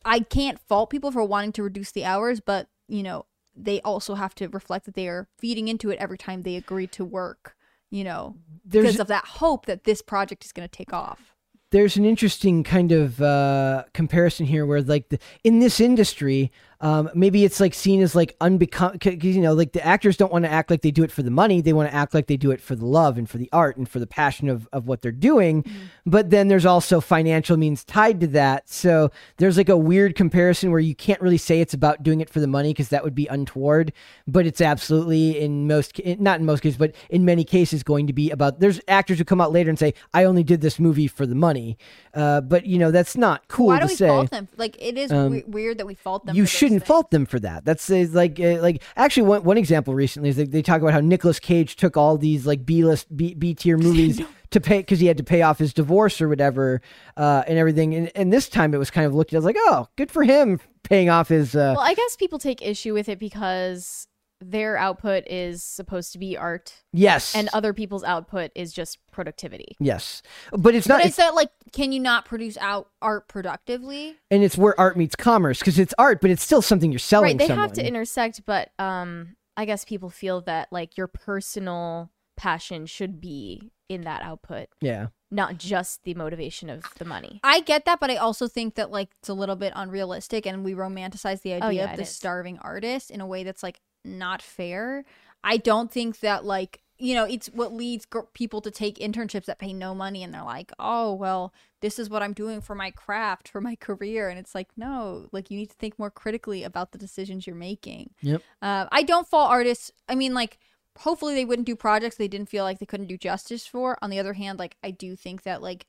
I 0.03 0.19
can't 0.21 0.59
fault 0.59 0.89
people 0.89 1.11
for 1.11 1.23
wanting 1.23 1.51
to 1.53 1.63
reduce 1.63 1.91
the 1.91 2.05
hours, 2.05 2.39
but 2.39 2.67
you 2.87 3.03
know, 3.03 3.25
they 3.55 3.81
also 3.81 4.15
have 4.15 4.33
to 4.35 4.47
reflect 4.49 4.85
that 4.85 4.95
they 4.95 5.07
are 5.07 5.27
feeding 5.37 5.67
into 5.67 5.89
it 5.89 5.99
every 5.99 6.17
time 6.17 6.41
they 6.41 6.55
agree 6.55 6.87
to 6.87 7.05
work, 7.05 7.55
you 7.89 8.03
know, 8.03 8.35
There's 8.65 8.85
because 8.85 8.99
of 8.99 9.07
that 9.07 9.25
hope 9.25 9.65
that 9.67 9.83
this 9.83 10.01
project 10.01 10.43
is 10.45 10.51
going 10.51 10.67
to 10.67 10.71
take 10.71 10.93
off. 10.93 11.35
there's 11.71 11.95
an 11.95 12.03
interesting 12.05 12.63
kind 12.63 12.91
of 12.91 13.21
uh, 13.21 13.83
comparison 13.93 14.45
here 14.45 14.65
where 14.65 14.81
like 14.81 15.07
the, 15.09 15.19
in 15.43 15.59
this 15.59 15.79
industry 15.79 16.51
um, 16.81 17.09
maybe 17.13 17.45
it's 17.45 17.59
like 17.59 17.73
seen 17.73 18.01
as 18.01 18.15
like 18.15 18.35
unbecome 18.41 18.93
because 18.93 19.35
you 19.35 19.41
know 19.41 19.53
like 19.53 19.71
the 19.71 19.85
actors 19.85 20.17
don't 20.17 20.31
want 20.31 20.45
to 20.45 20.51
act 20.51 20.69
like 20.71 20.81
they 20.81 20.89
do 20.91 21.03
it 21.03 21.11
for 21.11 21.21
the 21.21 21.29
money. 21.31 21.61
They 21.61 21.73
want 21.73 21.89
to 21.89 21.95
act 21.95 22.13
like 22.13 22.25
they 22.27 22.37
do 22.37 22.49
it 22.51 22.59
for 22.59 22.75
the 22.75 22.85
love 22.85 23.17
and 23.19 23.29
for 23.29 23.37
the 23.37 23.49
art 23.53 23.77
and 23.77 23.87
for 23.87 23.99
the 23.99 24.07
passion 24.07 24.49
of, 24.49 24.67
of 24.73 24.87
what 24.87 25.01
they're 25.03 25.11
doing. 25.11 25.63
But 26.07 26.31
then 26.31 26.47
there's 26.47 26.65
also 26.65 26.99
financial 26.99 27.55
means 27.55 27.83
tied 27.83 28.19
to 28.21 28.27
that. 28.27 28.67
So 28.67 29.11
there's 29.37 29.57
like 29.57 29.69
a 29.69 29.77
weird 29.77 30.15
comparison 30.15 30.71
where 30.71 30.79
you 30.79 30.95
can't 30.95 31.21
really 31.21 31.37
say 31.37 31.61
it's 31.61 31.73
about 31.75 32.01
doing 32.01 32.19
it 32.19 32.29
for 32.31 32.39
the 32.39 32.47
money 32.47 32.69
because 32.73 32.89
that 32.89 33.03
would 33.03 33.13
be 33.15 33.27
untoward. 33.27 33.93
But 34.27 34.45
it's 34.47 34.59
absolutely 34.61 35.39
in 35.39 35.67
most 35.67 35.99
not 36.19 36.39
in 36.39 36.45
most 36.47 36.61
cases 36.61 36.77
but 36.77 36.95
in 37.11 37.25
many 37.25 37.43
cases 37.43 37.83
going 37.83 38.07
to 38.07 38.13
be 38.13 38.31
about 38.31 38.59
there's 38.59 38.81
actors 38.87 39.19
who 39.19 39.23
come 39.25 39.39
out 39.39 39.51
later 39.51 39.69
and 39.69 39.77
say 39.77 39.93
i 40.13 40.23
only 40.23 40.43
did 40.43 40.61
this 40.61 40.79
movie 40.79 41.07
for 41.07 41.25
the 41.27 41.35
money. 41.35 41.77
Uh, 42.13 42.41
but 42.41 42.65
you 42.65 42.77
know 42.77 42.91
that's 42.91 43.15
not 43.15 43.47
cool 43.47 43.67
Why 43.67 43.79
to 43.79 43.85
do 43.85 43.91
we 43.91 43.95
say. 43.95 44.07
fault 44.07 44.31
them? 44.31 44.47
Like 44.57 44.75
it 44.81 44.97
is 44.97 45.11
Um, 45.11 45.31
we- 45.31 45.43
weird 45.47 45.77
that 45.77 45.85
we 45.85 45.93
fault 45.93 46.25
them. 46.25 46.35
you 46.35 46.43
for 46.45 46.49
shouldn't 46.71 46.87
fault 46.87 47.11
them 47.11 47.25
for 47.25 47.39
that. 47.39 47.65
That's 47.65 47.89
like 47.89 48.39
uh, 48.39 48.61
like 48.61 48.83
actually 48.95 49.23
one 49.23 49.43
one 49.43 49.57
example 49.57 49.93
recently 49.93 50.29
is 50.29 50.37
they 50.37 50.61
talk 50.61 50.81
about 50.81 50.93
how 50.93 50.99
Nicolas 50.99 51.39
Cage 51.39 51.75
took 51.75 51.97
all 51.97 52.17
these 52.17 52.45
like 52.45 52.65
B 52.65 52.83
list 52.83 53.15
B, 53.15 53.33
B 53.33 53.53
tier 53.53 53.77
movies 53.77 54.21
to 54.51 54.59
pay 54.59 54.79
because 54.79 54.99
he 54.99 55.07
had 55.07 55.17
to 55.17 55.23
pay 55.23 55.41
off 55.41 55.59
his 55.59 55.73
divorce 55.73 56.21
or 56.21 56.29
whatever 56.29 56.81
uh, 57.17 57.43
and 57.47 57.57
everything. 57.57 57.93
And, 57.95 58.11
and 58.15 58.33
this 58.33 58.49
time 58.49 58.73
it 58.73 58.77
was 58.77 58.91
kind 58.91 59.05
of 59.05 59.13
looked 59.13 59.33
at 59.33 59.37
as 59.37 59.45
like 59.45 59.57
oh 59.59 59.87
good 59.97 60.11
for 60.11 60.23
him 60.23 60.59
paying 60.83 61.09
off 61.09 61.29
his 61.29 61.55
uh, 61.55 61.73
Well, 61.75 61.85
I 61.85 61.93
guess 61.93 62.15
people 62.15 62.39
take 62.39 62.61
issue 62.61 62.93
with 62.93 63.09
it 63.09 63.19
because 63.19 64.07
their 64.41 64.75
output 64.77 65.23
is 65.27 65.63
supposed 65.63 66.11
to 66.13 66.17
be 66.17 66.35
art 66.35 66.81
yes 66.91 67.35
and 67.35 67.47
other 67.53 67.73
people's 67.73 68.03
output 68.03 68.49
is 68.55 68.73
just 68.73 68.97
productivity. 69.11 69.77
yes, 69.79 70.21
but 70.51 70.73
it's 70.73 70.87
not. 70.87 70.97
But 70.97 71.05
It's, 71.05 71.13
is 71.13 71.15
that 71.17 71.35
like 71.35 71.49
can 71.71 71.91
you 71.91 71.99
not 71.99 72.25
produce 72.25 72.57
out 72.57 72.89
art 73.01 73.27
productively? 73.27 74.17
and 74.31 74.43
it's 74.43 74.57
where 74.57 74.77
art 74.79 74.97
meets 74.97 75.15
commerce 75.15 75.59
because 75.59 75.77
it's 75.79 75.93
art, 75.97 76.21
but 76.21 76.29
it's 76.31 76.43
still 76.43 76.61
something 76.61 76.91
you're 76.91 76.99
selling. 76.99 77.31
right, 77.31 77.37
they 77.37 77.47
someone. 77.47 77.67
have 77.67 77.73
to 77.73 77.85
intersect, 77.87 78.41
but 78.45 78.71
um 78.79 79.35
I 79.55 79.65
guess 79.65 79.85
people 79.85 80.09
feel 80.09 80.41
that 80.41 80.69
like 80.71 80.97
your 80.97 81.07
personal 81.07 82.09
passion 82.37 82.85
should 82.85 83.21
be 83.21 83.71
in 83.89 84.01
that 84.01 84.21
output, 84.23 84.69
yeah. 84.79 85.07
not 85.29 85.57
just 85.57 86.03
the 86.05 86.13
motivation 86.13 86.69
of 86.69 86.85
the 86.97 87.03
money. 87.05 87.41
I 87.43 87.59
get 87.59 87.83
that, 87.85 87.99
but 87.99 88.09
I 88.09 88.15
also 88.15 88.47
think 88.47 88.75
that 88.75 88.89
like 88.89 89.09
it's 89.19 89.27
a 89.29 89.33
little 89.33 89.57
bit 89.57 89.73
unrealistic, 89.75 90.45
and 90.45 90.63
we 90.63 90.73
romanticize 90.73 91.41
the 91.41 91.53
idea 91.53 91.67
Oh, 91.67 91.69
yeah, 91.69 91.91
of 91.91 91.97
the 91.97 92.05
starving 92.05 92.57
artist 92.59 93.11
in 93.11 93.19
a 93.19 93.27
way 93.27 93.43
that's 93.43 93.61
like 93.61 93.81
not 94.03 94.41
fair. 94.41 95.05
I 95.43 95.57
don't 95.57 95.91
think 95.91 96.19
that 96.19 96.45
like 96.45 96.81
you 96.97 97.15
know 97.15 97.25
it's 97.25 97.47
what 97.47 97.73
leads 97.73 98.05
people 98.33 98.61
to 98.61 98.69
take 98.69 98.99
internships 98.99 99.45
that 99.45 99.59
pay 99.59 99.73
no 99.73 99.95
money, 99.95 100.23
and 100.23 100.33
they're 100.33 100.43
like, 100.43 100.71
oh 100.79 101.13
well, 101.13 101.53
this 101.81 101.97
is 101.97 102.09
what 102.09 102.21
I'm 102.21 102.33
doing 102.33 102.61
for 102.61 102.75
my 102.75 102.91
craft, 102.91 103.47
for 103.47 103.61
my 103.61 103.75
career, 103.79 104.29
and 104.29 104.37
it's 104.39 104.53
like 104.55 104.69
no, 104.77 105.27
like 105.31 105.49
you 105.49 105.57
need 105.57 105.69
to 105.69 105.75
think 105.75 105.97
more 105.97 106.11
critically 106.11 106.63
about 106.63 106.91
the 106.91 106.97
decisions 106.97 107.47
you're 107.47 107.55
making. 107.55 108.11
Yep. 108.21 108.41
Uh, 108.61 108.85
I 108.91 109.03
don't 109.03 109.27
fault 109.27 109.49
artists. 109.51 109.91
I 110.07 110.15
mean, 110.15 110.33
like, 110.33 110.59
hopefully 110.99 111.33
they 111.33 111.45
wouldn't 111.45 111.65
do 111.65 111.75
projects 111.75 112.17
they 112.17 112.27
didn't 112.27 112.49
feel 112.49 112.63
like 112.63 112.79
they 112.79 112.85
couldn't 112.85 113.07
do 113.07 113.17
justice 113.17 113.65
for. 113.65 113.97
On 114.01 114.09
the 114.09 114.19
other 114.19 114.33
hand, 114.33 114.59
like, 114.59 114.77
I 114.83 114.91
do 114.91 115.15
think 115.15 115.43
that, 115.43 115.61
like, 115.61 115.87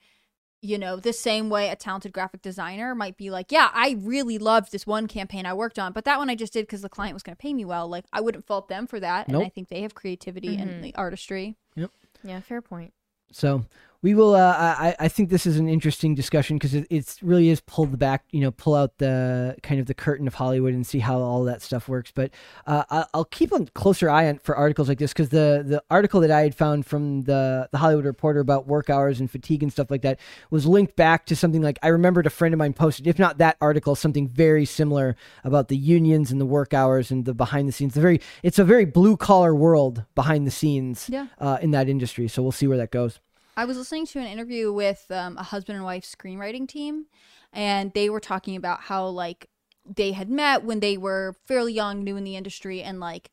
you 0.62 0.78
know, 0.78 0.96
the 0.96 1.12
same 1.12 1.50
way 1.50 1.68
a 1.68 1.76
talented 1.76 2.12
graphic 2.12 2.40
designer 2.40 2.94
might 2.94 3.16
be 3.16 3.30
like, 3.30 3.50
yeah, 3.50 3.68
I 3.74 3.96
really 4.00 4.38
loved 4.38 4.70
this 4.70 4.86
one 4.86 5.08
campaign 5.08 5.44
I 5.44 5.52
worked 5.54 5.76
on, 5.78 5.92
but 5.92 6.04
that 6.04 6.18
one 6.18 6.30
I 6.30 6.36
just 6.36 6.52
did 6.52 6.62
because 6.62 6.82
the 6.82 6.88
client 6.88 7.14
was 7.14 7.24
going 7.24 7.34
to 7.34 7.40
pay 7.40 7.52
me 7.52 7.64
well. 7.64 7.88
Like, 7.88 8.04
I 8.12 8.20
wouldn't 8.20 8.46
fault 8.46 8.68
them 8.68 8.86
for 8.86 9.00
that. 9.00 9.26
Nope. 9.28 9.40
And 9.40 9.46
I 9.46 9.48
think 9.50 9.68
they 9.68 9.82
have 9.82 9.94
creativity 9.94 10.56
and 10.56 10.70
Mhm. 10.70 10.82
the 10.82 10.94
artistry. 10.94 11.56
Yep. 11.74 11.90
Yeah, 12.22 12.40
fair 12.40 12.62
point. 12.62 12.94
So 13.32 13.64
we 14.02 14.14
will. 14.14 14.34
Uh, 14.34 14.52
I 14.56 14.96
I 14.98 15.08
think 15.08 15.30
this 15.30 15.46
is 15.46 15.56
an 15.58 15.68
interesting 15.68 16.14
discussion 16.14 16.56
because 16.56 16.74
it 16.74 16.86
it's 16.90 17.22
really 17.22 17.48
is 17.50 17.60
pull 17.60 17.86
the 17.86 17.96
back, 17.96 18.24
you 18.30 18.40
know, 18.40 18.50
pull 18.50 18.74
out 18.74 18.98
the 18.98 19.56
kind 19.62 19.78
of 19.80 19.86
the 19.86 19.94
curtain 19.94 20.26
of 20.26 20.34
Hollywood 20.34 20.74
and 20.74 20.86
see 20.86 20.98
how 20.98 21.18
all 21.20 21.44
that 21.44 21.62
stuff 21.62 21.88
works. 21.88 22.10
But 22.14 22.32
uh, 22.66 23.04
I'll 23.14 23.24
keep 23.24 23.52
a 23.52 23.64
closer 23.66 24.10
eye 24.10 24.28
on 24.28 24.38
for 24.38 24.56
articles 24.56 24.88
like 24.88 24.98
this 24.98 25.12
because 25.12 25.28
the 25.28 25.62
the 25.64 25.82
article 25.90 26.20
that 26.20 26.30
I 26.30 26.40
had 26.42 26.54
found 26.54 26.84
from 26.84 27.22
the 27.22 27.68
the 27.70 27.78
Hollywood 27.78 28.04
Reporter 28.04 28.40
about 28.40 28.66
work 28.66 28.90
hours 28.90 29.20
and 29.20 29.30
fatigue 29.30 29.62
and 29.62 29.72
stuff 29.72 29.90
like 29.90 30.02
that 30.02 30.18
was 30.50 30.66
linked 30.66 30.96
back 30.96 31.26
to 31.26 31.36
something 31.36 31.62
like 31.62 31.78
I 31.82 31.88
remembered 31.88 32.26
a 32.26 32.30
friend 32.30 32.52
of 32.52 32.58
mine 32.58 32.72
posted, 32.72 33.06
if 33.06 33.18
not 33.18 33.38
that 33.38 33.56
article, 33.60 33.94
something 33.94 34.26
very 34.28 34.64
similar 34.64 35.14
about 35.44 35.68
the 35.68 35.76
unions 35.76 36.32
and 36.32 36.40
the 36.40 36.46
work 36.46 36.74
hours 36.74 37.10
and 37.12 37.24
the 37.24 37.34
behind 37.34 37.68
the 37.68 37.72
scenes. 37.72 37.94
The 37.94 38.00
very 38.00 38.20
it's 38.42 38.58
a 38.58 38.64
very 38.64 38.84
blue 38.84 39.16
collar 39.16 39.54
world 39.54 40.04
behind 40.16 40.46
the 40.46 40.50
scenes 40.50 41.08
Yeah. 41.08 41.26
uh, 41.38 41.58
in 41.62 41.70
that 41.70 41.88
industry. 41.88 42.26
So 42.26 42.42
we'll 42.42 42.52
see 42.52 42.66
where 42.66 42.78
that 42.78 42.90
goes. 42.90 43.20
I 43.56 43.64
was 43.64 43.76
listening 43.76 44.06
to 44.06 44.18
an 44.18 44.26
interview 44.26 44.72
with 44.72 45.06
um, 45.10 45.36
a 45.36 45.42
husband 45.42 45.76
and 45.76 45.84
wife 45.84 46.04
screenwriting 46.04 46.66
team, 46.66 47.06
and 47.52 47.92
they 47.92 48.08
were 48.08 48.20
talking 48.20 48.56
about 48.56 48.82
how 48.82 49.06
like 49.06 49.48
they 49.84 50.12
had 50.12 50.30
met 50.30 50.64
when 50.64 50.80
they 50.80 50.96
were 50.96 51.36
fairly 51.46 51.72
young, 51.72 52.02
new 52.02 52.16
in 52.16 52.24
the 52.24 52.36
industry, 52.36 52.82
and 52.82 53.00
like 53.00 53.30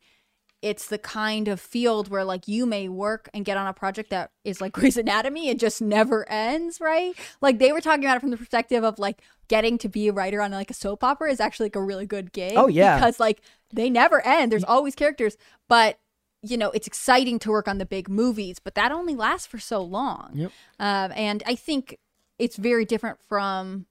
it's 0.62 0.86
the 0.86 0.98
kind 0.98 1.48
of 1.48 1.58
field 1.58 2.08
where 2.08 2.24
like 2.24 2.46
you 2.46 2.66
may 2.66 2.88
work 2.88 3.30
and 3.32 3.46
get 3.46 3.56
on 3.56 3.66
a 3.66 3.72
project 3.72 4.10
that 4.10 4.30
is 4.44 4.60
like 4.60 4.72
Grey's 4.74 4.96
Anatomy 4.96 5.48
and 5.48 5.58
just 5.58 5.80
never 5.80 6.28
ends, 6.28 6.80
right? 6.80 7.14
Like 7.40 7.58
they 7.58 7.72
were 7.72 7.80
talking 7.80 8.04
about 8.04 8.18
it 8.18 8.20
from 8.20 8.30
the 8.30 8.36
perspective 8.36 8.84
of 8.84 8.98
like 8.98 9.22
getting 9.48 9.78
to 9.78 9.88
be 9.88 10.08
a 10.08 10.12
writer 10.12 10.42
on 10.42 10.50
like 10.50 10.70
a 10.70 10.74
soap 10.74 11.02
opera 11.02 11.30
is 11.30 11.40
actually 11.40 11.66
like 11.66 11.76
a 11.76 11.82
really 11.82 12.06
good 12.06 12.32
gig. 12.32 12.54
Oh, 12.56 12.68
yeah. 12.68 12.96
because 12.96 13.18
like 13.18 13.40
they 13.72 13.88
never 13.88 14.24
end. 14.26 14.52
There's 14.52 14.64
always 14.64 14.94
characters, 14.94 15.36
but 15.66 15.98
you 16.42 16.56
know 16.56 16.70
it's 16.70 16.86
exciting 16.86 17.38
to 17.40 17.50
work 17.50 17.68
on 17.68 17.78
the 17.78 17.86
big 17.86 18.08
movies, 18.08 18.58
but 18.58 18.74
that 18.74 18.92
only 18.92 19.14
lasts 19.14 19.46
for 19.46 19.58
so 19.58 19.82
long. 19.82 20.30
Yep. 20.34 20.52
Um, 20.78 21.12
and 21.14 21.42
I 21.46 21.54
think 21.54 21.98
it's 22.38 22.56
very 22.56 22.84
different 22.84 23.18
from 23.28 23.86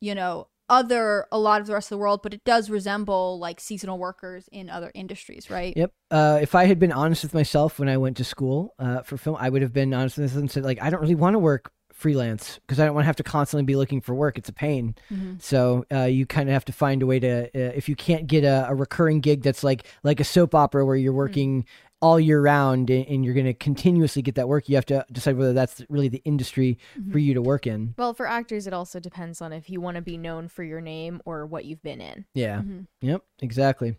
you 0.00 0.14
know 0.14 0.48
other 0.68 1.26
a 1.30 1.38
lot 1.38 1.60
of 1.60 1.66
the 1.66 1.74
rest 1.74 1.86
of 1.86 1.96
the 1.96 1.98
world, 1.98 2.20
but 2.22 2.32
it 2.32 2.42
does 2.44 2.70
resemble 2.70 3.38
like 3.38 3.60
seasonal 3.60 3.98
workers 3.98 4.48
in 4.50 4.70
other 4.70 4.90
industries, 4.94 5.50
right? 5.50 5.76
Yep. 5.76 5.92
Uh, 6.10 6.38
if 6.40 6.54
I 6.54 6.64
had 6.64 6.78
been 6.78 6.92
honest 6.92 7.22
with 7.22 7.34
myself 7.34 7.78
when 7.78 7.90
I 7.90 7.98
went 7.98 8.16
to 8.16 8.24
school 8.24 8.74
uh, 8.78 9.02
for 9.02 9.18
film, 9.18 9.36
I 9.38 9.50
would 9.50 9.60
have 9.60 9.74
been 9.74 9.92
honest 9.92 10.16
with 10.16 10.24
myself 10.24 10.40
and 10.40 10.50
said, 10.50 10.64
like, 10.64 10.80
I 10.80 10.88
don't 10.88 11.00
really 11.00 11.14
want 11.14 11.34
to 11.34 11.38
work 11.38 11.70
freelance 11.92 12.58
because 12.60 12.80
I 12.80 12.86
don't 12.86 12.94
want 12.94 13.04
to 13.04 13.06
have 13.06 13.16
to 13.16 13.22
constantly 13.22 13.64
be 13.64 13.76
looking 13.76 14.00
for 14.00 14.14
work. 14.14 14.38
It's 14.38 14.48
a 14.48 14.52
pain. 14.52 14.94
Mhm. 15.10 15.40
So 15.42 15.84
uh, 15.92 16.04
you 16.04 16.24
kind 16.24 16.48
of 16.48 16.54
have 16.54 16.64
to 16.64 16.72
find 16.72 17.02
a 17.02 17.06
way 17.06 17.20
to, 17.20 17.44
uh, 17.44 17.72
if 17.74 17.88
you 17.88 17.94
can't 17.94 18.26
get 18.26 18.42
a, 18.42 18.66
a 18.68 18.74
recurring 18.74 19.20
gig 19.20 19.42
that's 19.42 19.62
like 19.62 19.86
like 20.02 20.20
a 20.20 20.24
soap 20.24 20.54
opera 20.54 20.86
where 20.86 20.96
you're 20.96 21.12
working 21.12 21.66
all 22.02 22.20
year 22.20 22.42
round 22.42 22.90
and, 22.90 23.06
and 23.06 23.24
you're 23.24 23.32
going 23.32 23.46
to 23.46 23.54
continuously 23.54 24.20
get 24.20 24.34
that 24.34 24.48
work, 24.48 24.68
you 24.68 24.74
have 24.74 24.84
to 24.86 25.06
decide 25.12 25.36
whether 25.36 25.52
that's 25.54 25.82
really 25.88 26.08
the 26.08 26.20
industry 26.24 26.78
for 27.10 27.18
you 27.18 27.32
to 27.32 27.40
work 27.40 27.66
in. 27.66 27.94
Well, 27.96 28.12
for 28.12 28.26
actors, 28.26 28.66
it 28.66 28.74
also 28.74 29.00
depends 29.00 29.40
on 29.40 29.52
if 29.52 29.70
you 29.70 29.80
want 29.80 29.94
to 29.94 30.02
be 30.02 30.18
known 30.18 30.48
for 30.48 30.62
your 30.64 30.80
name 30.80 31.22
or 31.24 31.46
what 31.46 31.64
you've 31.64 31.82
been 31.82 32.00
in. 32.00 32.24
Yeah. 32.34 32.58
Mhm. 32.58 32.86
Yep, 33.00 33.22
exactly. 33.40 33.96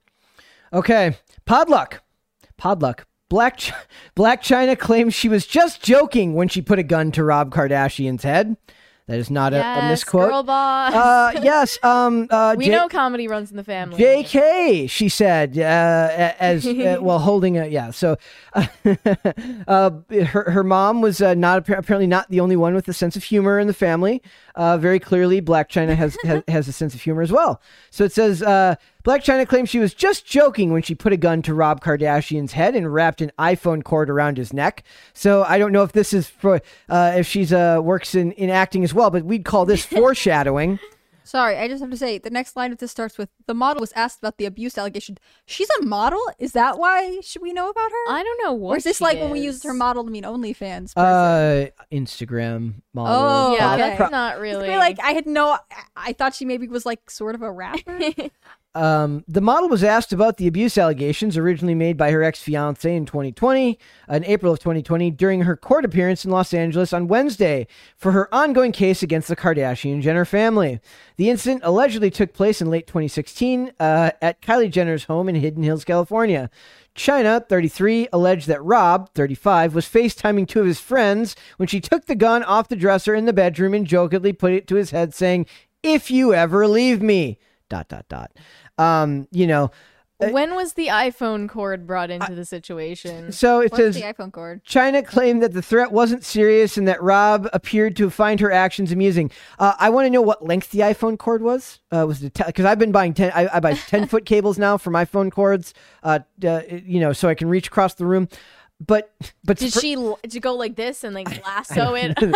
Okay, 0.72 1.16
Podluck. 1.47 1.99
Podluck. 2.60 3.06
Black 3.30 3.58
Ch- 3.58 3.72
Blac 4.16 4.41
Chyna 4.41 4.78
claims 4.78 5.14
she 5.16 5.28
was 5.30 5.47
just 5.47 5.82
joking 5.82 6.34
when 6.36 6.47
she 6.49 6.62
put 6.62 6.78
a 6.78 6.84
gun 6.84 7.12
to 7.14 7.24
Rob 7.24 7.51
Kardashian's 7.51 8.24
head. 8.24 8.58
That 9.08 9.20
is 9.20 9.30
not 9.30 9.51
a, 9.51 9.58
a 9.58 9.60
yes, 9.60 9.89
misquote. 9.89 10.30
girl 10.30 10.43
boss. 10.43 10.93
Uh, 10.93 11.39
yes. 11.43 11.78
Um. 11.84 12.28
Uh, 12.30 12.56
we 12.58 12.66
J- 12.66 12.72
know 12.72 12.88
comedy 12.88 13.28
runs 13.28 13.51
in 13.51 13.58
the 13.58 13.64
family. 13.64 13.97
J.K. 13.97 14.88
She 14.88 15.10
said, 15.10 15.58
uh, 15.58 16.34
as 16.39 16.66
uh, 16.66 16.97
well, 17.01 17.20
holding 17.20 17.58
a 17.58 17.68
yeah. 17.68 17.91
So, 17.91 18.18
uh, 18.54 18.66
her 19.68 20.51
her 20.51 20.64
mom 20.64 21.01
was 21.01 21.22
uh, 21.22 21.34
not 21.34 21.58
apparently 21.58 22.08
not 22.08 22.30
the 22.30 22.39
only 22.39 22.56
one 22.56 22.74
with 22.74 22.88
a 22.88 22.93
sense 22.93 23.18
of 23.18 23.26
humor 23.26 23.60
in 23.60 23.68
the 23.68 23.74
family. 23.74 24.22
Uh, 24.56 24.78
very 24.78 24.99
clearly, 24.99 25.41
Blac 25.41 25.70
Chyna 25.70 25.95
has, 25.95 26.16
has 26.24 26.43
has 26.47 26.68
a 26.68 26.72
sense 26.72 26.93
of 26.93 27.01
humor 27.01 27.22
as 27.22 27.32
well. 27.32 27.62
So 27.89 28.04
it 28.04 28.12
says, 28.12 28.43
uh, 28.43 28.76
Blac 29.04 29.24
Chyna 29.24 29.47
claims 29.47 29.70
she 29.70 29.80
was 29.80 29.93
just 29.93 30.26
joking 30.26 30.72
when 30.72 30.82
she 30.82 30.95
put 30.95 31.12
a 31.12 31.18
gun 31.18 31.41
to 31.43 31.54
Rob 31.54 31.84
Kardashian's 31.84 32.54
head 32.54 32.76
and 32.76 32.93
wrapped 32.93 33.22
an 33.22 33.32
iPhone 33.39 33.84
cord 33.84 34.10
around 34.10 34.38
his 34.38 34.54
neck. 34.54 34.84
So 35.14 35.43
I 35.43 35.58
don't 35.58 35.72
know 35.72 35.84
if 35.84 35.91
this 35.91 36.14
is 36.14 36.28
for 36.28 36.62
uh, 36.89 37.14
if 37.18 37.28
she's 37.28 37.51
uh, 37.51 37.80
works 37.84 38.16
in 38.16 38.32
in 38.34 38.49
acting 38.49 38.84
as 38.84 38.93
well, 38.93 39.10
but 39.10 39.26
we'd 39.26 39.45
call 39.45 39.66
this 39.66 39.86
foreshadowing. 39.86 40.80
Sorry, 41.24 41.57
I 41.57 41.67
just 41.67 41.82
have 41.82 41.89
to 41.91 41.97
say 41.97 42.17
the 42.17 42.30
next 42.30 42.55
line 42.55 42.71
of 42.71 42.80
this 42.80 42.91
starts 42.91 43.17
with 43.17 43.30
the 43.47 43.53
model 43.53 43.80
was 43.82 43.91
asked 43.93 44.19
about 44.19 44.38
the 44.38 44.45
abuse 44.45 44.78
allegation. 44.78 45.17
She's 45.45 45.69
a 45.80 45.86
model? 45.86 46.21
Is 46.38 46.51
that 46.51 46.78
why 46.78 47.19
should 47.21 47.41
we 47.41 47.53
know 47.53 47.69
about 47.69 47.89
her? 47.91 48.11
I 48.13 48.24
don't 48.24 48.43
know 48.45 48.53
what. 48.53 48.74
or 48.74 48.78
is 48.78 48.84
this 48.84 48.97
she 48.97 49.03
like 49.03 49.19
when 49.19 49.32
we 49.32 49.39
is. 49.39 49.45
use 49.45 49.59
the 49.61 49.69
term 49.69 49.78
model 49.78 50.03
to 50.03 50.11
mean 50.11 50.24
OnlyFans? 50.24 50.93
person? 50.93 50.97
Uh, 50.97 51.65
Instagram 51.91 52.76
model. 52.93 53.15
Oh, 53.15 53.55
Yeah, 53.55 53.74
okay. 53.74 53.97
that's 53.97 54.11
not 54.11 54.39
really. 54.39 54.67
like 54.69 54.99
I 55.01 55.11
had 55.13 55.26
no. 55.26 55.51
I- 55.51 55.59
I 55.95 56.13
thought 56.13 56.36
she 56.36 56.43
maybe 56.45 56.67
was 56.67 56.86
like 56.86 57.09
sort 57.09 57.36
of 57.36 57.41
a 57.41 57.51
rapper. 57.51 57.99
Um, 58.76 59.24
the 59.28 59.41
model 59.41 59.69
was 59.69 59.84
asked 59.84 60.13
about 60.13 60.38
the 60.38 60.47
abuse 60.47 60.80
allegations 60.80 61.38
originally 61.38 61.76
made 61.76 61.95
by 61.95 62.09
her 62.09 62.24
ex 62.24 62.41
fiance 62.41 62.95
in 62.95 63.05
2020, 63.05 63.78
in 64.09 64.26
April 64.26 64.53
of 64.53 64.59
2020, 64.59 65.11
during 65.11 65.41
her 65.41 65.55
court 65.55 65.86
appearance 65.86 66.26
in 66.26 66.32
Los 66.32 66.53
Angeles 66.55 66.91
on 66.91 67.07
Wednesday 67.07 67.67
for 67.95 68.13
her 68.13 68.34
ongoing 68.34 68.71
case 68.71 69.03
against 69.03 69.28
the 69.28 69.36
Kardashian 69.36 70.01
Jenner 70.01 70.26
family. 70.26 70.80
The 71.17 71.30
incident 71.30 71.61
allegedly 71.63 72.09
took 72.09 72.34
place 72.34 72.61
in 72.61 72.71
late 72.71 72.88
2016 72.88 73.74
uh, 73.80 74.11
at 74.21 74.41
Kylie 74.41 74.71
Jenner's 74.71 75.03
home 75.03 75.30
in 75.30 75.36
Hidden 75.36 75.61
Hills, 75.61 75.86
California. 75.86 76.49
Chyna, 76.95 77.47
33, 77.47 78.07
alleged 78.13 78.47
that 78.47 78.63
Rob, 78.63 79.13
35, 79.13 79.76
was 79.76 79.88
FaceTiming 79.88 80.47
two 80.47 80.61
of 80.61 80.67
his 80.67 80.80
friends 80.80 81.36
when 81.57 81.67
she 81.67 81.80
took 81.80 82.05
the 82.05 82.15
gun 82.15 82.43
off 82.43 82.69
the 82.69 82.76
dresser 82.76 83.13
in 83.15 83.26
the 83.26 83.34
bedroom 83.34 83.74
and 83.74 83.86
jokingly 83.86 84.34
put 84.34 84.53
it 84.53 84.67
to 84.67 84.76
his 84.76 84.91
head, 84.91 85.13
saying, 85.13 85.45
If 85.84 86.09
you 86.09 86.34
ever 86.34 86.67
leave 86.67 87.01
me. 87.01 87.39
Dot, 87.69 87.88
dot, 87.88 88.07
dot. 88.07 88.32
Um, 88.78 89.28
you 89.32 89.47
know, 89.47 89.71
when 90.19 90.55
was 90.55 90.74
the 90.74 90.88
iPhone 90.88 91.49
cord 91.49 91.86
brought 91.86 92.09
into 92.09 92.34
the 92.34 92.45
situation? 92.45 93.32
so 93.32 93.59
it 93.59 93.71
What's 93.71 93.78
says 93.78 93.95
the 93.95 94.03
iPhone 94.03 94.32
cord? 94.32 94.63
Chyna 94.63 95.05
claimed 95.05 95.43
that 95.43 95.53
the 95.53 95.61
threat 95.61 95.91
wasn't 95.91 96.24
serious 96.24 96.78
and 96.78 96.88
that 96.88 97.01
Rob 97.03 97.49
appeared 97.51 97.95
to 97.97 98.09
find 98.09 98.39
her 98.39 98.51
actions 98.51 98.91
amusing. 98.91 99.32
Uh, 99.59 99.74
I 99.80 99.89
want 99.89 100.05
to 100.05 100.09
know 100.09 100.21
what 100.21 100.45
length 100.45 100.71
the 100.71 100.80
iPhone 100.80 101.17
cord 101.17 101.41
was. 101.41 101.80
Uh, 101.91 102.05
was 102.07 102.24
it 102.24 102.34
because 102.45 102.65
I've 102.65 102.80
been 102.80 102.91
buying 102.93 103.13
ten? 103.13 103.32
I, 103.36 103.57
I 103.57 103.59
buy 103.59 103.74
ten 103.88 104.07
foot 104.07 104.26
cables 104.26 104.57
now 104.57 104.78
for 104.78 104.91
my 104.91 105.03
phone 105.05 105.30
cords. 105.30 105.74
Uh, 106.03 106.19
uh, 106.45 106.61
you 106.69 106.99
know, 106.99 107.11
so 107.11 107.28
I 107.28 107.36
can 107.36 107.49
reach 107.49 107.67
across 107.67 107.95
the 107.95 108.05
room. 108.05 108.30
But 108.86 109.13
but 109.43 109.57
Did 109.57 109.74
for- 109.74 109.80
she 109.82 109.95
did 109.95 110.34
you 110.34 110.41
go 110.41 110.55
like 110.55 110.76
this 110.76 111.03
and 111.03 111.13
like 111.13 111.45
lasso 111.45 111.95
it? 111.95 112.17
Yeah, 112.21 112.32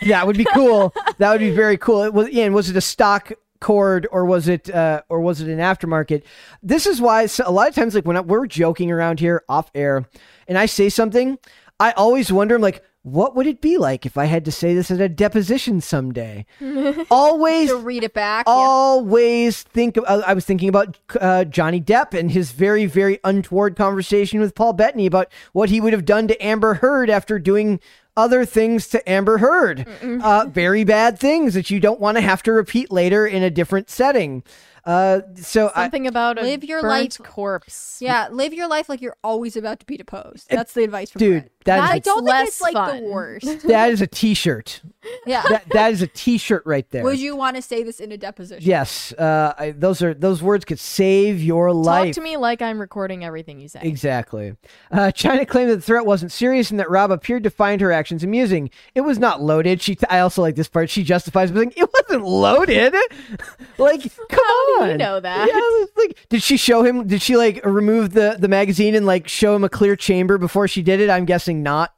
that 0.20 0.26
would 0.26 0.36
be 0.36 0.46
cool. 0.54 0.94
that 1.18 1.30
would 1.30 1.40
be 1.40 1.50
very 1.50 1.76
cool. 1.78 2.02
It 2.02 2.12
was, 2.12 2.28
yeah, 2.30 2.44
and 2.44 2.54
was 2.54 2.68
it 2.70 2.76
a 2.76 2.80
stock 2.80 3.32
cord 3.60 4.06
or 4.10 4.24
was 4.24 4.48
it 4.48 4.68
uh, 4.70 5.02
or 5.08 5.20
was 5.20 5.40
it 5.40 5.48
an 5.48 5.58
aftermarket? 5.58 6.22
This 6.62 6.86
is 6.86 7.00
why 7.00 7.26
so 7.26 7.44
a 7.46 7.52
lot 7.52 7.68
of 7.68 7.74
times, 7.74 7.94
like 7.94 8.06
when 8.06 8.16
I, 8.16 8.20
we're 8.20 8.46
joking 8.46 8.90
around 8.90 9.20
here 9.20 9.44
off 9.48 9.70
air, 9.74 10.06
and 10.48 10.58
I 10.58 10.66
say 10.66 10.88
something, 10.88 11.38
I 11.78 11.92
always 11.92 12.32
wonder, 12.32 12.56
I'm 12.56 12.62
like, 12.62 12.84
what 13.02 13.34
would 13.34 13.46
it 13.46 13.62
be 13.62 13.78
like 13.78 14.04
if 14.04 14.18
I 14.18 14.26
had 14.26 14.44
to 14.44 14.52
say 14.52 14.74
this 14.74 14.90
at 14.90 15.00
a 15.00 15.08
deposition 15.08 15.80
someday? 15.80 16.44
always 17.10 17.70
To 17.70 17.76
read 17.78 18.04
it 18.04 18.12
back. 18.12 18.44
yeah. 18.46 18.52
always 18.52 19.62
think 19.62 19.96
of, 19.96 20.04
I 20.04 20.34
was 20.34 20.44
thinking 20.44 20.68
about 20.68 20.98
uh, 21.18 21.44
Johnny 21.44 21.80
Depp 21.80 22.12
and 22.18 22.30
his 22.30 22.52
very 22.52 22.84
very 22.86 23.18
untoward 23.24 23.76
conversation 23.76 24.38
with 24.40 24.54
Paul 24.54 24.74
Bettany 24.74 25.06
about 25.06 25.28
what 25.52 25.70
he 25.70 25.80
would 25.80 25.94
have 25.94 26.04
done 26.04 26.28
to 26.28 26.44
Amber 26.44 26.74
Heard 26.74 27.08
after 27.08 27.38
doing 27.38 27.80
other 28.16 28.44
things 28.44 28.88
to 28.88 29.08
Amber 29.10 29.38
Heard 29.38 29.86
uh, 30.02 30.46
very 30.48 30.84
bad 30.84 31.18
things 31.18 31.54
that 31.54 31.70
you 31.70 31.80
don't 31.80 32.00
want 32.00 32.16
to 32.16 32.20
have 32.20 32.42
to 32.44 32.52
repeat 32.52 32.90
later 32.90 33.26
in 33.26 33.42
a 33.42 33.50
different 33.50 33.88
setting 33.90 34.42
uh, 34.86 35.20
so 35.36 35.70
I, 35.74 35.84
Something 35.84 36.06
about 36.06 36.38
a 36.38 36.42
Live 36.42 36.64
your 36.64 36.80
burnt 36.80 37.18
life- 37.20 37.28
corpse. 37.28 37.98
Yeah, 38.00 38.28
live 38.30 38.54
your 38.54 38.66
life 38.66 38.88
like 38.88 39.02
you're 39.02 39.16
always 39.22 39.54
about 39.54 39.78
to 39.80 39.86
be 39.86 39.98
deposed. 39.98 40.48
That's 40.48 40.72
the 40.72 40.84
advice 40.84 41.10
from 41.10 41.18
dude 41.18 41.42
Brett. 41.42 41.52
That 41.66 41.80
I 41.80 41.96
is 41.96 42.02
don't 42.02 42.24
think 42.24 42.48
it's 42.48 42.60
like 42.60 42.72
fun. 42.72 43.02
the 43.02 43.08
worst. 43.10 43.62
that 43.68 43.90
is 43.90 44.00
a 44.00 44.06
t-shirt 44.06 44.80
Yeah. 45.26 45.42
that, 45.48 45.64
that 45.72 45.92
is 45.92 46.00
a 46.00 46.06
t-shirt 46.06 46.62
right 46.64 46.88
there 46.90 47.04
Would 47.04 47.18
you 47.18 47.36
want 47.36 47.56
to 47.56 47.62
say 47.62 47.82
this 47.82 48.00
in 48.00 48.12
a 48.12 48.16
deposition? 48.16 48.66
yes 48.66 49.12
uh, 49.12 49.52
I, 49.58 49.70
those 49.72 50.02
are 50.02 50.14
those 50.14 50.42
words 50.42 50.64
could 50.64 50.78
save 50.80 51.42
your 51.42 51.72
life. 51.72 52.14
Talk 52.14 52.14
to 52.14 52.20
me 52.22 52.36
like 52.38 52.62
I'm 52.62 52.80
recording 52.80 53.24
everything 53.24 53.60
you 53.60 53.68
say. 53.68 53.80
Exactly. 53.82 54.56
Uh, 54.90 55.10
Chyna 55.14 55.46
claimed 55.46 55.70
that 55.70 55.76
the 55.76 55.82
threat 55.82 56.06
wasn't 56.06 56.32
serious 56.32 56.70
and 56.70 56.80
that 56.80 56.88
Rob 56.90 57.10
appeared 57.10 57.42
to 57.44 57.50
find 57.50 57.80
her 57.80 57.92
actions 57.92 58.24
amusing. 58.24 58.70
It 58.94 59.02
was 59.02 59.18
not 59.18 59.42
loaded. 59.42 59.82
She, 59.82 59.98
I 60.08 60.20
also 60.20 60.40
like 60.42 60.54
this 60.56 60.68
part. 60.68 60.88
She 60.90 61.02
justifies, 61.04 61.50
but 61.50 61.66
like, 61.66 61.76
it 61.78 61.88
wasn't 61.92 62.24
loaded. 62.24 62.94
like, 63.78 64.02
come 64.02 64.44
How 64.46 64.80
on. 64.82 64.86
do 64.86 64.92
you 64.92 64.98
know 64.98 65.20
that? 65.20 65.48
Yeah, 65.48 65.86
like, 66.02 66.16
did 66.28 66.42
she 66.42 66.56
show 66.56 66.82
him? 66.82 67.06
Did 67.06 67.20
she 67.22 67.36
like 67.36 67.60
remove 67.64 68.12
the 68.12 68.36
the 68.38 68.48
magazine 68.48 68.94
and 68.94 69.04
like 69.06 69.28
show 69.28 69.54
him 69.54 69.64
a 69.64 69.68
clear 69.68 69.96
chamber 69.96 70.38
before 70.38 70.68
she 70.68 70.82
did 70.82 71.00
it? 71.00 71.10
I'm 71.10 71.24
guessing 71.24 71.49
not. 71.54 71.94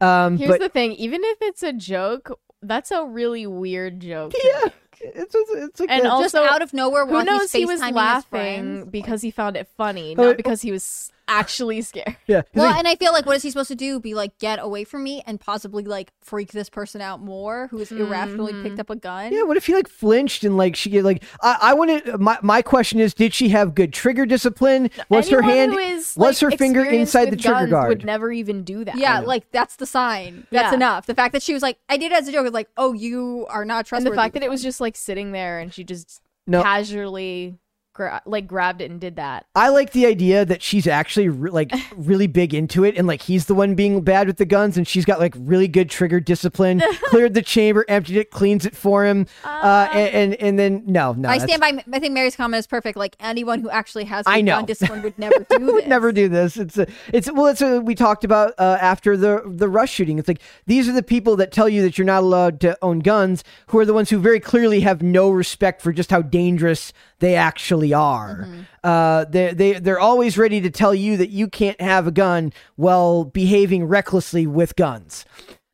Um, 0.00 0.36
Here's 0.38 0.50
but 0.50 0.60
the 0.60 0.68
thing: 0.68 0.92
even 0.92 1.20
if 1.24 1.38
it's 1.42 1.62
a 1.62 1.72
joke, 1.72 2.38
that's 2.62 2.90
a 2.90 3.04
really 3.04 3.46
weird 3.46 4.00
joke. 4.00 4.32
yeah, 4.42 4.60
make. 4.64 4.72
it's 5.00 5.34
it's, 5.34 5.50
it's 5.54 5.80
like 5.80 5.90
And 5.90 6.04
that- 6.04 6.20
Just 6.22 6.34
Also, 6.34 6.42
out 6.52 6.62
of 6.62 6.72
nowhere 6.72 7.06
Who 7.06 7.22
knows 7.24 7.52
he 7.52 7.64
was 7.66 7.80
laughing 7.80 8.86
because 8.90 9.22
he 9.22 9.30
found 9.30 9.56
it 9.56 9.68
funny, 9.76 10.14
Oh, 10.16 10.22
not 10.24 10.30
it- 10.32 10.36
because 10.36 10.62
he 10.62 10.72
was 10.72 11.10
actually 11.30 11.80
scared. 11.80 12.16
yeah. 12.26 12.42
Well, 12.54 12.66
like, 12.66 12.76
and 12.78 12.88
I 12.88 12.96
feel 12.96 13.12
like 13.12 13.24
what 13.24 13.36
is 13.36 13.42
he 13.42 13.50
supposed 13.50 13.68
to 13.68 13.74
do? 13.74 14.00
Be 14.00 14.12
like, 14.14 14.38
get 14.38 14.58
away 14.60 14.84
from 14.84 15.02
me 15.04 15.22
and 15.26 15.40
possibly 15.40 15.84
like 15.84 16.12
freak 16.20 16.52
this 16.52 16.68
person 16.68 17.00
out 17.00 17.20
more 17.22 17.68
who's 17.68 17.90
irrationally 17.92 18.52
Mm-hmm. 18.52 18.62
picked 18.64 18.80
up 18.80 18.90
a 18.90 18.96
gun? 18.96 19.32
Yeah, 19.32 19.42
what 19.44 19.56
if 19.56 19.66
he 19.66 19.74
like 19.74 19.88
flinched 19.88 20.44
and 20.44 20.56
like 20.56 20.74
she 20.76 20.90
get 20.90 21.04
like 21.04 21.22
I, 21.40 21.58
I 21.62 21.74
want 21.74 22.04
to 22.04 22.18
my 22.18 22.38
my 22.42 22.60
question 22.62 22.98
is 23.00 23.14
did 23.14 23.32
she 23.32 23.48
have 23.50 23.74
good 23.74 23.92
trigger 23.92 24.26
discipline? 24.26 24.90
Was 25.08 25.28
her 25.30 25.40
hand 25.42 25.72
who 25.72 25.78
is, 25.78 26.14
was 26.16 26.42
like, 26.42 26.52
her 26.52 26.58
finger 26.58 26.84
inside 26.84 27.26
the 27.26 27.30
with 27.32 27.42
trigger 27.42 27.66
guard? 27.68 27.88
Would 27.88 28.04
never 28.04 28.32
even 28.32 28.64
do 28.64 28.84
that. 28.84 28.96
Yeah, 28.98 29.20
like 29.20 29.50
that's 29.52 29.76
the 29.76 29.86
sign. 29.86 30.46
That's 30.50 30.72
Yeah. 30.72 30.74
enough. 30.74 31.06
The 31.06 31.14
fact 31.14 31.32
that 31.32 31.42
she 31.42 31.54
was 31.54 31.62
like, 31.62 31.78
I 31.88 31.96
did 31.96 32.10
it 32.12 32.16
as 32.18 32.26
a 32.28 32.32
joke 32.32 32.46
is 32.46 32.52
like, 32.52 32.68
oh, 32.76 32.92
you 32.92 33.46
are 33.48 33.64
not 33.64 33.78
and 33.78 33.86
trustworthy. 33.86 34.10
the 34.10 34.16
fact 34.20 34.34
that 34.34 34.42
it 34.42 34.50
was 34.50 34.62
just 34.62 34.80
like 34.80 34.96
sitting 34.96 35.30
there 35.32 35.60
and 35.60 35.72
she 35.72 35.84
just 35.84 36.20
No. 36.46 36.62
casually 36.62 37.56
gra- 37.92 38.22
like 38.26 38.46
grabbed 38.46 38.80
it 38.80 38.90
and 38.90 39.00
did 39.00 39.16
that. 39.16 39.46
I 39.54 39.68
like 39.68 39.92
the 39.92 40.06
idea 40.06 40.44
that 40.44 40.62
she's 40.62 40.86
actually 40.86 41.28
re- 41.28 41.50
like 41.50 41.72
really 41.96 42.26
big 42.26 42.54
into 42.54 42.84
it, 42.84 42.96
and 42.96 43.06
like 43.06 43.22
he's 43.22 43.46
the 43.46 43.54
one 43.54 43.74
being 43.74 44.02
bad 44.02 44.26
with 44.26 44.36
the 44.36 44.44
guns, 44.44 44.76
and 44.76 44.86
she's 44.86 45.04
got 45.04 45.18
like 45.18 45.34
really 45.38 45.68
good 45.68 45.90
trigger 45.90 46.20
discipline. 46.20 46.82
cleared 47.04 47.34
the 47.34 47.42
chamber, 47.42 47.84
emptied 47.88 48.16
it, 48.16 48.30
cleans 48.30 48.66
it 48.66 48.76
for 48.76 49.04
him, 49.04 49.26
uh, 49.44 49.88
and, 49.92 50.14
and 50.14 50.34
and 50.34 50.58
then 50.58 50.82
no, 50.86 51.12
no, 51.12 51.28
I 51.28 51.38
stand 51.38 51.60
by. 51.60 51.82
I 51.92 51.98
think 51.98 52.14
Mary's 52.14 52.36
comment 52.36 52.58
is 52.58 52.66
perfect. 52.66 52.96
Like 52.96 53.16
anyone 53.20 53.60
who 53.60 53.70
actually 53.70 54.04
has 54.04 54.24
I 54.26 54.40
know. 54.40 54.56
gun 54.56 54.66
discipline 54.66 55.02
would 55.02 55.18
never 55.18 55.46
do 55.48 55.58
would 55.60 55.84
this. 55.84 55.88
never 55.88 56.12
do 56.12 56.28
this. 56.28 56.56
It's 56.56 56.78
a, 56.78 56.86
it's 57.12 57.30
well, 57.32 57.46
it's 57.46 57.62
a, 57.62 57.80
we 57.80 57.94
talked 57.94 58.24
about 58.24 58.54
uh, 58.58 58.78
after 58.80 59.16
the 59.16 59.42
the 59.46 59.68
Rust 59.68 59.92
shooting. 59.92 60.18
It's 60.18 60.28
like 60.28 60.40
these 60.66 60.88
are 60.88 60.92
the 60.92 61.02
people 61.02 61.36
that 61.36 61.52
tell 61.52 61.68
you 61.68 61.82
that 61.82 61.98
you're 61.98 62.06
not 62.06 62.22
allowed 62.22 62.60
to 62.60 62.78
own 62.82 63.00
guns, 63.00 63.44
who 63.68 63.78
are 63.78 63.84
the 63.84 63.94
ones 63.94 64.10
who 64.10 64.18
very 64.18 64.40
clearly 64.40 64.80
have 64.80 65.02
no 65.02 65.30
respect 65.30 65.82
for 65.82 65.92
just 65.92 66.10
how 66.10 66.22
dangerous 66.22 66.92
they 67.20 67.36
actually 67.36 67.92
are. 67.92 68.48
Uh, 68.82 69.24
they 69.26 69.52
they 69.52 69.72
they're 69.74 70.00
always 70.00 70.36
ready 70.36 70.60
to 70.62 70.70
tell 70.70 70.94
you 70.94 71.16
that 71.18 71.30
you 71.30 71.48
can't 71.48 71.80
have 71.80 72.06
a 72.06 72.10
gun 72.10 72.52
while 72.76 73.24
behaving 73.24 73.84
recklessly 73.84 74.46
with 74.46 74.74
guns. 74.76 75.24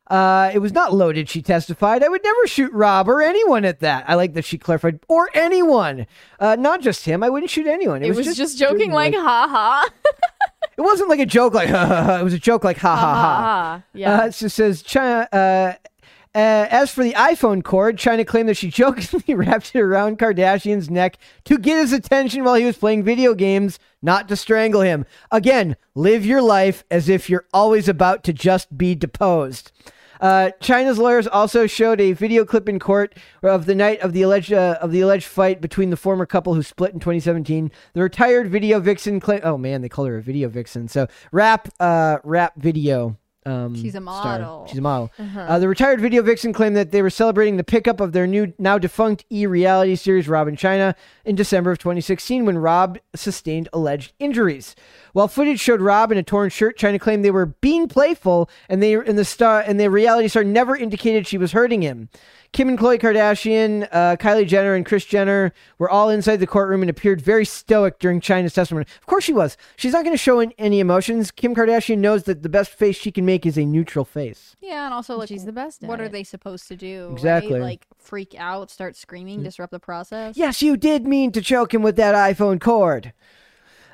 Uh, 0.09 0.51
it 0.53 0.59
was 0.59 0.71
not 0.71 0.93
loaded, 0.93 1.27
she 1.27 1.41
testified. 1.41 2.01
I 2.01 2.07
would 2.07 2.23
never 2.23 2.47
shoot 2.47 2.71
Rob 2.71 3.09
or 3.09 3.21
anyone 3.21 3.65
at 3.65 3.81
that. 3.81 4.05
I 4.07 4.15
like 4.15 4.33
that 4.35 4.45
she 4.45 4.57
clarified, 4.57 4.99
or 5.09 5.29
anyone. 5.33 6.07
Uh, 6.39 6.55
not 6.55 6.81
just 6.81 7.03
him. 7.03 7.23
I 7.23 7.29
wouldn't 7.29 7.49
shoot 7.49 7.67
anyone. 7.67 8.03
It, 8.03 8.15
was, 8.15 8.37
just, 8.37 8.57
joking, 8.57 8.91
like, 8.91 9.13
ha 9.13 9.19
ha. 9.49 9.89
it 10.77 10.81
wasn't 10.81 11.09
like 11.09 11.19
a 11.19 11.25
joke 11.25 11.53
like 11.53 11.69
ha 11.69 11.85
ha 11.85 12.03
ha. 12.03 12.19
It 12.19 12.23
was 12.23 12.33
a 12.33 12.39
joke 12.39 12.63
like 12.63 12.77
ha 12.77 12.95
ha 12.95 13.13
ha. 13.13 13.41
ha. 13.41 13.83
Yeah. 13.93 14.21
Uh, 14.21 14.27
it 14.27 14.31
just 14.31 14.55
says 14.55 14.81
Chyna. 14.81 15.27
Uh, 15.31 15.73
uh, 16.37 16.67
as 16.69 16.91
for 16.91 17.03
the 17.03 17.13
iPhone 17.13 17.63
cord, 17.63 17.97
Chyna 17.97 18.25
claimed 18.25 18.47
that 18.47 18.57
she 18.57 18.69
jokingly 18.69 19.33
wrapped 19.33 19.75
it 19.75 19.79
around 19.79 20.19
Kardashian's 20.19 20.87
neck 20.87 21.17
to 21.45 21.57
get 21.57 21.79
his 21.79 21.91
attention 21.91 22.43
while 22.43 22.53
he 22.53 22.63
was 22.63 22.77
playing 22.77 23.01
video 23.01 23.33
games, 23.33 23.79
not 24.03 24.27
to 24.27 24.35
strangle 24.35 24.81
him. 24.81 25.07
Again, 25.31 25.77
live 25.95 26.27
your 26.27 26.43
life 26.43 26.83
as 26.91 27.09
if 27.09 27.27
you're 27.27 27.47
always 27.51 27.89
about 27.89 28.23
to 28.25 28.33
just 28.33 28.77
be 28.77 28.93
deposed. 28.93 29.71
Uh, 30.21 30.51
Chyna's 30.61 30.99
lawyers 30.99 31.25
also 31.25 31.65
showed 31.65 31.99
a 31.99 32.13
video 32.13 32.45
clip 32.45 32.69
in 32.69 32.77
court 32.77 33.17
of 33.41 33.65
the 33.65 33.73
night 33.73 33.99
of 34.01 34.13
the 34.13 34.21
alleged 34.21 34.53
uh, 34.53 34.77
of 34.79 34.91
the 34.91 35.01
alleged 35.01 35.25
fight 35.25 35.59
between 35.59 35.89
the 35.89 35.97
former 35.97 36.27
couple 36.27 36.53
who 36.53 36.61
split 36.61 36.93
in 36.93 36.99
2017. 36.99 37.71
The 37.93 38.01
retired 38.03 38.47
video 38.49 38.79
vixen. 38.79 39.19
Oh 39.43 39.57
man, 39.57 39.81
they 39.81 39.89
call 39.89 40.05
her 40.05 40.17
a 40.17 40.21
video 40.21 40.49
vixen. 40.49 40.87
So 40.87 41.07
rap, 41.31 41.69
uh, 41.79 42.19
rap 42.23 42.53
video. 42.57 43.17
Um, 43.47 43.75
She's 43.75 43.95
a 43.95 44.01
star. 44.01 44.39
model. 44.39 44.67
She's 44.67 44.77
a 44.77 44.81
model. 44.81 45.09
Uh, 45.17 45.57
the 45.57 45.69
retired 45.69 46.01
video 46.01 46.21
vixen 46.21 46.51
claimed 46.51 46.75
that 46.75 46.91
they 46.91 47.01
were 47.01 47.09
celebrating 47.09 47.55
the 47.55 47.63
pickup 47.63 48.01
of 48.01 48.11
their 48.11 48.27
new, 48.27 48.53
now 48.59 48.77
defunct 48.77 49.23
e-reality 49.31 49.95
series, 49.95 50.27
Rob 50.27 50.47
and 50.49 50.57
Chyna, 50.57 50.95
in 51.23 51.35
December 51.35 51.71
of 51.71 51.77
2016 51.77 52.45
when 52.45 52.57
Rob 52.57 52.99
sustained 53.15 53.69
alleged 53.71 54.11
injuries. 54.19 54.75
While 55.13 55.29
footage 55.29 55.59
showed 55.59 55.79
Rob 55.81 56.11
in 56.11 56.17
a 56.17 56.23
torn 56.23 56.49
shirt, 56.49 56.77
Chyna 56.77 56.99
claimed 56.99 57.23
they 57.23 57.31
were 57.31 57.45
being 57.45 57.87
playful, 57.87 58.49
and 58.67 58.83
they 58.83 58.93
and 58.93 59.17
the 59.17 59.25
star 59.25 59.61
and 59.61 59.79
the 59.79 59.89
reality 59.89 60.27
star 60.27 60.43
never 60.43 60.75
indicated 60.75 61.25
she 61.25 61.37
was 61.37 61.53
hurting 61.53 61.81
him. 61.81 62.09
Kim 62.53 62.69
and 62.69 62.77
Khloe 62.77 62.99
Kardashian, 62.99 63.87
uh, 63.91 64.15
Kylie 64.17 64.47
Jenner, 64.47 64.73
and 64.73 64.85
Kris 64.85 65.05
Jenner 65.05 65.53
were 65.77 65.89
all 65.89 66.09
inside 66.09 66.37
the 66.37 66.47
courtroom 66.47 66.81
and 66.81 66.89
appeared 66.89 67.21
very 67.21 67.45
stoic 67.45 67.99
during 67.99 68.19
Chyna's 68.21 68.53
testimony. 68.53 68.85
Of 68.99 69.05
course, 69.05 69.23
she 69.23 69.33
was. 69.33 69.57
She's 69.75 69.93
not 69.93 70.03
going 70.03 70.13
to 70.13 70.17
show 70.21 70.39
in, 70.39 70.53
any 70.57 70.79
emotions. 70.79 71.29
Kim 71.31 71.53
Kardashian 71.53 71.99
knows 71.99 72.23
that 72.23 72.43
the 72.43 72.49
best 72.49 72.71
face 72.71 72.95
she 72.95 73.11
can 73.11 73.25
make 73.25 73.45
is 73.45 73.57
a 73.57 73.65
neutral 73.65 74.05
face. 74.05 74.55
Yeah, 74.61 74.85
and 74.85 74.93
also 74.93 75.17
like 75.17 75.27
She's 75.29 75.45
the 75.45 75.51
best 75.51 75.83
at 75.83 75.89
What 75.89 75.99
are 76.01 76.05
it. 76.05 76.11
they 76.11 76.23
supposed 76.23 76.67
to 76.69 76.75
do? 76.75 77.05
right? 77.07 77.13
Exactly. 77.13 77.59
Like 77.59 77.85
freak 77.97 78.33
out, 78.37 78.71
start 78.71 78.95
screaming, 78.95 79.43
disrupt 79.43 79.71
the 79.71 79.79
process. 79.79 80.37
Yes, 80.37 80.61
you 80.61 80.77
did 80.77 81.05
mean 81.05 81.31
to 81.33 81.41
choke 81.41 81.73
him 81.73 81.81
with 81.83 81.95
that 81.97 82.15
iPhone 82.15 82.59
cord. 82.61 83.13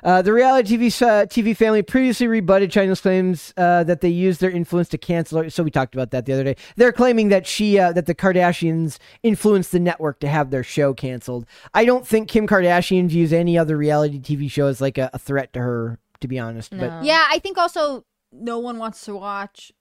Uh, 0.04 0.20
the 0.20 0.32
reality 0.32 0.76
TV 0.76 1.02
uh, 1.02 1.24
TV 1.26 1.56
family 1.56 1.82
previously 1.82 2.26
rebutted 2.26 2.70
Chyna's 2.70 3.00
claims 3.00 3.54
uh, 3.56 3.82
that 3.84 4.02
they 4.02 4.08
used 4.10 4.40
their 4.40 4.50
influence 4.50 4.88
to 4.90 4.98
cancel. 4.98 5.42
her- 5.42 5.48
So 5.50 5.62
we 5.62 5.70
talked 5.70 5.94
about 5.94 6.10
that 6.10 6.26
the 6.26 6.34
other 6.34 6.44
day. 6.44 6.56
They're 6.76 6.92
claiming 6.92 7.30
that 7.30 7.46
she 7.46 7.78
uh, 7.78 7.92
that 7.92 8.04
the 8.06 8.14
Kardashians 8.14 8.98
influenced 9.22 9.72
the 9.72 9.80
network 9.80 10.20
to 10.20 10.28
have 10.28 10.50
their 10.50 10.62
show 10.62 10.92
canceled. 10.92 11.46
I 11.72 11.84
don't 11.86 12.06
think 12.06 12.28
Kim 12.28 12.46
Kardashian 12.46 13.08
views 13.08 13.32
any 13.32 13.56
other 13.56 13.76
reality 13.78 14.20
TV 14.20 14.50
show 14.50 14.66
as 14.66 14.80
like 14.80 14.98
a, 14.98 15.08
a 15.14 15.18
threat 15.18 15.52
to 15.54 15.60
her. 15.60 15.98
To 16.20 16.28
be 16.28 16.38
honest, 16.38 16.70
but 16.70 17.04
Yeah, 17.04 17.26
I 17.28 17.38
think 17.38 17.58
also 17.58 18.06
no 18.32 18.58
one 18.58 18.78
wants 18.78 19.04
to 19.04 19.14
watch 19.14 19.72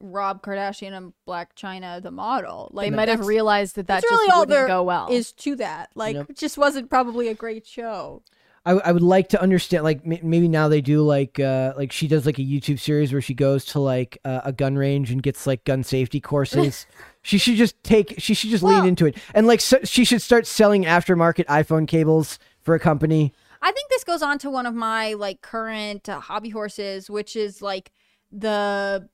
Rob 0.00 0.42
Kardashian 0.42 0.92
and 0.96 1.12
Blac 1.28 1.48
Chyna 1.56 2.02
the 2.02 2.10
model. 2.10 2.70
Like 2.72 2.90
they 2.90 2.96
might 2.96 3.08
have 3.08 3.24
realized 3.26 3.76
that 3.76 3.86
that 3.86 4.00
that's 4.00 4.02
just 4.02 4.12
really 4.12 4.30
all 4.32 4.40
wouldn't 4.40 4.50
there 4.56 4.66
go 4.66 4.82
well. 4.82 5.08
is 5.12 5.30
to 5.32 5.54
that. 5.56 5.90
Like, 5.94 6.16
Yep. 6.16 6.34
just 6.34 6.58
wasn't 6.58 6.90
probably 6.90 7.28
a 7.28 7.34
great 7.34 7.66
show. 7.66 8.22
I, 8.64 8.72
I 8.72 8.92
would 8.92 9.02
like 9.02 9.28
to 9.30 9.42
understand 9.42 9.84
like 9.84 10.00
m- 10.04 10.20
maybe 10.22 10.46
now 10.48 10.68
they 10.68 10.80
do 10.80 11.02
like 11.02 11.40
uh 11.40 11.72
like 11.76 11.90
she 11.90 12.06
does 12.06 12.26
like 12.26 12.38
a 12.38 12.42
YouTube 12.42 12.78
series 12.78 13.12
where 13.12 13.22
she 13.22 13.34
goes 13.34 13.64
to 13.66 13.80
like 13.80 14.18
uh, 14.24 14.40
a 14.44 14.52
gun 14.52 14.76
range 14.76 15.10
and 15.10 15.22
gets 15.22 15.46
like 15.46 15.64
gun 15.64 15.82
safety 15.82 16.20
courses. 16.20 16.86
she 17.22 17.38
should 17.38 17.56
just 17.56 17.82
take 17.82 18.14
she 18.18 18.34
should 18.34 18.50
just 18.50 18.62
lean 18.62 18.84
into 18.84 19.06
it 19.06 19.16
and 19.34 19.46
like 19.46 19.60
so, 19.60 19.78
she 19.84 20.04
should 20.04 20.22
start 20.22 20.46
selling 20.46 20.84
aftermarket 20.84 21.46
iPhone 21.46 21.88
cables 21.88 22.38
for 22.60 22.74
a 22.74 22.78
company. 22.80 23.32
I 23.60 23.70
think 23.70 23.90
this 23.90 24.04
goes 24.04 24.22
on 24.22 24.38
to 24.38 24.50
one 24.50 24.66
of 24.66 24.74
my 24.74 25.14
like 25.14 25.40
current 25.40 26.08
uh, 26.08 26.20
hobby 26.20 26.48
horses, 26.50 27.08
which 27.08 27.36
is 27.36 27.62
like 27.62 27.92
the 28.32 29.08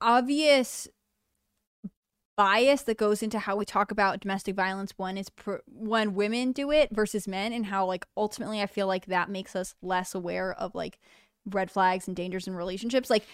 obvious 0.00 0.88
bias 2.36 2.82
that 2.82 2.96
goes 2.96 3.22
into 3.22 3.38
how 3.38 3.56
we 3.56 3.64
talk 3.64 3.90
about 3.90 4.20
domestic 4.20 4.54
violence 4.54 4.92
when 4.96 5.16
it's 5.16 5.30
pr- 5.30 5.56
when 5.66 6.14
women 6.14 6.52
do 6.52 6.70
it 6.70 6.90
versus 6.92 7.28
men 7.28 7.52
and 7.52 7.66
how 7.66 7.86
like 7.86 8.06
ultimately 8.16 8.60
I 8.60 8.66
feel 8.66 8.86
like 8.86 9.06
that 9.06 9.30
makes 9.30 9.54
us 9.54 9.74
less 9.82 10.14
aware 10.14 10.52
of 10.52 10.74
like 10.74 10.98
red 11.46 11.70
flags 11.70 12.08
and 12.08 12.16
dangers 12.16 12.46
in 12.46 12.54
relationships. 12.54 13.10
Like 13.10 13.24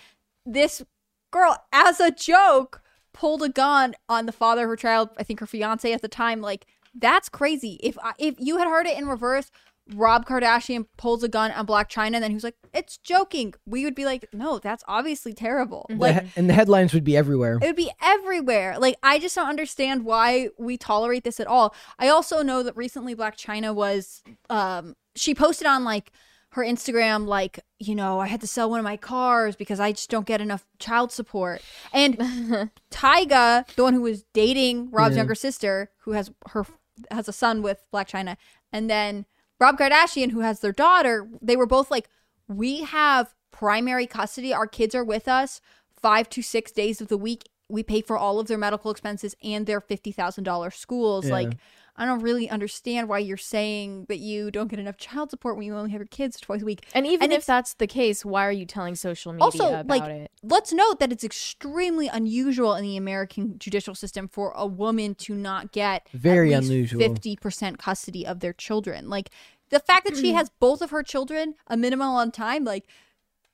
this 0.45 0.83
girl 1.31 1.57
as 1.73 2.01
a 2.01 2.11
joke 2.11 2.83
pulled 3.13 3.43
a 3.43 3.49
gun 3.49 3.95
on 4.09 4.27
the 4.27 4.33
father 4.33 4.65
of 4.65 4.69
her 4.69 4.77
child 4.77 5.11
I 5.19 5.23
think 5.23 5.41
her 5.41 5.47
fiance 5.47 5.93
at 5.93 6.03
the 6.03 6.09
time. 6.09 6.41
Like 6.41 6.67
that's 6.95 7.29
crazy. 7.29 7.79
If 7.83 7.97
I, 8.03 8.13
if 8.19 8.35
you 8.39 8.59
had 8.59 8.67
heard 8.67 8.87
it 8.87 8.99
in 8.99 9.07
reverse 9.07 9.51
Rob 9.95 10.27
Kardashian 10.27 10.87
pulls 10.97 11.23
a 11.23 11.29
gun 11.29 11.51
on 11.53 11.67
Blac 11.67 11.91
Chyna 11.91 12.15
and 12.15 12.23
then 12.23 12.31
he 12.31 12.35
was 12.35 12.45
like 12.45 12.57
it's 12.73 12.97
joking 12.99 13.55
we 13.67 13.85
would 13.85 13.95
be 13.95 14.05
like 14.05 14.27
no 14.33 14.59
that's 14.59 14.85
obviously 14.87 15.33
terrible 15.33 15.87
The 15.89 15.97
like 15.97 16.27
and 16.37 16.49
the 16.49 16.55
headlines 16.55 16.95
would 16.95 17.05
be 17.05 17.17
everywhere. 17.17 17.55
it 17.61 17.67
would 17.67 17.77
be 17.77 17.91
everywhere. 18.03 18.79
Like 18.79 18.97
I 19.03 19.19
just 19.19 19.35
don't 19.35 19.49
understand 19.49 20.05
why 20.05 20.49
we 20.59 20.77
tolerate 20.77 21.25
this 21.25 21.41
at 21.41 21.47
all. 21.47 21.75
I 21.99 22.09
also 22.09 22.43
know 22.43 22.63
that 22.63 22.77
recently 22.77 23.15
Blac 23.17 23.37
Chyna 23.37 23.75
was 23.75 24.23
um 24.49 24.95
she 25.17 25.35
posted 25.35 25.67
on 25.67 25.85
like 25.85 26.13
her 26.53 26.65
Instagram 26.65 27.27
like, 27.27 27.61
you 27.79 27.95
know, 27.95 28.19
I 28.19 28.27
had 28.27 28.41
to 28.41 28.47
sell 28.49 28.69
one 28.69 28.81
of 28.81 28.85
my 28.85 28.97
cars 28.97 29.55
because 29.55 29.79
I 29.79 29.93
just 29.93 30.11
don't 30.11 30.27
get 30.27 30.41
enough 30.41 30.67
child 30.81 31.13
support. 31.13 31.63
And 31.93 32.17
Tyga, 32.91 33.67
the 33.77 33.83
one 33.85 33.95
who 33.95 34.03
was 34.03 34.25
dating 34.35 34.91
Rob's 34.91 35.15
Yeah. 35.15 35.21
younger 35.21 35.35
sister, 35.37 35.91
who 36.01 36.13
has 36.13 36.31
her 36.49 36.67
has 37.11 37.29
a 37.29 37.33
son 37.33 37.63
with 37.63 37.85
Black 37.93 38.09
China, 38.09 38.37
and 38.73 38.91
then 38.91 39.27
Rob 39.61 39.79
Kardashian, 39.79 40.31
who 40.31 40.41
has 40.41 40.61
their 40.61 40.73
daughter, 40.73 41.29
they 41.43 41.57
were 41.57 41.67
both 41.67 41.91
like, 41.91 42.09
we 42.49 42.83
have 42.83 43.35
primary 43.53 44.07
custody. 44.07 44.53
Our 44.53 44.67
kids 44.67 44.95
are 44.95 45.05
with 45.05 45.29
us 45.29 45.61
five 45.95 46.29
to 46.31 46.43
six 46.43 46.73
days 46.73 47.01
of 47.01 47.09
the 47.09 47.19
week. 47.19 47.49
We 47.69 47.83
pay 47.83 48.01
for 48.01 48.17
all 48.17 48.41
of 48.41 48.49
their 48.49 48.59
medical 48.59 48.91
expenses 48.91 49.37
and 49.45 49.67
their 49.67 49.81
fifty 49.81 50.11
thousand 50.11 50.45
dollars 50.45 50.75
schools. 50.75 51.27
Yeah. 51.27 51.33
Like, 51.35 51.57
I 52.01 52.07
don't 52.07 52.21
really 52.21 52.49
understand 52.49 53.11
why 53.11 53.19
you're 53.19 53.37
saying 53.37 54.07
that 54.09 54.21
you 54.21 54.51
don't 54.51 54.69
get 54.69 54.79
enough 54.79 54.97
child 54.97 55.29
support 55.29 55.57
when 55.57 55.67
you 55.67 55.77
only 55.77 55.91
have 55.91 56.01
your 56.01 56.07
kids 56.07 56.41
twice 56.41 56.63
a 56.63 56.65
week. 56.65 56.87
and 56.95 57.07
even 57.07 57.25
and 57.25 57.33
if 57.35 57.45
that's 57.45 57.75
the 57.75 57.87
case, 57.87 58.25
why 58.25 58.47
are 58.47 58.53
you 58.53 58.65
telling 58.65 58.95
social 58.95 59.35
media 59.35 59.45
Also, 59.45 59.69
about 59.69 59.87
like, 59.87 60.03
it? 60.05 60.31
let's 60.43 60.73
note 60.73 60.99
that 60.99 61.13
it's 61.13 61.23
extremely 61.23 62.09
unusual 62.09 62.75
in 62.75 62.85
the 62.85 62.97
American 62.97 63.59
judicial 63.59 63.95
system 63.95 64.29
for 64.29 64.55
a 64.57 64.67
woman 64.67 65.15
to 65.17 65.35
not 65.35 65.73
get 65.73 66.09
Very 66.15 66.55
at 66.55 66.61
least 66.61 66.71
unusual. 66.71 67.03
50% 67.03 67.77
custody 67.77 68.27
of 68.27 68.41
their 68.41 68.55
children. 68.55 69.11
Like 69.11 69.29
the 69.69 69.79
fact 69.79 70.07
that 70.07 70.17
she 70.17 70.33
has 70.33 70.49
both 70.59 70.81
of 70.81 70.89
her 70.93 71.03
children 71.03 71.55
a 71.67 71.77
minimum 71.77 72.09
on 72.09 72.31
time, 72.31 72.65
like 72.65 72.87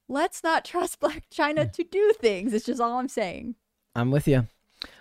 let's 0.07 0.45
not 0.45 0.65
trust 0.65 1.01
Blac 1.01 1.23
Chyna 1.35 1.65
hmm. 1.65 1.71
to 1.71 1.83
do 1.83 2.13
things. 2.21 2.55
It's 2.55 2.67
just 2.67 2.81
all 2.81 3.01
I'm 3.01 3.09
saying. 3.09 3.57
I'm 3.97 4.13
with 4.13 4.29
you. 4.29 4.47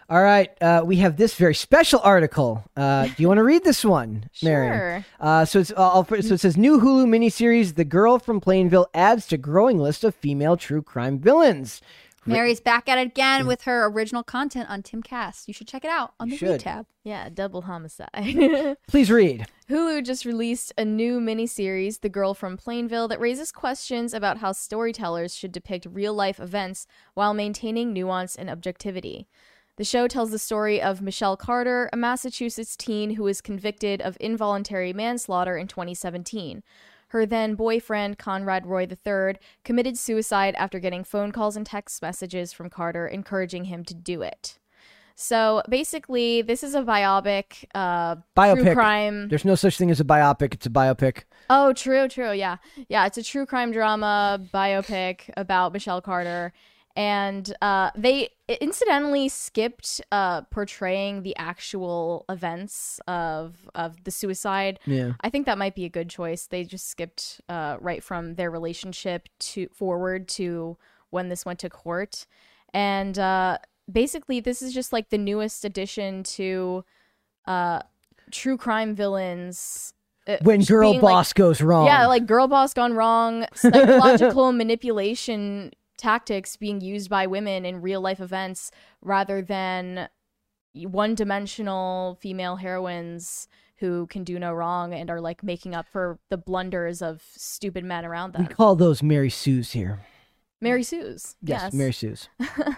All 0.08 0.22
right, 0.22 0.51
uh, 0.62 0.84
we 0.86 0.97
have 0.97 1.18
this 1.18 1.34
very 1.34 1.56
special 1.56 1.99
article. 2.03 2.64
Uh, 2.78 3.08
do 3.08 3.14
you 3.18 3.28
want 3.28 3.39
to 3.39 3.43
read 3.43 3.64
this 3.64 3.84
one, 3.84 4.30
Mary? 4.43 4.66
Sure. 4.76 5.06
Uh, 5.20 5.45
so 5.45 5.60
it's 5.60 5.72
uh, 5.76 6.03
so 6.03 6.16
it 6.16 6.39
says 6.39 6.56
new 6.58 6.80
Hulu 6.80 7.08
miniseries 7.08 7.74
"The 7.74 7.86
Girl 7.86 8.20
from 8.20 8.39
Plainville" 8.39 8.88
adds 8.93 9.26
to 9.28 9.38
growing 9.38 9.80
list 9.80 10.03
of 10.03 10.14
female 10.14 10.58
true 10.58 10.84
crime 10.84 11.18
villains. 11.18 11.82
Mary's 12.28 12.60
back 12.60 12.89
at 12.89 12.97
it 12.97 13.08
again 13.08 13.45
with 13.45 13.64
her 13.64 13.86
original 13.86 14.24
content 14.24 14.70
on 14.70 14.82
Timcast. 14.82 15.47
You 15.47 15.53
should 15.53 15.68
check 15.68 15.86
it 15.86 15.91
out 15.91 16.14
on 16.20 16.30
the 16.30 16.36
You 16.38 16.51
Read 16.51 16.60
tab. 16.60 16.88
Yeah, 17.03 17.30
double 17.30 17.64
homicide. 17.64 18.78
Please 18.88 19.12
read. 19.12 19.45
Hulu 19.70 20.03
just 20.03 20.26
released 20.26 20.74
a 20.78 20.86
new 20.86 21.20
miniseries, 21.20 22.01
The 22.01 22.10
Girl 22.10 22.34
from 22.34 22.58
Plainville, 22.58 23.08
that 23.10 23.20
raises 23.20 23.51
questions 23.51 24.14
about 24.14 24.39
how 24.39 24.51
storytellers 24.51 25.36
should 25.36 25.51
depict 25.51 25.86
real 25.89 26.14
life 26.14 26.39
events 26.39 26.88
while 27.14 27.34
maintaining 27.34 27.93
nuance 27.93 28.36
and 28.36 28.49
objectivity. 28.49 29.28
The 29.78 29.84
show 29.84 30.08
tells 30.08 30.32
the 30.32 30.40
story 30.40 30.82
of 30.82 31.02
Michelle 31.02 31.36
Carter, 31.36 31.90
a 31.92 31.98
Massachusetts 31.98 32.78
teen 32.78 33.16
who 33.16 33.24
was 33.24 33.42
convicted 33.42 34.02
of 34.02 34.16
involuntary 34.22 34.94
manslaughter 34.94 35.58
in 35.58 35.68
2017. 35.68 36.64
Her 37.10 37.26
then 37.26 37.56
boyfriend, 37.56 38.18
Conrad 38.18 38.66
Roy 38.66 38.88
III, 38.88 39.38
committed 39.66 39.98
suicide 39.98 40.56
after 40.56 40.80
getting 40.80 41.04
phone 41.04 41.34
calls 41.34 41.58
and 41.58 41.66
text 41.66 42.02
messages 42.02 42.54
from 42.54 42.70
Carter 42.70 43.06
encouraging 43.06 43.66
him 43.66 43.84
to 43.86 43.94
do 43.94 44.22
it. 44.22 44.60
So 45.16 45.62
basically, 45.70 46.42
this 46.42 46.64
is 46.64 46.74
a 46.74 46.82
biopic, 46.82 47.66
uh, 47.74 48.18
Biopic. 48.36 48.64
true 48.64 48.74
crime. 48.74 49.28
There's 49.28 49.46
no 49.46 49.56
such 49.56 49.78
thing 49.78 49.92
as 49.92 50.00
a 50.00 50.06
biopic. 50.06 50.54
It's 50.54 50.66
a 50.66 50.70
biopic. 50.70 51.24
Oh, 51.50 51.74
true, 51.74 52.08
true. 52.08 52.32
Yeah. 52.34 52.58
Yeah, 52.88 53.06
it's 53.06 53.18
a 53.18 53.24
true 53.24 53.46
crime 53.46 53.72
drama 53.72 54.42
biopic 54.54 55.30
about 55.38 55.74
Michelle 55.74 56.02
Carter. 56.02 56.54
And 56.96 57.54
uh, 57.62 57.91
they 57.96 58.30
incidentally 58.48 59.28
skipped 59.28 60.00
uh, 60.14 60.43
portraying 60.43 61.24
the 61.24 61.36
actual 61.36 62.24
events 62.30 63.02
of 63.08 63.70
of 63.76 64.04
the 64.06 64.12
suicide. 64.12 64.80
Yeah. 64.86 65.14
I 65.20 65.30
think 65.30 65.46
that 65.46 65.58
might 65.58 65.76
be 65.76 65.84
a 65.84 65.89
good 65.89 66.10
choice. 66.10 66.48
They 66.48 66.64
just 66.64 66.88
skipped 66.89 67.41
uh, 67.50 67.78
right 67.82 68.02
from 68.02 68.36
their 68.36 68.50
relationship 68.50 69.28
to 69.39 69.68
forward 69.74 70.30
to 70.30 70.78
when 71.10 71.28
this 71.28 71.46
went 71.46 71.60
to 71.60 71.70
court, 71.70 72.28
and 72.74 73.20
uh, 73.20 73.58
basically 73.91 74.39
this 74.39 74.62
is 74.62 74.74
just 74.74 74.93
like 74.93 75.10
the 75.10 75.18
newest 75.18 75.66
addition 75.66 76.24
to 76.24 76.86
uh, 77.46 77.82
true 78.32 78.58
crime 78.58 78.96
villains. 78.96 79.93
uh, 80.28 80.38
When 80.41 80.62
girl 80.62 80.91
being, 80.93 81.02
like, 81.02 81.12
boss 81.14 81.34
goes 81.34 81.62
wrong. 81.62 81.86
yeah, 81.88 82.08
like 82.08 82.26
girl 82.26 82.48
boss 82.48 82.74
gone 82.74 82.93
wrong, 82.93 83.46
psychological 83.54 84.52
manipulation 84.64 85.72
tactics 85.98 86.56
being 86.56 86.82
used 86.82 87.10
by 87.10 87.28
women 87.28 87.66
in 87.66 87.82
real 87.82 88.02
life 88.02 88.20
events 88.20 88.72
rather 89.02 89.41
than 89.41 90.10
one 90.74 91.16
dimensional 91.16 92.18
female 92.22 92.58
heroines 92.58 93.48
who 93.78 94.08
can 94.08 94.24
do 94.24 94.39
no 94.39 94.54
wrong 94.54 94.93
and 94.93 95.10
are 95.10 95.22
like 95.22 95.43
making 95.43 95.76
up 95.76 95.86
for 95.91 96.20
the 96.30 96.38
blunders 96.38 97.02
of 97.02 97.22
stupid 97.36 97.84
men 97.84 98.06
around 98.06 98.34
them. 98.34 98.43
we 98.43 98.48
call 98.48 98.76
those 98.76 99.04
Mary 99.04 99.30
Sue's 99.30 99.72
here. 99.72 100.00
Mary 100.62 100.84
Sue's. 100.84 101.36
Yes, 101.41 101.64
Yes. 101.64 101.74
Mary 101.74 101.93
Sue's. 101.93 102.30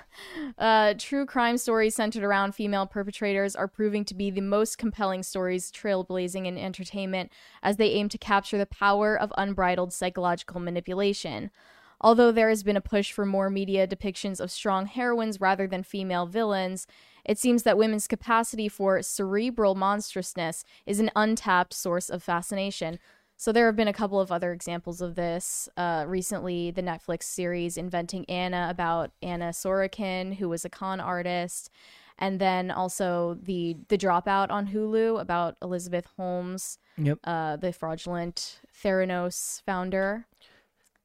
uh, 0.57 0.95
true 0.97 1.25
crime 1.25 1.57
stories 1.57 1.95
centered 1.95 2.23
around 2.23 2.53
female 2.53 2.87
perpetrators 2.87 3.55
are 3.55 3.67
proving 3.67 4.03
to 4.05 4.15
be 4.15 4.31
the 4.31 4.41
most 4.41 4.77
compelling 4.77 5.21
stories, 5.21 5.71
trailblazing 5.71 6.47
in 6.47 6.57
entertainment, 6.57 7.31
as 7.61 7.77
they 7.77 7.91
aim 7.91 8.09
to 8.09 8.17
capture 8.17 8.57
the 8.57 8.65
power 8.65 9.17
of 9.17 9.31
unbridled 9.37 9.93
psychological 9.93 10.59
manipulation. 10.59 11.51
Although 11.99 12.31
there 12.31 12.49
has 12.49 12.63
been 12.63 12.77
a 12.77 12.81
push 12.81 13.11
for 13.11 13.25
more 13.25 13.49
media 13.49 13.87
depictions 13.87 14.39
of 14.39 14.51
strong 14.51 14.85
heroines 14.85 15.41
rather 15.41 15.67
than 15.67 15.83
female 15.83 16.25
villains, 16.27 16.85
it 17.25 17.37
seems 17.39 17.63
that 17.63 17.77
women's 17.77 18.07
capacity 18.07 18.69
for 18.69 19.01
cerebral 19.01 19.75
monstrousness 19.75 20.63
is 20.85 20.99
an 20.99 21.11
untapped 21.15 21.73
source 21.73 22.09
of 22.09 22.21
fascination. 22.23 22.99
So 23.35 23.51
there 23.51 23.65
have 23.67 23.75
been 23.75 23.87
a 23.87 23.93
couple 23.93 24.19
of 24.19 24.31
other 24.31 24.51
examples 24.51 25.01
of 25.01 25.15
this. 25.15 25.69
Uh, 25.77 26.05
recently, 26.07 26.71
the 26.71 26.81
Netflix 26.81 27.23
series 27.23 27.77
"Inventing 27.77 28.25
Anna" 28.29 28.67
about 28.69 29.11
Anna 29.21 29.49
Sorokin, 29.49 30.37
who 30.37 30.49
was 30.49 30.65
a 30.65 30.69
con 30.69 30.99
artist, 30.99 31.69
and 32.17 32.39
then 32.39 32.71
also 32.71 33.37
the 33.43 33.77
the 33.89 33.97
Dropout 33.97 34.49
on 34.49 34.67
Hulu 34.69 35.19
about 35.21 35.55
Elizabeth 35.61 36.07
Holmes, 36.17 36.79
Yep. 36.97 37.19
uh, 37.25 37.57
the 37.57 37.71
fraudulent 37.73 38.59
Theranos 38.83 39.61
founder. 39.63 40.25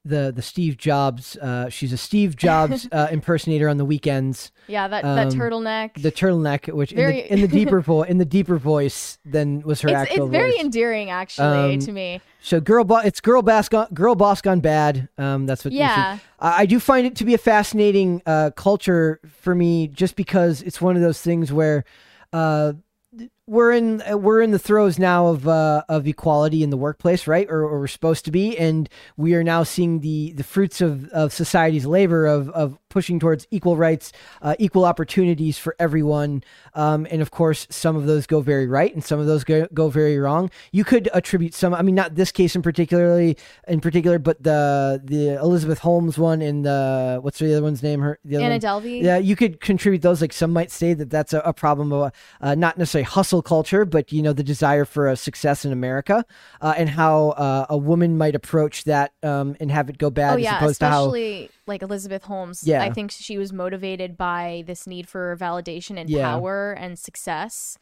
The 0.04 0.32
the 0.34 0.42
Steve 0.42 0.76
Jobs. 0.76 1.36
Uh, 1.36 1.68
she's 1.68 1.92
a 1.92 1.96
Steve 1.96 2.36
Jobs 2.36 2.88
uh, 2.92 3.08
impersonator 3.10 3.68
on 3.68 3.76
the 3.76 3.84
weekends. 3.84 4.50
Yeah, 4.66 4.88
that, 4.88 5.02
that 5.02 5.26
Um, 5.28 5.32
turtleneck. 5.32 6.00
The 6.02 6.10
turtleneck, 6.12 6.72
which 6.72 6.90
Very- 6.92 7.20
in, 7.20 7.24
the, 7.26 7.32
in 7.34 7.40
the 7.42 7.48
deeper 7.48 7.80
vo- 7.88 8.02
in 8.02 8.18
the 8.18 8.24
deeper 8.24 8.56
voice 8.56 9.18
than 9.24 9.60
was 9.62 9.80
her 9.82 9.88
it's, 9.88 9.96
actual 9.96 10.24
it's 10.26 10.32
very 10.32 10.52
voice. 10.52 10.60
endearing, 10.60 11.10
actually, 11.10 11.74
Um, 11.74 11.78
to 11.80 11.92
me. 11.92 12.20
So 12.40 12.60
girl, 12.60 12.82
bo- 12.84 12.98
it's 12.98 13.20
girl 13.20 13.42
boss 13.42 13.68
gone, 13.68 13.86
girl 13.94 14.14
boss 14.16 14.40
gone 14.40 14.60
bad. 14.60 15.08
Um, 15.18 15.46
that's 15.46 15.64
what. 15.64 15.72
Yeah. 15.72 16.18
I, 16.40 16.62
I 16.62 16.66
do 16.66 16.80
find 16.80 17.06
it 17.06 17.14
to 17.16 17.24
be 17.24 17.34
a 17.34 17.38
fascinating 17.38 18.20
uh, 18.26 18.50
culture 18.56 19.20
for 19.40 19.54
me, 19.54 19.86
just 19.86 20.16
because 20.16 20.62
it's 20.62 20.80
one 20.80 20.96
of 20.96 21.02
those 21.02 21.20
things 21.20 21.52
where 21.52 21.84
uh, 22.32 22.72
we're 23.52 23.72
in 23.72 24.02
uh, 24.10 24.16
we're 24.16 24.40
in 24.40 24.50
the 24.50 24.58
throes 24.58 24.98
now 24.98 25.26
of 25.26 25.46
uh, 25.46 25.84
of 25.86 26.06
equality 26.08 26.62
in 26.62 26.70
the 26.70 26.76
workplace, 26.78 27.26
right? 27.26 27.46
Or, 27.50 27.60
or 27.60 27.80
we're 27.80 27.86
supposed 27.86 28.24
to 28.24 28.30
be, 28.30 28.56
and 28.58 28.88
we 29.18 29.34
are 29.34 29.44
now 29.44 29.62
seeing 29.62 30.00
the 30.00 30.32
the 30.32 30.42
fruits 30.42 30.80
of, 30.80 31.08
of 31.10 31.34
society's 31.34 31.84
labor 31.84 32.24
of 32.26 32.48
of 32.50 32.78
pushing 32.92 33.18
towards 33.18 33.46
equal 33.50 33.76
rights, 33.76 34.12
uh, 34.42 34.54
equal 34.58 34.84
opportunities 34.84 35.58
for 35.58 35.74
everyone. 35.78 36.44
Um, 36.74 37.06
and 37.10 37.22
of 37.22 37.30
course, 37.30 37.66
some 37.70 37.96
of 37.96 38.06
those 38.06 38.26
go 38.26 38.40
very 38.40 38.66
right, 38.66 38.92
and 38.92 39.02
some 39.02 39.18
of 39.18 39.26
those 39.26 39.44
go, 39.44 39.66
go 39.74 39.88
very 39.88 40.18
wrong. 40.18 40.50
You 40.70 40.84
could 40.84 41.08
attribute 41.12 41.54
some. 41.54 41.74
I 41.74 41.82
mean, 41.82 41.94
not 41.94 42.14
this 42.14 42.30
case 42.30 42.54
in 42.54 42.62
particularly 42.62 43.36
in 43.66 43.80
particular, 43.80 44.18
but 44.18 44.42
the 44.42 45.00
the 45.02 45.38
Elizabeth 45.40 45.78
Holmes 45.78 46.18
one 46.18 46.42
and 46.42 46.64
the 46.64 47.18
what's 47.22 47.38
the 47.38 47.52
other 47.52 47.62
one's 47.62 47.82
name? 47.82 48.00
Her 48.00 48.18
the 48.24 48.36
other 48.36 48.44
Anna 48.44 48.54
one? 48.54 48.82
Delvey. 48.82 49.02
Yeah, 49.02 49.18
you 49.18 49.36
could 49.36 49.60
contribute 49.60 50.02
those. 50.02 50.20
Like 50.20 50.32
some 50.32 50.52
might 50.52 50.70
say 50.70 50.94
that 50.94 51.10
that's 51.10 51.32
a, 51.32 51.40
a 51.40 51.52
problem 51.52 51.92
of 51.92 52.12
uh, 52.40 52.54
not 52.54 52.78
necessarily 52.78 53.04
hustle 53.04 53.42
culture, 53.42 53.84
but 53.84 54.12
you 54.12 54.22
know 54.22 54.32
the 54.32 54.42
desire 54.42 54.84
for 54.84 55.08
a 55.08 55.16
success 55.16 55.64
in 55.64 55.72
America, 55.72 56.24
uh, 56.60 56.74
and 56.76 56.88
how 56.88 57.30
uh, 57.30 57.66
a 57.68 57.76
woman 57.76 58.18
might 58.18 58.34
approach 58.34 58.84
that 58.84 59.12
um, 59.22 59.56
and 59.60 59.70
have 59.70 59.88
it 59.88 59.98
go 59.98 60.10
bad 60.10 60.34
Oh 60.34 60.36
as 60.36 60.42
yeah, 60.42 60.56
opposed 60.56 60.80
to 60.80 60.88
how 60.88 61.06
especially 61.06 61.50
like 61.66 61.82
Elizabeth 61.82 62.24
Holmes. 62.24 62.64
Yeah. 62.64 62.82
I 62.82 62.90
think 62.90 63.10
she 63.10 63.38
was 63.38 63.52
motivated 63.52 64.16
by 64.16 64.64
this 64.66 64.86
need 64.86 65.08
for 65.08 65.36
validation 65.36 65.98
and 65.98 66.10
Yeah. 66.10 66.32
power 66.32 66.72
and 66.72 66.98
success. 66.98 67.78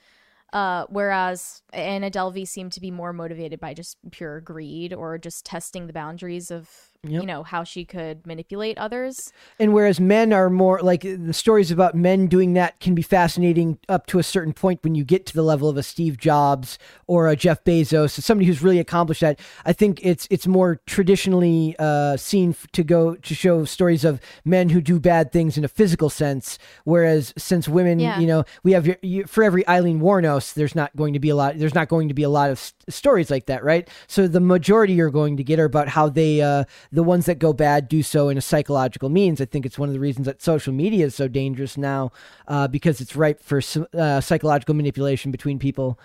Uh, 0.52 0.84
whereas 0.88 1.62
Anna 1.72 2.10
Delvey 2.10 2.46
seemed 2.46 2.72
to 2.72 2.80
be 2.80 2.90
more 2.90 3.12
motivated 3.12 3.60
by 3.60 3.72
just 3.72 3.96
pure 4.10 4.40
greed 4.40 4.92
or 4.92 5.16
just 5.16 5.46
testing 5.46 5.86
the 5.86 5.92
boundaries 5.92 6.50
of 6.50 6.68
Yep. 7.02 7.22
you 7.22 7.26
know 7.26 7.42
how 7.42 7.64
she 7.64 7.86
could 7.86 8.26
manipulate 8.26 8.76
others. 8.76 9.32
And 9.58 9.72
whereas 9.72 9.98
men 9.98 10.34
are 10.34 10.50
more 10.50 10.80
like 10.82 11.00
the 11.00 11.32
stories 11.32 11.70
about 11.70 11.94
men 11.94 12.26
doing 12.26 12.52
that 12.54 12.78
can 12.80 12.94
be 12.94 13.00
fascinating 13.00 13.78
up 13.88 14.04
to 14.08 14.18
a 14.18 14.22
certain 14.22 14.52
point 14.52 14.80
when 14.84 14.94
you 14.94 15.02
get 15.02 15.24
to 15.26 15.32
the 15.34 15.42
level 15.42 15.70
of 15.70 15.78
a 15.78 15.82
Steve 15.82 16.18
Jobs 16.18 16.78
or 17.06 17.28
a 17.28 17.36
Jeff 17.36 17.64
Bezos, 17.64 18.10
somebody 18.22 18.46
who's 18.46 18.62
really 18.62 18.78
accomplished 18.78 19.22
that. 19.22 19.40
I 19.64 19.72
think 19.72 20.00
it's 20.04 20.28
it's 20.30 20.46
more 20.46 20.78
traditionally 20.84 21.74
uh, 21.78 22.18
seen 22.18 22.54
to 22.72 22.84
go 22.84 23.14
to 23.14 23.34
show 23.34 23.64
stories 23.64 24.04
of 24.04 24.20
men 24.44 24.68
who 24.68 24.82
do 24.82 25.00
bad 25.00 25.32
things 25.32 25.56
in 25.56 25.64
a 25.64 25.68
physical 25.68 26.10
sense. 26.10 26.58
Whereas 26.84 27.32
since 27.38 27.66
women, 27.66 27.98
Yeah. 27.98 28.18
you 28.18 28.26
know, 28.26 28.44
we 28.62 28.72
have 28.72 28.94
you, 29.02 29.24
for 29.24 29.42
every 29.42 29.66
Aileen 29.66 30.00
Wuornos, 30.00 30.52
there's 30.52 30.74
not 30.74 30.94
going 30.96 31.14
to 31.14 31.18
be 31.18 31.30
a 31.30 31.34
lot. 31.36 31.56
There's 31.58 31.74
not 31.74 31.88
going 31.88 32.08
to 32.08 32.14
be 32.14 32.24
a 32.24 32.28
lot 32.28 32.50
of 32.50 32.58
s- 32.58 32.74
stories 32.90 33.30
like 33.30 33.46
that, 33.46 33.64
right? 33.64 33.88
So 34.06 34.28
the 34.28 34.40
majority 34.40 34.92
you're 34.92 35.08
going 35.10 35.38
to 35.38 35.42
get 35.44 35.58
are 35.58 35.64
about 35.64 35.88
how 35.88 36.10
they, 36.10 36.42
uh, 36.42 36.64
the 36.92 37.02
ones 37.02 37.26
that 37.26 37.38
go 37.38 37.52
bad, 37.52 37.88
do 37.88 38.02
so 38.02 38.28
in 38.28 38.36
a 38.36 38.40
psychological 38.40 39.08
means. 39.08 39.40
I 39.40 39.44
think 39.44 39.64
it's 39.64 39.78
one 39.78 39.88
of 39.88 39.92
the 39.92 40.00
reasons 40.00 40.26
that 40.26 40.42
social 40.42 40.72
media 40.72 41.06
is 41.06 41.14
so 41.14 41.28
dangerous 41.28 41.76
now, 41.76 42.12
uh, 42.48 42.68
because 42.68 43.00
it's 43.00 43.14
ripe 43.16 43.42
for 43.42 43.60
uh, 43.94 44.20
psychological 44.20 44.74
manipulation 44.74 45.30
between 45.30 45.58
people. 45.58 45.98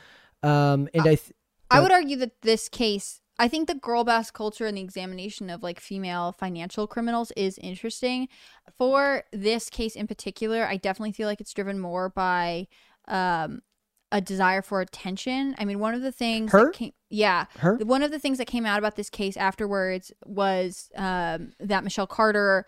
Um, 0.44 0.88
and 0.94 1.04
I, 1.04 1.16
th- 1.16 1.34
I 1.72 1.80
would 1.80 1.92
argue 1.92 2.18
that 2.18 2.42
this 2.42 2.70
case, 2.70 3.22
I 3.40 3.48
think 3.48 3.68
the 3.68 3.76
girl 3.76 4.04
boss 4.04 4.30
culture 4.30 4.66
and 4.66 4.78
the 4.78 4.82
examination 4.82 5.50
of 5.50 5.64
like 5.64 5.80
female 5.80 6.32
financial 6.32 6.88
criminals 6.88 7.32
is 7.36 7.58
interesting. 7.58 8.28
For 8.78 9.24
this 9.34 9.70
case 9.70 9.96
in 9.96 10.08
particular, 10.08 10.66
I 10.66 10.78
definitely 10.78 11.14
feel 11.14 11.28
like 11.28 11.42
it's 11.42 11.54
driven 11.54 11.80
more 11.80 12.10
by 12.10 12.68
um, 13.08 13.62
a 14.12 14.22
desire 14.22 14.62
for 14.62 14.82
attention. 14.82 15.56
I 15.58 15.66
mean, 15.66 15.80
one 15.80 15.94
of 15.94 16.02
the 16.02 16.12
things 16.12 16.52
Her? 16.52 16.66
that 16.66 16.74
came, 16.74 16.92
yeah, 17.10 17.46
her, 17.60 17.76
one 17.78 18.04
of 18.04 18.12
the 18.12 18.20
things 18.20 18.38
that 18.38 18.46
came 18.48 18.66
out 18.66 18.78
about 18.80 18.96
this 18.96 19.10
case 19.10 19.36
afterwards 19.38 20.12
was 20.26 20.90
um, 20.96 21.54
that 21.60 21.84
Michelle 21.84 22.08
Carter 22.08 22.66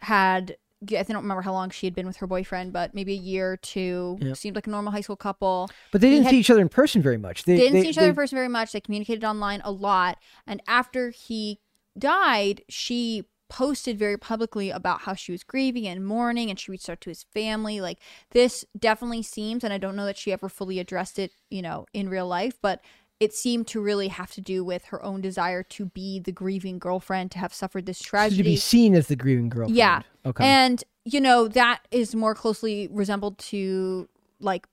had. 0.00 0.56
I 0.86 1.02
don't 1.02 1.22
remember 1.22 1.40
how 1.40 1.52
long 1.54 1.70
she 1.70 1.86
had 1.86 1.94
been 1.94 2.06
with 2.06 2.16
her 2.18 2.26
boyfriend, 2.26 2.74
but 2.74 2.94
maybe 2.94 3.14
a 3.14 3.16
year 3.16 3.52
or 3.52 3.56
two. 3.56 4.18
Yep. 4.20 4.36
Seemed 4.36 4.54
like 4.54 4.66
a 4.66 4.70
normal 4.70 4.92
high 4.92 5.00
school 5.00 5.16
couple 5.16 5.70
but 5.92 6.02
they 6.02 6.10
didn't 6.10 6.24
had- 6.24 6.30
see 6.32 6.38
each 6.40 6.50
other 6.50 6.60
in 6.60 6.68
person 6.68 7.00
very 7.00 7.16
much. 7.16 7.44
They 7.44 7.56
didn't 7.56 7.72
they- 7.72 7.82
see 7.84 7.88
each 7.88 7.96
other 7.98 8.10
in 8.10 8.14
person 8.14 8.36
very 8.36 8.48
much. 8.48 8.72
They 8.72 8.80
communicated 8.82 9.24
online 9.24 9.62
a 9.64 9.72
lot. 9.72 10.18
And 10.46 10.60
after 10.68 11.08
he 11.08 11.60
died, 11.98 12.64
she 12.68 13.24
posted 13.54 13.96
very 13.96 14.18
publicly 14.18 14.70
about 14.70 15.02
how 15.02 15.14
she 15.14 15.30
was 15.30 15.44
grieving 15.44 15.86
and 15.86 16.04
mourning 16.04 16.50
and 16.50 16.58
she 16.58 16.72
reached 16.72 16.90
out 16.90 17.00
to 17.00 17.08
his 17.08 17.22
family. 17.22 17.80
Like 17.80 18.00
this 18.32 18.64
definitely 18.76 19.22
seems, 19.22 19.62
and 19.62 19.72
I 19.72 19.78
don't 19.78 19.94
know 19.94 20.06
that 20.06 20.18
she 20.18 20.32
ever 20.32 20.48
fully 20.48 20.80
addressed 20.80 21.20
it, 21.20 21.30
you 21.50 21.62
know, 21.62 21.86
in 21.94 22.08
real 22.08 22.26
life, 22.26 22.58
but 22.60 22.80
it 23.20 23.32
seemed 23.32 23.68
to 23.68 23.80
really 23.80 24.08
have 24.08 24.32
to 24.32 24.40
do 24.40 24.64
with 24.64 24.86
her 24.86 25.00
own 25.04 25.20
desire 25.20 25.62
to 25.62 25.86
be 25.86 26.18
the 26.18 26.32
grieving 26.32 26.80
girlfriend, 26.80 27.30
to 27.30 27.38
have 27.38 27.54
suffered 27.54 27.86
this 27.86 28.00
tragedy. 28.00 28.38
to 28.38 28.42
be 28.42 28.56
seen 28.56 28.92
as 28.92 29.06
the 29.06 29.14
grieving 29.14 29.48
girlfriend. 29.48 29.76
Yeah. 29.76 30.02
Okay. 30.26 30.44
And, 30.44 30.82
you 31.04 31.20
know, 31.20 31.46
that 31.46 31.86
is 31.92 32.12
more 32.12 32.34
closely 32.34 32.88
resembled 32.90 33.38
to 33.38 34.08
like 34.40 34.66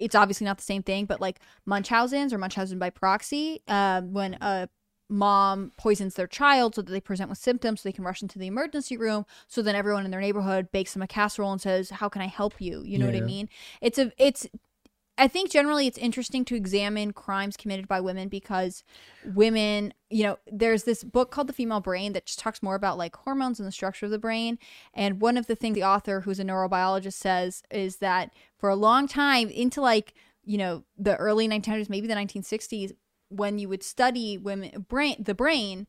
it's 0.00 0.16
obviously 0.16 0.46
not 0.46 0.56
the 0.56 0.64
same 0.64 0.82
thing, 0.82 1.04
but 1.06 1.20
like 1.20 1.38
Munchausen's 1.64 2.32
or 2.32 2.38
Munchausen 2.38 2.80
by 2.80 2.90
proxy, 2.90 3.62
um, 3.68 4.12
when 4.12 4.34
a 4.40 4.68
mom 5.08 5.72
poisons 5.76 6.14
their 6.14 6.26
child 6.26 6.74
so 6.74 6.82
that 6.82 6.90
they 6.90 7.00
present 7.00 7.28
with 7.28 7.38
symptoms 7.38 7.80
so 7.80 7.88
they 7.88 7.92
can 7.92 8.04
rush 8.04 8.22
into 8.22 8.38
the 8.38 8.46
emergency 8.46 8.96
room. 8.96 9.26
So 9.46 9.62
then 9.62 9.74
everyone 9.74 10.04
in 10.04 10.10
their 10.10 10.20
neighborhood 10.20 10.72
bakes 10.72 10.92
them 10.92 11.02
a 11.02 11.06
casserole 11.06 11.52
and 11.52 11.60
says 11.60 11.90
how 11.90 12.08
can 12.08 12.22
i 12.22 12.26
help 12.26 12.60
you? 12.60 12.82
You 12.84 12.98
know 12.98 13.06
what 13.06 13.16
i 13.16 13.20
mean? 13.20 13.48
It's 13.80 13.98
a 13.98 14.12
it's 14.18 14.46
i 15.16 15.28
think 15.28 15.50
generally 15.50 15.86
it's 15.86 15.98
interesting 15.98 16.44
to 16.44 16.56
examine 16.56 17.12
crimes 17.12 17.56
committed 17.56 17.86
by 17.86 18.00
women 18.00 18.28
because 18.28 18.82
women 19.32 19.94
you 20.10 20.24
know 20.24 20.36
there's 20.50 20.82
this 20.84 21.04
book 21.04 21.30
called 21.30 21.46
the 21.46 21.52
female 21.52 21.80
brain 21.80 22.12
that 22.14 22.26
just 22.26 22.40
talks 22.40 22.62
more 22.62 22.74
about 22.74 22.98
like 22.98 23.14
hormones 23.14 23.60
and 23.60 23.68
the 23.68 23.72
structure 23.72 24.06
of 24.06 24.12
the 24.12 24.18
brain. 24.18 24.58
And 24.92 25.20
one 25.20 25.36
of 25.36 25.46
the 25.46 25.54
things 25.54 25.74
the 25.74 25.84
author 25.84 26.22
who's 26.22 26.40
a 26.40 26.44
neurobiologist 26.44 27.14
says 27.14 27.62
is 27.70 27.96
that 27.96 28.32
for 28.58 28.68
a 28.70 28.76
long 28.76 29.06
time 29.06 29.48
into 29.50 29.80
like 29.80 30.14
you 30.44 30.58
know 30.58 30.84
the 30.96 31.16
early 31.16 31.46
1900s 31.46 31.88
maybe 31.88 32.06
the 32.06 32.14
1960s 32.14 32.92
when 33.36 33.58
you 33.58 33.68
would 33.68 33.82
study 33.82 34.38
women 34.38 34.86
brain 34.88 35.16
the 35.18 35.34
brain 35.34 35.86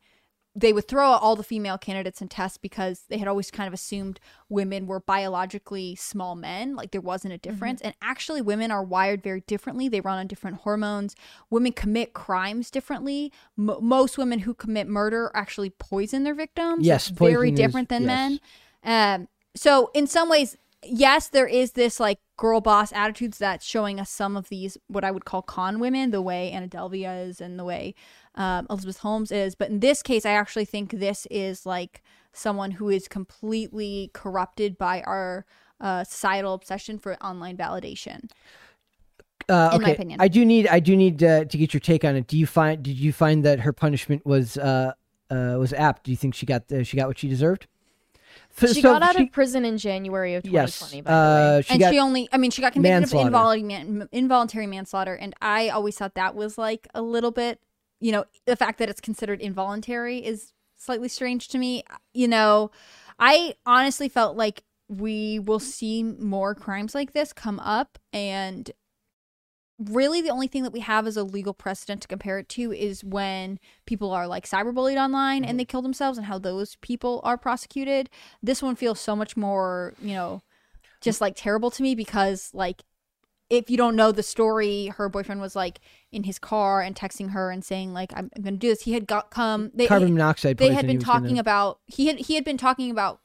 they 0.56 0.72
would 0.72 0.88
throw 0.88 1.12
out 1.12 1.20
all 1.20 1.36
the 1.36 1.42
female 1.42 1.76
candidates 1.76 2.22
in 2.22 2.28
tests 2.28 2.56
because 2.56 3.04
they 3.10 3.18
had 3.18 3.28
always 3.28 3.50
kind 3.50 3.68
of 3.68 3.74
assumed 3.74 4.18
women 4.48 4.86
were 4.86 5.00
biologically 5.00 5.94
small 5.96 6.34
men 6.34 6.74
like 6.74 6.92
there 6.92 7.00
wasn't 7.02 7.34
a 7.34 7.36
difference. 7.38 7.82
And 7.82 7.94
actually 8.00 8.40
women 8.40 8.70
are 8.70 8.82
wired 8.82 9.22
very 9.22 9.42
differently. 9.42 9.86
They 9.86 10.00
run 10.00 10.18
on 10.18 10.26
different 10.26 10.62
hormones. 10.62 11.14
Women 11.50 11.72
commit 11.72 12.14
crimes 12.14 12.70
differently. 12.70 13.34
M- 13.58 13.76
most 13.82 14.16
women 14.16 14.40
who 14.40 14.54
commit 14.54 14.88
murder 14.88 15.30
actually 15.34 15.68
poison 15.68 16.24
their 16.24 16.34
victims. 16.34 16.86
Yes, 16.86 17.08
very 17.08 17.34
poisoning 17.34 17.52
is- 17.52 17.58
different 17.60 17.88
than 17.90 18.02
yes. 18.04 18.08
men. 18.08 18.40
Um 18.82 19.28
so 19.54 19.90
in 19.92 20.06
some 20.06 20.30
ways 20.30 20.56
yes 20.82 21.28
there 21.28 21.46
is 21.46 21.72
this 21.72 21.98
like 21.98 22.18
girl 22.36 22.60
boss 22.60 22.92
attitudes 22.92 23.38
that's 23.38 23.64
showing 23.64 23.98
us 23.98 24.10
some 24.10 24.36
of 24.36 24.48
these 24.48 24.76
what 24.88 25.04
i 25.04 25.10
would 25.10 25.24
call 25.24 25.42
con 25.42 25.80
women 25.80 26.10
the 26.10 26.22
way 26.22 26.50
anna 26.50 26.68
delvey 26.68 27.26
is 27.26 27.40
and 27.40 27.58
the 27.58 27.64
way 27.64 27.94
um, 28.34 28.66
elizabeth 28.68 28.98
holmes 28.98 29.32
is 29.32 29.54
but 29.54 29.68
in 29.70 29.80
this 29.80 30.02
case 30.02 30.26
i 30.26 30.30
actually 30.30 30.64
think 30.64 30.92
this 30.92 31.26
is 31.30 31.64
like 31.66 32.02
someone 32.32 32.72
who 32.72 32.88
is 32.90 33.08
completely 33.08 34.10
corrupted 34.12 34.76
by 34.76 35.00
our 35.02 35.46
uh, 35.80 36.04
societal 36.04 36.54
obsession 36.54 36.98
for 36.98 37.16
online 37.22 37.56
validation 37.56 38.30
Uh, 39.48 39.70
in 39.74 39.82
my 39.82 39.90
opinion. 39.90 40.20
I 40.20 40.28
do 40.28 40.44
need 40.44 40.66
I 40.66 40.80
do 40.80 40.96
need 40.96 41.22
uh, 41.22 41.44
to 41.44 41.56
get 41.58 41.72
your 41.72 41.80
take 41.80 42.04
on 42.04 42.16
it. 42.16 42.26
Do 42.26 42.36
you 42.36 42.46
find 42.46 42.82
did 42.82 42.98
you 42.98 43.12
find 43.12 43.44
that 43.44 43.60
her 43.60 43.72
punishment 43.72 44.26
was 44.26 44.56
uh, 44.58 44.92
uh, 45.30 45.54
was 45.58 45.72
apt? 45.72 46.04
Do 46.04 46.10
you 46.10 46.16
think 46.16 46.34
she 46.34 46.46
got 46.46 46.70
uh, 46.72 46.82
she 46.82 46.96
got 46.96 47.06
what 47.06 47.18
she 47.18 47.28
deserved? 47.28 47.68
F- 48.60 48.68
She 48.72 48.80
so 48.80 48.92
got 48.92 49.02
out 49.02 49.16
she- 49.16 49.24
of 49.24 49.32
prison 49.32 49.64
in 49.64 49.78
January 49.78 50.34
of 50.34 50.42
2020. 50.44 50.96
yes. 50.96 51.02
by 51.04 51.12
the 51.12 51.20
way. 51.42 51.56
Uh, 51.58 51.60
she 51.62 51.70
and 51.72 51.80
got 51.80 51.92
she 51.92 51.98
only 51.98 52.28
i 52.32 52.36
mean 52.38 52.50
she 52.50 52.62
got 52.62 52.72
convicted 52.72 53.04
of 53.04 53.12
involuntary, 53.26 53.62
man, 53.62 54.08
involuntary 54.12 54.66
manslaughter 54.66 55.14
and 55.14 55.34
i 55.42 55.68
always 55.68 55.96
thought 55.96 56.14
that 56.14 56.34
was 56.34 56.56
like 56.58 56.88
a 56.94 57.02
little 57.02 57.30
bit 57.30 57.60
you 58.00 58.12
know 58.12 58.24
the 58.46 58.56
fact 58.56 58.78
that 58.78 58.88
it's 58.88 59.00
considered 59.00 59.40
involuntary 59.40 60.24
is 60.24 60.52
slightly 60.76 61.08
strange 61.08 61.48
to 61.48 61.58
me 61.58 61.82
you 62.14 62.28
know 62.28 62.70
i 63.18 63.54
honestly 63.66 64.08
felt 64.08 64.36
like 64.36 64.62
we 64.88 65.38
will 65.38 65.58
see 65.60 66.02
more 66.02 66.54
crimes 66.54 66.94
like 66.94 67.12
this 67.12 67.32
come 67.32 67.58
up 67.60 67.98
and 68.12 68.70
really 69.78 70.22
the 70.22 70.30
only 70.30 70.46
thing 70.46 70.62
that 70.62 70.72
we 70.72 70.80
have 70.80 71.06
as 71.06 71.16
a 71.16 71.22
legal 71.22 71.52
precedent 71.52 72.00
to 72.02 72.08
compare 72.08 72.38
it 72.38 72.48
to 72.48 72.72
is 72.72 73.04
when 73.04 73.58
people 73.84 74.10
are 74.10 74.26
like 74.26 74.48
cyberbullied 74.48 74.96
online 74.96 75.42
and 75.42 75.50
mm-hmm. 75.50 75.56
they 75.58 75.64
kill 75.64 75.82
themselves 75.82 76.16
and 76.16 76.26
how 76.26 76.38
those 76.38 76.76
people 76.76 77.20
are 77.24 77.36
prosecuted 77.36 78.08
this 78.42 78.62
one 78.62 78.74
feels 78.74 78.98
so 78.98 79.14
much 79.14 79.36
more 79.36 79.92
you 80.00 80.14
know 80.14 80.42
just 81.02 81.20
like 81.20 81.34
terrible 81.36 81.70
to 81.70 81.82
me 81.82 81.94
because 81.94 82.50
like 82.54 82.82
if 83.50 83.70
you 83.70 83.76
don't 83.76 83.96
know 83.96 84.10
the 84.12 84.22
story 84.22 84.86
her 84.96 85.08
boyfriend 85.08 85.40
was 85.40 85.54
like 85.54 85.80
in 86.10 86.24
his 86.24 86.38
car 86.38 86.80
and 86.80 86.96
texting 86.96 87.30
her 87.30 87.50
and 87.50 87.64
saying 87.64 87.92
like 87.92 88.12
I'm, 88.16 88.30
I'm 88.34 88.42
going 88.42 88.54
to 88.54 88.58
do 88.58 88.68
this. 88.68 88.82
He 88.82 88.94
had 88.94 89.06
got 89.06 89.30
come 89.30 89.70
they 89.74 89.86
Carbon 89.86 90.14
monoxide. 90.14 90.58
they 90.58 90.72
had 90.72 90.86
been 90.86 90.98
talking 90.98 91.28
gonna- 91.28 91.40
about 91.40 91.80
he 91.86 92.06
had 92.06 92.18
he 92.18 92.34
had 92.34 92.44
been 92.44 92.58
talking 92.58 92.90
about 92.90 93.20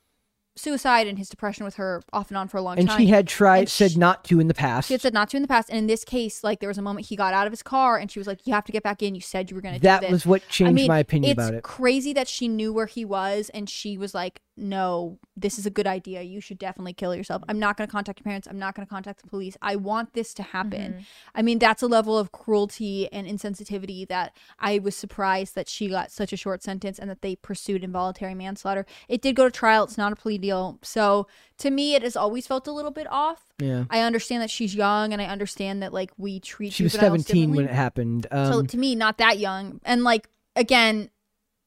suicide 0.56 1.08
and 1.08 1.18
his 1.18 1.30
depression 1.30 1.66
with 1.66 1.76
her 1.76 2.02
off 2.12 2.30
and 2.30 2.38
on 2.38 2.48
for 2.48 2.58
a 2.58 2.62
long 2.62 2.78
and 2.78 2.88
time. 2.88 2.98
And 2.98 3.08
she 3.08 3.12
had 3.12 3.28
tried 3.28 3.58
and 3.60 3.70
said 3.70 3.92
she- 3.92 3.98
not 3.98 4.24
to 4.26 4.40
in 4.40 4.48
the 4.48 4.54
past. 4.54 4.88
She 4.88 4.94
had 4.94 5.02
said 5.02 5.14
not 5.14 5.30
to 5.30 5.38
in 5.38 5.42
the 5.42 5.48
past, 5.48 5.70
and 5.70 5.78
in 5.78 5.88
this 5.88 6.04
case, 6.04 6.44
like 6.44 6.60
there 6.60 6.70
was 6.70 6.78
a 6.78 6.82
moment 6.82 7.08
he 7.08 7.16
got 7.16 7.34
out 7.34 7.48
of 7.48 7.54
his 7.54 7.64
car, 7.64 7.98
and 7.98 8.12
she 8.12 8.20
was 8.20 8.28
like, 8.28 8.46
"You 8.46 8.54
have 8.54 8.66
to 8.66 8.72
get 8.72 8.84
back 8.84 9.02
in. 9.02 9.16
You 9.16 9.22
said 9.22 9.50
you 9.50 9.56
were 9.56 9.62
going 9.62 9.76
to 9.76 9.80
do 9.80 9.84
that 9.88 10.10
was 10.10 10.26
what 10.26 10.48
changed 10.50 10.70
I 10.70 10.74
mean, 10.74 10.88
my 10.88 11.00
opinion 11.00 11.32
about 11.34 11.54
it. 11.54 11.58
It's 11.58 11.68
crazy 11.68 12.14
that 12.14 12.28
she 12.28 12.48
knew 12.48 12.74
where 12.74 12.86
he 12.86 13.06
was, 13.06 13.50
and 13.54 13.70
she 13.70 13.98
was 13.98 14.14
like, 14.14 14.42
"No, 14.62 15.20
this 15.36 15.58
is 15.60 15.66
a 15.66 15.70
good 15.70 15.88
idea. 15.88 16.22
You 16.22 16.40
should 16.40 16.60
definitely 16.60 16.94
kill 16.94 17.16
yourself. 17.16 17.44
I'm 17.50 17.60
not 17.60 17.78
going 17.78 17.88
to 17.88 17.92
contact 17.92 18.20
your 18.20 18.24
parents. 18.24 18.48
I'm 18.48 18.60
not 18.60 18.76
going 18.76 18.86
to 18.86 18.90
contact 18.90 19.22
the 19.22 19.28
police. 19.28 19.58
I 19.62 19.76
want 19.76 20.14
this 20.14 20.34
to 20.36 20.44
happen." 20.44 21.06
I 21.36 21.42
mean, 21.42 21.60
that's 21.60 21.82
a 21.82 21.88
level 21.88 22.18
of 22.18 22.32
cruelty 22.32 23.12
and 23.12 23.28
insensitivity 23.28 24.08
that 24.08 24.36
I 24.60 24.80
was 24.80 24.96
surprised 24.96 25.56
that 25.56 25.68
she 25.68 25.90
got 25.90 26.12
such 26.12 26.32
a 26.32 26.38
short 26.38 26.64
sentence 26.64 27.00
and 27.00 27.10
that 27.10 27.22
they 27.22 27.36
pursued 27.36 27.84
involuntary 27.84 28.36
manslaughter. 28.36 28.86
It 29.10 29.22
did 29.22 29.36
go 29.36 29.46
to 29.46 29.52
trial. 29.52 29.84
It's 29.84 29.98
not 29.98 30.14
a 30.14 30.16
plea 30.16 30.38
deal, 30.38 30.80
so 30.82 31.28
to 31.62 31.70
me, 31.70 31.96
it 31.96 32.04
has 32.04 32.16
always 32.16 32.48
felt 32.48 32.68
a 32.68 32.72
little 32.72 32.92
bit 32.92 33.08
off. 33.10 33.46
Yeah. 33.60 33.86
I 33.90 34.02
understand 34.02 34.42
that 34.42 34.50
she's 34.50 34.74
young, 34.76 35.14
and 35.14 35.22
I 35.22 35.26
understand 35.26 35.84
that 35.84 35.94
like 35.94 36.12
we 36.18 36.40
treat 36.40 36.74
She 36.74 36.84
was 36.84 36.94
juveniles 36.94 37.26
17 37.26 37.52
when 37.52 37.66
it 37.66 37.72
happened. 37.72 38.28
Um, 38.32 38.52
so 38.52 38.62
to 38.64 38.78
me, 38.78 38.96
not 38.96 39.18
that 39.20 39.38
young, 39.40 39.80
and 39.86 40.04
like 40.04 40.28
again, 40.56 41.10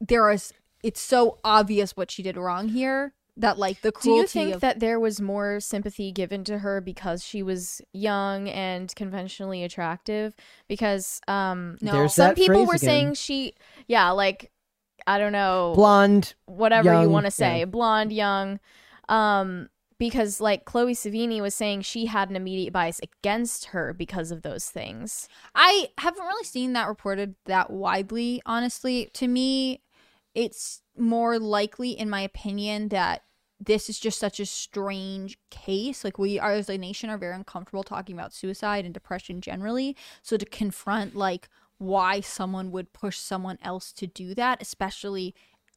there 0.00 0.30
is. 0.30 0.52
It's 0.84 1.00
so 1.00 1.38
obvious 1.42 1.96
what 1.96 2.10
she 2.10 2.22
did 2.22 2.36
wrong 2.36 2.68
here 2.68 3.14
that 3.36 3.58
like 3.58 3.80
the 3.80 3.90
cruelty. 3.90 4.02
Do 4.02 4.10
cruelty 4.10 4.38
you 4.38 4.44
think 4.44 4.54
of 4.56 4.60
that 4.60 4.80
there 4.80 5.00
was 5.00 5.20
more 5.20 5.58
sympathy 5.58 6.12
given 6.12 6.44
to 6.44 6.58
her 6.58 6.80
because 6.80 7.24
she 7.24 7.42
was 7.42 7.80
young 7.92 8.48
and 8.48 8.94
conventionally 8.94 9.64
attractive? 9.64 10.36
Because 10.68 11.20
um, 11.26 11.78
no. 11.80 11.92
There's 11.92 12.14
some 12.14 12.34
people 12.34 12.66
were 12.66 12.74
again. 12.74 12.78
saying 12.78 13.14
she, 13.14 13.54
yeah, 13.88 14.10
like 14.10 14.50
I 15.06 15.18
don't 15.18 15.32
know, 15.32 15.72
blonde. 15.74 16.34
whatever 16.46 16.92
young, 16.92 17.02
you 17.02 17.08
want 17.08 17.24
to 17.24 17.30
say, 17.30 17.60
yeah. 17.60 17.64
blonde, 17.64 18.12
young. 18.12 18.60
Um, 19.08 19.68
because 19.98 20.40
like 20.40 20.64
Chloe 20.64 20.94
Sevigny 20.94 21.40
was 21.40 21.54
saying, 21.54 21.82
she 21.82 22.06
had 22.06 22.28
an 22.28 22.36
immediate 22.36 22.72
bias 22.72 23.00
against 23.00 23.66
her 23.66 23.92
because 23.92 24.30
of 24.30 24.42
those 24.42 24.68
things. 24.68 25.28
I 25.54 25.88
haven't 25.98 26.24
really 26.24 26.44
seen 26.44 26.72
that 26.72 26.88
reported 26.88 27.36
that 27.46 27.70
widely, 27.70 28.42
honestly. 28.44 29.10
To 29.14 29.28
me, 29.28 29.80
it's 30.34 30.82
more 30.96 31.38
likely, 31.38 31.90
in 31.90 32.10
my 32.10 32.20
opinion, 32.20 32.88
that 32.88 33.22
this 33.60 33.88
is 33.88 33.98
just 33.98 34.18
such 34.18 34.40
a 34.40 34.46
strange 34.46 35.38
case. 35.50 36.04
Like, 36.04 36.18
we 36.18 36.38
are, 36.38 36.52
as 36.52 36.68
a 36.68 36.76
nation, 36.76 37.10
are 37.10 37.18
very 37.18 37.34
uncomfortable 37.34 37.84
talking 37.84 38.16
about 38.16 38.34
suicide 38.34 38.84
and 38.84 38.92
depression 38.92 39.40
generally. 39.40 39.96
So, 40.22 40.36
to 40.36 40.44
confront, 40.44 41.14
like, 41.14 41.48
why 41.78 42.20
someone 42.20 42.70
would 42.72 42.92
push 42.92 43.18
someone 43.18 43.58
else 43.62 43.92
to 43.92 44.06
do 44.06 44.34
that, 44.34 44.60
especially 44.60 45.34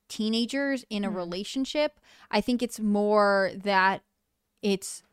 teenagers 0.07 0.85
in 0.89 1.03
a 1.03 1.11
mm. 1.11 1.15
relationship, 1.15 1.99
I 2.31 2.41
think 2.41 2.61
it's 2.61 2.79
more 2.79 3.51
that 3.55 4.01
it's 4.61 5.03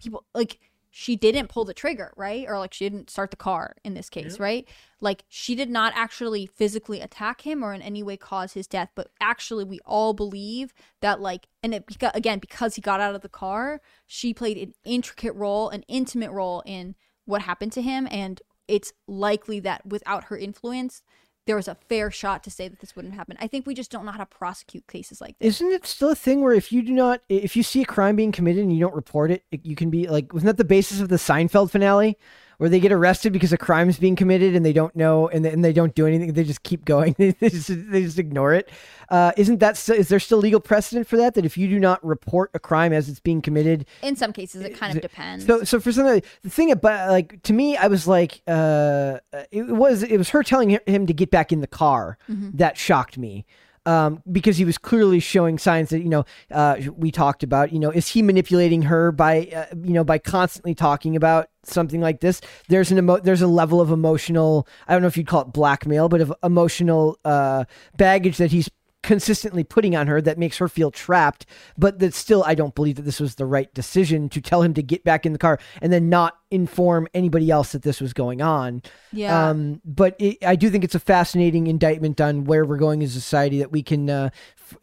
people 0.00 0.24
like 0.34 0.58
she 0.98 1.14
didn't 1.14 1.48
pull 1.48 1.66
the 1.66 1.74
trigger, 1.74 2.14
right? 2.16 2.46
Or 2.48 2.58
like 2.58 2.72
she 2.72 2.88
didn't 2.88 3.10
start 3.10 3.30
the 3.30 3.36
car 3.36 3.76
in 3.84 3.92
this 3.92 4.08
case, 4.08 4.40
right? 4.40 4.66
Like 4.98 5.24
she 5.28 5.54
did 5.54 5.68
not 5.68 5.92
actually 5.94 6.46
physically 6.46 7.02
attack 7.02 7.42
him 7.42 7.62
or 7.62 7.74
in 7.74 7.82
any 7.82 8.02
way 8.02 8.16
cause 8.16 8.54
his 8.54 8.66
death, 8.66 8.88
but 8.94 9.10
actually 9.20 9.64
we 9.64 9.78
all 9.84 10.14
believe 10.14 10.72
that 11.02 11.20
like 11.20 11.48
and 11.62 11.74
it 11.74 11.84
again 12.14 12.38
because 12.38 12.76
he 12.76 12.80
got 12.80 12.98
out 12.98 13.14
of 13.14 13.20
the 13.20 13.28
car, 13.28 13.82
she 14.06 14.32
played 14.32 14.56
an 14.56 14.72
intricate 14.86 15.34
role, 15.34 15.68
an 15.68 15.82
intimate 15.86 16.30
role 16.30 16.62
in 16.64 16.94
what 17.26 17.42
happened 17.42 17.72
to 17.72 17.82
him 17.82 18.08
and 18.10 18.40
it's 18.66 18.94
likely 19.06 19.60
that 19.60 19.84
without 19.84 20.24
her 20.24 20.38
influence 20.38 21.02
there 21.46 21.56
was 21.56 21.68
a 21.68 21.76
fair 21.88 22.10
shot 22.10 22.42
to 22.44 22.50
say 22.50 22.68
that 22.68 22.80
this 22.80 22.94
wouldn't 22.96 23.14
happen. 23.14 23.36
I 23.40 23.46
think 23.46 23.66
we 23.66 23.74
just 23.74 23.90
don't 23.90 24.04
know 24.04 24.10
how 24.12 24.18
to 24.18 24.26
prosecute 24.26 24.86
cases 24.88 25.20
like 25.20 25.38
this. 25.38 25.56
Isn't 25.56 25.72
it 25.72 25.86
still 25.86 26.10
a 26.10 26.14
thing 26.16 26.42
where 26.42 26.52
if 26.52 26.72
you 26.72 26.82
do 26.82 26.92
not, 26.92 27.22
if 27.28 27.56
you 27.56 27.62
see 27.62 27.82
a 27.82 27.86
crime 27.86 28.16
being 28.16 28.32
committed 28.32 28.62
and 28.62 28.72
you 28.72 28.80
don't 28.80 28.94
report 28.94 29.30
it, 29.30 29.44
it- 29.50 29.64
you 29.64 29.76
can 29.76 29.88
be 29.90 30.08
like, 30.08 30.32
wasn't 30.32 30.46
that 30.48 30.56
the 30.56 30.64
basis 30.64 31.00
of 31.00 31.08
the 31.08 31.16
Seinfeld 31.16 31.70
finale, 31.70 32.18
where 32.58 32.68
they 32.70 32.80
get 32.80 32.92
arrested 32.92 33.32
because 33.32 33.52
a 33.52 33.58
crime 33.58 33.88
is 33.88 33.98
being 33.98 34.16
committed 34.16 34.54
and 34.56 34.64
they 34.64 34.72
don't 34.72 34.94
know 34.96 35.28
and 35.28 35.44
they, 35.44 35.50
and 35.50 35.64
they 35.64 35.72
don't 35.72 35.94
do 35.94 36.06
anything, 36.06 36.32
they 36.32 36.44
just 36.44 36.62
keep 36.62 36.84
going, 36.84 37.14
they 37.18 37.32
just 37.48 37.68
they 37.90 38.02
just 38.02 38.18
ignore 38.18 38.52
it. 38.54 38.68
Uh, 39.08 39.32
isn't 39.36 39.60
that 39.60 39.76
st- 39.76 39.98
is 39.98 40.08
there 40.08 40.18
still 40.18 40.38
legal 40.38 40.60
precedent 40.60 41.06
for 41.06 41.16
that? 41.16 41.34
That 41.34 41.44
if 41.44 41.56
you 41.56 41.68
do 41.68 41.78
not 41.78 42.04
report 42.04 42.50
a 42.54 42.58
crime 42.58 42.92
as 42.92 43.08
it's 43.08 43.20
being 43.20 43.40
committed, 43.42 43.86
In 44.02 44.16
some 44.16 44.32
cases 44.32 44.62
it 44.62 44.76
kind 44.76 44.96
of 44.96 45.02
depends. 45.02 45.46
so, 45.46 45.64
so 45.64 45.80
for 45.80 45.92
some, 45.92 46.06
the 46.06 46.50
thing 46.50 46.70
about 46.70 47.10
like 47.10 47.42
to 47.42 47.52
me, 47.52 47.76
I 47.76 47.86
was 47.88 48.08
like, 48.08 48.42
uh, 48.46 49.18
it 49.50 49.66
was 49.68 50.02
it 50.02 50.16
was 50.16 50.30
her 50.30 50.42
telling 50.42 50.78
him 50.86 51.06
to 51.06 51.12
get 51.12 51.30
back 51.30 51.52
in 51.52 51.60
the 51.60 51.66
car 51.66 52.18
that 52.28 52.76
shocked 52.76 53.18
me. 53.18 53.44
Um, 53.86 54.20
because 54.30 54.56
he 54.56 54.64
was 54.64 54.78
clearly 54.78 55.20
showing 55.20 55.58
signs 55.58 55.90
that 55.90 56.00
you 56.00 56.08
know 56.08 56.24
uh, 56.50 56.76
we 56.96 57.10
talked 57.10 57.42
about. 57.42 57.72
You 57.72 57.78
know, 57.78 57.90
is 57.90 58.08
he 58.08 58.20
manipulating 58.20 58.82
her 58.82 59.12
by 59.12 59.48
uh, 59.54 59.66
you 59.82 59.92
know 59.92 60.04
by 60.04 60.18
constantly 60.18 60.74
talking 60.74 61.14
about 61.14 61.48
something 61.62 62.00
like 62.00 62.20
this? 62.20 62.40
There's 62.68 62.90
an 62.90 62.98
emo- 62.98 63.20
there's 63.20 63.42
a 63.42 63.46
level 63.46 63.80
of 63.80 63.90
emotional. 63.90 64.66
I 64.88 64.92
don't 64.92 65.02
know 65.02 65.08
if 65.08 65.16
you'd 65.16 65.28
call 65.28 65.42
it 65.42 65.52
blackmail, 65.52 66.08
but 66.08 66.20
of 66.20 66.34
emotional 66.42 67.18
uh, 67.24 67.64
baggage 67.96 68.38
that 68.38 68.50
he's 68.50 68.68
consistently 69.06 69.62
putting 69.62 69.94
on 69.94 70.08
her 70.08 70.20
that 70.20 70.36
makes 70.36 70.58
her 70.58 70.66
feel 70.68 70.90
trapped 70.90 71.46
but 71.78 72.00
that 72.00 72.12
still 72.12 72.42
i 72.44 72.56
don't 72.56 72.74
believe 72.74 72.96
that 72.96 73.02
this 73.02 73.20
was 73.20 73.36
the 73.36 73.46
right 73.46 73.72
decision 73.72 74.28
to 74.28 74.40
tell 74.40 74.62
him 74.62 74.74
to 74.74 74.82
get 74.82 75.04
back 75.04 75.24
in 75.24 75.32
the 75.32 75.38
car 75.38 75.60
and 75.80 75.92
then 75.92 76.08
not 76.08 76.38
inform 76.50 77.06
anybody 77.14 77.48
else 77.48 77.70
that 77.70 77.82
this 77.82 78.00
was 78.00 78.12
going 78.12 78.42
on 78.42 78.82
Yeah. 79.12 79.48
um 79.50 79.80
but 79.84 80.16
it, 80.18 80.44
i 80.44 80.56
do 80.56 80.70
think 80.70 80.82
it's 80.82 80.96
a 80.96 81.00
fascinating 81.00 81.68
indictment 81.68 82.20
on 82.20 82.44
where 82.44 82.64
we're 82.64 82.78
going 82.78 83.00
as 83.04 83.14
a 83.14 83.20
society 83.20 83.58
that 83.60 83.70
we 83.70 83.82
can 83.84 84.10
uh, 84.10 84.30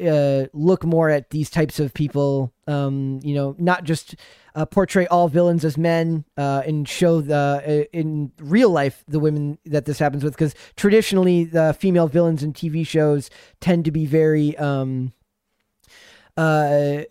uh 0.06 0.46
look 0.54 0.84
more 0.84 1.10
at 1.10 1.30
these 1.30 1.50
types 1.50 1.80
of 1.80 1.94
people 1.94 2.54
um 2.68 3.20
you 3.24 3.34
know 3.36 3.56
not 3.58 3.84
just 3.84 4.16
uh, 4.56 4.66
portray 4.66 5.08
all 5.08 5.28
villains 5.28 5.66
as 5.66 5.78
men 5.78 6.24
uh, 6.38 6.62
and 6.66 6.88
show 6.88 7.22
the 7.22 7.36
uh, 7.36 7.98
in 7.98 8.32
real 8.40 8.70
life 8.70 9.04
the 9.08 9.20
women 9.20 9.58
that 9.66 9.86
this 9.86 9.98
happens 9.98 10.24
with 10.24 10.34
because 10.34 10.54
traditionally 10.76 11.44
the 11.44 11.76
female 11.80 12.08
villains 12.08 12.44
in 12.44 12.54
TV 12.54 12.86
shows 12.86 13.30
tend 13.60 13.84
to 13.86 13.92
be 13.92 14.06
very 14.06 14.56
um 14.58 15.12
uh 16.38 17.02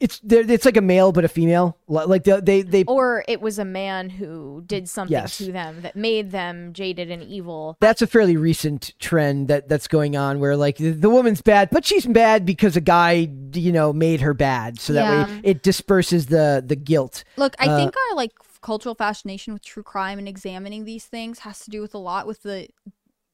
it's 0.00 0.18
they're- 0.20 0.50
it's 0.50 0.64
like 0.64 0.76
a 0.76 0.80
male 0.80 1.12
but 1.12 1.24
a 1.24 1.28
female 1.28 1.76
like 1.86 2.24
they 2.24 2.40
they, 2.40 2.62
they 2.62 2.84
Or 2.84 3.22
it 3.28 3.40
was 3.40 3.58
a 3.58 3.64
man 3.64 4.08
who 4.10 4.62
did 4.66 4.88
something 4.88 5.12
Yes. 5.12 5.36
to 5.38 5.52
them 5.52 5.82
that 5.82 5.94
made 5.94 6.30
them 6.30 6.72
jaded 6.72 7.10
and 7.10 7.22
evil. 7.22 7.76
that's 7.80 8.00
a 8.02 8.06
fairly 8.06 8.36
recent 8.36 8.94
trend 8.98 9.48
that 9.48 9.68
that's 9.68 9.86
going 9.88 10.16
on 10.16 10.40
where 10.40 10.56
like 10.56 10.76
the, 10.78 10.90
the 10.90 11.10
woman's 11.10 11.42
bad 11.42 11.68
but 11.70 11.84
she's 11.84 12.06
bad 12.06 12.46
because 12.46 12.76
a 12.76 12.80
guy 12.80 13.28
you 13.52 13.72
know 13.72 13.92
made 13.92 14.20
her 14.22 14.34
bad 14.34 14.80
so 14.80 14.92
that 14.94 15.28
way 15.28 15.40
it 15.44 15.62
disperses 15.62 16.26
the 16.26 16.62
the 16.66 16.76
guilt 16.76 17.22
Look, 17.36 17.54
I 17.58 17.66
Uh, 17.68 17.76
think 17.76 17.94
our 18.10 18.16
like 18.16 18.32
cultural 18.62 18.94
fascination 18.94 19.52
with 19.52 19.64
true 19.64 19.82
crime 19.82 20.18
and 20.18 20.26
examining 20.28 20.84
these 20.84 21.04
things 21.06 21.40
has 21.40 21.60
to 21.60 21.70
do 21.70 21.80
with 21.80 21.94
a 21.94 21.98
lot 21.98 22.26
with 22.26 22.42
the 22.42 22.68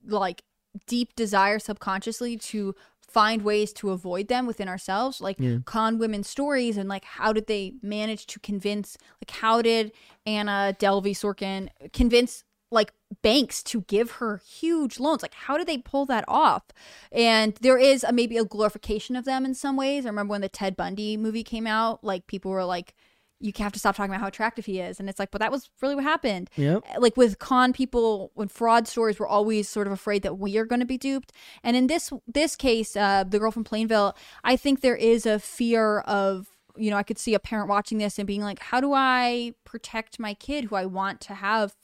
like 0.04 0.42
deep 0.86 1.14
desire 1.16 1.58
subconsciously 1.58 2.36
to 2.36 2.74
find 3.16 3.40
ways 3.40 3.72
to 3.72 3.92
avoid 3.92 4.28
them 4.28 4.46
within 4.46 4.68
ourselves 4.68 5.22
like 5.22 5.38
con 5.64 5.98
women 5.98 6.22
stories 6.22 6.76
and 6.76 6.86
like 6.86 7.04
how 7.04 7.32
did 7.32 7.46
they 7.46 7.72
manage 7.80 8.26
to 8.26 8.38
convince 8.40 8.98
like 9.22 9.30
how 9.40 9.62
did 9.62 9.90
anna 10.26 10.76
delvey 10.78 11.14
sorkin 11.22 11.70
convince 11.94 12.44
like 12.70 12.92
banks 13.22 13.62
to 13.62 13.82
give 13.82 14.12
her 14.12 14.38
huge 14.38 14.98
loans? 14.98 15.22
Like 15.22 15.34
how 15.34 15.56
did 15.56 15.66
they 15.66 15.78
pull 15.78 16.06
that 16.06 16.24
off? 16.26 16.64
And 17.12 17.54
there 17.60 17.78
is 17.78 18.04
a, 18.04 18.12
maybe 18.12 18.36
a 18.36 18.44
glorification 18.44 19.16
of 19.16 19.24
them 19.24 19.44
in 19.44 19.54
some 19.54 19.76
ways. 19.76 20.04
I 20.04 20.08
remember 20.08 20.32
when 20.32 20.40
the 20.40 20.48
ted 20.48 20.76
bundy 20.76 21.16
movie 21.16 21.44
came 21.44 21.66
out 21.66 22.02
like 22.02 22.26
people 22.26 22.50
were 22.50 22.64
like 22.64 22.94
you 23.40 23.52
have 23.58 23.72
to 23.72 23.78
stop 23.78 23.96
talking 23.96 24.10
about 24.10 24.20
how 24.20 24.28
attractive 24.28 24.66
he 24.66 24.80
is. 24.80 24.98
And 24.98 25.08
it's 25.08 25.18
like 25.18 25.30
but 25.30 25.40
that 25.40 25.52
was 25.52 25.70
really 25.82 25.94
what 25.94 26.04
happened. 26.04 26.50
Yep. 26.56 26.84
like 26.98 27.16
with 27.16 27.38
con 27.38 27.72
people 27.72 28.30
when 28.34 28.48
fraud 28.48 28.88
stories 28.88 29.18
we're 29.18 29.26
always 29.26 29.68
sort 29.68 29.86
of 29.86 29.92
afraid 29.92 30.22
that 30.22 30.38
we 30.38 30.56
are 30.56 30.64
going 30.64 30.80
to 30.80 30.86
be 30.86 30.98
duped. 30.98 31.32
And 31.62 31.76
in 31.76 31.86
this 31.86 32.12
this 32.26 32.56
case 32.56 32.96
uh 32.96 33.24
the 33.24 33.38
girl 33.38 33.50
from 33.50 33.64
plainville 33.64 34.16
i 34.44 34.56
think 34.56 34.80
there 34.80 34.96
is 34.96 35.26
a 35.26 35.38
fear 35.38 36.00
of 36.00 36.48
you 36.76 36.90
know 36.90 36.96
i 36.96 37.02
could 37.02 37.18
see 37.18 37.34
a 37.34 37.38
parent 37.38 37.68
watching 37.68 37.98
this 37.98 38.18
and 38.18 38.26
being 38.26 38.42
like 38.42 38.58
how 38.60 38.80
do 38.80 38.92
i 38.92 39.52
protect 39.64 40.18
my 40.18 40.34
kid 40.34 40.64
who 40.64 40.76
i 40.76 40.84
want 40.84 41.20
to 41.20 41.34
have 41.34 41.74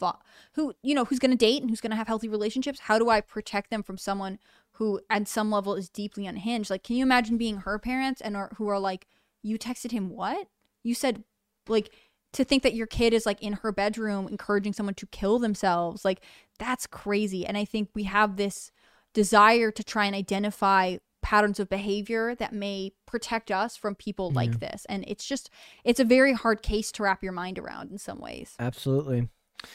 who 0.55 0.74
you 0.83 0.95
know 0.95 1.05
who's 1.05 1.19
going 1.19 1.31
to 1.31 1.37
date 1.37 1.62
and 1.62 1.70
who's 1.70 1.81
going 1.81 1.91
to 1.91 1.97
have 1.97 2.09
healthy 2.09 2.29
relationships? 2.29 2.81
How 2.81 2.99
do 2.99 3.09
i 3.09 3.20
protect 3.20 3.70
them 3.70 3.83
from 3.83 3.99
someone 3.99 4.39
who 4.73 5.01
at 5.11 5.29
some 5.29 5.51
level 5.51 5.74
is 5.74 5.89
deeply 5.89 6.27
unhinged? 6.27 6.70
Like 6.70 6.83
can 6.83 6.97
you 6.97 7.03
imagine 7.03 7.37
being 7.37 7.59
her 7.59 7.79
parents 7.79 8.20
and 8.20 8.37
are, 8.37 8.53
who 8.57 8.69
are 8.69 8.79
like 8.79 9.07
you 9.43 9.59
texted 9.59 9.93
him 9.93 10.11
what? 10.11 10.49
You 10.83 10.95
said 10.95 11.24
like 11.68 11.90
to 12.32 12.44
think 12.44 12.62
that 12.62 12.74
your 12.74 12.86
kid 12.86 13.12
is 13.12 13.26
like 13.26 13.43
in 13.43 13.55
her 13.55 13.72
bedroom 13.72 14.26
encouraging 14.28 14.72
someone 14.72 14.94
to 14.94 15.06
kill 15.06 15.39
themselves 15.39 16.05
like 16.05 16.22
that's 16.59 16.86
crazy 16.86 17.47
and 17.47 17.56
i 17.56 17.64
think 17.64 17.89
we 17.94 18.05
have 18.05 18.36
this 18.36 18.70
desire 19.12 19.70
to 19.70 19.84
try 19.84 20.06
and 20.06 20.14
identify 20.14 20.97
patterns 21.20 21.60
of 21.60 21.68
behavior 21.68 22.34
that 22.34 22.52
may 22.52 22.90
protect 23.06 23.51
us 23.51 23.76
from 23.76 23.94
people 23.94 24.30
like 24.32 24.59
this 24.59 24.84
and 24.89 25.05
it's 25.06 25.24
just 25.24 25.51
it's 25.84 26.01
a 26.01 26.05
very 26.05 26.32
hard 26.32 26.62
case 26.62 26.90
to 26.90 27.02
wrap 27.05 27.22
your 27.22 27.32
mind 27.32 27.59
around 27.59 27.93
in 27.93 27.98
some 27.98 28.18
ways 28.18 28.55
absolutely 28.59 29.28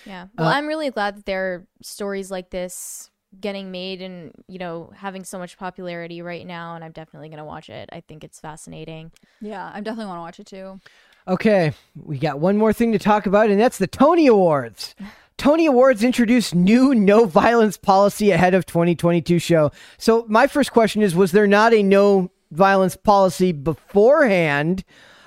Yeah. 0.06 0.28
Well, 0.38 0.50
Uh, 0.50 0.52
I'm 0.52 0.68
really 0.68 0.90
glad 0.92 1.16
that 1.16 1.26
there 1.26 1.54
are 1.54 1.68
stories 1.82 2.30
like 2.30 2.50
this 2.50 3.10
getting 3.40 3.72
made 3.72 4.02
and, 4.02 4.32
you 4.48 4.58
know, 4.58 4.92
having 4.96 5.24
so 5.24 5.38
much 5.38 5.58
popularity 5.58 6.22
right 6.22 6.46
now. 6.46 6.76
And 6.76 6.84
I'm 6.84 6.92
definitely 6.92 7.30
going 7.30 7.40
to 7.40 7.46
watch 7.46 7.70
it. 7.70 7.90
I 7.92 8.02
think 8.02 8.24
it's 8.24 8.40
fascinating. 8.40 9.12
Yeah, 9.42 9.72
i'm 9.74 9.84
definitely 9.84 10.08
want 10.08 10.18
to 10.18 10.22
watch 10.22 10.40
it 10.40 10.48
too. 10.48 10.80
Okay, 11.28 11.74
we 11.96 12.18
got 12.18 12.40
one 12.40 12.58
more 12.58 12.72
thing 12.72 12.94
to 12.94 13.00
talk 13.00 13.26
about, 13.26 13.50
and 13.50 13.60
that's 13.60 13.78
the 13.78 13.88
Tony 13.88 14.28
Awards. 14.28 14.96
Tony 15.38 15.66
Awards 15.66 16.02
introduced 16.04 16.56
new 16.56 16.96
no 16.96 17.26
violence 17.26 17.76
policy 17.76 18.32
ahead 18.32 18.54
of 18.54 18.66
2022 18.66 19.38
show. 19.38 19.72
So 19.98 20.26
my 20.30 20.48
first 20.48 20.72
question 20.72 21.02
is: 21.02 21.16
Was 21.16 21.34
there 21.34 21.46
not 21.46 21.74
a 21.74 21.84
no 21.84 22.32
violence 22.52 22.96
policy 22.96 23.52
beforehand? 23.52 24.86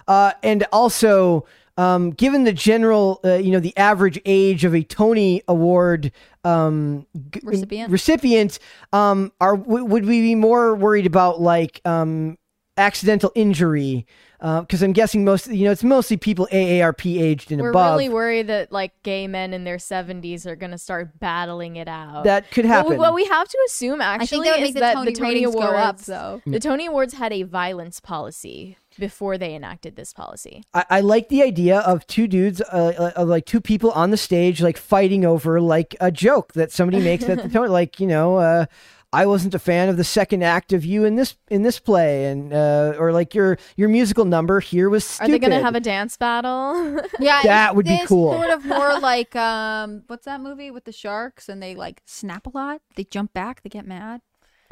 Uh, 0.08 0.32
and 0.42 0.64
also, 0.72 1.46
um, 1.76 2.10
given 2.12 2.44
the 2.44 2.52
general, 2.52 3.20
uh, 3.22 3.34
you 3.34 3.50
know, 3.52 3.60
the 3.60 3.76
average 3.76 4.18
age 4.24 4.64
of 4.64 4.74
a 4.74 4.82
Tony 4.82 5.42
Award 5.46 6.12
um, 6.44 7.06
Recipient. 7.42 7.92
recipient, 7.92 8.58
um, 8.94 9.32
are 9.38 9.56
w- 9.56 9.84
would 9.84 10.06
we 10.06 10.22
be 10.22 10.34
more 10.34 10.74
worried 10.74 11.06
about 11.06 11.40
like 11.42 11.82
um, 11.84 12.38
accidental 12.76 13.32
injury? 13.34 14.06
Because 14.40 14.82
I'm 14.82 14.94
guessing 14.94 15.22
most, 15.22 15.48
you 15.48 15.66
know, 15.66 15.70
it's 15.70 15.84
mostly 15.84 16.16
people 16.16 16.48
AARP 16.50 17.20
aged 17.20 17.52
and 17.52 17.60
We're 17.60 17.68
above. 17.70 17.92
really 17.98 18.08
worried 18.08 18.46
that, 18.46 18.72
like, 18.72 18.92
gay 19.02 19.26
men 19.26 19.52
in 19.52 19.64
their 19.64 19.76
70s 19.76 20.46
are 20.46 20.56
going 20.56 20.70
to 20.70 20.78
start 20.78 21.18
battling 21.20 21.76
it 21.76 21.88
out. 21.88 22.24
that 22.24 22.50
could 22.50 22.64
happen. 22.64 22.92
we- 22.92 22.96
what 22.98 23.12
we 23.12 23.26
have 23.26 23.46
to 23.48 23.58
assume, 23.66 24.00
I 24.00 24.16
think 24.16 24.22
actually, 24.22 24.48
that 24.48 24.60
is 24.60 24.72
the 24.74 24.80
that 24.80 24.94
Tony, 24.94 25.12
the 25.12 25.20
Tony 25.20 25.44
Awards 25.44 25.66
go 25.70 25.76
up, 25.76 25.98
though. 26.00 26.40
The 26.46 26.58
Tony 26.58 26.86
Awards 26.86 27.12
had 27.14 27.34
a 27.34 27.42
violence 27.42 28.00
policy 28.00 28.78
before 28.98 29.36
they 29.36 29.54
enacted 29.54 29.96
this 29.96 30.14
policy. 30.14 30.62
I, 30.72 30.84
I 30.88 31.00
like 31.00 31.28
the 31.28 31.42
idea 31.42 31.80
of 31.80 32.06
two 32.06 32.26
dudes, 32.26 32.62
uh, 32.62 33.12
of 33.16 33.28
like 33.28 33.44
two 33.44 33.60
people 33.60 33.90
on 33.90 34.10
the 34.10 34.16
stage, 34.16 34.62
like 34.62 34.78
fighting 34.78 35.26
over 35.26 35.60
like 35.60 35.94
a 36.00 36.10
joke 36.10 36.54
that 36.54 36.72
somebody 36.72 37.02
makes 37.04 37.24
at 37.24 37.42
the 37.42 37.48
Tony, 37.52 37.68
like 37.68 38.00
you 38.00 38.06
know, 38.06 38.36
uh, 38.36 38.64
I 39.12 39.26
wasn't 39.26 39.54
a 39.54 39.58
fan 39.58 39.88
of 39.88 39.96
the 39.96 40.04
second 40.04 40.44
act 40.44 40.72
of 40.72 40.84
you 40.84 41.04
in 41.04 41.16
this 41.16 41.36
in 41.48 41.62
this 41.62 41.80
play, 41.80 42.26
and 42.26 42.52
uh, 42.52 42.94
or 42.98 43.12
like 43.12 43.34
your 43.34 43.58
your 43.76 43.88
musical 43.88 44.24
number 44.24 44.60
here 44.60 44.88
was 44.88 45.20
Are 45.20 45.26
they 45.26 45.38
going 45.40 45.50
to 45.50 45.60
have 45.60 45.74
a 45.74 45.80
dance 45.80 46.16
battle? 46.16 47.00
Yeah, 47.18 47.42
That 47.42 47.70
is 47.72 47.76
would 47.76 47.86
be 47.86 48.00
cool. 48.06 48.32
Sort 48.34 48.50
of 48.50 48.64
more 48.64 49.00
like 49.00 49.34
um, 49.34 50.04
what's 50.06 50.26
that 50.26 50.40
movie 50.40 50.70
with 50.70 50.84
the 50.84 50.92
sharks 50.92 51.48
and 51.48 51.60
they 51.62 51.74
like 51.74 52.02
snap 52.06 52.46
a 52.46 52.50
lot? 52.54 52.82
They 52.94 53.02
jump 53.04 53.32
back, 53.32 53.62
they 53.62 53.68
get 53.68 53.84
mad. 53.86 54.20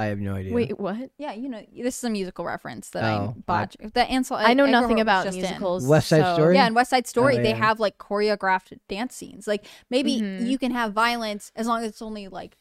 I 0.00 0.04
have 0.04 0.20
no 0.20 0.36
idea. 0.36 0.54
Wait, 0.54 0.78
what? 0.78 1.10
Yeah, 1.18 1.32
you 1.32 1.48
know, 1.48 1.60
this 1.76 1.98
is 1.98 2.04
a 2.04 2.10
musical 2.10 2.44
reference 2.44 2.90
that 2.90 3.02
Oh, 3.02 3.34
I 3.36 3.40
botched. 3.44 3.78
That 3.94 4.08
Ansel, 4.08 4.36
I 4.36 4.54
know 4.54 4.62
Edgar 4.66 4.80
nothing 4.80 5.00
about 5.00 5.24
just 5.24 5.36
in. 5.36 5.42
musicals. 5.42 5.84
West 5.88 6.06
Side 6.06 6.22
so- 6.22 6.34
Story? 6.34 6.54
Yeah, 6.54 6.68
in 6.68 6.74
West 6.74 6.90
Side 6.90 7.08
Story, 7.08 7.38
Oh, 7.38 7.42
they 7.42 7.48
yeah. 7.48 7.56
have 7.56 7.80
like 7.80 7.98
choreographed 7.98 8.78
dance 8.88 9.16
scenes. 9.16 9.48
Like 9.48 9.66
maybe 9.90 10.20
Mhm. 10.20 10.46
you 10.48 10.56
can 10.58 10.70
have 10.70 10.92
violence 10.92 11.50
as 11.56 11.66
long 11.66 11.80
as 11.82 11.88
it's 11.88 12.00
only 12.00 12.28
like 12.28 12.56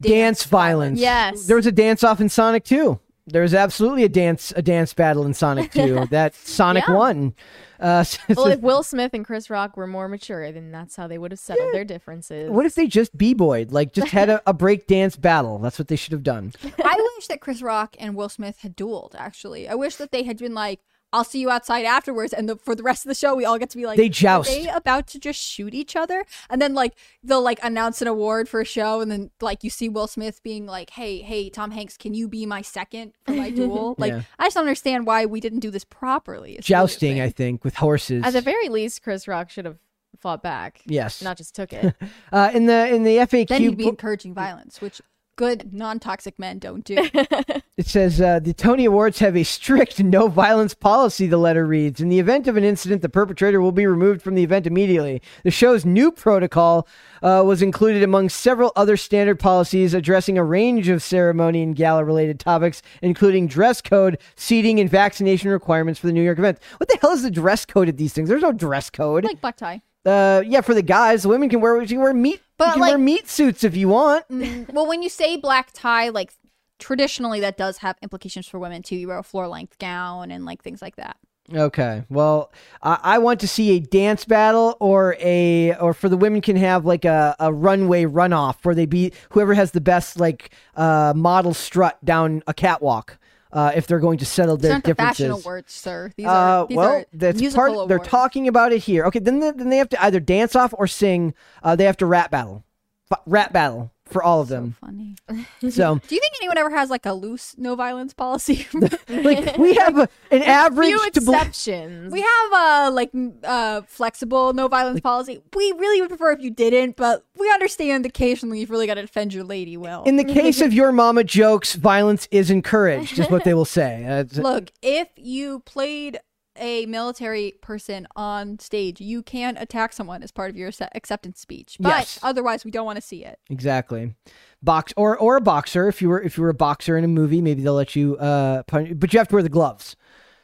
dance 0.00 0.44
violence. 0.44 1.00
Yes. 1.00 1.46
there 1.46 1.56
was 1.56 1.66
a 1.66 1.72
dance 1.72 2.04
off 2.04 2.20
in 2.20 2.28
Sonic 2.28 2.64
Two. 2.64 3.00
There 3.26 3.42
was 3.42 3.52
absolutely 3.52 4.04
a 4.04 4.08
dance 4.08 4.52
a 4.56 4.62
dance 4.62 4.94
battle 4.94 5.26
in 5.26 5.34
Sonic 5.34 5.70
Two. 5.72 6.06
that 6.10 6.34
Sonic 6.34 6.84
Yeah. 6.88 6.94
One. 6.94 7.34
Uh, 7.78 8.02
so- 8.02 8.18
Well, 8.28 8.44
so 8.46 8.50
if 8.50 8.60
Will 8.60 8.82
Smith 8.82 9.12
and 9.14 9.24
Chris 9.24 9.50
Rock 9.50 9.76
were 9.76 9.86
more 9.86 10.08
mature, 10.08 10.50
then 10.50 10.72
that's 10.72 10.96
how 10.96 11.06
they 11.06 11.18
would 11.18 11.30
have 11.30 11.38
settled 11.38 11.72
their 11.74 11.84
differences. 11.84 12.50
what 12.50 12.66
if 12.66 12.74
they 12.74 12.86
just 12.88 13.16
b-boyed, 13.16 13.70
like 13.70 13.92
just 13.92 14.08
had 14.08 14.28
a, 14.30 14.42
a 14.48 14.52
break 14.54 14.86
dance 14.86 15.14
battle? 15.14 15.58
That's 15.58 15.78
what 15.78 15.88
they 15.88 15.94
should 15.96 16.12
have 16.12 16.22
done. 16.24 16.52
I 16.82 17.10
wish 17.16 17.26
that 17.28 17.40
Chris 17.40 17.62
Rock 17.62 17.94
and 18.00 18.16
Will 18.16 18.28
Smith 18.28 18.58
had 18.62 18.76
dueled. 18.76 19.14
Actually, 19.16 19.68
I 19.68 19.74
wish 19.74 19.96
that 19.96 20.10
they 20.10 20.22
had 20.24 20.38
been 20.38 20.54
like, 20.54 20.80
"I'll 21.12 21.24
see 21.24 21.40
you 21.40 21.50
outside 21.50 21.84
afterwards," 21.84 22.32
and 22.32 22.48
the, 22.48 22.56
for 22.56 22.74
the 22.74 22.82
rest 22.82 23.04
of 23.04 23.08
the 23.08 23.14
show, 23.14 23.34
we 23.34 23.44
all 23.44 23.58
get 23.58 23.70
to 23.70 23.76
be 23.76 23.86
like, 23.86 23.96
They 23.96 24.06
"Are 24.06 24.10
joust. 24.10 24.50
they 24.50 24.66
about 24.68 25.06
to 25.08 25.18
just 25.18 25.40
shoot 25.40 25.74
each 25.74 25.96
other?" 25.96 26.24
And 26.50 26.60
then 26.60 26.74
like 26.74 26.94
they'll 27.22 27.42
like 27.42 27.58
announce 27.62 28.00
an 28.02 28.08
award 28.08 28.48
for 28.48 28.60
a 28.60 28.64
show, 28.64 29.00
and 29.00 29.10
then 29.10 29.30
like 29.40 29.64
you 29.64 29.70
see 29.70 29.88
Will 29.88 30.06
Smith 30.06 30.42
being 30.42 30.66
like, 30.66 30.90
"Hey, 30.90 31.18
hey, 31.18 31.50
Tom 31.50 31.70
Hanks, 31.70 31.96
can 31.96 32.14
you 32.14 32.28
be 32.28 32.46
my 32.46 32.62
second 32.62 33.12
for 33.24 33.32
my 33.32 33.50
duel?" 33.50 33.94
Like, 33.98 34.12
Yeah. 34.12 34.22
I 34.38 34.46
just 34.46 34.54
don't 34.54 34.64
understand 34.64 35.06
why 35.06 35.26
we 35.26 35.40
didn't 35.40 35.60
do 35.60 35.70
this 35.70 35.84
properly. 35.84 36.52
It's 36.56 36.66
Jousting, 36.66 37.20
I 37.20 37.30
think, 37.30 37.64
with 37.64 37.76
horses. 37.76 38.24
At 38.24 38.32
the 38.32 38.40
very 38.40 38.68
least, 38.68 39.02
Chris 39.02 39.26
Rock 39.26 39.50
should 39.50 39.64
have 39.64 39.78
fought 40.18 40.42
back, 40.42 40.82
yes. 40.86 41.22
not 41.22 41.36
just 41.36 41.54
took 41.54 41.72
it. 41.72 41.94
Uh, 42.32 42.50
in 42.52 42.66
the 42.66 42.88
in 42.94 43.04
the 43.04 43.16
FAQ, 43.18 43.48
Then 43.48 43.60
he'd 43.62 43.76
be 43.76 43.86
encouraging 43.88 44.34
violence, 44.34 44.80
which 44.80 45.00
good 45.38 45.72
non-toxic 45.72 46.36
men 46.36 46.58
don't 46.58 46.84
do. 46.84 46.96
it 47.76 47.86
says 47.86 48.20
uh, 48.20 48.40
the 48.40 48.52
Tony 48.52 48.84
Awards 48.84 49.20
have 49.20 49.36
a 49.36 49.44
strict 49.44 50.02
no 50.02 50.26
violence 50.26 50.74
policy. 50.74 51.28
The 51.28 51.38
letter 51.38 51.64
reads: 51.64 52.00
In 52.00 52.08
the 52.08 52.18
event 52.18 52.48
of 52.48 52.56
an 52.56 52.64
incident, 52.64 53.00
the 53.00 53.08
perpetrator 53.08 53.60
will 53.60 53.72
be 53.72 53.86
removed 53.86 54.20
from 54.20 54.34
the 54.34 54.42
event 54.42 54.66
immediately. 54.66 55.22
The 55.44 55.52
show's 55.52 55.86
new 55.86 56.10
protocol 56.10 56.88
uh, 57.22 57.42
was 57.46 57.62
included 57.62 58.02
among 58.02 58.28
several 58.30 58.72
other 58.74 58.96
standard 58.96 59.38
policies 59.38 59.94
addressing 59.94 60.36
a 60.36 60.44
range 60.44 60.88
of 60.88 61.02
ceremony 61.02 61.62
and 61.62 61.76
gala-related 61.76 62.40
topics, 62.40 62.82
including 63.00 63.46
dress 63.46 63.80
code, 63.80 64.18
seating, 64.34 64.80
and 64.80 64.90
vaccination 64.90 65.50
requirements 65.50 66.00
for 66.00 66.08
the 66.08 66.12
New 66.12 66.22
York 66.22 66.38
event. 66.38 66.58
What 66.78 66.88
the 66.88 66.98
hell 67.00 67.12
is 67.12 67.22
the 67.22 67.30
dress 67.30 67.64
code 67.64 67.88
at 67.88 67.96
these 67.96 68.12
things? 68.12 68.28
There's 68.28 68.42
no 68.42 68.52
dress 68.52 68.90
code. 68.90 69.22
like 69.24 69.40
black 69.40 69.56
tie. 69.56 69.82
Uh, 70.08 70.42
yeah, 70.46 70.60
for 70.60 70.74
the 70.74 70.82
guys, 70.82 71.22
the 71.22 71.28
women 71.28 71.48
can 71.48 71.60
wear 71.60 71.80
you 71.80 71.88
can 71.88 72.00
wear 72.00 72.14
meat. 72.14 72.40
But, 72.56 72.68
you 72.68 72.72
can 72.72 72.80
like- 72.80 72.90
wear 72.90 72.98
meat 72.98 73.28
suits 73.28 73.62
if 73.64 73.76
you 73.76 73.88
want. 73.88 74.28
Mm, 74.28 74.72
well, 74.72 74.86
when 74.86 75.02
you 75.02 75.08
say 75.08 75.36
black 75.36 75.70
tie, 75.72 76.08
like 76.08 76.32
traditionally 76.78 77.40
that 77.40 77.56
does 77.56 77.78
have 77.78 77.96
implications 78.02 78.46
for 78.46 78.58
women 78.58 78.82
too. 78.82 78.96
You 78.96 79.08
wear 79.08 79.18
a 79.18 79.22
floor 79.22 79.48
length 79.48 79.78
gown 79.78 80.30
and 80.30 80.44
like 80.44 80.62
things 80.62 80.82
like 80.82 80.96
that. 80.96 81.16
Okay. 81.52 82.04
Well, 82.10 82.52
I, 82.82 82.98
I 83.02 83.18
want 83.18 83.40
to 83.40 83.48
see 83.48 83.70
a 83.70 83.80
dance 83.80 84.24
battle 84.26 84.76
or 84.80 85.16
a 85.18 85.74
or 85.76 85.94
for 85.94 86.08
the 86.08 86.16
women 86.16 86.40
can 86.40 86.56
have 86.56 86.84
like 86.84 87.04
a, 87.04 87.34
a 87.40 87.52
runway 87.52 88.04
runoff 88.04 88.56
where 88.64 88.74
they 88.74 88.86
be 88.86 89.12
whoever 89.30 89.54
has 89.54 89.72
the 89.72 89.80
best 89.80 90.20
like 90.20 90.50
uh 90.76 91.14
model 91.16 91.54
strut 91.54 92.04
down 92.04 92.42
a 92.46 92.54
catwalk. 92.54 93.18
Uh, 93.52 93.72
if 93.74 93.86
they're 93.86 93.98
going 93.98 94.18
to 94.18 94.26
settle 94.26 94.56
These 94.56 94.62
their 94.62 94.72
aren't 94.72 94.84
the 94.84 94.90
differences. 94.90 95.26
fashion 95.26 95.30
awards, 95.30 95.72
sir. 95.72 96.12
These 96.16 96.26
uh, 96.26 96.30
are 96.30 96.66
these 96.66 96.76
well, 96.76 96.96
are 96.98 97.04
that's 97.12 97.54
part. 97.54 97.88
They're 97.88 97.98
talking 97.98 98.46
about 98.46 98.72
it 98.72 98.80
here. 98.80 99.04
Okay, 99.06 99.20
then 99.20 99.40
they, 99.40 99.50
then 99.52 99.70
they 99.70 99.78
have 99.78 99.88
to 99.90 100.02
either 100.04 100.20
dance 100.20 100.54
off 100.54 100.74
or 100.76 100.86
sing. 100.86 101.34
Uh, 101.62 101.74
they 101.74 101.84
have 101.84 101.96
to 101.98 102.06
rap 102.06 102.30
battle, 102.30 102.64
F- 103.10 103.20
rap 103.26 103.52
battle 103.52 103.90
for 104.08 104.22
all 104.22 104.40
of 104.40 104.48
them. 104.48 104.76
Funny. 104.80 105.16
So, 105.70 106.00
Do 106.06 106.14
you 106.14 106.20
think 106.20 106.32
anyone 106.40 106.56
ever 106.58 106.70
has 106.70 106.88
like 106.88 107.04
a 107.04 107.12
loose 107.12 107.54
no 107.58 107.74
violence 107.74 108.14
policy? 108.14 108.66
like, 109.08 109.56
we 109.58 109.74
have 109.74 109.98
a, 109.98 110.08
an 110.30 110.42
average 110.42 110.88
Few 110.88 111.10
to 111.10 111.20
bel- 111.20 111.34
exceptions. 111.34 112.12
we 112.12 112.20
have 112.20 112.52
a 112.52 112.90
like 112.90 113.10
m- 113.14 113.34
uh 113.44 113.82
flexible 113.86 114.52
no 114.52 114.68
violence 114.68 115.00
policy. 115.00 115.40
We 115.54 115.72
really 115.72 116.00
would 116.00 116.08
prefer 116.10 116.32
if 116.32 116.40
you 116.40 116.50
didn't, 116.50 116.96
but 116.96 117.24
we 117.38 117.50
understand 117.50 118.06
occasionally 118.06 118.60
you've 118.60 118.70
really 118.70 118.86
got 118.86 118.94
to 118.94 119.02
defend 119.02 119.34
your 119.34 119.44
lady 119.44 119.76
well. 119.76 120.04
In 120.04 120.16
the 120.16 120.24
case 120.24 120.60
of 120.60 120.72
your 120.72 120.92
mama 120.92 121.24
jokes, 121.24 121.74
violence 121.74 122.26
is 122.30 122.50
encouraged, 122.50 123.18
is 123.18 123.28
what 123.30 123.44
they 123.44 123.54
will 123.54 123.64
say. 123.64 124.04
Uh, 124.08 124.20
it's- 124.20 124.38
Look, 124.38 124.70
if 124.82 125.08
you 125.16 125.60
played 125.60 126.18
a 126.58 126.86
military 126.86 127.54
person 127.62 128.06
on 128.16 128.58
stage, 128.58 129.00
you 129.00 129.22
can 129.22 129.56
attack 129.56 129.92
someone 129.92 130.22
as 130.22 130.30
part 130.30 130.50
of 130.50 130.56
your 130.56 130.70
acceptance 130.94 131.40
speech. 131.40 131.76
But 131.80 131.88
Yes. 131.90 132.18
otherwise, 132.22 132.64
we 132.64 132.70
don't 132.70 132.86
want 132.86 132.96
to 132.96 133.02
see 133.02 133.24
it. 133.24 133.38
exactly. 133.50 134.14
Box 134.62 134.92
or 134.96 135.16
or 135.16 135.36
a 135.36 135.40
boxer. 135.40 135.88
If 135.88 136.02
you 136.02 136.08
were 136.08 136.20
if 136.20 136.36
you 136.36 136.42
were 136.42 136.48
a 136.50 136.54
boxer 136.54 136.96
in 136.98 137.04
a 137.04 137.08
movie, 137.08 137.40
maybe 137.40 137.62
they'll 137.62 137.74
let 137.74 137.94
you. 137.94 138.16
Uh, 138.16 138.64
punch, 138.64 138.90
but 138.98 139.12
you 139.12 139.18
have 139.20 139.28
to 139.28 139.34
wear 139.36 139.42
the 139.42 139.48
gloves. 139.48 139.94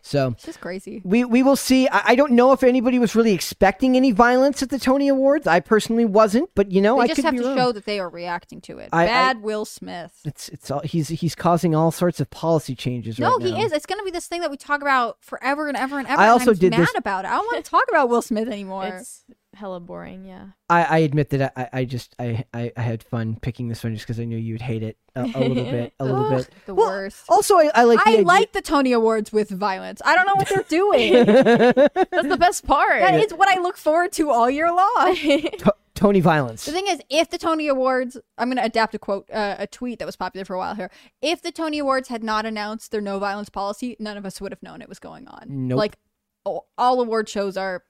So 0.06 0.28
It's 0.32 0.44
just 0.44 0.60
crazy. 0.60 1.00
we 1.02 1.24
we 1.24 1.42
will 1.42 1.56
see. 1.56 1.88
I, 1.88 2.02
I 2.08 2.14
don't 2.14 2.32
know 2.32 2.52
if 2.52 2.62
anybody 2.62 2.98
was 2.98 3.16
really 3.16 3.32
expecting 3.32 3.96
any 3.96 4.12
violence 4.12 4.62
at 4.62 4.68
the 4.68 4.78
Tony 4.78 5.08
Awards. 5.08 5.46
I 5.46 5.60
personally 5.60 6.04
wasn't, 6.04 6.50
but 6.54 6.70
you 6.70 6.82
know, 6.82 6.96
They 6.98 7.04
I 7.04 7.06
just 7.06 7.16
could 7.16 7.24
have 7.24 7.32
be 7.32 7.38
to 7.40 7.46
wrong. 7.46 7.56
show 7.56 7.72
that 7.72 7.86
they 7.86 7.98
are 7.98 8.10
reacting 8.10 8.60
to 8.62 8.78
it. 8.78 8.90
I- 8.92 9.04
I- 9.04 9.06
Bad 9.06 9.42
Will 9.42 9.64
Smith. 9.64 10.12
It's 10.26 10.50
it's 10.50 10.70
all 10.70 10.80
he's 10.80 11.08
he's 11.08 11.34
causing 11.34 11.74
all 11.74 11.90
sorts 11.90 12.20
of 12.20 12.28
policy 12.28 12.74
changes. 12.74 13.18
No, 13.18 13.38
right 13.38 13.46
he 13.46 13.52
now. 13.52 13.64
is. 13.64 13.72
It's 13.72 13.86
going 13.86 13.98
to 13.98 14.04
be 14.04 14.10
this 14.10 14.26
thing 14.26 14.42
that 14.42 14.50
we 14.50 14.58
talk 14.58 14.82
about 14.82 15.16
forever 15.22 15.68
and 15.68 15.76
ever 15.76 15.98
and 15.98 16.06
ever. 16.06 16.20
I 16.20 16.24
and 16.24 16.32
also 16.32 16.50
I'm 16.50 16.58
did 16.58 16.72
mad 16.72 16.80
this- 16.80 16.92
about 16.96 17.24
it. 17.24 17.28
I 17.28 17.36
don't 17.36 17.46
want 17.50 17.64
to 17.64 17.70
talk 17.70 17.84
about 17.88 18.10
Will 18.10 18.20
Smith 18.22 18.48
anymore. 18.48 18.86
It's 19.00 19.24
hella 19.56 19.80
boring. 19.80 20.24
Yeah. 20.24 20.48
I, 20.68 20.82
I 20.84 20.98
admit 20.98 21.30
that 21.30 21.52
I, 21.56 21.68
I 21.72 21.84
just 21.84 22.14
I, 22.18 22.44
I, 22.52 22.72
had 22.76 23.02
fun 23.02 23.36
picking 23.40 23.68
this 23.68 23.82
one 23.84 23.94
just 23.94 24.06
because 24.06 24.18
I 24.20 24.24
knew 24.24 24.36
you'd 24.36 24.62
hate 24.62 24.82
it 24.82 24.96
a, 25.14 25.22
a 25.22 25.26
little 25.40 25.54
bit, 25.64 25.92
a 26.00 26.04
little 26.04 26.30
bit. 26.36 26.50
the 26.66 26.74
Well, 26.74 26.88
worst. 26.88 27.24
Also, 27.28 27.56
I, 27.56 27.70
I 27.74 27.84
like. 27.84 28.02
the 28.04 28.10
I 28.10 28.12
idea- 28.14 28.24
like 28.26 28.52
the 28.52 28.62
Tony 28.62 28.92
Awards 28.92 29.32
with 29.32 29.50
violence. 29.50 30.00
I 30.04 30.14
don't 30.14 30.26
know 30.26 30.34
what 30.36 30.48
they're 30.48 30.62
doing. 30.68 31.24
That's 31.26 32.28
the 32.28 32.36
best 32.38 32.66
part. 32.66 33.00
that 33.00 33.14
is 33.20 33.32
what 33.32 33.48
I 33.48 33.60
look 33.60 33.76
forward 33.76 34.12
to 34.12 34.30
all 34.30 34.48
year 34.50 34.68
long. 34.72 35.16
To- 35.58 35.74
Tony 35.94 36.18
violence. 36.20 36.64
The 36.64 36.72
thing 36.72 36.86
is, 36.88 37.00
if 37.08 37.30
the 37.30 37.38
Tony 37.38 37.68
Awards, 37.68 38.16
I'm 38.36 38.48
going 38.48 38.56
to 38.56 38.64
adapt 38.64 38.96
a 38.96 38.98
quote, 38.98 39.30
uh, 39.30 39.54
a 39.60 39.68
tweet 39.68 40.00
that 40.00 40.06
was 40.06 40.16
popular 40.16 40.44
for 40.44 40.54
a 40.54 40.58
while 40.58 40.74
here. 40.74 40.90
If 41.22 41.40
the 41.40 41.52
Tony 41.52 41.78
Awards 41.78 42.08
had 42.08 42.24
not 42.24 42.44
announced 42.44 42.90
their 42.90 43.00
no 43.00 43.20
violence 43.20 43.48
policy, 43.48 43.96
none 44.00 44.16
of 44.16 44.26
us 44.26 44.40
would 44.40 44.50
have 44.50 44.60
known 44.60 44.82
it 44.82 44.88
was 44.88 44.98
going 44.98 45.28
on. 45.28 45.44
Nope. 45.48 45.78
Like, 45.78 45.96
all, 46.44 46.68
all 46.76 47.00
award 47.00 47.28
shows 47.28 47.56
are 47.56 47.84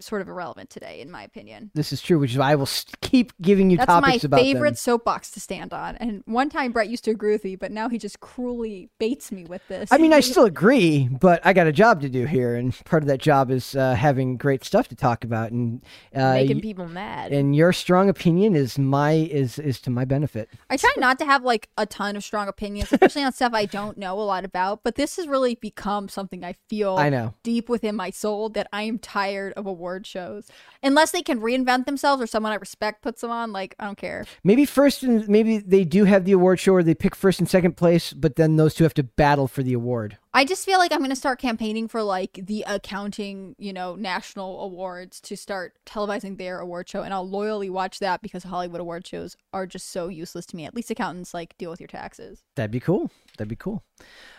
sort 0.00 0.22
of 0.22 0.28
irrelevant 0.28 0.70
today, 0.70 1.00
in 1.00 1.10
my 1.10 1.22
opinion. 1.22 1.70
This 1.74 1.92
is 1.92 2.00
true, 2.02 2.18
which 2.18 2.32
is 2.32 2.38
why 2.38 2.52
I 2.52 2.54
will 2.54 2.68
keep 3.00 3.32
giving 3.40 3.70
you 3.70 3.76
That's 3.76 3.86
topics 3.86 4.24
about 4.24 4.36
That's 4.38 4.46
my 4.46 4.52
favorite 4.52 4.68
them. 4.70 4.76
soapbox 4.76 5.30
to 5.32 5.40
stand 5.40 5.72
on. 5.72 5.96
And 5.96 6.22
one 6.26 6.48
time 6.50 6.72
Brett 6.72 6.88
used 6.88 7.04
to 7.04 7.10
agree 7.10 7.32
with 7.32 7.44
me, 7.44 7.56
but 7.56 7.70
now 7.72 7.88
he 7.88 7.98
just 7.98 8.20
cruelly 8.20 8.90
baits 8.98 9.30
me 9.32 9.44
with 9.44 9.66
this. 9.68 9.90
I 9.92 9.98
mean, 9.98 10.12
I 10.12 10.20
still 10.20 10.44
agree, 10.44 11.08
but 11.10 11.40
I 11.44 11.52
got 11.52 11.66
a 11.66 11.72
job 11.72 12.00
to 12.02 12.08
do 12.08 12.24
here, 12.26 12.54
and 12.54 12.74
part 12.84 13.02
of 13.02 13.08
that 13.08 13.20
job 13.20 13.50
is 13.50 13.74
uh, 13.76 13.94
having 13.94 14.36
great 14.36 14.64
stuff 14.64 14.88
to 14.88 14.96
talk 14.96 15.24
about, 15.24 15.50
and 15.52 15.82
uh, 16.14 16.32
Making 16.34 16.56
y- 16.56 16.62
people 16.62 16.88
mad. 16.88 17.32
and 17.32 17.54
your 17.54 17.72
strong 17.72 18.08
opinion 18.08 18.54
is 18.56 18.78
my 18.78 19.12
is 19.12 19.58
is 19.58 19.80
to 19.82 19.90
my 19.90 20.04
benefit. 20.04 20.48
I 20.68 20.76
try 20.76 20.90
not 20.96 21.18
to 21.18 21.24
have 21.24 21.42
like 21.44 21.68
a 21.76 21.86
ton 21.86 22.16
of 22.16 22.24
strong 22.24 22.48
opinions, 22.48 22.92
especially 22.92 23.22
on 23.22 23.32
stuff 23.32 23.52
I 23.54 23.66
don't 23.66 23.98
know 23.98 24.18
a 24.20 24.22
lot 24.22 24.44
about. 24.44 24.82
But 24.82 24.94
this 24.94 25.16
has 25.16 25.28
really 25.28 25.54
become 25.54 26.08
something 26.08 26.44
I 26.44 26.54
feel 26.68 26.96
I 26.96 27.08
know. 27.10 27.34
deep 27.42 27.68
within 27.68 27.96
my 27.96 28.10
soul 28.10 28.48
that 28.50 28.68
I 28.72 28.82
am 28.82 28.98
tired 28.98 29.52
of 29.54 29.66
award 29.90 30.06
shows. 30.06 30.48
Unless 30.82 31.10
they 31.10 31.22
can 31.22 31.40
reinvent 31.40 31.86
themselves 31.86 32.22
or 32.22 32.26
someone 32.26 32.52
I 32.52 32.56
respect 32.56 33.02
puts 33.02 33.20
them 33.20 33.30
on, 33.30 33.52
like 33.52 33.74
I 33.78 33.86
don't 33.86 33.98
care. 33.98 34.24
Maybe 34.44 34.64
first 34.64 35.02
and 35.02 35.28
maybe 35.28 35.58
they 35.58 35.84
do 35.84 36.04
have 36.04 36.24
the 36.24 36.32
award 36.32 36.60
show 36.60 36.72
where 36.72 36.82
they 36.82 36.94
pick 36.94 37.14
first 37.14 37.40
and 37.40 37.48
second 37.48 37.76
place, 37.76 38.12
but 38.12 38.36
then 38.36 38.56
those 38.56 38.74
two 38.74 38.84
have 38.84 38.94
to 38.94 39.02
battle 39.02 39.48
for 39.48 39.62
the 39.62 39.72
award. 39.72 40.16
I 40.32 40.44
just 40.44 40.64
feel 40.64 40.78
like 40.78 40.92
I'm 40.92 40.98
going 40.98 41.10
to 41.10 41.16
start 41.16 41.40
campaigning 41.40 41.88
for 41.88 42.04
like 42.04 42.38
the 42.44 42.64
accounting, 42.68 43.56
you 43.58 43.72
know, 43.72 43.96
national 43.96 44.60
awards 44.62 45.20
to 45.22 45.36
start 45.36 45.74
televising 45.84 46.38
their 46.38 46.60
award 46.60 46.88
show, 46.88 47.02
and 47.02 47.12
I'll 47.12 47.28
loyally 47.28 47.68
watch 47.68 47.98
that 47.98 48.22
because 48.22 48.44
Hollywood 48.44 48.80
award 48.80 49.04
shows 49.06 49.36
are 49.52 49.66
just 49.66 49.90
so 49.90 50.06
useless 50.06 50.46
to 50.46 50.56
me. 50.56 50.64
At 50.66 50.74
least 50.74 50.90
accountants 50.90 51.34
like 51.34 51.58
deal 51.58 51.70
with 51.70 51.80
your 51.80 51.88
taxes. 51.88 52.44
That'd 52.54 52.70
be 52.70 52.78
cool. 52.78 53.10
That'd 53.38 53.48
be 53.48 53.56
cool. 53.56 53.82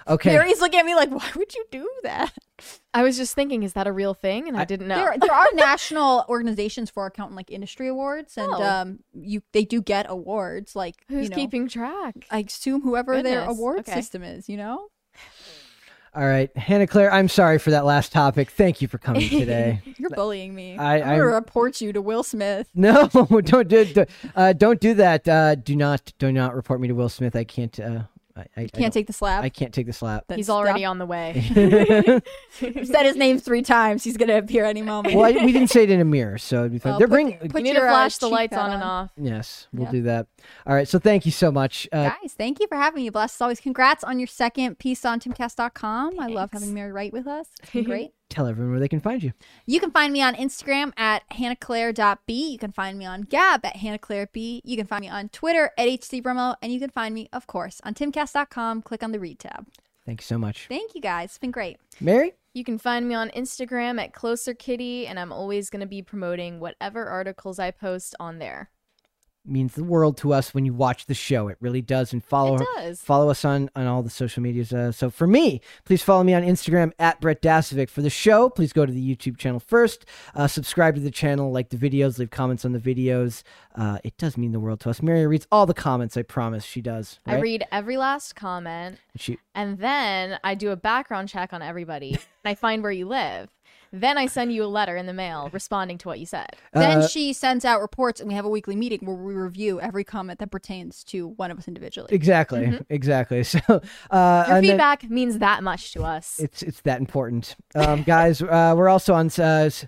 Okay. 0.07 0.29
Harry's 0.31 0.61
looking 0.61 0.79
at 0.79 0.85
me 0.85 0.95
like, 0.95 1.09
why 1.11 1.29
would 1.35 1.53
you 1.53 1.65
do 1.71 1.89
that? 2.03 2.31
I 2.93 3.03
was 3.03 3.17
just 3.17 3.35
thinking, 3.35 3.63
is 3.63 3.73
that 3.73 3.87
a 3.87 3.91
real 3.91 4.13
thing? 4.13 4.47
And 4.47 4.55
I, 4.55 4.63
didn't 4.65 4.87
know. 4.87 4.95
There, 4.95 5.15
there 5.19 5.33
are 5.33 5.47
national 5.53 6.25
organizations 6.29 6.89
for 6.89 7.05
accountant 7.05 7.35
like 7.35 7.51
industry 7.51 7.87
awards, 7.87 8.37
and 8.37 8.53
Oh. 8.53 8.63
um, 8.63 8.99
you 9.13 9.41
they 9.51 9.65
do 9.65 9.81
get 9.81 10.05
awards. 10.09 10.73
Like 10.73 11.03
Who's 11.09 11.25
you 11.25 11.29
know, 11.31 11.35
keeping 11.35 11.67
track? 11.67 12.15
I 12.31 12.39
assume 12.39 12.81
whoever 12.81 13.21
their 13.21 13.43
award 13.43 13.79
okay. 13.79 13.93
system 13.93 14.23
is. 14.23 14.47
You 14.47 14.57
know, 14.57 14.87
All 16.13 16.25
right, 16.27 16.55
Hannah 16.57 16.87
Claire. 16.87 17.13
I'm 17.13 17.29
sorry 17.29 17.57
for 17.57 17.71
that 17.71 17.85
last 17.85 18.11
topic. 18.11 18.49
Thank 18.51 18.81
you 18.81 18.87
for 18.89 18.97
coming 18.97 19.29
today. 19.29 19.81
you're 19.97 20.09
bullying 20.09 20.53
me. 20.53 20.77
I- 20.77 20.95
I'm 20.97 21.19
gonna 21.19 21.25
report 21.25 21.79
you 21.79 21.93
to 21.93 22.01
Will 22.01 22.23
Smith. 22.23 22.67
no, 22.75 23.07
don't 23.45 23.67
do 23.69 23.85
do- 23.85 24.05
uh, 24.35 24.51
don't 24.53 24.81
do 24.81 24.93
that. 24.95 25.25
Uh, 25.27 25.55
do 25.55 25.75
not 25.75 26.11
do 26.19 26.31
not 26.33 26.53
report 26.53 26.81
me 26.81 26.89
to 26.89 26.93
Will 26.93 27.07
Smith. 27.09 27.35
I 27.35 27.45
can't. 27.45 27.79
Uh, 27.79 28.03
I, 28.35 28.39
I, 28.41 28.43
I 28.43 28.59
Can't 28.67 28.71
don't- 28.73 28.91
take 28.93 29.07
the 29.07 29.13
slap. 29.13 29.43
I 29.43 29.49
can't 29.49 29.73
take 29.73 29.85
the 29.87 29.93
slap. 29.93 30.25
Then 30.27 30.37
He's 30.37 30.49
already 30.49 30.85
on 30.85 30.97
the 30.97 31.05
way. 31.05 31.41
said 32.51 33.05
his 33.05 33.15
name 33.15 33.39
three 33.39 33.61
times. 33.61 34.03
He's 34.03 34.17
gonna 34.17 34.37
appear 34.37 34.65
any 34.65 34.81
moment. 34.81 35.15
well, 35.15 35.25
I, 35.25 35.43
we 35.45 35.51
didn't 35.51 35.69
say 35.69 35.83
it 35.83 35.89
in 35.89 35.99
a 35.99 36.05
mirror, 36.05 36.37
so 36.37 36.59
it'd 36.61 36.71
be 36.71 36.79
fine. 36.79 36.91
Well, 36.93 36.99
They're 36.99 37.07
put 37.07 37.13
bringing. 37.13 37.37
the- 37.39 37.45
you 37.45 37.49
put 37.51 37.63
need 37.63 37.69
to 37.73 37.77
your, 37.79 37.87
uh, 37.87 37.91
flash 37.91 38.17
the 38.17 38.27
lights 38.29 38.53
pad 38.53 38.65
on 38.65 38.71
and 38.71 38.83
off. 38.83 39.11
yes, 39.17 39.67
we'll 39.73 39.85
Yeah. 39.85 39.91
do 39.91 40.01
that. 40.03 40.27
All 40.65 40.73
right. 40.75 40.87
So 40.87 40.99
thank 40.99 41.25
you 41.25 41.31
so 41.31 41.51
much. 41.51 41.87
Uh, 41.91 42.09
Guys, 42.09 42.33
thank 42.33 42.59
you 42.59 42.67
for 42.67 42.75
having 42.77 43.03
me. 43.03 43.09
Blessed 43.09 43.35
as 43.37 43.41
always. 43.41 43.59
Congrats 43.59 44.03
on 44.03 44.19
your 44.19 44.27
second 44.27 44.79
piece 44.79 45.05
on 45.05 45.19
timcast.com. 45.19 46.19
I 46.19 46.27
love 46.27 46.49
having 46.53 46.73
Mary 46.73 46.91
Wright 46.91 47.11
with 47.13 47.27
us. 47.27 47.47
It's 47.61 47.71
been 47.71 47.83
great. 47.85 48.11
Tell 48.31 48.47
everyone 48.47 48.71
where 48.71 48.79
they 48.79 48.87
can 48.87 48.99
find 48.99 49.21
you. 49.21 49.33
You 49.65 49.79
can 49.79 49.91
find 49.91 50.11
me 50.11 50.21
on 50.21 50.35
Instagram 50.35 50.93
at 50.97 51.23
hannahclaire.b. 51.29 52.51
You 52.51 52.57
can 52.57 52.71
find 52.71 52.97
me 52.97 53.05
on 53.05 53.21
Gab 53.21 53.65
at 53.65 53.75
hannahclaireb. 53.75 54.61
You 54.63 54.77
can 54.77 54.87
find 54.87 55.01
me 55.01 55.09
on 55.09 55.29
Twitter 55.29 55.71
at 55.77 55.87
hcbrumo. 55.87 56.55
And 56.61 56.71
you 56.71 56.79
can 56.79 56.89
find 56.89 57.13
me, 57.13 57.29
of 57.31 57.47
course, 57.47 57.81
on 57.83 57.93
timcast.com. 57.93 58.81
Click 58.81 59.03
on 59.03 59.11
the 59.11 59.19
read 59.19 59.39
tab. 59.39 59.67
Thank 60.05 60.21
you 60.21 60.25
so 60.25 60.39
much, 60.39 60.65
Thank 60.67 60.95
you 60.95 61.01
guys. 61.01 61.29
It's 61.29 61.37
been 61.37 61.51
great. 61.51 61.77
Mary. 61.99 62.33
You 62.53 62.63
can 62.63 62.77
find 62.77 63.07
me 63.07 63.15
on 63.15 63.29
Instagram 63.29 64.01
at 64.01 64.13
Closer 64.13 64.53
Kitty, 64.53 65.07
and 65.07 65.19
I'm 65.19 65.31
always 65.31 65.69
going 65.69 65.79
to 65.79 65.85
be 65.85 66.01
promoting 66.01 66.59
whatever 66.59 67.05
articles 67.05 67.59
I 67.59 67.71
post 67.71 68.15
on 68.19 68.39
there. 68.39 68.71
Means 69.43 69.73
the 69.73 69.83
world 69.83 70.17
to 70.17 70.33
us 70.33 70.53
when 70.53 70.65
you 70.65 70.73
watch 70.73 71.07
the 71.07 71.15
show. 71.15 71.47
It 71.47 71.57
really 71.59 71.81
does. 71.81 72.13
And 72.13 72.23
follow 72.23 72.59
does. 72.75 73.01
follow 73.01 73.29
us 73.29 73.43
on 73.43 73.71
on 73.75 73.87
all 73.87 74.03
the 74.03 74.09
social 74.09 74.43
medias. 74.43 74.71
Uh, 74.71 74.91
so 74.91 75.09
for 75.09 75.25
me, 75.25 75.61
please 75.83 76.03
follow 76.03 76.23
me 76.23 76.35
on 76.35 76.43
Instagram 76.43 76.91
at 76.99 77.19
Brett 77.19 77.41
Dasovic. 77.41 77.89
For 77.89 78.03
the 78.03 78.09
show, 78.11 78.49
please 78.49 78.71
go 78.71 78.85
to 78.85 78.91
the 78.91 79.15
YouTube 79.15 79.37
channel 79.37 79.59
first. 79.59 80.05
Uh, 80.35 80.47
subscribe 80.47 80.93
to 80.93 81.01
the 81.01 81.09
channel, 81.09 81.51
like 81.51 81.69
the 81.69 81.77
videos, 81.77 82.19
leave 82.19 82.29
comments 82.29 82.65
on 82.65 82.71
the 82.71 82.79
videos. 82.79 83.41
Uh, 83.73 83.97
it 84.03 84.15
does 84.17 84.37
mean 84.37 84.51
the 84.51 84.59
world 84.59 84.79
to 84.81 84.91
us. 84.91 85.01
Mary 85.01 85.25
reads 85.25 85.47
all 85.51 85.65
the 85.65 85.73
comments. 85.73 86.15
I 86.15 86.21
promise 86.21 86.63
she 86.63 86.81
does. 86.81 87.19
I 87.25 87.39
read 87.39 87.65
every 87.71 87.97
last 87.97 88.35
comment, 88.35 88.99
She 89.15 89.39
and 89.55 89.79
then 89.79 90.37
I 90.43 90.53
do 90.53 90.69
a 90.69 90.75
background 90.75 91.29
check 91.29 91.51
on 91.51 91.63
everybody, 91.63 92.11
and 92.13 92.21
I 92.45 92.53
find 92.53 92.83
where 92.83 92.91
you 92.91 93.07
live. 93.07 93.49
Then 93.93 94.17
I 94.17 94.25
send 94.25 94.53
you 94.53 94.63
a 94.63 94.67
letter 94.67 94.95
in 94.95 95.05
the 95.05 95.13
mail 95.13 95.49
responding 95.51 95.97
to 95.99 96.07
what 96.07 96.19
you 96.19 96.25
said. 96.25 96.55
Then 96.73 96.99
Uh, 96.99 97.07
she 97.07 97.33
sends 97.33 97.65
out 97.65 97.81
reports, 97.81 98.21
and 98.21 98.27
we 98.29 98.35
have 98.35 98.45
a 98.45 98.49
weekly 98.49 98.75
meeting 98.75 98.99
where 99.03 99.15
we 99.15 99.33
review 99.33 99.81
every 99.81 100.03
comment 100.05 100.39
that 100.39 100.49
pertains 100.49 101.03
to 101.05 101.27
one 101.27 101.51
of 101.51 101.57
us 101.57 101.67
individually. 101.67 102.07
exactly 102.11 102.79
exactly. 102.89 103.43
So 103.51 103.59
uh, 103.67 103.73
Your 104.47 104.55
and 104.57 104.65
then- 104.65 104.71
feedback 104.71 105.09
means 105.09 105.39
that 105.39 105.61
much 105.63 105.91
to 105.93 106.03
us. 106.03 106.39
It's 106.39 106.63
it's 106.63 106.81
that 106.81 106.99
important, 106.99 107.55
um, 107.75 108.03
guys. 108.03 108.41
Uh, 108.51 108.73
we're 108.77 108.89
also 108.89 109.13
on. 109.13 109.27
Uh, 109.37 109.65
s- 109.67 109.85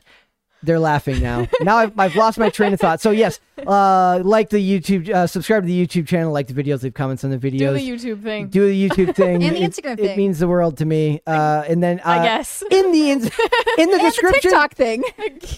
they're 0.63 0.79
laughing 0.79 1.21
now. 1.21 1.47
now 1.61 1.77
I've, 1.77 1.99
I've 1.99 2.15
lost 2.15 2.37
my 2.37 2.49
train 2.49 2.73
of 2.73 2.79
thought. 2.79 3.01
So 3.01 3.11
yes, 3.11 3.39
uh, 3.67 4.21
like 4.23 4.49
the 4.49 4.57
YouTube, 4.57 5.09
uh, 5.09 5.27
subscribe 5.27 5.63
to 5.63 5.67
the 5.67 5.87
YouTube 5.87 6.07
channel, 6.07 6.31
like 6.31 6.47
the 6.47 6.53
videos, 6.53 6.83
leave 6.83 6.93
comments 6.93 7.23
on 7.23 7.29
the 7.31 7.37
videos. 7.37 7.59
do 7.59 7.73
the 7.73 7.89
YouTube 7.89 8.23
thing. 8.23 8.47
Do 8.47 8.67
the 8.67 8.89
YouTube 8.89 9.15
thing 9.15 9.43
And 9.43 9.55
the 9.55 9.61
It- 9.63 9.71
Instagram 9.71 9.93
It 9.93 9.97
thing. 9.97 10.17
means 10.17 10.39
the 10.39 10.47
world 10.47 10.77
to 10.77 10.85
me. 10.85 11.21
Uh, 11.27 11.63
and 11.67 11.83
then 11.83 11.99
uh, 11.99 12.09
I 12.09 12.23
guess. 12.23 12.63
in 12.71 12.91
the 12.91 13.11
in, 13.11 13.19
in 13.19 13.21
the 13.21 13.31
And 13.79 13.91
the 13.93 13.99
description 13.99 14.41
TikTok 14.51 14.73
thing. 14.75 15.03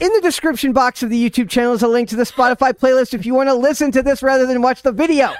in 0.02 0.14
the 0.14 0.19
description 0.22 0.73
box 0.73 1.03
of 1.03 1.10
the 1.10 1.30
YouTube 1.30 1.49
channel 1.49 1.73
is 1.73 1.84
a 1.84 1.88
link 1.88 2.10
to 2.10 2.15
the 2.15 2.23
Spotify 2.23 2.73
playlist 2.73 3.14
if 3.14 3.26
you 3.26 3.34
want 3.34 3.49
to 3.49 3.56
listen 3.56 3.91
to 3.91 4.02
this 4.02 4.22
rather 4.23 4.45
than 4.45 4.61
watch 4.61 4.82
the 4.82 4.91
video. 4.91 5.34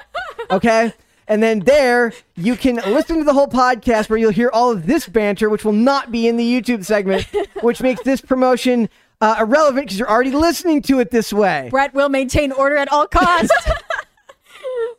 Okay? 0.52 0.94
And 1.28 1.42
then 1.42 1.62
there 1.62 2.14
you 2.36 2.56
can 2.56 2.76
listen 2.76 3.18
to 3.18 3.24
the 3.24 3.34
whole 3.34 3.48
podcast 3.48 4.10
where 4.10 4.20
you'll 4.20 4.30
hear 4.32 4.52
all 4.54 4.72
of 4.72 4.86
this 4.86 5.08
banter, 5.08 5.50
which 5.50 5.66
will 5.66 5.72
not 5.74 6.12
be 6.12 6.28
in 6.28 6.38
the 6.38 6.44
YouTube 6.62 6.86
segment, 6.86 7.26
which 7.62 7.82
makes 7.82 8.04
this 8.04 8.22
promotion 8.22 8.90
uh, 9.22 9.36
irrelevant 9.40 9.88
because 9.88 10.00
you're 10.00 10.10
already 10.10 10.32
listening 10.32 10.82
to 10.84 11.00
it 11.00 11.12
this 11.12 11.32
way. 11.34 11.68
Brett 11.72 11.94
will 11.94 12.10
maintain 12.10 12.52
order 12.52 12.78
at 12.78 12.92
all 12.92 13.08
costs. 13.08 13.52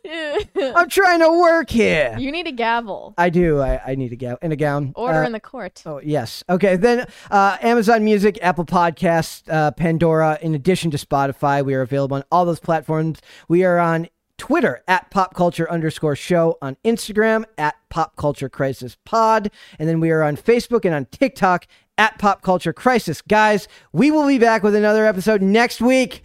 I'm 0.57 0.89
trying 0.89 1.19
to 1.19 1.29
work 1.29 1.69
here. 1.69 2.15
you 2.17 2.31
need 2.31 2.47
a 2.47 2.51
gavel. 2.51 3.13
I 3.17 3.29
do. 3.29 3.59
I, 3.61 3.81
I 3.85 3.95
need 3.95 4.13
a 4.13 4.15
gown 4.15 4.37
and 4.41 4.53
a 4.53 4.55
gown. 4.55 4.93
Order 4.95 5.23
Uh, 5.23 5.25
in 5.25 5.31
the 5.33 5.39
court. 5.39 5.83
Oh 5.85 5.99
yes. 6.03 6.43
Okay. 6.49 6.75
Then 6.77 7.05
uh, 7.29 7.57
Amazon 7.61 8.03
Music, 8.05 8.39
Apple 8.41 8.65
Podcasts, 8.65 9.43
uh, 9.49 9.71
Pandora. 9.71 10.37
In 10.41 10.55
addition 10.55 10.91
to 10.91 10.97
Spotify, 10.97 11.63
we 11.63 11.73
are 11.73 11.81
available 11.81 12.15
on 12.15 12.23
all 12.31 12.45
those 12.45 12.59
platforms. 12.59 13.19
We 13.49 13.63
are 13.65 13.77
on 13.79 14.07
Twitter 14.37 14.83
at 14.87 15.09
Pop 15.11 15.33
Culture 15.33 15.69
underscore 15.69 16.15
Show, 16.15 16.57
on 16.61 16.77
Instagram 16.85 17.43
at 17.57 17.75
Pop 17.89 18.15
Culture 18.15 18.49
Crisis 18.49 18.95
Pod, 19.03 19.51
and 19.79 19.89
then 19.89 19.99
we 19.99 20.11
are 20.11 20.21
on 20.23 20.37
Facebook 20.37 20.85
and 20.85 20.93
on 20.93 21.05
TikTok 21.05 21.65
at 21.97 22.17
Pop 22.17 22.41
Culture 22.41 22.73
Crisis. 22.73 23.21
Guys, 23.21 23.67
we 23.91 24.11
will 24.11 24.27
be 24.27 24.37
back 24.39 24.63
with 24.63 24.75
another 24.75 25.05
episode 25.05 25.41
next 25.41 25.81
week. 25.81 26.23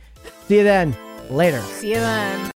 See 0.49 0.59
you 0.59 0.65
then. 0.65 0.97
Later. 1.31 1.61
See 1.63 1.91
you 1.91 1.97
then. 1.97 2.51